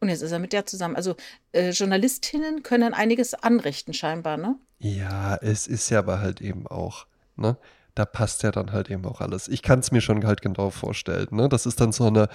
Und 0.00 0.08
jetzt 0.08 0.22
ist 0.22 0.32
er 0.32 0.38
mit 0.38 0.54
der 0.54 0.64
zusammen. 0.64 0.96
Also 0.96 1.16
äh, 1.52 1.68
Journalistinnen 1.72 2.62
können 2.62 2.94
einiges 2.94 3.34
anrichten, 3.34 3.92
scheinbar, 3.92 4.38
ne? 4.38 4.56
Ja, 4.78 5.36
es 5.36 5.66
ist 5.66 5.90
ja 5.90 5.98
aber 5.98 6.20
halt 6.20 6.40
eben 6.40 6.66
auch, 6.66 7.04
ne? 7.36 7.58
Da 7.94 8.06
passt 8.06 8.42
ja 8.42 8.50
dann 8.50 8.72
halt 8.72 8.88
eben 8.88 9.04
auch 9.04 9.20
alles. 9.20 9.48
Ich 9.48 9.60
kann 9.60 9.80
es 9.80 9.92
mir 9.92 10.00
schon 10.00 10.24
halt 10.24 10.40
genau 10.40 10.70
vorstellen, 10.70 11.28
ne? 11.30 11.50
Das 11.50 11.66
ist 11.66 11.78
dann 11.78 11.92
so 11.92 12.06
eine, 12.06 12.30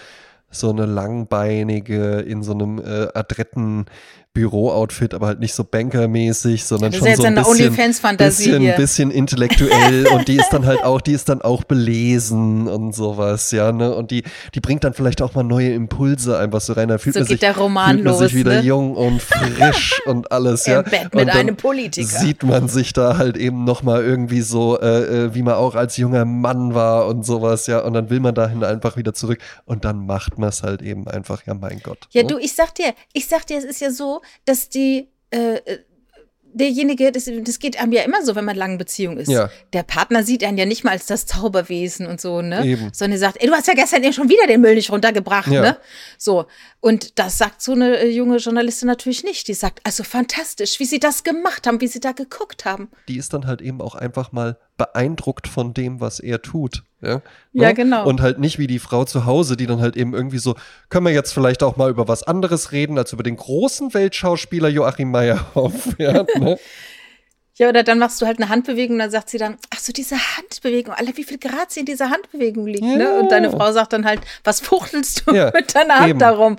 so 0.52 0.70
eine 0.70 0.86
langbeinige, 0.86 2.20
in 2.20 2.44
so 2.44 2.52
einem 2.52 2.78
äh, 2.78 3.08
adretten 3.16 3.88
Büro-Outfit, 4.34 5.14
aber 5.14 5.28
halt 5.28 5.40
nicht 5.40 5.54
so 5.54 5.64
bankermäßig, 5.64 6.66
sondern 6.66 6.92
Das 6.92 6.96
ist 6.96 7.00
schon 7.00 7.08
jetzt 7.08 7.18
so 7.18 7.24
ein 7.28 7.38
eine 7.38 7.44
bisschen, 7.44 8.18
bisschen, 8.18 8.76
bisschen 8.76 9.12
intellektuell 9.12 10.08
und 10.14 10.28
die 10.28 10.38
ist 10.38 10.50
dann 10.50 10.66
halt 10.66 10.84
auch, 10.84 11.02
die 11.02 11.12
ist 11.12 11.30
dann 11.30 11.44
auch 11.44 11.64
belesen 11.64 12.68
und 12.68 12.96
sowas, 12.96 13.52
ja, 13.52 13.72
ne? 13.72 13.94
Und 13.94 14.10
die, 14.10 14.24
die 14.56 14.60
bringt 14.60 14.84
dann 14.86 14.96
vielleicht 14.96 15.22
auch 15.22 15.36
mal 15.36 15.44
neue 15.44 15.72
Impulse 15.74 16.40
einfach 16.40 16.62
so 16.62 16.74
rein. 16.74 16.88
Da 16.88 16.98
fühlt 16.98 17.14
So 17.14 17.20
man 17.20 17.28
geht 17.28 17.34
sich, 17.36 17.40
der 17.42 17.56
Roman 17.56 17.98
fühlt 17.98 18.06
man 18.06 18.18
sich 18.18 18.34
wieder 18.34 18.54
ne? 18.54 18.62
jung 18.62 18.96
und 18.96 19.22
frisch 19.22 20.02
und 20.08 20.32
alles, 20.32 20.66
ja. 20.66 20.80
Im 20.80 20.90
Bett 20.90 21.14
mit 21.14 21.30
einem 21.30 21.56
Politiker. 21.56 22.08
Sieht 22.08 22.42
man 22.42 22.68
sich 22.68 22.92
da 22.94 23.18
halt 23.18 23.38
eben 23.38 23.66
nochmal 23.66 24.04
irgendwie 24.04 24.42
so, 24.42 24.80
äh, 24.80 25.26
äh, 25.26 25.36
wie 25.36 25.44
man 25.44 25.54
auch 25.54 25.76
als 25.76 25.98
junger 25.98 26.26
Mann 26.26 26.74
war 26.74 27.06
und 27.06 27.24
sowas, 27.24 27.68
ja. 27.68 27.82
Und 27.82 27.94
dann 27.94 28.10
will 28.10 28.20
man 28.20 28.34
dahin 28.34 28.64
einfach 28.64 28.98
wieder 28.98 29.14
zurück 29.14 29.38
und 29.66 29.86
dann 29.86 30.08
macht 30.08 30.40
man 30.40 30.50
es 30.50 30.64
halt 30.64 30.82
eben 30.82 31.08
einfach, 31.08 31.46
ja, 31.46 31.54
mein 31.54 31.82
Gott. 31.84 32.00
Ja, 32.10 32.24
ne? 32.24 32.30
du, 32.30 32.40
ich 32.40 32.56
sag 32.56 32.74
dir, 32.74 32.96
ich 33.14 33.28
sag 33.28 33.46
dir, 33.46 33.60
es 33.60 33.64
ist 33.64 33.80
ja 33.80 33.92
so, 33.92 34.23
dass 34.46 34.70
die, 34.70 35.10
äh, 35.32 35.56
äh, 35.56 35.80
derjenige, 36.56 37.12
das, 37.12 37.28
das 37.44 37.58
geht 37.58 37.80
einem 37.82 37.92
ja 37.94 38.04
immer 38.04 38.24
so, 38.24 38.36
wenn 38.36 38.46
man 38.46 38.54
in 38.56 38.60
langen 38.60 38.78
Beziehung 38.78 39.18
ist. 39.18 39.28
Ja. 39.28 39.50
Der 39.74 39.82
Partner 39.82 40.24
sieht 40.24 40.44
einen 40.44 40.58
ja 40.58 40.66
nicht 40.66 40.84
mal 40.84 40.92
als 40.92 41.08
das 41.08 41.26
Zauberwesen 41.26 42.06
und 42.06 42.22
so, 42.22 42.44
ne? 42.44 42.64
Eben. 42.64 42.90
Sondern 42.94 43.14
er 43.14 43.20
sagt, 43.20 43.42
ey, 43.42 43.48
du 43.48 43.54
hast 43.54 43.68
ja 43.68 43.74
gestern 43.74 44.04
eben 44.04 44.14
schon 44.14 44.30
wieder 44.30 44.46
den 44.46 44.62
Müll 44.62 44.76
nicht 44.76 44.92
runtergebracht, 44.92 45.48
Ja. 45.52 45.62
ne? 45.62 45.78
So. 46.20 46.46
Und 46.80 47.18
das 47.18 47.40
sagt 47.40 47.62
so 47.64 47.72
eine 47.72 47.98
äh, 47.98 48.10
junge 48.10 48.38
Journalistin 48.38 48.88
natürlich 48.88 49.24
nicht. 49.24 49.48
Die 49.48 49.56
sagt, 49.56 49.80
also 49.84 50.04
fantastisch, 50.04 50.80
wie 50.80 50.86
sie 50.86 51.00
das 51.00 51.24
gemacht 51.24 51.66
haben, 51.66 51.82
wie 51.82 51.88
sie 51.88 52.00
da 52.00 52.12
geguckt 52.12 52.66
haben. 52.66 52.90
die 53.08 53.18
ist 53.18 53.34
dann 53.34 53.48
halt 53.48 53.62
eben 53.62 53.82
auch 53.82 53.96
einfach 53.96 54.32
mal 54.32 54.60
beeindruckt 54.78 55.48
von 55.48 55.74
dem, 55.74 56.00
was 56.02 56.20
er 56.20 56.42
tut. 56.44 56.84
Ja, 57.04 57.22
Ja, 57.52 57.68
Ne? 57.70 57.74
genau. 57.74 58.06
Und 58.08 58.22
halt 58.22 58.40
nicht 58.40 58.58
wie 58.60 58.68
die 58.68 58.80
Frau 58.80 59.04
zu 59.06 59.26
Hause, 59.26 59.58
die 59.58 59.68
dann 59.68 59.82
halt 59.82 59.96
eben 59.98 60.14
irgendwie 60.14 60.38
so, 60.40 60.56
können 60.90 61.06
wir 61.06 61.14
jetzt 61.14 61.34
vielleicht 61.34 61.62
auch 61.64 61.76
mal 61.76 61.90
über 61.90 62.08
was 62.08 62.24
anderes 62.24 62.72
reden, 62.72 62.98
als 62.98 63.12
über 63.14 63.24
den 63.24 63.36
großen 63.36 63.94
Weltschauspieler 63.94 64.70
Joachim 64.70 65.12
Meyerhoff. 65.12 65.90
Ja, 65.98 66.24
ne? 66.40 66.58
Ja, 67.56 67.70
oder 67.70 67.84
dann 67.84 68.00
machst 68.00 68.20
du 68.20 68.26
halt 68.26 68.40
eine 68.40 68.50
Handbewegung 68.50 68.96
und 68.96 69.00
dann 69.00 69.12
sagt 69.12 69.30
sie 69.30 69.38
dann, 69.38 69.58
ach 69.70 69.78
so, 69.78 69.94
diese 69.94 70.16
Handbewegung, 70.16 70.92
Alter, 70.96 71.16
wie 71.18 71.24
viel 71.24 71.38
Grazie 71.38 71.82
in 71.82 71.86
dieser 71.86 72.10
Handbewegung 72.10 72.66
liegt, 72.66 72.82
ne? 72.82 73.04
Ja. 73.04 73.20
Und 73.20 73.32
deine 73.32 73.52
Frau 73.52 73.72
sagt 73.72 73.94
dann 73.94 74.06
halt, 74.06 74.22
was 74.44 74.60
fuchtelst 74.60 75.26
du 75.28 75.36
Ja, 75.36 75.52
mit 75.54 75.76
deiner 75.76 76.00
Hand 76.00 76.10
eben. 76.10 76.20
darum? 76.20 76.58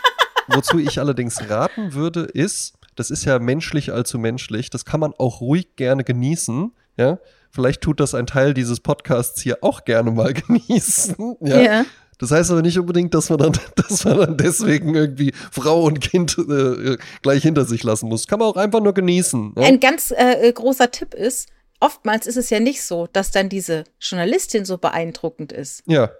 Wozu 0.48 0.78
ich 0.78 0.98
allerdings 0.98 1.48
raten 1.50 1.92
würde, 1.92 2.22
ist, 2.22 2.72
das 2.96 3.10
ist 3.10 3.26
ja 3.26 3.38
menschlich 3.38 3.92
allzu 3.92 4.18
menschlich, 4.18 4.70
das 4.70 4.86
kann 4.86 4.98
man 5.00 5.12
auch 5.18 5.42
ruhig 5.42 5.76
gerne 5.76 6.04
genießen, 6.04 6.72
ja. 6.96 7.18
Vielleicht 7.50 7.80
tut 7.80 8.00
das 8.00 8.14
ein 8.14 8.26
Teil 8.26 8.54
dieses 8.54 8.80
Podcasts 8.80 9.40
hier 9.40 9.58
auch 9.62 9.84
gerne 9.84 10.10
mal 10.10 10.32
genießen. 10.48 11.36
Ja. 11.40 11.60
Ja. 11.60 11.84
Das 12.18 12.30
heißt 12.30 12.50
aber 12.50 12.60
nicht 12.60 12.78
unbedingt, 12.78 13.14
dass 13.14 13.30
man 13.30 13.38
dann, 13.38 13.52
dass 13.76 14.04
man 14.04 14.18
dann 14.18 14.36
deswegen 14.36 14.94
irgendwie 14.94 15.32
Frau 15.50 15.84
und 15.84 16.00
Kind 16.00 16.36
äh, 16.38 16.98
gleich 17.22 17.42
hinter 17.42 17.64
sich 17.64 17.82
lassen 17.82 18.08
muss. 18.08 18.26
Kann 18.26 18.38
man 18.38 18.48
auch 18.48 18.56
einfach 18.56 18.80
nur 18.80 18.92
genießen. 18.92 19.54
Ja? 19.56 19.62
Ein 19.62 19.80
ganz 19.80 20.10
äh, 20.10 20.48
äh, 20.48 20.52
großer 20.52 20.90
Tipp 20.90 21.14
ist, 21.14 21.48
oftmals 21.80 22.26
ist 22.26 22.36
es 22.36 22.50
ja 22.50 22.60
nicht 22.60 22.82
so, 22.82 23.08
dass 23.12 23.30
dann 23.30 23.48
diese 23.48 23.84
Journalistin 24.00 24.64
so 24.64 24.78
beeindruckend 24.78 25.52
ist. 25.52 25.82
ja. 25.86 26.10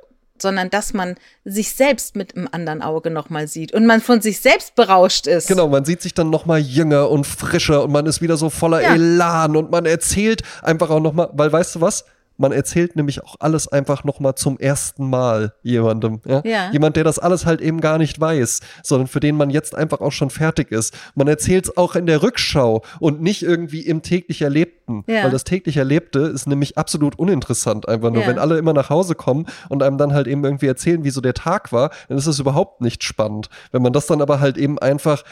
Sondern 0.42 0.70
dass 0.70 0.92
man 0.92 1.16
sich 1.44 1.74
selbst 1.74 2.16
mit 2.16 2.36
einem 2.36 2.48
anderen 2.50 2.82
Auge 2.82 3.10
nochmal 3.10 3.48
sieht 3.48 3.72
und 3.72 3.86
man 3.86 4.00
von 4.00 4.20
sich 4.20 4.40
selbst 4.40 4.74
berauscht 4.74 5.26
ist. 5.26 5.48
Genau, 5.48 5.68
man 5.68 5.84
sieht 5.84 6.02
sich 6.02 6.14
dann 6.14 6.30
nochmal 6.30 6.60
jünger 6.60 7.10
und 7.10 7.26
frischer 7.26 7.84
und 7.84 7.92
man 7.92 8.06
ist 8.06 8.20
wieder 8.22 8.36
so 8.36 8.50
voller 8.50 8.82
Ja. 8.82 8.94
Elan 8.94 9.56
und 9.56 9.70
man 9.70 9.86
erzählt 9.86 10.42
einfach 10.62 10.90
auch 10.90 11.00
nochmal, 11.00 11.30
weil 11.32 11.52
weißt 11.52 11.76
du 11.76 11.80
was? 11.80 12.04
Man 12.40 12.52
erzählt 12.52 12.96
nämlich 12.96 13.22
auch 13.22 13.36
alles 13.38 13.68
einfach 13.68 14.02
nochmal 14.04 14.34
zum 14.34 14.58
ersten 14.58 15.08
Mal 15.10 15.52
jemandem. 15.62 16.20
Ja? 16.26 16.42
Ja. 16.44 16.70
Jemand, 16.72 16.96
der 16.96 17.04
das 17.04 17.18
alles 17.18 17.44
halt 17.44 17.60
eben 17.60 17.80
gar 17.80 17.98
nicht 17.98 18.18
weiß, 18.18 18.60
sondern 18.82 19.08
für 19.08 19.20
den 19.20 19.36
man 19.36 19.50
jetzt 19.50 19.74
einfach 19.74 20.00
auch 20.00 20.10
schon 20.12 20.30
fertig 20.30 20.72
ist. 20.72 20.96
Man 21.14 21.28
erzählt 21.28 21.66
es 21.66 21.76
auch 21.76 21.94
in 21.96 22.06
der 22.06 22.22
Rückschau 22.22 22.82
und 22.98 23.20
nicht 23.20 23.42
irgendwie 23.42 23.82
im 23.82 24.00
täglich 24.02 24.40
Erlebten. 24.42 25.04
Ja. 25.06 25.24
Weil 25.24 25.30
das 25.30 25.44
täglich 25.44 25.76
Erlebte 25.76 26.20
ist 26.20 26.46
nämlich 26.48 26.78
absolut 26.78 27.18
uninteressant. 27.18 27.88
Einfach 27.88 28.10
nur, 28.10 28.22
Ja. 28.22 28.28
wenn 28.28 28.38
alle 28.38 28.56
immer 28.58 28.72
nach 28.72 28.88
Hause 28.90 29.14
kommen 29.14 29.46
und 29.68 29.82
einem 29.82 29.98
dann 29.98 30.14
halt 30.14 30.26
eben 30.26 30.42
irgendwie 30.42 30.66
erzählen, 30.66 31.04
wie 31.04 31.10
so 31.10 31.20
der 31.20 31.34
Tag 31.34 31.72
war, 31.72 31.90
dann 32.08 32.16
ist 32.16 32.26
das 32.26 32.38
überhaupt 32.38 32.80
nicht 32.80 33.04
spannend. 33.04 33.50
Wenn 33.70 33.82
man 33.82 33.92
das 33.92 34.06
dann 34.06 34.22
aber 34.22 34.40
halt 34.40 34.56
eben 34.56 34.78
einfach 34.78 35.22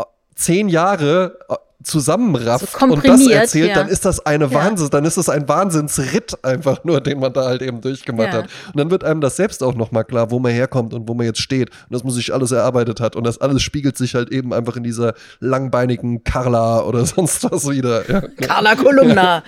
äh, 0.00 0.04
zehn 0.34 0.68
Jahre 0.68 1.38
äh, 1.48 1.54
zusammenrafft 1.82 2.78
So 2.78 2.86
und 2.86 3.06
das 3.06 3.26
erzählt, 3.26 3.68
ja. 3.70 3.74
dann 3.74 3.88
ist 3.88 4.04
das 4.04 4.24
eine 4.24 4.46
Ja. 4.46 4.52
Wahnsinn, 4.54 4.88
dann 4.90 5.04
ist 5.04 5.16
das 5.16 5.28
ein 5.28 5.48
Wahnsinnsritt 5.48 6.42
einfach 6.44 6.84
nur, 6.84 7.00
den 7.00 7.20
man 7.20 7.32
da 7.32 7.44
halt 7.44 7.62
eben 7.62 7.80
durchgemacht 7.80 8.32
Ja. 8.32 8.38
hat. 8.38 8.44
Und 8.68 8.76
dann 8.78 8.90
wird 8.90 9.04
einem 9.04 9.20
das 9.20 9.36
selbst 9.36 9.62
auch 9.62 9.74
nochmal 9.74 10.04
klar, 10.04 10.30
wo 10.30 10.38
man 10.38 10.52
herkommt 10.52 10.94
und 10.94 11.08
wo 11.08 11.14
man 11.14 11.26
jetzt 11.26 11.40
steht 11.40 11.70
und 11.70 11.92
dass 11.92 12.02
man 12.02 12.12
sich 12.12 12.32
alles 12.32 12.50
erarbeitet 12.50 13.00
hat 13.00 13.14
und 13.16 13.24
das 13.24 13.38
alles 13.38 13.62
spiegelt 13.62 13.96
sich 13.96 14.14
halt 14.14 14.30
eben 14.30 14.52
einfach 14.54 14.76
in 14.76 14.82
dieser 14.82 15.14
langbeinigen 15.40 16.24
Carla 16.24 16.82
oder 16.82 17.04
sonst 17.06 17.44
was 17.50 17.68
wieder. 17.68 18.08
Ja. 18.10 18.20
Carla 18.46 18.74
Kolumna. 18.74 19.42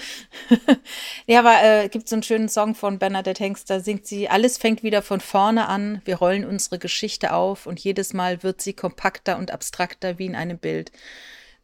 ja, 1.26 1.40
aber 1.40 1.54
äh, 1.62 1.88
gibt 1.88 2.08
so 2.08 2.16
einen 2.16 2.22
schönen 2.22 2.48
Song 2.48 2.74
von 2.74 2.98
Bernadette 2.98 3.42
Hengst, 3.42 3.70
da 3.70 3.80
singt 3.80 4.06
sie, 4.06 4.28
alles 4.28 4.58
fängt 4.58 4.82
wieder 4.82 5.02
von 5.02 5.20
vorne 5.20 5.68
an, 5.68 6.02
wir 6.04 6.16
rollen 6.16 6.44
unsere 6.44 6.78
Geschichte 6.78 7.32
auf 7.32 7.66
und 7.66 7.80
jedes 7.80 8.12
Mal 8.12 8.42
wird 8.42 8.60
sie 8.60 8.72
kompakter 8.74 9.38
und 9.38 9.50
abstrakter 9.50 10.18
wie 10.18 10.26
in 10.26 10.34
einem 10.34 10.58
Bild. 10.58 10.92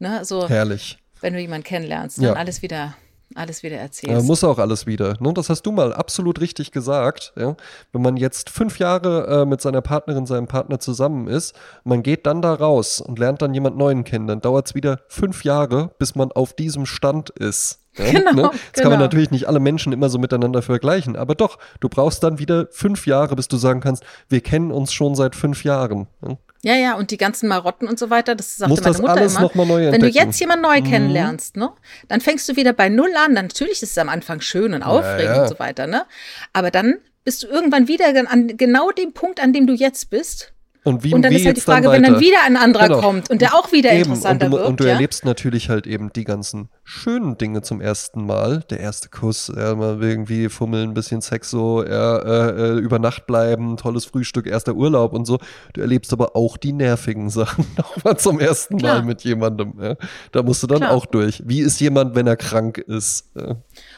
Ne, 0.05 0.23
so, 0.23 0.47
Herrlich. 0.51 0.99
wenn 1.23 1.33
du 1.33 1.41
jemanden 1.41 1.65
kennenlernst, 1.65 2.19
Ja. 2.19 2.29
dann 2.29 2.37
alles 2.37 2.61
wieder, 2.61 2.95
alles 3.35 3.63
wieder 3.63 3.77
Ja, 3.77 3.83
erzählst. 3.83 4.27
muss 4.27 4.45
auch 4.45 4.59
alles 4.59 4.87
wieder. 4.87 5.17
Ne? 5.19 5.33
Das 5.33 5.49
hast 5.49 5.63
du 5.63 5.73
mal 5.73 5.95
absolut 5.95 6.43
richtig 6.43 6.73
gesagt. 6.73 7.33
Ja? 7.37 7.57
Wenn 7.93 8.03
man 8.03 8.19
jetzt 8.19 8.51
fünf 8.51 8.79
Jahre 8.79 9.27
äh, 9.43 9.47
mit 9.47 9.63
seiner 9.63 9.81
Partnerin, 9.81 10.27
seinem 10.27 10.47
Partner 10.47 10.79
zusammen 10.79 11.27
ist, 11.27 11.55
man 11.85 12.03
geht 12.03 12.27
dann 12.27 12.43
da 12.43 12.53
raus 12.53 13.01
und 13.01 13.19
lernt 13.19 13.41
dann 13.41 13.55
jemand 13.55 13.79
Neuen 13.79 14.05
kennen, 14.05 14.27
dann 14.27 14.43
dauert 14.43 14.67
es 14.67 14.75
wieder 14.75 15.01
fünf 15.09 15.43
Jahre, 15.43 15.93
bis 15.99 16.15
man 16.17 16.31
auf 16.33 16.53
diesem 16.53 16.85
Stand 16.85 17.31
ist. 17.31 17.81
Ja? 17.97 18.11
Genau, 18.11 18.33
ne? 18.33 18.51
Jetzt 18.67 18.75
kann 18.75 18.91
man 18.91 18.99
genau. 18.99 19.05
natürlich 19.05 19.31
nicht 19.31 19.49
alle 19.49 19.61
Menschen 19.61 19.95
immer 19.95 20.11
so 20.11 20.19
miteinander 20.19 20.61
vergleichen, 20.61 21.17
aber 21.17 21.35
doch, 21.35 21.59
du 21.81 21.89
brauchst 21.89 22.23
dann 22.25 22.39
wieder 22.39 22.67
fünf 22.73 23.07
Jahre, 23.07 23.37
bis 23.37 23.49
du 23.49 23.57
sagen 23.57 23.81
kannst, 23.81 24.03
wir 24.29 24.43
kennen 24.43 24.71
uns 24.71 24.93
schon 24.93 25.15
seit 25.15 25.35
fünf 25.35 25.65
Jahren. 25.65 26.09
Ja? 26.27 26.37
Ja, 26.65 26.75
ja, 26.77 26.95
und 26.95 27.11
die 27.11 27.19
ganzen 27.19 27.47
Marotten 27.47 27.87
und 27.87 27.99
so 27.99 28.09
weiter, 28.09 28.35
das 28.35 28.57
sagte 28.57 28.71
Muss 28.71 28.81
meine 28.81 28.93
das 28.93 29.03
Mutter 29.03 29.12
alles 29.12 29.33
immer. 29.35 29.43
noch 29.43 29.55
mal 29.55 29.67
neu 29.67 29.75
wenn 29.75 29.81
du 29.81 29.95
entdecken. 29.97 30.15
Mhm. 30.15 30.31
jetzt 30.31 30.41
jemanden 30.41 30.62
neu 30.62 30.81
kennenlernst, 30.81 31.57
ne, 31.59 31.71
dann 32.09 32.23
fängst 32.23 32.49
du 32.49 32.57
wieder 32.57 32.73
bei 32.73 32.89
Null 32.89 33.12
an. 33.17 33.35
Dann, 33.35 33.49
natürlich 33.49 33.83
ist 33.83 33.91
es 33.91 33.99
am 33.99 34.09
Anfang 34.09 34.41
schön 34.41 34.73
und 34.73 34.83
aufregend 34.83 35.37
ja. 35.37 35.43
und 35.43 35.49
so 35.49 35.59
weiter, 35.59 35.87
ne? 35.87 36.07
Aber 36.55 36.71
dann 36.71 37.01
bist 37.23 37.43
du 37.43 37.49
irgendwann 37.49 37.87
wieder 37.87 38.07
an 38.31 38.57
genau 38.57 38.91
dem 38.93 39.12
Punkt, 39.12 39.43
an 39.43 39.53
dem 39.53 39.67
du 39.67 39.75
jetzt 39.75 40.09
bist. 40.09 40.54
Und, 40.85 41.03
wie, 41.03 41.14
Und 41.14 41.22
dann 41.22 41.32
wie 41.32 41.37
ist 41.37 41.47
halt 41.47 41.57
die 41.57 41.62
Frage, 41.62 41.91
wenn 41.91 42.03
dann 42.03 42.20
wieder 42.20 42.43
ein 42.45 42.59
anderer 42.59 42.89
Genau. 42.89 43.01
kommt 43.01 43.30
und 43.30 43.41
der 43.41 43.55
auch 43.55 43.72
wieder 43.72 43.91
Eben, 43.91 44.01
interessanter 44.03 44.47
und 44.47 44.53
du, 44.53 44.57
wird. 44.59 44.68
Und 44.68 44.80
du 44.80 44.85
ja? 44.85 44.91
erlebst 44.93 45.24
natürlich 45.24 45.70
halt 45.70 45.87
eben 45.87 46.12
die 46.12 46.24
ganzen 46.24 46.68
schönen 46.85 47.39
Dinge 47.39 47.62
zum 47.62 47.80
ersten 47.80 48.26
Mal. 48.26 48.61
Der 48.68 48.80
erste 48.80 49.09
Kuss, 49.09 49.51
ja, 49.57 49.74
mal 49.74 50.03
irgendwie 50.03 50.51
fummeln, 50.51 50.91
ein 50.91 50.95
bisschen 50.95 51.22
Sex 51.22 51.49
so, 51.51 51.82
ja, 51.82 52.18
äh, 52.18 52.51
äh, 52.51 52.78
über 52.80 52.99
Nacht 52.99 53.26
bleiben, 53.26 53.78
tolles 53.78 54.05
Frühstück, 54.05 54.47
erster 54.47 54.74
Urlaub 54.74 55.14
und 55.14 55.24
so. 55.24 55.39
Du 55.72 55.80
erlebst 55.80 56.12
aber 56.12 56.37
auch 56.37 56.59
die 56.59 56.74
nervigen 56.74 57.30
Sachen 57.30 57.66
nochmal 57.78 58.18
zum 58.18 58.39
ersten 58.39 58.76
Klar. 58.76 58.97
Mal 58.99 59.05
mit 59.07 59.22
jemandem. 59.22 59.72
Ja. 59.80 59.97
Da 60.32 60.43
musst 60.43 60.62
du 60.62 60.66
dann 60.66 60.80
Klar. 60.80 60.93
auch 60.93 61.07
durch. 61.07 61.43
Wie 61.47 61.61
ist 61.61 61.80
jemand, 61.80 62.14
wenn 62.14 62.26
er 62.26 62.37
krank 62.37 62.76
ist? 62.76 63.30
Ja. 63.35 63.57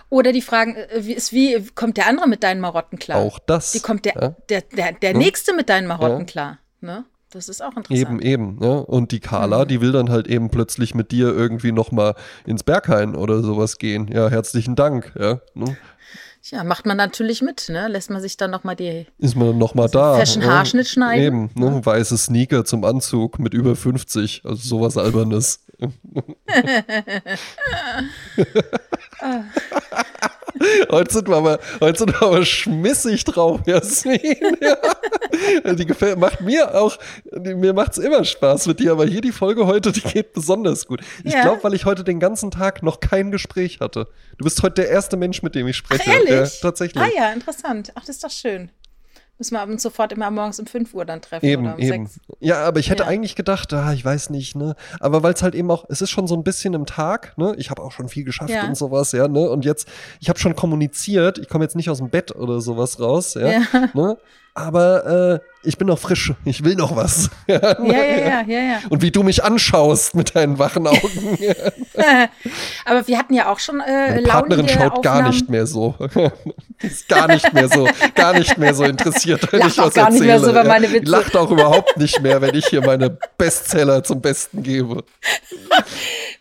Oder 0.08 0.30
die 0.32 0.42
Fragen, 0.42 0.76
äh, 0.76 1.00
wie, 1.00 1.14
ist, 1.14 1.32
wie 1.32 1.66
kommt 1.74 1.96
der 1.96 2.06
andere 2.06 2.28
mit 2.28 2.44
deinen 2.44 2.60
Marotten 2.60 3.00
klar? 3.00 3.18
Auch 3.18 3.40
das. 3.40 3.74
Wie 3.74 3.80
kommt 3.80 4.04
der, 4.04 4.14
ja. 4.14 4.36
der, 4.48 4.60
der, 4.60 4.92
der 4.92 5.10
Hm? 5.10 5.18
Nächste 5.18 5.52
mit 5.52 5.68
deinen 5.68 5.88
Marotten 5.88 6.26
klar? 6.26 6.58
Ne? 6.80 7.04
Das 7.30 7.48
ist 7.48 7.60
auch 7.62 7.76
interessant. 7.76 7.98
Eben, 7.98 8.20
eben. 8.20 8.58
Ja. 8.62 8.76
Und 8.78 9.10
die 9.12 9.20
Carla, 9.20 9.64
Mhm. 9.64 9.68
die 9.68 9.80
will 9.80 9.92
dann 9.92 10.10
halt 10.10 10.28
eben 10.28 10.48
plötzlich 10.50 10.94
mit 10.94 11.10
dir 11.10 11.28
irgendwie 11.34 11.72
nochmal 11.72 12.14
ins 12.46 12.62
Berghain 12.62 13.14
oder 13.16 13.42
sowas 13.42 13.78
gehen. 13.78 14.08
Ja, 14.08 14.28
herzlichen 14.28 14.76
Dank. 14.76 15.12
Ja. 15.18 15.40
Ne? 15.54 15.76
Ja, 16.44 16.62
macht 16.62 16.86
man 16.86 16.96
natürlich 16.96 17.42
mit, 17.42 17.68
ne? 17.68 17.88
Lässt 17.88 18.08
man 18.08 18.22
sich 18.22 18.36
dann 18.36 18.52
noch 18.52 18.62
mal 18.62 18.76
die 18.76 19.06
ist 19.18 19.34
man 19.34 19.58
noch 19.58 19.74
mal 19.74 19.88
da. 19.88 20.14
Fashion 20.16 20.42
ja. 20.42 20.48
Haarschnitt 20.50 20.86
schneiden. 20.86 21.24
Eben, 21.24 21.50
ne? 21.56 21.84
weiße 21.84 22.16
Sneaker 22.16 22.64
zum 22.64 22.84
Anzug 22.84 23.40
mit 23.40 23.52
über 23.52 23.74
50, 23.74 24.42
also 24.44 24.54
sowas 24.62 24.96
Albernes. 24.96 25.64
heute, 30.90 31.12
sind 31.12 31.28
wir 31.28 31.36
aber, 31.36 31.58
heute 31.80 31.98
sind 31.98 32.12
wir 32.12 32.22
aber 32.26 32.44
schmissig 32.44 33.24
drauf, 33.24 33.60
Jasmin. 33.66 34.20
Ja. 34.60 35.74
Die 35.74 35.86
gefällt, 35.86 36.18
macht 36.18 36.40
mir 36.40 36.74
auch, 36.74 36.96
die, 37.30 37.54
mir 37.54 37.72
macht's 37.72 37.98
immer 37.98 38.24
Spaß 38.24 38.66
mit 38.68 38.80
dir, 38.80 38.92
aber 38.92 39.04
hier 39.06 39.20
die 39.20 39.32
Folge 39.32 39.66
heute, 39.66 39.92
die 39.92 40.00
geht 40.00 40.32
besonders 40.32 40.86
gut. 40.86 41.00
Ich 41.24 41.32
Ja. 41.32 41.42
glaube, 41.42 41.62
weil 41.64 41.74
ich 41.74 41.84
heute 41.84 42.04
den 42.04 42.20
ganzen 42.20 42.50
Tag 42.50 42.82
noch 42.82 43.00
kein 43.00 43.30
Gespräch 43.30 43.80
hatte. 43.80 44.08
Du 44.38 44.44
bist 44.44 44.62
heute 44.62 44.82
der 44.82 44.88
erste 44.90 45.16
Mensch, 45.16 45.42
mit 45.42 45.54
dem 45.54 45.66
ich 45.68 45.76
Ach, 45.88 45.94
spreche. 45.96 46.10
ehrlich? 46.10 46.30
Ja, 46.30 46.46
tatsächlich. 46.62 47.02
Ah 47.02 47.08
ja, 47.14 47.32
interessant. 47.32 47.92
Ach, 47.94 48.00
das 48.00 48.16
ist 48.16 48.24
doch 48.24 48.30
schön. 48.30 48.70
Müssen 49.38 49.54
wir 49.54 49.60
abends 49.60 49.82
sofort 49.82 50.12
immer 50.12 50.30
morgens 50.30 50.58
um 50.58 50.66
5 50.66 50.94
Uhr 50.94 51.04
dann 51.04 51.20
treffen 51.20 51.44
Eben, 51.44 51.64
oder 51.64 51.74
um 51.74 51.80
eben. 51.80 52.06
6. 52.06 52.20
Ja, 52.40 52.64
aber 52.64 52.80
ich 52.80 52.88
hätte 52.88 53.02
Ja. 53.02 53.08
eigentlich 53.08 53.36
gedacht, 53.36 53.70
ah, 53.74 53.92
ich 53.92 54.02
weiß 54.04 54.30
nicht, 54.30 54.56
ne? 54.56 54.76
Aber 54.98 55.22
weil 55.22 55.34
es 55.34 55.42
halt 55.42 55.54
eben 55.54 55.70
auch, 55.70 55.84
es 55.90 56.00
ist 56.00 56.10
schon 56.10 56.26
so 56.26 56.34
ein 56.34 56.42
bisschen 56.42 56.72
im 56.72 56.86
Tag, 56.86 57.36
ne? 57.36 57.54
Ich 57.58 57.68
habe 57.70 57.82
auch 57.82 57.92
schon 57.92 58.08
viel 58.08 58.24
geschafft 58.24 58.50
Ja. 58.50 58.66
und 58.66 58.76
sowas, 58.76 59.12
ja, 59.12 59.28
ne? 59.28 59.50
Und 59.50 59.64
jetzt, 59.66 59.88
ich 60.20 60.28
habe 60.30 60.38
schon 60.38 60.56
kommuniziert, 60.56 61.38
ich 61.38 61.48
komme 61.50 61.64
jetzt 61.64 61.76
nicht 61.76 61.90
aus 61.90 61.98
dem 61.98 62.08
Bett 62.08 62.34
oder 62.34 62.60
sowas 62.62 62.98
raus, 62.98 63.34
ja, 63.34 63.48
Ja. 63.50 63.60
ne? 63.92 64.16
Aber 64.58 65.40
äh, 65.42 65.68
ich 65.68 65.76
bin 65.76 65.86
noch 65.86 65.98
frisch, 65.98 66.32
ich 66.46 66.64
will 66.64 66.76
noch 66.76 66.96
was. 66.96 67.28
Ja, 67.46 67.60
Ja, 67.60 67.92
ja, 67.92 68.02
ja, 68.04 68.42
ja, 68.46 68.58
ja. 68.58 68.78
Und 68.88 69.02
wie 69.02 69.10
du 69.10 69.22
mich 69.22 69.44
anschaust 69.44 70.14
mit 70.14 70.34
deinen 70.34 70.58
wachen 70.58 70.86
Augen. 70.86 71.38
Aber 72.86 73.06
wir 73.06 73.18
hatten 73.18 73.34
ja 73.34 73.52
auch 73.52 73.58
schon 73.58 73.80
äh, 73.80 74.14
Meine 74.14 74.22
Partnerin 74.22 74.66
schaut 74.68 75.02
gar 75.02 75.16
Aufnahmen. 75.16 75.28
nicht 75.30 75.50
mehr 75.50 75.66
so. 75.66 75.94
ist 76.80 77.06
gar 77.08 77.28
nicht 77.28 77.52
mehr 77.52 77.68
so, 77.68 77.86
gar 78.14 78.32
nicht 78.38 78.56
mehr 78.56 78.72
so 78.74 78.84
interessiert, 78.84 79.52
wenn 79.52 79.60
Lacht 79.60 79.72
ich 79.72 79.80
auch 79.80 79.86
was 79.88 79.94
gar 79.94 80.10
nicht 80.10 80.22
mehr 80.22 80.34
erzähle. 80.36 80.52
so 80.54 80.58
über 80.58 80.64
meine 80.68 80.90
Witze. 80.90 81.10
Lacht 81.10 81.36
auch 81.36 81.50
überhaupt 81.50 81.96
nicht 81.98 82.22
mehr, 82.22 82.40
wenn 82.40 82.54
ich 82.54 82.66
hier 82.66 82.80
meine 82.84 83.10
Bestseller 83.36 84.02
zum 84.04 84.22
Besten 84.22 84.62
gebe. 84.62 85.04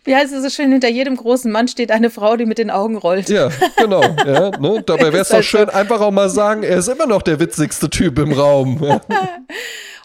Wie 0.06 0.14
heißt 0.14 0.32
es 0.32 0.42
so 0.42 0.48
schön, 0.50 0.70
hinter 0.72 0.88
jedem 0.88 1.16
großen 1.16 1.50
Mann 1.50 1.68
steht 1.68 1.90
eine 1.90 2.10
Frau, 2.10 2.36
die 2.36 2.46
mit 2.46 2.58
den 2.58 2.70
Augen 2.70 2.96
rollt. 2.96 3.28
Ja, 3.28 3.50
genau. 3.76 4.02
Ja, 4.02 4.50
ne? 4.58 4.82
Dabei 4.86 5.12
wäre 5.12 5.18
es 5.18 5.30
Ist 5.30 5.32
doch 5.32 5.42
schön, 5.42 5.68
einfach 5.68 6.00
auch 6.00 6.12
mal 6.12 6.30
sagen, 6.30 6.62
er 6.62 6.78
ist 6.78 6.88
immer 6.88 7.06
noch 7.06 7.22
der 7.22 7.40
witzigste 7.40 7.90
Typ 7.90 8.18
im 8.18 8.32
Raum. 8.32 8.82
Ja. 8.82 9.00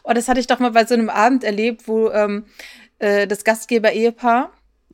Oh, 0.03 0.13
das 0.13 0.27
hatte 0.27 0.39
ich 0.39 0.47
doch 0.47 0.57
mal 0.57 0.71
bei 0.71 0.83
so 0.83 0.95
einem 0.95 1.11
Abend 1.11 1.43
erlebt, 1.43 1.87
wo 1.87 2.09
ähm, 2.09 2.45
äh, 2.97 3.27
das 3.27 3.43
Gastgeber-Ehepaar 3.43 4.49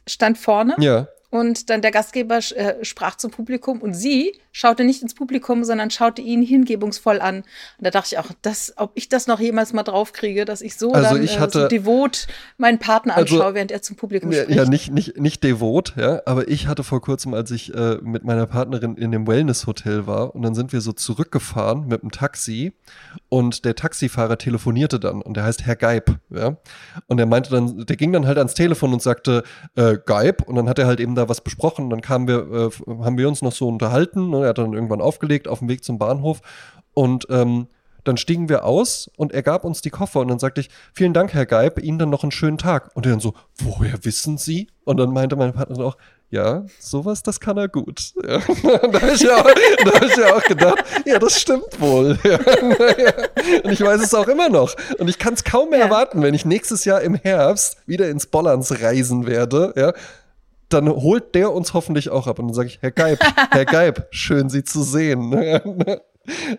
stand 0.06 0.38
vorne 0.38 0.76
ja. 0.80 1.08
Und 1.30 1.70
dann 1.70 1.82
der 1.82 1.92
Gastgeber 1.92 2.38
äh, 2.56 2.84
sprach 2.86 3.16
zum 3.16 3.32
Publikum 3.32 3.82
und 3.82 3.94
sie 3.94 4.34
schaute 4.52 4.84
nicht 4.84 5.04
ins 5.04 5.14
Publikum, 5.14 5.64
sondern 5.66 5.92
schaute 5.92 6.22
ihn 6.22 6.42
hingebungsvoll 6.42 7.20
an. 7.22 7.38
Und 7.38 7.46
da 7.82 7.92
dachte 7.92 8.10
ich 8.16 8.18
auch, 8.18 8.32
das, 8.42 8.74
ob 8.78 8.92
ich 8.96 9.08
das 9.08 9.28
noch 9.28 9.40
jemals 9.40 9.72
mal 9.74 9.84
draufkriege, 9.84 10.46
dass 10.46 10.62
ich 10.62 10.78
so 10.78 10.94
Also 10.94 11.16
dann 11.16 11.24
ich 11.24 11.36
äh, 11.36 11.40
hatte- 11.40 11.62
so 11.64 11.68
devot 11.68 12.26
meinen 12.58 12.80
Partner 12.80 13.16
Also- 13.18 13.36
anschaue, 13.36 13.54
während 13.54 13.72
er 13.72 13.82
zum 13.84 13.98
Publikum 13.98 14.32
Ja, 14.32 14.44
spricht. 14.44 14.58
ja, 14.58 14.66
nicht, 14.66 14.92
nicht, 14.92 15.18
nicht 15.20 15.44
devot, 15.44 15.94
ja, 15.98 16.22
aber 16.26 16.48
ich 16.48 16.68
hatte 16.68 16.84
vor 16.84 17.02
kurzem, 17.02 17.34
als 17.36 17.52
ich 17.52 17.74
äh, 17.76 17.98
mit 18.02 18.24
meiner 18.24 18.48
Partnerin 18.48 18.96
in 18.96 19.12
dem 19.12 19.28
Wellness-Hotel 19.28 20.08
war 20.08 20.34
und 20.34 20.42
dann 20.42 20.56
sind 20.56 20.74
wir 20.74 20.82
so 20.82 20.92
zurückgefahren 20.94 21.88
mit 21.88 22.02
dem 22.02 22.12
Taxi 22.12 22.74
und 23.30 23.66
der 23.66 23.76
Taxifahrer 23.76 24.38
telefonierte 24.38 25.00
dann 25.00 25.22
und 25.22 25.36
der 25.38 25.44
heißt 25.44 25.66
Herr 25.66 25.76
Geib, 25.76 26.16
ja, 26.30 26.58
und 27.08 27.20
er 27.20 27.26
meinte 27.28 27.52
dann, 27.52 27.86
der 27.86 27.96
ging 27.96 28.12
dann 28.14 28.26
halt 28.26 28.38
ans 28.38 28.54
Telefon 28.56 28.94
und 28.94 29.02
sagte, 29.02 29.44
äh, 29.76 29.98
Geib 30.06 30.42
und 30.48 30.56
dann 30.56 30.68
hat 30.70 30.80
er 30.80 30.88
halt 30.88 31.00
eben 31.00 31.14
da 31.18 31.30
was 31.30 31.42
besprochen 31.42 31.90
dann 31.90 32.02
kamen 32.02 32.28
wir, 32.28 32.38
äh, 32.52 33.04
haben 33.04 33.18
wir 33.18 33.28
uns 33.28 33.42
noch 33.42 33.52
so 33.52 33.68
unterhalten 33.68 34.34
und 34.34 34.44
er 34.44 34.50
hat 34.50 34.58
dann 34.58 34.74
irgendwann 34.74 35.02
aufgelegt 35.02 35.48
auf 35.48 35.60
dem 35.60 35.70
Weg 35.70 35.84
zum 35.84 35.98
Bahnhof 36.00 36.42
und 36.94 37.28
ähm, 37.30 37.68
dann 38.08 38.18
stiegen 38.18 38.48
wir 38.48 38.64
aus 38.64 39.12
und 39.18 39.34
er 39.34 39.44
gab 39.44 39.66
uns 39.66 39.82
die 39.82 39.90
Koffer 39.90 40.22
und 40.22 40.30
dann 40.30 40.40
sagte 40.40 40.62
ich, 40.62 40.70
vielen 40.94 41.14
Dank, 41.14 41.34
Herr 41.34 41.46
Geib, 41.46 41.82
Ihnen 41.84 42.00
dann 42.00 42.10
noch 42.10 42.24
einen 42.24 42.32
schönen 42.32 42.58
Tag. 42.58 42.92
Und 42.96 43.06
er 43.06 43.12
dann 43.12 43.20
so, 43.20 43.34
woher 43.58 44.06
wissen 44.06 44.38
Sie? 44.38 44.68
Und 44.86 44.98
dann 44.98 45.12
meinte 45.12 45.36
meine 45.36 45.52
Partnerin 45.52 45.84
auch, 45.84 45.98
ja, 46.30 46.66
sowas, 46.80 47.24
das 47.24 47.40
kann 47.40 47.58
er 47.58 47.68
gut. 47.68 48.14
Ja. 48.28 48.40
Da 48.40 49.02
habe 49.02 49.12
ich, 49.14 49.22
ja 49.22 49.44
hab 49.44 50.04
ich 50.04 50.18
ja 50.18 50.36
auch 50.36 50.44
gedacht, 50.44 50.84
ja, 51.06 51.20
das 51.20 51.40
stimmt 51.40 51.80
wohl. 51.80 52.18
Ja. 52.24 52.40
Und 53.64 53.72
ich 53.72 53.82
weiß 53.82 54.02
es 54.02 54.14
auch 54.14 54.28
immer 54.28 54.50
noch. 54.50 54.76
Und 55.00 55.10
ich 55.10 55.20
kann 55.20 55.34
es 55.34 55.44
kaum 55.44 55.70
mehr 55.70 55.80
erwarten, 55.80 56.22
wenn 56.22 56.34
ich 56.34 56.46
nächstes 56.46 56.86
Jahr 56.86 57.02
im 57.02 57.16
Herbst 57.16 57.78
wieder 57.86 58.10
ins 58.10 58.26
Bollands 58.26 58.82
reisen 58.82 59.28
werde, 59.28 59.74
ja, 59.76 59.94
dann 60.70 60.90
holt 60.90 61.34
der 61.36 61.52
uns 61.54 61.74
hoffentlich 61.74 62.10
auch 62.10 62.28
ab. 62.28 62.40
Und 62.40 62.48
dann 62.48 62.54
sage 62.54 62.68
ich, 62.68 62.80
Herr 62.82 62.92
Geib, 62.92 63.20
Herr 63.52 63.66
Geib, 63.66 64.08
schön 64.12 64.50
Sie 64.50 64.64
zu 64.64 64.84
sehen. 64.84 65.34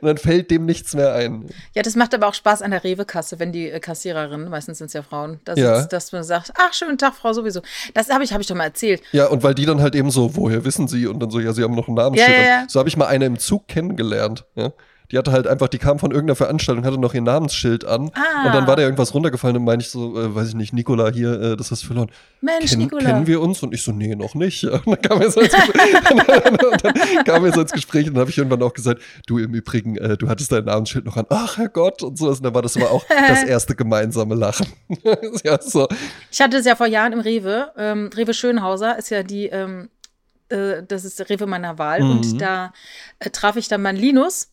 Und 0.00 0.02
dann 0.02 0.16
fällt 0.16 0.50
dem 0.50 0.64
nichts 0.64 0.94
mehr 0.94 1.12
ein. 1.12 1.46
Ja, 1.74 1.82
das 1.82 1.94
macht 1.94 2.14
aber 2.14 2.26
auch 2.26 2.32
Spaß 2.32 2.62
an 2.62 2.70
der 2.70 2.84
Rewe-Kasse, 2.84 3.38
wenn 3.38 3.52
die 3.52 3.68
äh, 3.68 3.80
Kassiererin, 3.80 4.48
meistens 4.48 4.78
sind 4.78 4.86
es 4.86 4.94
ja 4.94 5.02
Frauen, 5.02 5.40
da 5.44 5.52
Ja. 5.56 5.76
sitzt, 5.76 5.92
dass 5.92 6.10
man 6.12 6.24
sagt, 6.24 6.52
ach, 6.56 6.72
schönen 6.72 6.96
Tag, 6.96 7.14
Frau 7.14 7.34
sowieso. 7.34 7.60
Das 7.92 8.08
habe 8.08 8.24
ich, 8.24 8.32
hab 8.32 8.40
ich 8.40 8.46
doch 8.46 8.56
mal 8.56 8.64
erzählt. 8.64 9.02
Ja, 9.12 9.26
und 9.26 9.42
weil 9.42 9.54
die 9.54 9.66
dann 9.66 9.82
halt 9.82 9.94
eben 9.94 10.10
so, 10.10 10.34
woher 10.36 10.64
wissen 10.64 10.88
sie? 10.88 11.06
Und 11.06 11.20
dann 11.20 11.28
so, 11.30 11.38
ja, 11.38 11.52
sie 11.52 11.62
haben 11.62 11.74
noch 11.74 11.86
ein 11.86 11.92
Namensschild. 11.94 12.30
Ja, 12.30 12.42
ja, 12.42 12.48
ja. 12.48 12.64
So 12.66 12.78
habe 12.78 12.88
ich 12.88 12.96
mal 12.96 13.08
eine 13.08 13.26
im 13.26 13.38
Zug 13.38 13.68
kennengelernt. 13.68 14.46
Ja. 14.54 14.72
Die 15.10 15.16
hatte 15.16 15.32
halt 15.32 15.46
einfach, 15.46 15.68
die 15.68 15.78
kam 15.78 15.98
von 15.98 16.10
irgendeiner 16.10 16.36
Veranstaltung, 16.36 16.84
hatte 16.84 16.98
noch 16.98 17.14
ihr 17.14 17.22
Namensschild 17.22 17.86
an. 17.86 18.10
Ah. 18.14 18.46
Und 18.46 18.54
dann 18.54 18.66
war 18.66 18.76
da 18.76 18.82
irgendwas 18.82 19.14
runtergefallen 19.14 19.56
und 19.56 19.64
meine 19.64 19.80
ich 19.80 19.88
so, 19.88 20.20
äh, 20.20 20.34
weiß 20.34 20.48
ich 20.48 20.54
nicht, 20.54 20.74
Nikola 20.74 21.10
hier, 21.10 21.40
äh, 21.40 21.56
das 21.56 21.70
hast 21.70 21.82
du 21.82 21.86
verloren. 21.86 22.10
Mensch, 22.42 22.70
Ken, 22.70 22.78
Nicola. 22.78 23.04
Kennen 23.04 23.26
wir 23.26 23.40
uns? 23.40 23.62
Und 23.62 23.72
ich 23.72 23.82
so, 23.82 23.92
nee, 23.92 24.14
noch 24.14 24.34
nicht. 24.34 24.64
Und 24.84 24.86
dann 24.86 25.00
kam 25.00 25.20
wir 25.20 25.30
so 25.30 25.40
ins 25.40 25.54
Gespräch, 25.54 26.10
und 26.10 26.28
dann 26.28 27.24
kam 27.24 27.44
wir 27.44 27.52
so 27.52 27.60
ins 27.62 27.72
Gespräch 27.72 28.06
und 28.06 28.14
dann 28.14 28.20
habe 28.20 28.30
ich 28.30 28.38
irgendwann 28.38 28.62
auch 28.62 28.72
gesagt, 28.72 29.02
du 29.26 29.38
im 29.38 29.54
Übrigen, 29.54 29.96
äh, 29.96 30.16
du 30.16 30.28
hattest 30.28 30.52
dein 30.52 30.64
Namensschild 30.64 31.04
noch 31.04 31.16
an. 31.16 31.26
Ach, 31.30 31.56
Herrgott 31.56 32.02
und 32.02 32.18
sowas. 32.18 32.38
Und 32.38 32.44
dann 32.44 32.54
war 32.54 32.62
das 32.62 32.76
aber 32.76 32.90
auch 32.90 33.04
das 33.08 33.42
erste 33.44 33.74
gemeinsame 33.74 34.34
Lachen. 34.34 34.66
ja, 35.44 35.60
so. 35.60 35.88
Ich 36.30 36.40
hatte 36.40 36.58
es 36.58 36.66
ja 36.66 36.76
vor 36.76 36.86
Jahren 36.86 37.12
im 37.12 37.20
Rewe. 37.20 37.72
Ähm, 37.76 38.10
Rewe 38.14 38.34
Schönhauser 38.34 38.98
ist 38.98 39.10
ja 39.10 39.22
die, 39.22 39.46
ähm, 39.46 39.88
äh, 40.48 40.82
das 40.86 41.04
ist 41.04 41.18
der 41.18 41.28
Rewe 41.28 41.46
meiner 41.46 41.78
Wahl. 41.78 42.02
Mhm. 42.02 42.10
Und 42.10 42.40
da 42.40 42.72
äh, 43.18 43.30
traf 43.30 43.56
ich 43.56 43.68
dann 43.68 43.82
meinen 43.82 43.98
Linus. 43.98 44.50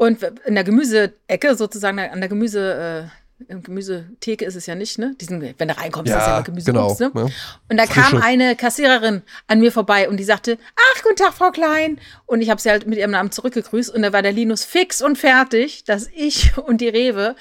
Und 0.00 0.22
in 0.46 0.54
der 0.54 0.64
Gemüseecke, 0.64 1.54
sozusagen 1.56 1.98
an 1.98 2.20
der 2.20 2.30
Gemüse, 2.30 3.10
äh, 3.50 3.54
Gemüsetheke 3.54 4.46
ist 4.46 4.54
es 4.54 4.64
ja 4.64 4.74
nicht, 4.74 4.98
ne? 4.98 5.14
Diesen, 5.20 5.42
wenn 5.42 5.68
du 5.68 5.76
reinkommst, 5.76 6.10
ist 6.10 6.16
ja 6.16 6.26
Ja, 6.26 6.34
immer 6.36 6.44
Gemüse. 6.44 6.64
genau. 6.72 6.96
ne? 6.98 7.10
Ja. 7.14 7.26
Und 7.68 7.76
da 7.76 7.84
kam 7.84 8.04
Frische. 8.04 8.24
eine 8.24 8.56
Kassiererin 8.56 9.20
an 9.46 9.60
mir 9.60 9.70
vorbei 9.72 10.08
und 10.08 10.16
die 10.16 10.24
sagte, 10.24 10.56
ach, 10.74 11.02
guten 11.02 11.16
Tag, 11.16 11.34
Frau 11.34 11.50
Klein. 11.50 12.00
Und 12.24 12.40
ich 12.40 12.48
habe 12.48 12.58
sie 12.62 12.70
halt 12.70 12.86
mit 12.86 12.98
ihrem 12.98 13.10
Namen 13.10 13.30
zurückgegrüßt 13.30 13.94
und 13.94 14.00
da 14.00 14.14
war 14.14 14.22
der 14.22 14.32
Linus 14.32 14.64
fix 14.64 15.02
und 15.02 15.18
fertig, 15.18 15.84
dass 15.84 16.08
ich 16.14 16.56
und 16.66 16.80
die 16.80 16.88
Rewe, 16.88 17.36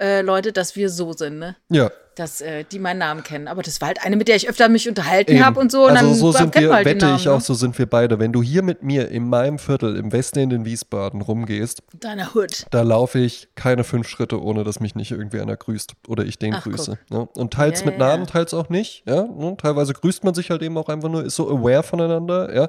äh, 0.00 0.22
Leute, 0.22 0.52
dass 0.52 0.76
wir 0.76 0.88
so 0.88 1.12
sind, 1.12 1.38
ne? 1.38 1.56
Ja. 1.68 1.90
Dass 2.18 2.40
äh, 2.40 2.64
die 2.64 2.78
meinen 2.78 2.98
Namen 2.98 3.22
kennen. 3.22 3.48
Aber 3.48 3.62
das 3.62 3.80
war 3.80 3.88
halt 3.88 4.04
eine, 4.04 4.16
mit 4.16 4.28
der 4.28 4.36
ich 4.36 4.48
öfter 4.48 4.68
mich 4.68 4.88
unterhalten 4.88 5.44
habe 5.44 5.60
und 5.60 5.70
so. 5.70 5.84
Und 5.84 5.90
also 5.90 6.06
dann 6.06 6.14
so 6.14 6.32
sind 6.32 6.54
wir, 6.54 6.72
halt 6.72 6.84
wette 6.86 7.06
Namen, 7.06 7.16
ich 7.18 7.28
auch, 7.28 7.38
ne? 7.38 7.40
so 7.40 7.54
sind 7.54 7.78
wir 7.78 7.86
beide. 7.86 8.18
Wenn 8.18 8.32
du 8.32 8.42
hier 8.42 8.62
mit 8.62 8.82
mir 8.82 9.08
in 9.08 9.28
meinem 9.28 9.58
Viertel, 9.58 9.96
im 9.96 10.12
Westen 10.12 10.40
in 10.40 10.50
den 10.50 10.64
Wiesbaden 10.64 11.20
rumgehst, 11.20 11.82
Deiner 12.00 12.34
Hood. 12.34 12.66
da 12.70 12.82
laufe 12.82 13.18
ich 13.18 13.48
keine 13.54 13.84
fünf 13.84 14.08
Schritte, 14.08 14.42
ohne 14.42 14.64
dass 14.64 14.80
mich 14.80 14.94
nicht 14.94 15.12
irgendwie 15.12 15.40
einer 15.40 15.56
grüßt 15.56 15.92
oder 16.08 16.24
ich 16.24 16.38
den 16.38 16.54
Ach, 16.54 16.64
grüße. 16.64 16.98
Ne? 17.10 17.28
Und 17.34 17.54
teils 17.54 17.80
Ja, 17.80 17.86
mit. 17.86 17.98
Namen, 17.98 18.26
teils 18.26 18.54
auch 18.54 18.68
nicht. 18.68 19.04
Ja? 19.06 19.22
Ne? 19.22 19.56
Teilweise 19.56 19.92
grüßt 19.92 20.24
man 20.24 20.34
sich 20.34 20.50
halt 20.50 20.62
eben 20.62 20.76
auch 20.76 20.88
einfach 20.88 21.08
nur, 21.08 21.24
ist 21.24 21.36
so 21.36 21.48
aware 21.48 21.82
voneinander. 21.82 22.54
Ja? 22.54 22.68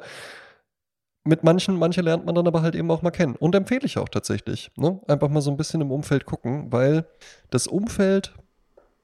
Mit 1.25 1.43
manchen, 1.43 1.77
manche 1.77 2.01
lernt 2.01 2.25
man 2.25 2.33
dann 2.35 2.47
aber 2.47 2.61
halt 2.61 2.75
eben 2.75 2.89
auch 2.91 3.01
mal 3.01 3.11
kennen. 3.11 3.35
Und 3.35 3.53
empfehle 3.53 3.85
ich 3.85 3.97
auch 3.97 4.09
tatsächlich. 4.09 4.71
Ne? 4.77 4.99
Einfach 5.07 5.29
mal 5.29 5.41
so 5.41 5.51
ein 5.51 5.57
bisschen 5.57 5.81
im 5.81 5.91
Umfeld 5.91 6.25
gucken, 6.25 6.71
weil 6.71 7.05
das 7.49 7.67
Umfeld 7.67 8.33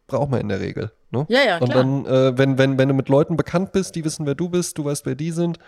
braucht 0.08 0.30
man 0.30 0.42
in 0.42 0.50
der 0.50 0.60
Regel. 0.60 0.92
Ne? 1.12 1.26
Ja, 1.30 1.44
ja, 1.44 1.58
Und 1.58 1.72
klar. 1.72 1.84
dann, 1.84 2.06
äh, 2.06 2.38
wenn, 2.38 2.58
wenn, 2.58 2.78
wenn 2.78 2.90
du 2.90 2.94
mit 2.94 3.10
Leuten 3.10 3.38
bekannt 3.38 3.72
bist, 3.72 3.96
die 3.96 4.04
wissen, 4.06 4.26
wer 4.26 4.36
du 4.36 4.50
bist, 4.50 4.78
du 4.78 4.86
weißt, 4.86 5.06
wer 5.06 5.16
die 5.16 5.32
sind, 5.32 5.60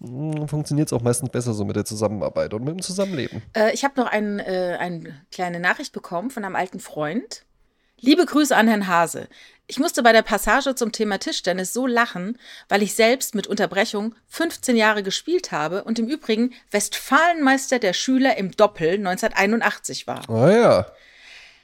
funktioniert 0.00 0.88
es 0.88 0.92
auch 0.92 1.00
meistens 1.02 1.30
besser 1.30 1.54
so 1.54 1.64
mit 1.64 1.76
der 1.76 1.84
Zusammenarbeit 1.84 2.52
und 2.52 2.64
mit 2.64 2.74
dem 2.74 2.82
Zusammenleben. 2.82 3.42
Äh, 3.54 3.72
ich 3.72 3.84
habe 3.84 3.98
noch 4.00 4.10
ein, 4.10 4.38
äh, 4.38 4.76
eine 4.78 5.22
kleine 5.32 5.60
Nachricht 5.60 5.92
bekommen 5.92 6.30
von 6.30 6.44
einem 6.44 6.56
alten 6.56 6.80
Freund. 6.80 7.44
Liebe 7.98 8.26
Grüße 8.26 8.54
an 8.54 8.68
Herrn 8.68 8.88
Hase. 8.88 9.26
Ich 9.66 9.78
musste 9.78 10.02
bei 10.02 10.12
der 10.12 10.22
Passage 10.22 10.74
zum 10.74 10.92
Thema 10.92 11.18
Tischtennis 11.18 11.72
so 11.72 11.86
lachen, 11.86 12.38
weil 12.68 12.82
ich 12.82 12.94
selbst 12.94 13.34
mit 13.34 13.46
Unterbrechung 13.46 14.14
15 14.28 14.76
Jahre 14.76 15.02
gespielt 15.02 15.50
habe 15.50 15.82
und 15.82 15.98
im 15.98 16.06
Übrigen 16.06 16.52
Westfalenmeister 16.70 17.78
der 17.78 17.94
Schüler 17.94 18.36
im 18.36 18.50
Doppel 18.50 18.90
1981 18.98 20.06
war. 20.06 20.28
Ah 20.28 20.50
ja. 20.50 20.86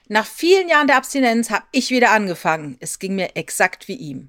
Nach 0.08 0.26
vielen 0.26 0.68
Jahren 0.68 0.86
der 0.86 0.96
Abstinenz 0.96 1.50
habe 1.50 1.64
ich 1.72 1.90
wieder 1.90 2.10
angefangen. 2.10 2.76
Es 2.80 2.98
ging 2.98 3.14
mir 3.14 3.36
exakt 3.36 3.88
wie 3.88 3.94
ihm. 3.94 4.28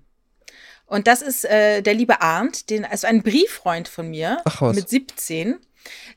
Und 0.85 1.07
das 1.07 1.21
ist 1.21 1.45
äh, 1.45 1.81
der 1.81 1.93
liebe 1.93 2.21
Arndt, 2.21 2.69
den, 2.69 2.85
also 2.85 3.07
ein 3.07 3.23
Brieffreund 3.23 3.87
von 3.87 4.09
mir 4.09 4.41
Ach 4.45 4.61
mit 4.73 4.89
17. 4.89 5.57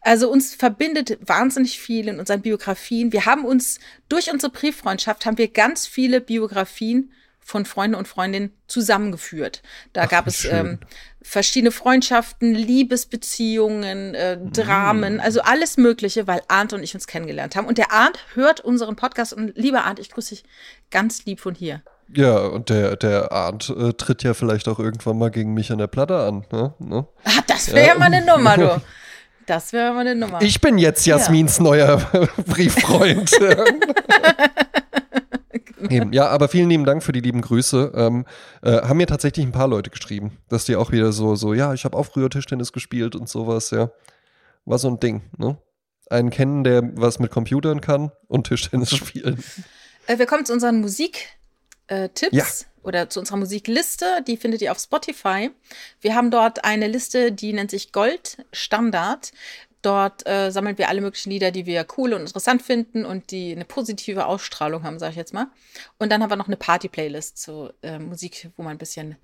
Also 0.01 0.31
uns 0.31 0.55
verbindet 0.55 1.19
wahnsinnig 1.21 1.81
viel 1.81 2.09
in 2.09 2.19
unseren 2.19 2.43
Biografien. 2.43 3.13
Wir 3.13 3.27
haben 3.27 3.45
uns 3.45 3.81
durch 4.09 4.31
unsere 4.31 4.53
Brieffreundschaft 4.53 5.27
haben 5.27 5.39
wir 5.39 5.49
ganz 5.49 5.87
viele 5.87 6.21
Biografien 6.21 7.13
von 7.47 7.65
Freunden 7.65 7.95
und 7.95 8.09
Freundinnen 8.09 8.53
zusammengeführt. 8.67 9.63
Da 9.93 10.03
Ach, 10.03 10.09
gab 10.09 10.27
es 10.27 10.45
ähm, 10.47 10.81
verschiedene 11.23 11.71
Freundschaften, 11.71 12.53
Liebesbeziehungen, 12.57 14.15
äh, 14.17 14.37
Mm. 14.37 14.53
Dramen, 14.53 15.21
also 15.21 15.41
alles 15.43 15.77
Mögliche, 15.77 16.27
weil 16.27 16.43
Arndt 16.49 16.73
und 16.73 16.83
ich 16.83 16.93
uns 16.95 17.07
kennengelernt 17.07 17.55
haben. 17.55 17.69
Und 17.69 17.79
der 17.79 17.93
Arndt 17.93 18.19
hört 18.35 18.61
unseren 18.61 18.97
Podcast 18.97 19.33
und 19.33 19.57
lieber 19.57 19.85
Arndt, 19.85 20.01
ich 20.01 20.11
grüße 20.11 20.35
dich 20.35 20.45
ganz 20.91 21.25
lieb 21.25 21.39
von 21.39 21.55
hier. 21.55 21.83
Ja, 22.13 22.39
und 22.39 22.69
der, 22.69 22.97
der 22.97 23.31
Arndt 23.31 23.71
äh, 23.71 23.93
tritt 23.93 24.25
ja 24.25 24.35
vielleicht 24.35 24.67
auch 24.67 24.81
irgendwann 24.81 25.17
mal 25.17 25.31
gegen 25.31 25.55
mich 25.55 25.71
an 25.71 25.79
der 25.79 25.87
Platte 25.87 26.19
an. 26.19 26.45
Ne? 26.51 26.75
Ne? 26.81 27.07
Ah, 27.25 27.43
das 27.47 27.73
wäre 27.73 27.89
ja. 27.89 27.95
mal 27.95 28.07
eine 28.07 28.27
Nummer, 28.27 28.57
du. 28.57 28.83
Das 29.47 29.73
wäre 29.73 29.93
mal 29.95 30.01
eine 30.01 30.17
Nummer. 30.17 30.43
Ich 30.43 30.61
bin 30.61 30.77
jetzt 30.77 31.07
Jasmins 31.07 31.61
neuer 31.61 31.99
Brieffreund. 32.47 33.31
Eben. 35.91 36.13
Ja, 36.13 36.29
aber 36.29 36.49
vielen 36.49 36.69
lieben 36.71 36.85
Dank 36.85 37.03
für 37.03 37.13
die 37.13 37.21
lieben 37.21 37.41
Grüße. 37.41 37.93
Ähm, 37.95 38.25
äh, 38.63 38.83
haben 38.83 38.97
mir 38.97 39.07
tatsächlich 39.07 39.45
ein 39.47 39.53
paar 39.53 39.69
Leute 39.69 39.91
geschrieben, 39.91 40.39
dass 40.49 40.65
die 40.65 40.77
auch 40.77 40.93
wieder 40.93 41.13
so, 41.13 41.35
so, 41.35 41.55
ja, 41.55 41.75
ich 41.75 41.85
habe 41.85 41.97
auch 41.97 42.05
früher 42.07 42.31
Tischtennis 42.31 42.73
gespielt 42.73 43.15
und 43.15 43.29
sowas, 43.29 43.71
ja. 43.71 43.91
War 44.65 44.79
so 44.79 44.89
ein 44.89 44.99
Ding, 45.01 45.23
ne? 45.39 45.59
Einen 46.09 46.31
kennen, 46.31 46.63
der 46.65 46.83
was 46.97 47.19
mit 47.19 47.31
Computern 47.33 47.81
kann 47.81 48.13
und 48.29 48.47
Tischtennis 48.47 48.91
spielen. 48.97 49.43
Äh, 50.07 50.19
wir 50.19 50.27
kommen 50.27 50.45
zu 50.45 50.53
unseren 50.53 50.81
Musiktipps 50.81 52.31
Ja. 52.33 52.45
oder 52.83 53.09
zu 53.09 53.21
unserer 53.21 53.37
Musikliste. 53.39 54.05
Die 54.27 54.37
findet 54.37 54.63
ihr 54.63 54.73
auf 54.73 54.79
Spotify. 54.79 55.51
Wir 56.01 56.15
haben 56.15 56.31
dort 56.31 56.65
eine 56.65 56.87
Liste, 56.87 57.33
die 57.33 57.53
nennt 57.53 57.71
sich 57.71 57.93
Gold 57.93 58.45
Standard. 58.53 59.33
Dort 59.87 60.27
äh, 60.27 60.51
sammeln 60.51 60.79
wir 60.79 60.89
alle 60.89 61.01
möglichen 61.01 61.31
Lieder, 61.31 61.53
die 61.53 61.65
wir 61.65 61.87
cool 61.97 62.13
und 62.13 62.23
interessant 62.23 62.61
finden 62.61 63.05
und 63.05 63.31
die 63.31 63.53
eine 63.53 63.65
positive 63.65 64.27
Ausstrahlung 64.27 64.83
haben, 64.83 64.99
sage 64.99 65.13
ich 65.13 65.17
jetzt 65.17 65.33
mal. 65.33 65.47
Und 65.99 66.11
dann 66.11 66.25
haben 66.25 66.31
wir 66.31 66.35
noch 66.35 66.49
eine 66.49 66.57
Party-Playlist 66.57 67.39
zu 67.39 67.73
äh, 67.83 68.01
Musik, 68.01 68.51
wo 68.57 68.65
man 68.65 68.73
ein 68.73 68.79
bisschen 68.79 69.15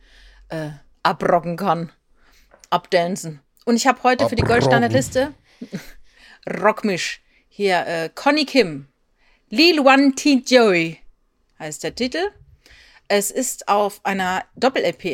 äh, 0.50 0.68
abrocken 1.02 1.56
kann, 1.56 1.90
abdancen. 2.70 3.40
Und 3.64 3.74
ich 3.74 3.88
habe 3.88 4.04
heute 4.04 4.28
für 4.28 4.36
die. 4.36 4.44
Goldstandardliste 4.44 5.34
Rockmisch 6.62 7.22
hier 7.48 7.84
äh, 7.84 8.08
Conny 8.14 8.44
Kim, 8.44 8.86
Lil 9.50 9.80
One 9.80 10.14
T 10.14 10.44
Joey 10.46 11.00
heißt 11.58 11.82
der 11.82 11.96
Titel. 11.96 12.30
Es 13.08 13.32
ist 13.32 13.66
auf 13.66 14.00
einer 14.04 14.44
Doppel-LP 14.54 15.06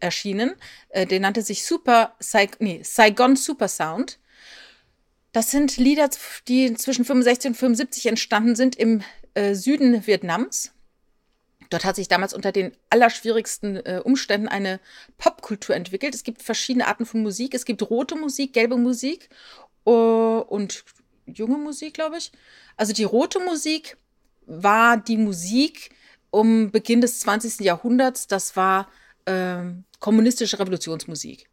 erschienen. 0.00 0.56
Äh, 0.88 1.06
der 1.06 1.20
nannte 1.20 1.42
sich 1.42 1.64
Super 1.64 2.16
Sai 2.18 2.48
nee, 2.58 2.82
Saigon 2.82 3.36
Super 3.36 3.68
Sound. 3.68 4.18
Das 5.32 5.50
sind 5.50 5.76
Lieder, 5.76 6.10
die 6.48 6.74
zwischen 6.74 7.04
65 7.04 7.50
und 7.50 7.56
75 7.56 8.06
entstanden 8.06 8.56
sind 8.56 8.76
im 8.76 9.02
äh, 9.34 9.54
Süden 9.54 10.06
Vietnams. 10.06 10.72
Dort 11.70 11.84
hat 11.84 11.94
sich 11.94 12.08
damals 12.08 12.34
unter 12.34 12.50
den 12.50 12.72
allerschwierigsten 12.90 13.76
äh, 13.76 14.00
Umständen 14.04 14.48
eine 14.48 14.80
Popkultur 15.18 15.76
entwickelt. 15.76 16.16
Es 16.16 16.24
gibt 16.24 16.42
verschiedene 16.42 16.88
Arten 16.88 17.06
von 17.06 17.22
Musik. 17.22 17.54
Es 17.54 17.64
gibt 17.64 17.88
rote 17.88 18.16
Musik, 18.16 18.52
gelbe 18.52 18.76
Musik 18.76 19.28
äh, 19.86 19.90
und 19.90 20.84
junge 21.26 21.58
Musik, 21.58 21.94
glaube 21.94 22.18
ich. 22.18 22.32
Also 22.76 22.92
die 22.92 23.04
rote 23.04 23.38
Musik 23.38 23.96
war 24.46 24.96
die 24.96 25.16
Musik 25.16 25.90
um 26.30 26.72
Beginn 26.72 27.00
des 27.00 27.20
20. 27.20 27.60
Jahrhunderts. 27.60 28.26
Das 28.26 28.56
war 28.56 28.88
ähm, 29.26 29.84
kommunistische 30.00 30.58
Revolutionsmusik. 30.58 31.49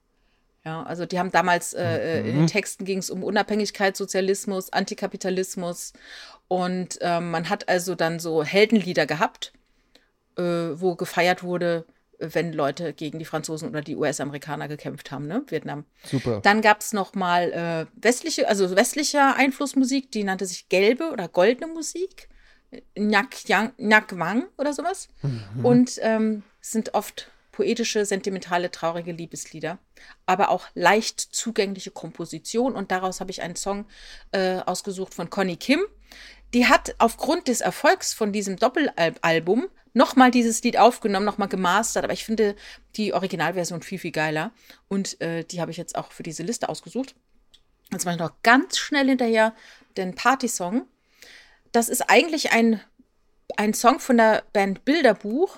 Ja, 0.67 0.83
also 0.83 1.05
die 1.05 1.17
haben 1.17 1.31
damals 1.31 1.73
äh, 1.73 2.19
äh, 2.19 2.29
in 2.29 2.39
den 2.39 2.47
Texten 2.47 2.83
ging 2.83 2.97
es 2.97 3.09
um 3.09 3.23
Unabhängigkeit, 3.23 3.95
Sozialismus, 3.95 4.73
Antikapitalismus 4.73 5.93
und 6.49 6.99
ähm, 6.99 7.31
man 7.31 7.47
hat 7.47 7.69
also 7.69 7.95
dann 7.95 8.19
so 8.19 8.43
Heldenlieder 8.43 9.05
gehabt, 9.05 9.53
äh, 10.37 10.41
wo 10.43 10.95
gefeiert 10.95 11.41
wurde, 11.41 11.85
wenn 12.19 12.51
Leute 12.51 12.91
gegen 12.91 13.17
die 13.17 13.23
Franzosen 13.23 13.69
oder 13.69 13.79
die 13.79 13.95
US-Amerikaner 13.95 14.67
gekämpft 14.67 15.09
haben, 15.09 15.25
ne, 15.25 15.41
Vietnam. 15.47 15.85
Super. 16.03 16.41
Dann 16.41 16.61
gab 16.61 16.81
es 16.81 16.91
noch 16.91 17.15
mal 17.15 17.53
äh, 17.53 17.85
westliche, 18.03 18.49
also 18.49 18.75
westlicher 18.75 19.37
Einflussmusik, 19.37 20.11
die 20.11 20.25
nannte 20.25 20.45
sich 20.45 20.67
gelbe 20.67 21.11
oder 21.13 21.29
goldene 21.29 21.71
Musik, 21.71 22.27
Nyak, 22.97 23.47
Yang, 23.47 23.71
Nyak 23.77 24.19
Wang 24.19 24.47
oder 24.57 24.73
sowas. 24.73 25.07
Und 25.63 25.97
ähm, 26.01 26.43
sind 26.59 26.93
oft 26.93 27.31
poetische, 27.57 28.05
sentimentale, 28.05 28.69
traurige 28.69 29.11
Liebeslieder, 29.11 29.79
aber 30.27 30.49
auch 30.49 30.67
leicht 30.75 31.19
zugängliche 31.19 31.89
Komposition. 31.89 32.75
Und 32.75 32.91
daraus 32.91 33.19
habe 33.19 33.31
ich 33.31 33.41
einen 33.41 33.55
Song 33.55 33.87
äh, 34.31 34.59
ausgesucht 34.59 35.15
von 35.15 35.31
Conny 35.31 35.55
Kim. 35.55 35.79
Die 36.53 36.67
hat 36.67 36.93
aufgrund 36.99 37.47
des 37.47 37.61
Erfolgs 37.61 38.13
von 38.13 38.31
diesem 38.31 38.57
Doppelalbum 38.57 39.69
nochmal 39.93 40.29
dieses 40.29 40.61
Lied 40.61 40.77
aufgenommen, 40.77 41.25
nochmal 41.25 41.47
gemastert, 41.47 42.03
aber 42.03 42.13
ich 42.13 42.25
finde 42.25 42.55
die 42.95 43.15
Originalversion 43.15 43.81
viel, 43.81 43.97
viel 43.97 44.11
geiler. 44.11 44.51
Und 44.87 45.19
äh, 45.19 45.43
die 45.43 45.59
habe 45.59 45.71
ich 45.71 45.77
jetzt 45.77 45.97
auch 45.97 46.11
für 46.11 46.21
diese 46.21 46.43
Liste 46.43 46.69
ausgesucht. 46.69 47.15
Jetzt 47.91 48.05
mache 48.05 48.17
ich 48.17 48.21
noch 48.21 48.33
ganz 48.43 48.77
schnell 48.77 49.07
hinterher 49.07 49.55
den 49.97 50.13
Party-Song. 50.13 50.85
Das 51.71 51.89
ist 51.89 52.01
eigentlich 52.07 52.51
ein, 52.51 52.81
ein 53.57 53.73
Song 53.73 53.99
von 53.99 54.17
der 54.17 54.43
Band 54.53 54.85
Bilderbuch, 54.85 55.57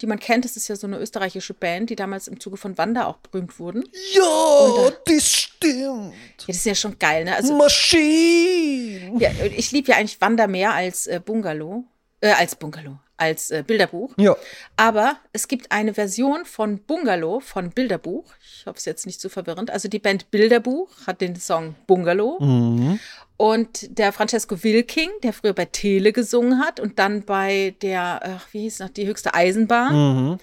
die 0.00 0.06
man 0.06 0.18
kennt. 0.18 0.44
Das 0.44 0.56
ist 0.56 0.68
ja 0.68 0.76
so 0.76 0.86
eine 0.86 0.98
österreichische 0.98 1.54
Band, 1.54 1.90
die 1.90 1.96
damals 1.96 2.28
im 2.28 2.40
Zuge 2.40 2.56
von 2.56 2.76
Wanda 2.78 3.06
auch 3.06 3.16
berühmt 3.18 3.58
wurden. 3.58 3.84
Ja, 4.14 4.22
Und, 4.24 4.96
das 5.06 5.32
stimmt. 5.32 6.14
Ja, 6.40 6.46
das 6.46 6.56
ist 6.56 6.66
ja 6.66 6.74
schon 6.74 6.98
geil, 6.98 7.24
ne? 7.24 7.36
Also, 7.36 7.56
Maschine. 7.56 9.12
ja, 9.18 9.30
ich 9.56 9.72
liebe 9.72 9.90
ja 9.90 9.96
eigentlich 9.98 10.20
Wanda 10.20 10.46
mehr 10.46 10.72
als 10.74 11.06
äh, 11.06 11.20
Bungalow. 11.24 11.84
Äh, 12.22 12.32
als 12.32 12.54
Bungalow, 12.54 12.98
als 13.16 13.50
äh, 13.50 13.64
Bilderbuch. 13.66 14.12
Ja, 14.18 14.36
Aber 14.76 15.16
es 15.32 15.48
gibt 15.48 15.72
eine 15.72 15.94
Version 15.94 16.44
von 16.44 16.78
Bungalow, 16.82 17.40
von 17.40 17.70
Bilderbuch. 17.70 18.24
Ich 18.42 18.66
hoffe, 18.66 18.76
es 18.76 18.82
ist 18.82 18.86
jetzt 18.86 19.06
nicht 19.06 19.20
zu 19.22 19.30
verwirrend. 19.30 19.70
Also 19.70 19.88
die 19.88 19.98
Band 20.00 20.30
Bilderbuch 20.30 20.90
hat 21.06 21.22
den 21.22 21.36
Song 21.36 21.74
Bungalow. 21.86 22.38
mhm. 22.40 23.00
Und 23.40 23.96
der 23.98 24.12
Francesco 24.12 24.62
Wilking, 24.62 25.08
der 25.22 25.32
früher 25.32 25.54
bei 25.54 25.64
Tele 25.64 26.12
gesungen 26.12 26.60
hat 26.60 26.78
und 26.78 26.98
dann 26.98 27.22
bei 27.24 27.74
der, 27.80 28.20
ach, 28.22 28.46
wie 28.52 28.60
hieß 28.60 28.80
noch, 28.80 28.90
die 28.90 29.06
höchste 29.06 29.32
Eisenbahn, 29.32 29.94
Mhm. 29.94 30.38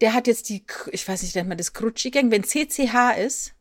der 0.00 0.14
hat 0.14 0.26
jetzt 0.26 0.48
die, 0.48 0.64
ich 0.92 1.06
weiß 1.06 1.20
nicht, 1.22 1.34
nennt 1.36 1.50
man 1.50 1.58
das 1.58 1.74
Crucci 1.74 2.10
Gang, 2.10 2.30
wenn 2.30 2.42
CCH 2.42 3.18
ist, 3.22 3.52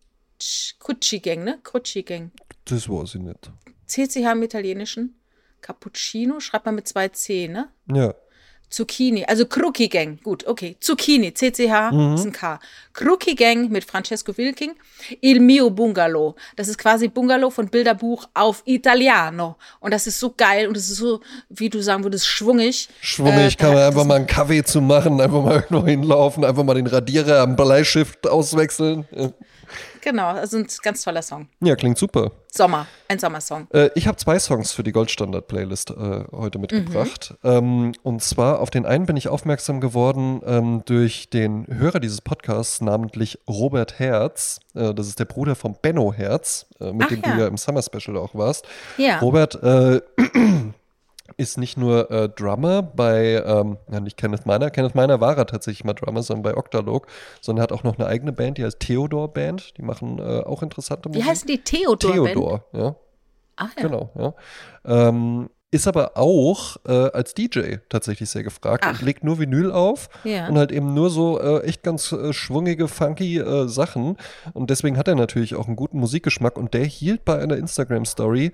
Crucci 0.80 1.20
Gang, 1.20 1.44
ne? 1.44 1.60
Crucci 1.64 2.04
Gang. 2.04 2.32
das 2.64 2.88
weiß 2.88 3.16
ich 3.16 3.22
nicht. 3.22 3.52
CCH 3.88 4.32
im 4.32 4.44
Italienischen. 4.44 5.20
Cappuccino 5.60 6.40
schreibt 6.40 6.66
man 6.66 6.76
mit 6.76 6.88
zwei 6.88 7.10
C, 7.10 7.50
ne? 7.50 7.68
Ja. 7.94 8.16
Zucchini, 8.72 9.24
also 9.26 9.46
Kruki 9.46 9.88
Gang. 9.90 10.18
Gut, 10.24 10.48
okay. 10.48 10.76
Zucchini, 10.80 11.32
CCH 11.34 11.92
Mhm. 11.92 12.16
ist 12.16 12.26
ein 12.26 12.32
K. 12.32 12.60
Kruki 12.94 13.36
Gang 13.36 13.70
mit 13.70 13.84
Francesco 13.84 14.36
Wilking. 14.38 14.72
Il 15.22 15.40
mio 15.42 15.70
Bungalow. 15.70 16.36
Das 16.56 16.68
ist 16.68 16.78
quasi 16.78 17.08
Bungalow 17.10 17.50
von 17.52 17.68
Bilderbuch 17.68 18.28
auf 18.34 18.64
Italiano. 18.66 19.58
Und 19.82 19.94
das 19.94 20.08
ist 20.08 20.20
so 20.20 20.34
geil 20.36 20.68
und 20.68 20.76
es 20.78 20.90
ist 20.90 20.98
so, 20.98 21.20
wie 21.50 21.70
du 21.70 21.82
sagen 21.84 22.04
würdest, 22.04 22.26
schwungig. 22.28 22.90
Schwummig, 23.02 23.54
Äh, 23.54 23.56
kann 23.58 23.74
man 23.74 23.84
einfach 23.84 24.00
das- 24.00 24.08
mal 24.08 24.16
einen 24.16 24.28
Kaffee 24.28 24.64
zu 24.64 24.82
machen, 24.82 25.20
einfach 25.22 25.44
mal 25.44 25.56
irgendwo 25.56 25.86
hinlaufen, 25.86 26.44
einfach 26.46 26.64
mal 26.64 26.74
den 26.76 26.88
Radierer 26.88 27.42
am 27.42 27.56
Bleistift 27.56 28.28
auswechseln. 28.28 29.06
Ja. 29.16 29.32
Genau, 30.02 30.28
also 30.28 30.58
ein 30.58 30.68
ganz 30.82 31.04
toller 31.04 31.22
Song. 31.22 31.48
Ja, 31.62 31.76
klingt 31.76 31.98
super. 31.98 32.32
Sommer, 32.52 32.88
ein 33.08 33.18
Sommersong. 33.18 33.68
Äh, 33.72 33.90
ich 33.96 34.08
habe 34.08 34.18
zwei 34.18 34.38
Songs 34.40 34.74
für 34.74 34.84
die 34.84 34.92
Goldstandard-Playlist 34.92 35.92
äh, 35.92 36.26
heute 36.32 36.60
mitgebracht. 36.60 37.36
Ähm, 37.44 37.94
und 38.04 38.22
zwar 38.22 38.60
auf 38.60 38.70
den 38.70 38.86
einen 38.86 39.06
bin 39.06 39.16
ich 39.16 39.30
aufmerksam 39.30 39.80
geworden 39.80 40.42
ähm, 40.46 40.82
durch 40.86 41.30
den 41.30 41.66
Hörer 41.68 42.00
dieses 42.00 42.22
Podcasts, 42.22 42.82
namentlich 42.82 43.40
Robert 43.48 44.00
Herz. 44.00 44.60
Äh, 44.74 44.94
das 44.94 45.08
ist 45.08 45.20
der 45.20 45.26
Bruder 45.26 45.56
von 45.56 45.76
Benno 45.82 46.12
Herz, 46.12 46.66
äh, 46.80 46.92
mit 46.92 47.04
Ach 47.04 47.10
dem 47.10 47.22
ja. 47.24 47.34
du 47.34 47.42
ja 47.42 47.48
im 47.48 47.58
Summer 47.58 47.82
Special 47.82 48.18
auch 48.18 48.36
warst. 48.36 48.66
Ja. 48.98 49.20
Robert 49.20 49.62
äh, 49.64 50.02
ist 51.38 51.58
nicht 51.58 51.78
nur 51.78 52.10
äh, 52.12 52.30
Drummer 52.30 52.82
bei, 52.84 53.44
ähm, 53.46 53.78
ja, 53.92 54.00
nicht 54.00 54.18
Kenneth 54.18 54.46
Meiner, 54.46 54.70
Kenneth 54.70 54.96
Meiner 54.96 55.22
war 55.22 55.38
er 55.38 55.46
tatsächlich 55.46 55.84
mal 55.84 55.94
Drummer, 55.94 56.24
sondern 56.24 56.44
bei 56.44 56.58
Octalog, 56.58 57.08
sondern 57.42 57.64
hat 57.64 57.72
auch 57.72 57.84
noch 57.84 57.98
eine 57.98 58.08
eigene 58.08 58.32
Band, 58.32 58.58
die 58.58 58.66
heißt 58.66 58.80
Theodor 58.80 59.34
Band. 59.34 59.78
Die 59.78 59.82
machen 59.82 60.20
äh, 60.20 60.42
auch 60.42 60.62
interessante 60.64 61.10
Wie 61.10 61.18
Musik. 61.18 61.30
heißen 61.30 61.48
die 61.48 61.64
Theodor? 61.64 62.12
Band? 62.12 62.34
Theodor, 62.34 62.66
ja. 62.74 62.96
Ah, 63.58 63.70
ja. 63.78 63.84
Genau, 63.84 64.10
ja. 64.18 64.34
Ähm, 64.86 65.50
ist 65.74 65.88
aber 65.88 66.18
auch 66.18 66.76
äh, 66.86 66.92
als 66.92 67.34
DJ 67.34 67.76
tatsächlich 67.88 68.30
sehr 68.30 68.44
gefragt 68.44 68.84
Ach. 68.86 68.92
und 69.00 69.02
legt 69.04 69.24
nur 69.24 69.40
Vinyl 69.40 69.72
auf 69.72 70.10
Ja. 70.26 70.50
und 70.50 70.58
halt 70.58 70.72
eben 70.72 70.94
nur 70.94 71.10
so 71.10 71.40
äh, 71.40 71.64
echt 71.64 71.82
ganz 71.82 72.12
äh, 72.12 72.34
schwungige, 72.34 72.90
funky 72.90 73.38
äh, 73.38 73.68
Sachen. 73.70 74.18
Und 74.54 74.70
deswegen 74.70 74.98
hat 74.98 75.08
er 75.08 75.16
natürlich 75.16 75.56
auch 75.56 75.68
einen 75.68 75.78
guten 75.78 75.98
Musikgeschmack 76.00 76.58
und 76.58 76.74
der 76.74 76.84
hielt 76.84 77.24
bei 77.24 77.40
einer 77.40 77.56
Instagram-Story 77.56 78.52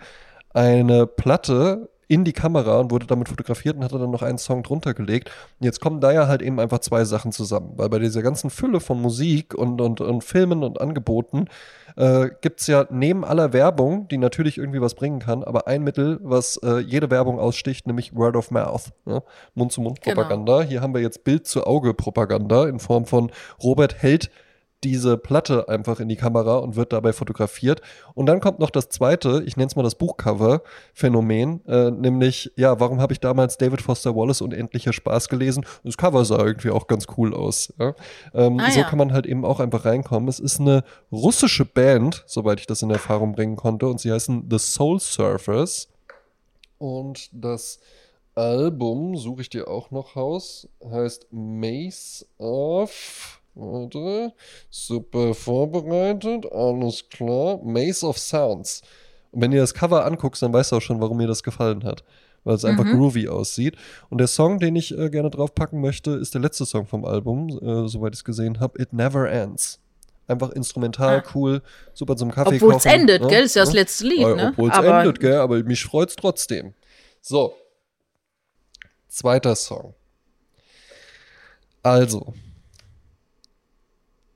eine 0.53 1.07
Platte 1.07 1.89
in 2.07 2.23
die 2.23 2.33
Kamera 2.33 2.79
und 2.79 2.91
wurde 2.91 3.05
damit 3.05 3.29
fotografiert 3.29 3.75
und 3.75 3.83
hatte 3.83 3.99
dann 3.99 4.11
noch 4.11 4.21
einen 4.21 4.37
Song 4.37 4.63
drunter 4.63 4.93
gelegt. 4.93 5.29
Und 5.59 5.65
jetzt 5.65 5.81
kommen 5.81 5.99
da 5.99 6.11
ja 6.11 6.27
halt 6.27 6.41
eben 6.41 6.59
einfach 6.59 6.79
zwei 6.79 7.03
Sachen 7.05 7.31
zusammen, 7.31 7.73
weil 7.75 7.89
bei 7.89 7.99
dieser 7.99 8.21
ganzen 8.21 8.49
Fülle 8.49 8.79
von 8.79 9.01
Musik 9.01 9.53
und, 9.53 9.81
und, 9.81 10.01
und 10.01 10.23
Filmen 10.23 10.63
und 10.63 10.79
Angeboten 10.79 11.47
äh, 11.97 12.29
gibt 12.41 12.61
es 12.61 12.67
ja 12.67 12.85
neben 12.89 13.25
aller 13.25 13.51
Werbung, 13.53 14.07
die 14.07 14.17
natürlich 14.17 14.57
irgendwie 14.57 14.81
was 14.81 14.95
bringen 14.95 15.19
kann, 15.19 15.43
aber 15.43 15.67
ein 15.67 15.83
Mittel, 15.83 16.19
was 16.21 16.57
äh, 16.63 16.79
jede 16.79 17.09
Werbung 17.09 17.39
aussticht, 17.39 17.87
nämlich 17.87 18.15
Word 18.15 18.35
of 18.35 18.51
Mouth, 18.51 18.91
ja? 19.05 19.21
Mund-zu-Mund-Propaganda. 19.55 20.61
Hier 20.61 20.81
haben 20.81 20.93
wir 20.93 21.01
jetzt 21.01 21.23
Bild-zu-Auge-Propaganda 21.23 22.67
in 22.67 22.79
Form 22.79 23.05
von 23.05 23.31
Robert 23.61 24.01
hält 24.01 24.29
diese 24.83 25.17
Platte 25.17 25.69
einfach 25.69 25.99
in 25.99 26.07
die 26.07 26.15
Kamera 26.15 26.57
und 26.57 26.75
wird 26.75 26.93
dabei 26.93 27.11
fotografiert. 27.13 27.81
Und 28.13 28.27
dann 28.27 28.39
kommt 28.39 28.59
noch 28.59 28.69
das 28.69 28.89
zweite, 28.89 29.43
ich 29.45 29.57
nenne 29.57 29.67
es 29.67 29.75
mal 29.75 29.83
das 29.83 29.95
Buchcover-Phänomen, 29.95 31.65
äh, 31.65 31.91
nämlich, 31.91 32.51
ja, 32.55 32.79
warum 32.79 33.01
habe 33.01 33.13
ich 33.13 33.19
damals 33.19 33.57
David 33.57 33.81
Foster 33.81 34.15
Wallace 34.15 34.41
Unendlicher 34.41 34.93
Spaß 34.93 35.29
gelesen? 35.29 35.65
Das 35.83 35.97
Cover 35.97 36.23
sah 36.25 36.37
irgendwie 36.37 36.69
auch 36.69 36.87
ganz 36.87 37.05
cool 37.17 37.33
aus. 37.33 37.73
Ja? 37.79 37.95
Ähm, 38.33 38.59
Ah, 38.59 38.71
so 38.71 38.79
ja. 38.81 38.85
kann 38.87 38.97
man 38.99 39.13
halt 39.13 39.25
eben 39.25 39.45
auch 39.45 39.59
einfach 39.59 39.85
reinkommen. 39.85 40.29
Es 40.29 40.39
ist 40.39 40.59
eine 40.59 40.83
russische 41.11 41.65
Band, 41.65 42.23
soweit 42.27 42.59
ich 42.59 42.67
das 42.67 42.81
in 42.81 42.91
Erfahrung 42.91 43.33
bringen 43.33 43.55
konnte, 43.55 43.87
und 43.87 43.99
sie 43.99 44.11
heißen 44.11 44.47
The 44.49 44.59
Soul 44.59 44.99
Surfers. 44.99 45.89
Und 46.77 47.29
das 47.31 47.79
Album, 48.35 49.17
suche 49.17 49.41
ich 49.41 49.49
dir 49.49 49.67
auch 49.67 49.89
noch 49.89 50.15
raus, 50.15 50.69
heißt 50.87 51.27
Maze 51.31 52.25
of. 52.37 53.41
Warte, 53.59 54.33
super 54.69 55.33
vorbereitet, 55.33 56.45
alles 56.51 57.09
klar. 57.09 57.59
Maze 57.63 58.05
of 58.05 58.17
Sounds. 58.19 58.81
Und 59.31 59.41
wenn 59.41 59.51
ihr 59.51 59.61
das 59.61 59.73
Cover 59.73 60.05
anguckst, 60.05 60.41
dann 60.43 60.53
weißt 60.53 60.71
du 60.71 60.75
auch 60.77 60.81
schon, 60.81 61.01
warum 61.01 61.17
mir 61.17 61.27
das 61.27 61.41
gefallen 61.43 61.83
hat. 61.83 62.03
Weil 62.43 62.55
es 62.55 62.63
einfach 62.63 62.85
Mhm. 62.85 62.93
groovy 62.97 63.27
aussieht. 63.27 63.75
Und 64.09 64.19
der 64.19 64.27
Song, 64.27 64.59
den 64.59 64.75
ich 64.75 64.97
äh, 64.97 65.09
gerne 65.09 65.29
draufpacken 65.29 65.81
möchte, 65.81 66.11
ist 66.11 66.33
der 66.33 66.41
letzte 66.41 66.65
Song 66.65 66.85
vom 66.85 67.03
Album, 67.03 67.49
äh, 67.49 67.87
soweit 67.89 68.13
ich 68.13 68.19
es 68.19 68.23
gesehen 68.23 68.59
habe. 68.59 68.81
It 68.81 68.93
Never 68.93 69.29
Ends. 69.29 69.79
Einfach 70.27 70.51
instrumental, 70.51 71.23
Ah. 71.25 71.29
cool, 71.35 71.61
super 71.93 72.15
zum 72.15 72.31
Kaffee 72.31 72.55
Obwohl 72.55 72.75
es 72.75 72.83
kochen, 72.83 73.01
endet, 73.01 73.21
ne? 73.23 73.27
gell? 73.27 73.43
Ist 73.43 73.55
ja 73.55 73.63
das 73.65 73.73
letzte 73.73 74.05
Lied, 74.07 74.19
Ja, 74.19 74.35
ne? 74.35 74.49
Obwohl 74.51 74.69
es 74.69 74.77
endet, 74.77 75.19
gell? 75.19 75.37
Aber 75.37 75.61
mich 75.63 75.83
freut's 75.83 76.15
trotzdem. 76.15 76.73
So. 77.21 77.53
Zweiter 79.07 79.55
Song. 79.55 79.93
Also. 81.83 82.33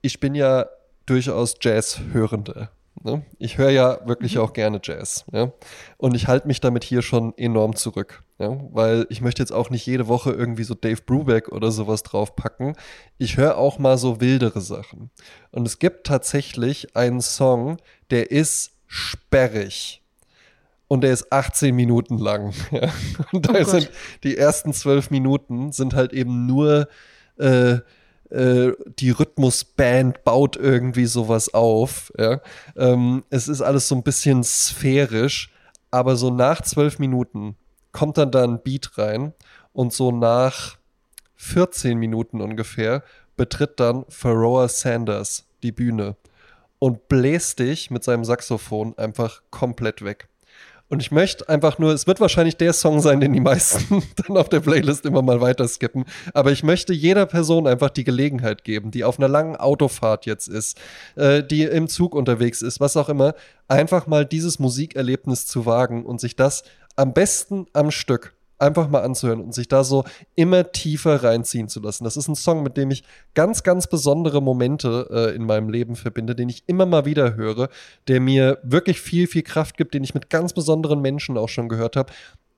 Ich 0.02 0.20
bin 0.20 0.36
ja 0.36 0.68
durchaus 1.06 1.56
Jazz-Hörende. 1.62 2.70
Ne? 3.04 3.24
Ich 3.40 3.58
höre 3.58 3.70
ja 3.70 4.00
wirklich 4.06 4.38
auch 4.38 4.54
gerne 4.54 4.80
Jazz. 4.84 5.26
Ja? 5.32 5.52
Und 5.98 6.16
ich 6.16 6.28
halte 6.28 6.48
mich 6.48 6.60
damit 6.60 6.84
hier 6.84 7.02
schon 7.02 7.36
enorm 7.38 7.76
zurück. 7.76 8.24
Ja? 8.38 8.60
Weil 8.72 9.08
ich 9.10 9.22
möchte 9.22 9.42
jetzt 9.42 9.52
auch 9.52 9.70
nicht 9.70 9.86
jede 9.86 10.08
Woche 10.08 10.32
irgendwie 10.32 10.64
so 10.64 10.76
Dave 10.76 11.02
Brubeck 11.02 11.50
oder 11.50 11.72
sowas 11.72 12.04
draufpacken. 12.04 12.76
Ich 13.18 13.38
höre 13.38 13.58
auch 13.58 13.80
mal 13.80 13.98
so 13.98 14.22
wildere 14.22 14.62
Sachen. 14.62 15.10
Und 15.52 15.66
es 15.66 15.80
gibt 15.80 16.06
tatsächlich 16.06 16.96
einen 16.96 17.22
Song, 17.22 17.78
der 18.12 18.30
ist 18.30 18.74
sperrig. 18.88 20.04
Und 20.88 21.02
der 21.02 21.14
ist 21.14 21.32
18 21.32 21.74
Minuten 21.76 22.18
lang. 22.18 22.54
Ja. 22.72 22.90
Und 23.32 23.48
da 23.48 23.54
Oh 23.54 23.64
sind 23.64 23.90
die 24.24 24.38
ersten 24.38 24.74
zwölf 24.74 25.10
Minuten 25.10 25.72
sind 25.72 25.94
halt 25.94 26.14
eben 26.14 26.46
nur 26.46 26.88
äh, 27.38 27.78
äh, 28.32 28.72
die 29.00 29.12
Rhythmusband 29.12 30.24
baut 30.24 30.56
irgendwie 30.56 31.06
sowas 31.06 31.54
auf. 31.54 32.12
Ja. 32.18 32.42
Ähm, 32.76 33.24
es 33.30 33.48
ist 33.48 33.62
alles 33.62 33.88
so 33.88 33.96
ein 33.96 34.04
bisschen 34.04 34.44
sphärisch, 34.44 35.52
aber 35.92 36.16
so 36.16 36.30
nach 36.32 36.62
zwölf 36.62 37.00
Minuten 37.00 37.56
kommt 37.92 38.18
dann 38.18 38.32
da 38.32 38.44
ein 38.44 38.62
Beat 38.62 38.98
rein 38.98 39.34
und 39.74 39.94
so 39.94 40.12
nach 40.12 40.78
14 41.36 41.98
Minuten 41.98 42.42
ungefähr 42.42 43.04
betritt 43.36 43.80
dann 43.80 44.06
Pharoah 44.10 44.70
Sanders 44.70 45.48
die 45.64 45.72
Bühne 45.72 46.16
und 46.80 47.08
bläst 47.08 47.60
dich 47.60 47.92
mit 47.92 48.04
seinem 48.04 48.24
Saxophon 48.24 48.98
einfach 48.98 49.42
komplett 49.50 50.04
weg. 50.04 50.28
Und 50.92 51.02
ich 51.02 51.10
möchte 51.10 51.48
einfach 51.48 51.80
nur, 51.80 51.94
es 51.94 52.06
wird 52.06 52.20
wahrscheinlich 52.20 52.58
der 52.58 52.74
Song 52.74 53.00
sein, 53.00 53.22
den 53.22 53.32
die 53.32 53.40
meisten 53.40 54.04
dann 54.28 54.36
auf 54.36 54.50
der 54.50 54.60
Playlist 54.60 55.06
immer 55.06 55.22
mal 55.22 55.40
weiter 55.40 55.66
skippen. 55.66 56.04
Aber 56.34 56.52
ich 56.52 56.64
möchte 56.64 56.92
jeder 56.92 57.26
Person 57.26 57.66
einfach 57.66 57.90
die 57.90 58.04
Gelegenheit 58.04 58.66
geben, 58.66 58.92
die 58.92 59.06
auf 59.06 59.18
einer 59.18 59.30
langen 59.30 59.56
Autofahrt 59.56 60.26
jetzt 60.26 60.50
ist, 60.50 60.78
äh, 61.16 61.44
die 61.44 61.64
im 61.64 61.88
Zug 61.88 62.14
unterwegs 62.14 62.62
ist, 62.62 62.82
was 62.82 62.98
auch 62.98 63.08
immer, 63.08 63.36
einfach 63.70 64.06
mal 64.06 64.26
dieses 64.26 64.60
Musikerlebnis 64.60 65.48
zu 65.48 65.66
wagen 65.66 66.06
und 66.06 66.20
sich 66.20 66.36
das 66.36 66.64
am 66.98 67.14
besten 67.14 67.68
am 67.72 67.90
Stück 67.90 68.34
einfach 68.62 68.90
mal 68.90 69.02
anzuhören 69.02 69.42
und 69.42 69.54
sich 69.54 69.68
da 69.68 69.84
so 69.84 70.04
immer 70.36 70.72
tiefer 70.72 71.24
reinziehen 71.24 71.68
zu 71.68 71.80
lassen. 71.80 72.04
Das 72.04 72.18
ist 72.18 72.28
ein 72.28 72.36
Song, 72.36 72.64
mit 72.64 72.78
dem 72.78 72.92
ich 72.92 73.04
ganz, 73.34 73.64
ganz 73.64 73.88
besondere 73.88 74.42
Momente 74.42 75.08
äh, 75.12 75.36
in 75.36 75.46
meinem 75.46 75.70
Leben 75.70 75.96
verbinde, 75.96 76.36
den 76.36 76.50
ich 76.50 76.64
immer 76.68 76.86
mal 76.86 77.06
wieder 77.06 77.36
höre, 77.36 77.70
der 78.08 78.20
mir 78.20 78.60
wirklich 78.64 79.02
viel, 79.02 79.28
viel 79.28 79.44
Kraft 79.44 79.78
gibt, 79.78 79.94
den 79.94 80.04
ich 80.04 80.14
mit 80.14 80.30
ganz 80.30 80.54
besonderen 80.54 81.02
Menschen 81.02 81.38
auch 81.38 81.50
schon 81.50 81.70
gehört 81.70 81.96
habe. 81.96 82.12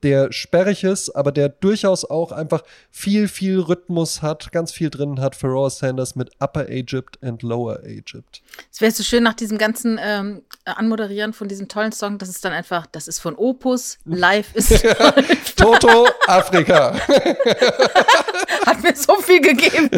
Der 0.04 0.30
sperrig 0.32 0.84
ist, 0.84 1.10
aber 1.10 1.32
der 1.32 1.48
durchaus 1.48 2.04
auch 2.04 2.30
einfach 2.30 2.62
viel, 2.90 3.26
viel 3.26 3.58
Rhythmus 3.58 4.20
hat, 4.20 4.52
ganz 4.52 4.70
viel 4.70 4.90
drin 4.90 5.18
hat. 5.18 5.34
Pharoah 5.34 5.70
Sanders 5.70 6.14
mit 6.14 6.30
Upper 6.40 6.68
Egypt 6.68 7.18
and 7.22 7.42
Lower 7.42 7.82
Egypt. 7.84 8.42
Es 8.70 8.82
wäre 8.82 8.92
so 8.92 9.02
schön 9.02 9.22
nach 9.22 9.32
diesem 9.32 9.56
ganzen 9.56 9.98
ähm, 10.02 10.42
Anmoderieren 10.66 11.32
von 11.32 11.48
diesem 11.48 11.68
tollen 11.68 11.92
Song, 11.92 12.18
dass 12.18 12.28
es 12.28 12.42
dann 12.42 12.52
einfach, 12.52 12.86
das 12.86 13.08
ist 13.08 13.18
von 13.18 13.34
Opus, 13.34 13.98
live 14.04 14.54
ist. 14.54 14.84
Toto 15.56 16.06
Afrika. 16.26 16.94
Hat 18.66 18.82
mir 18.82 18.94
so 18.94 19.16
viel 19.16 19.40
gegeben. 19.40 19.88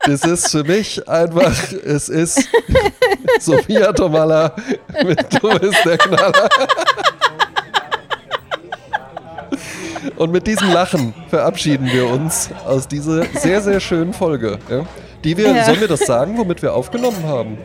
Das 0.00 0.22
ist 0.24 0.50
für 0.50 0.64
mich 0.64 1.06
einfach, 1.06 1.72
es 1.84 2.08
ist 2.08 2.48
Sophia 3.40 3.92
Tomala 3.92 4.54
mit 5.04 5.42
Du 5.42 5.58
bist 5.58 5.84
der 5.84 5.98
Knaller. 5.98 6.48
Und 10.16 10.32
mit 10.32 10.46
diesem 10.46 10.72
Lachen 10.72 11.14
verabschieden 11.28 11.86
wir 11.92 12.08
uns 12.08 12.50
aus 12.66 12.88
dieser 12.88 13.24
sehr, 13.34 13.60
sehr 13.60 13.80
schönen 13.80 14.12
Folge. 14.12 14.58
Ja? 14.68 14.84
Die 15.24 15.36
wir, 15.36 15.52
ja. 15.52 15.64
sollen 15.64 15.80
wir 15.80 15.88
das 15.88 16.00
sagen, 16.00 16.38
womit 16.38 16.62
wir 16.62 16.74
aufgenommen 16.74 17.24
haben? 17.24 17.58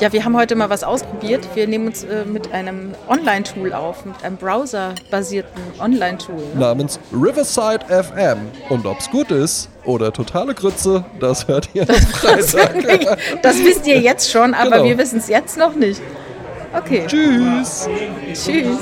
Ja, 0.00 0.10
wir 0.14 0.24
haben 0.24 0.34
heute 0.34 0.54
mal 0.54 0.70
was 0.70 0.82
ausprobiert. 0.82 1.46
Wir 1.54 1.66
nehmen 1.66 1.88
uns 1.88 2.04
äh, 2.04 2.24
mit 2.24 2.52
einem 2.52 2.92
Online-Tool 3.06 3.74
auf, 3.74 4.06
mit 4.06 4.24
einem 4.24 4.38
browserbasierten 4.38 5.60
Online-Tool. 5.78 6.36
Ne? 6.54 6.60
Namens 6.60 6.98
Riverside 7.12 7.80
FM. 7.86 8.38
Und 8.70 8.86
ob 8.86 8.98
es 8.98 9.10
gut 9.10 9.30
ist 9.30 9.68
oder 9.84 10.10
totale 10.10 10.54
Grütze, 10.54 11.04
das 11.18 11.48
hört 11.48 11.68
ihr 11.74 11.82
am 11.82 11.94
Freitag. 11.96 12.80
Das, 13.42 13.42
das 13.42 13.58
wisst 13.58 13.86
ihr 13.86 14.00
jetzt 14.00 14.30
schon, 14.30 14.54
aber 14.54 14.70
genau. 14.70 14.84
wir 14.84 14.98
wissen 14.98 15.18
es 15.18 15.28
jetzt 15.28 15.58
noch 15.58 15.74
nicht. 15.74 16.00
Okay. 16.72 17.04
Tschüss. 17.06 17.88
Tschüss. 18.32 18.78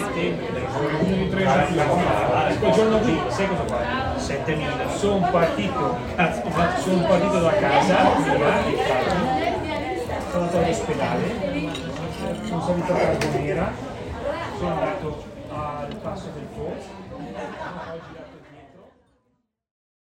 Quel 2.58 2.72
giorno 2.72 2.98
qui, 2.98 3.20
sai 3.28 3.48
cosa 3.48 3.64
fa? 3.66 4.16
7.000. 4.16 4.96
Sono 4.96 5.28
partito, 5.30 5.96
sono 6.82 7.02
partito 7.06 7.38
da 7.40 7.52
casa, 7.52 7.96
via, 8.16 8.52
sono 10.30 10.44
andato 10.44 10.58
all'ospedale, 10.58 11.24
sono 12.46 12.60
salito 12.62 12.92
a 12.92 12.96
Carbonera, 12.96 13.72
sono 14.58 14.70
andato 14.70 14.97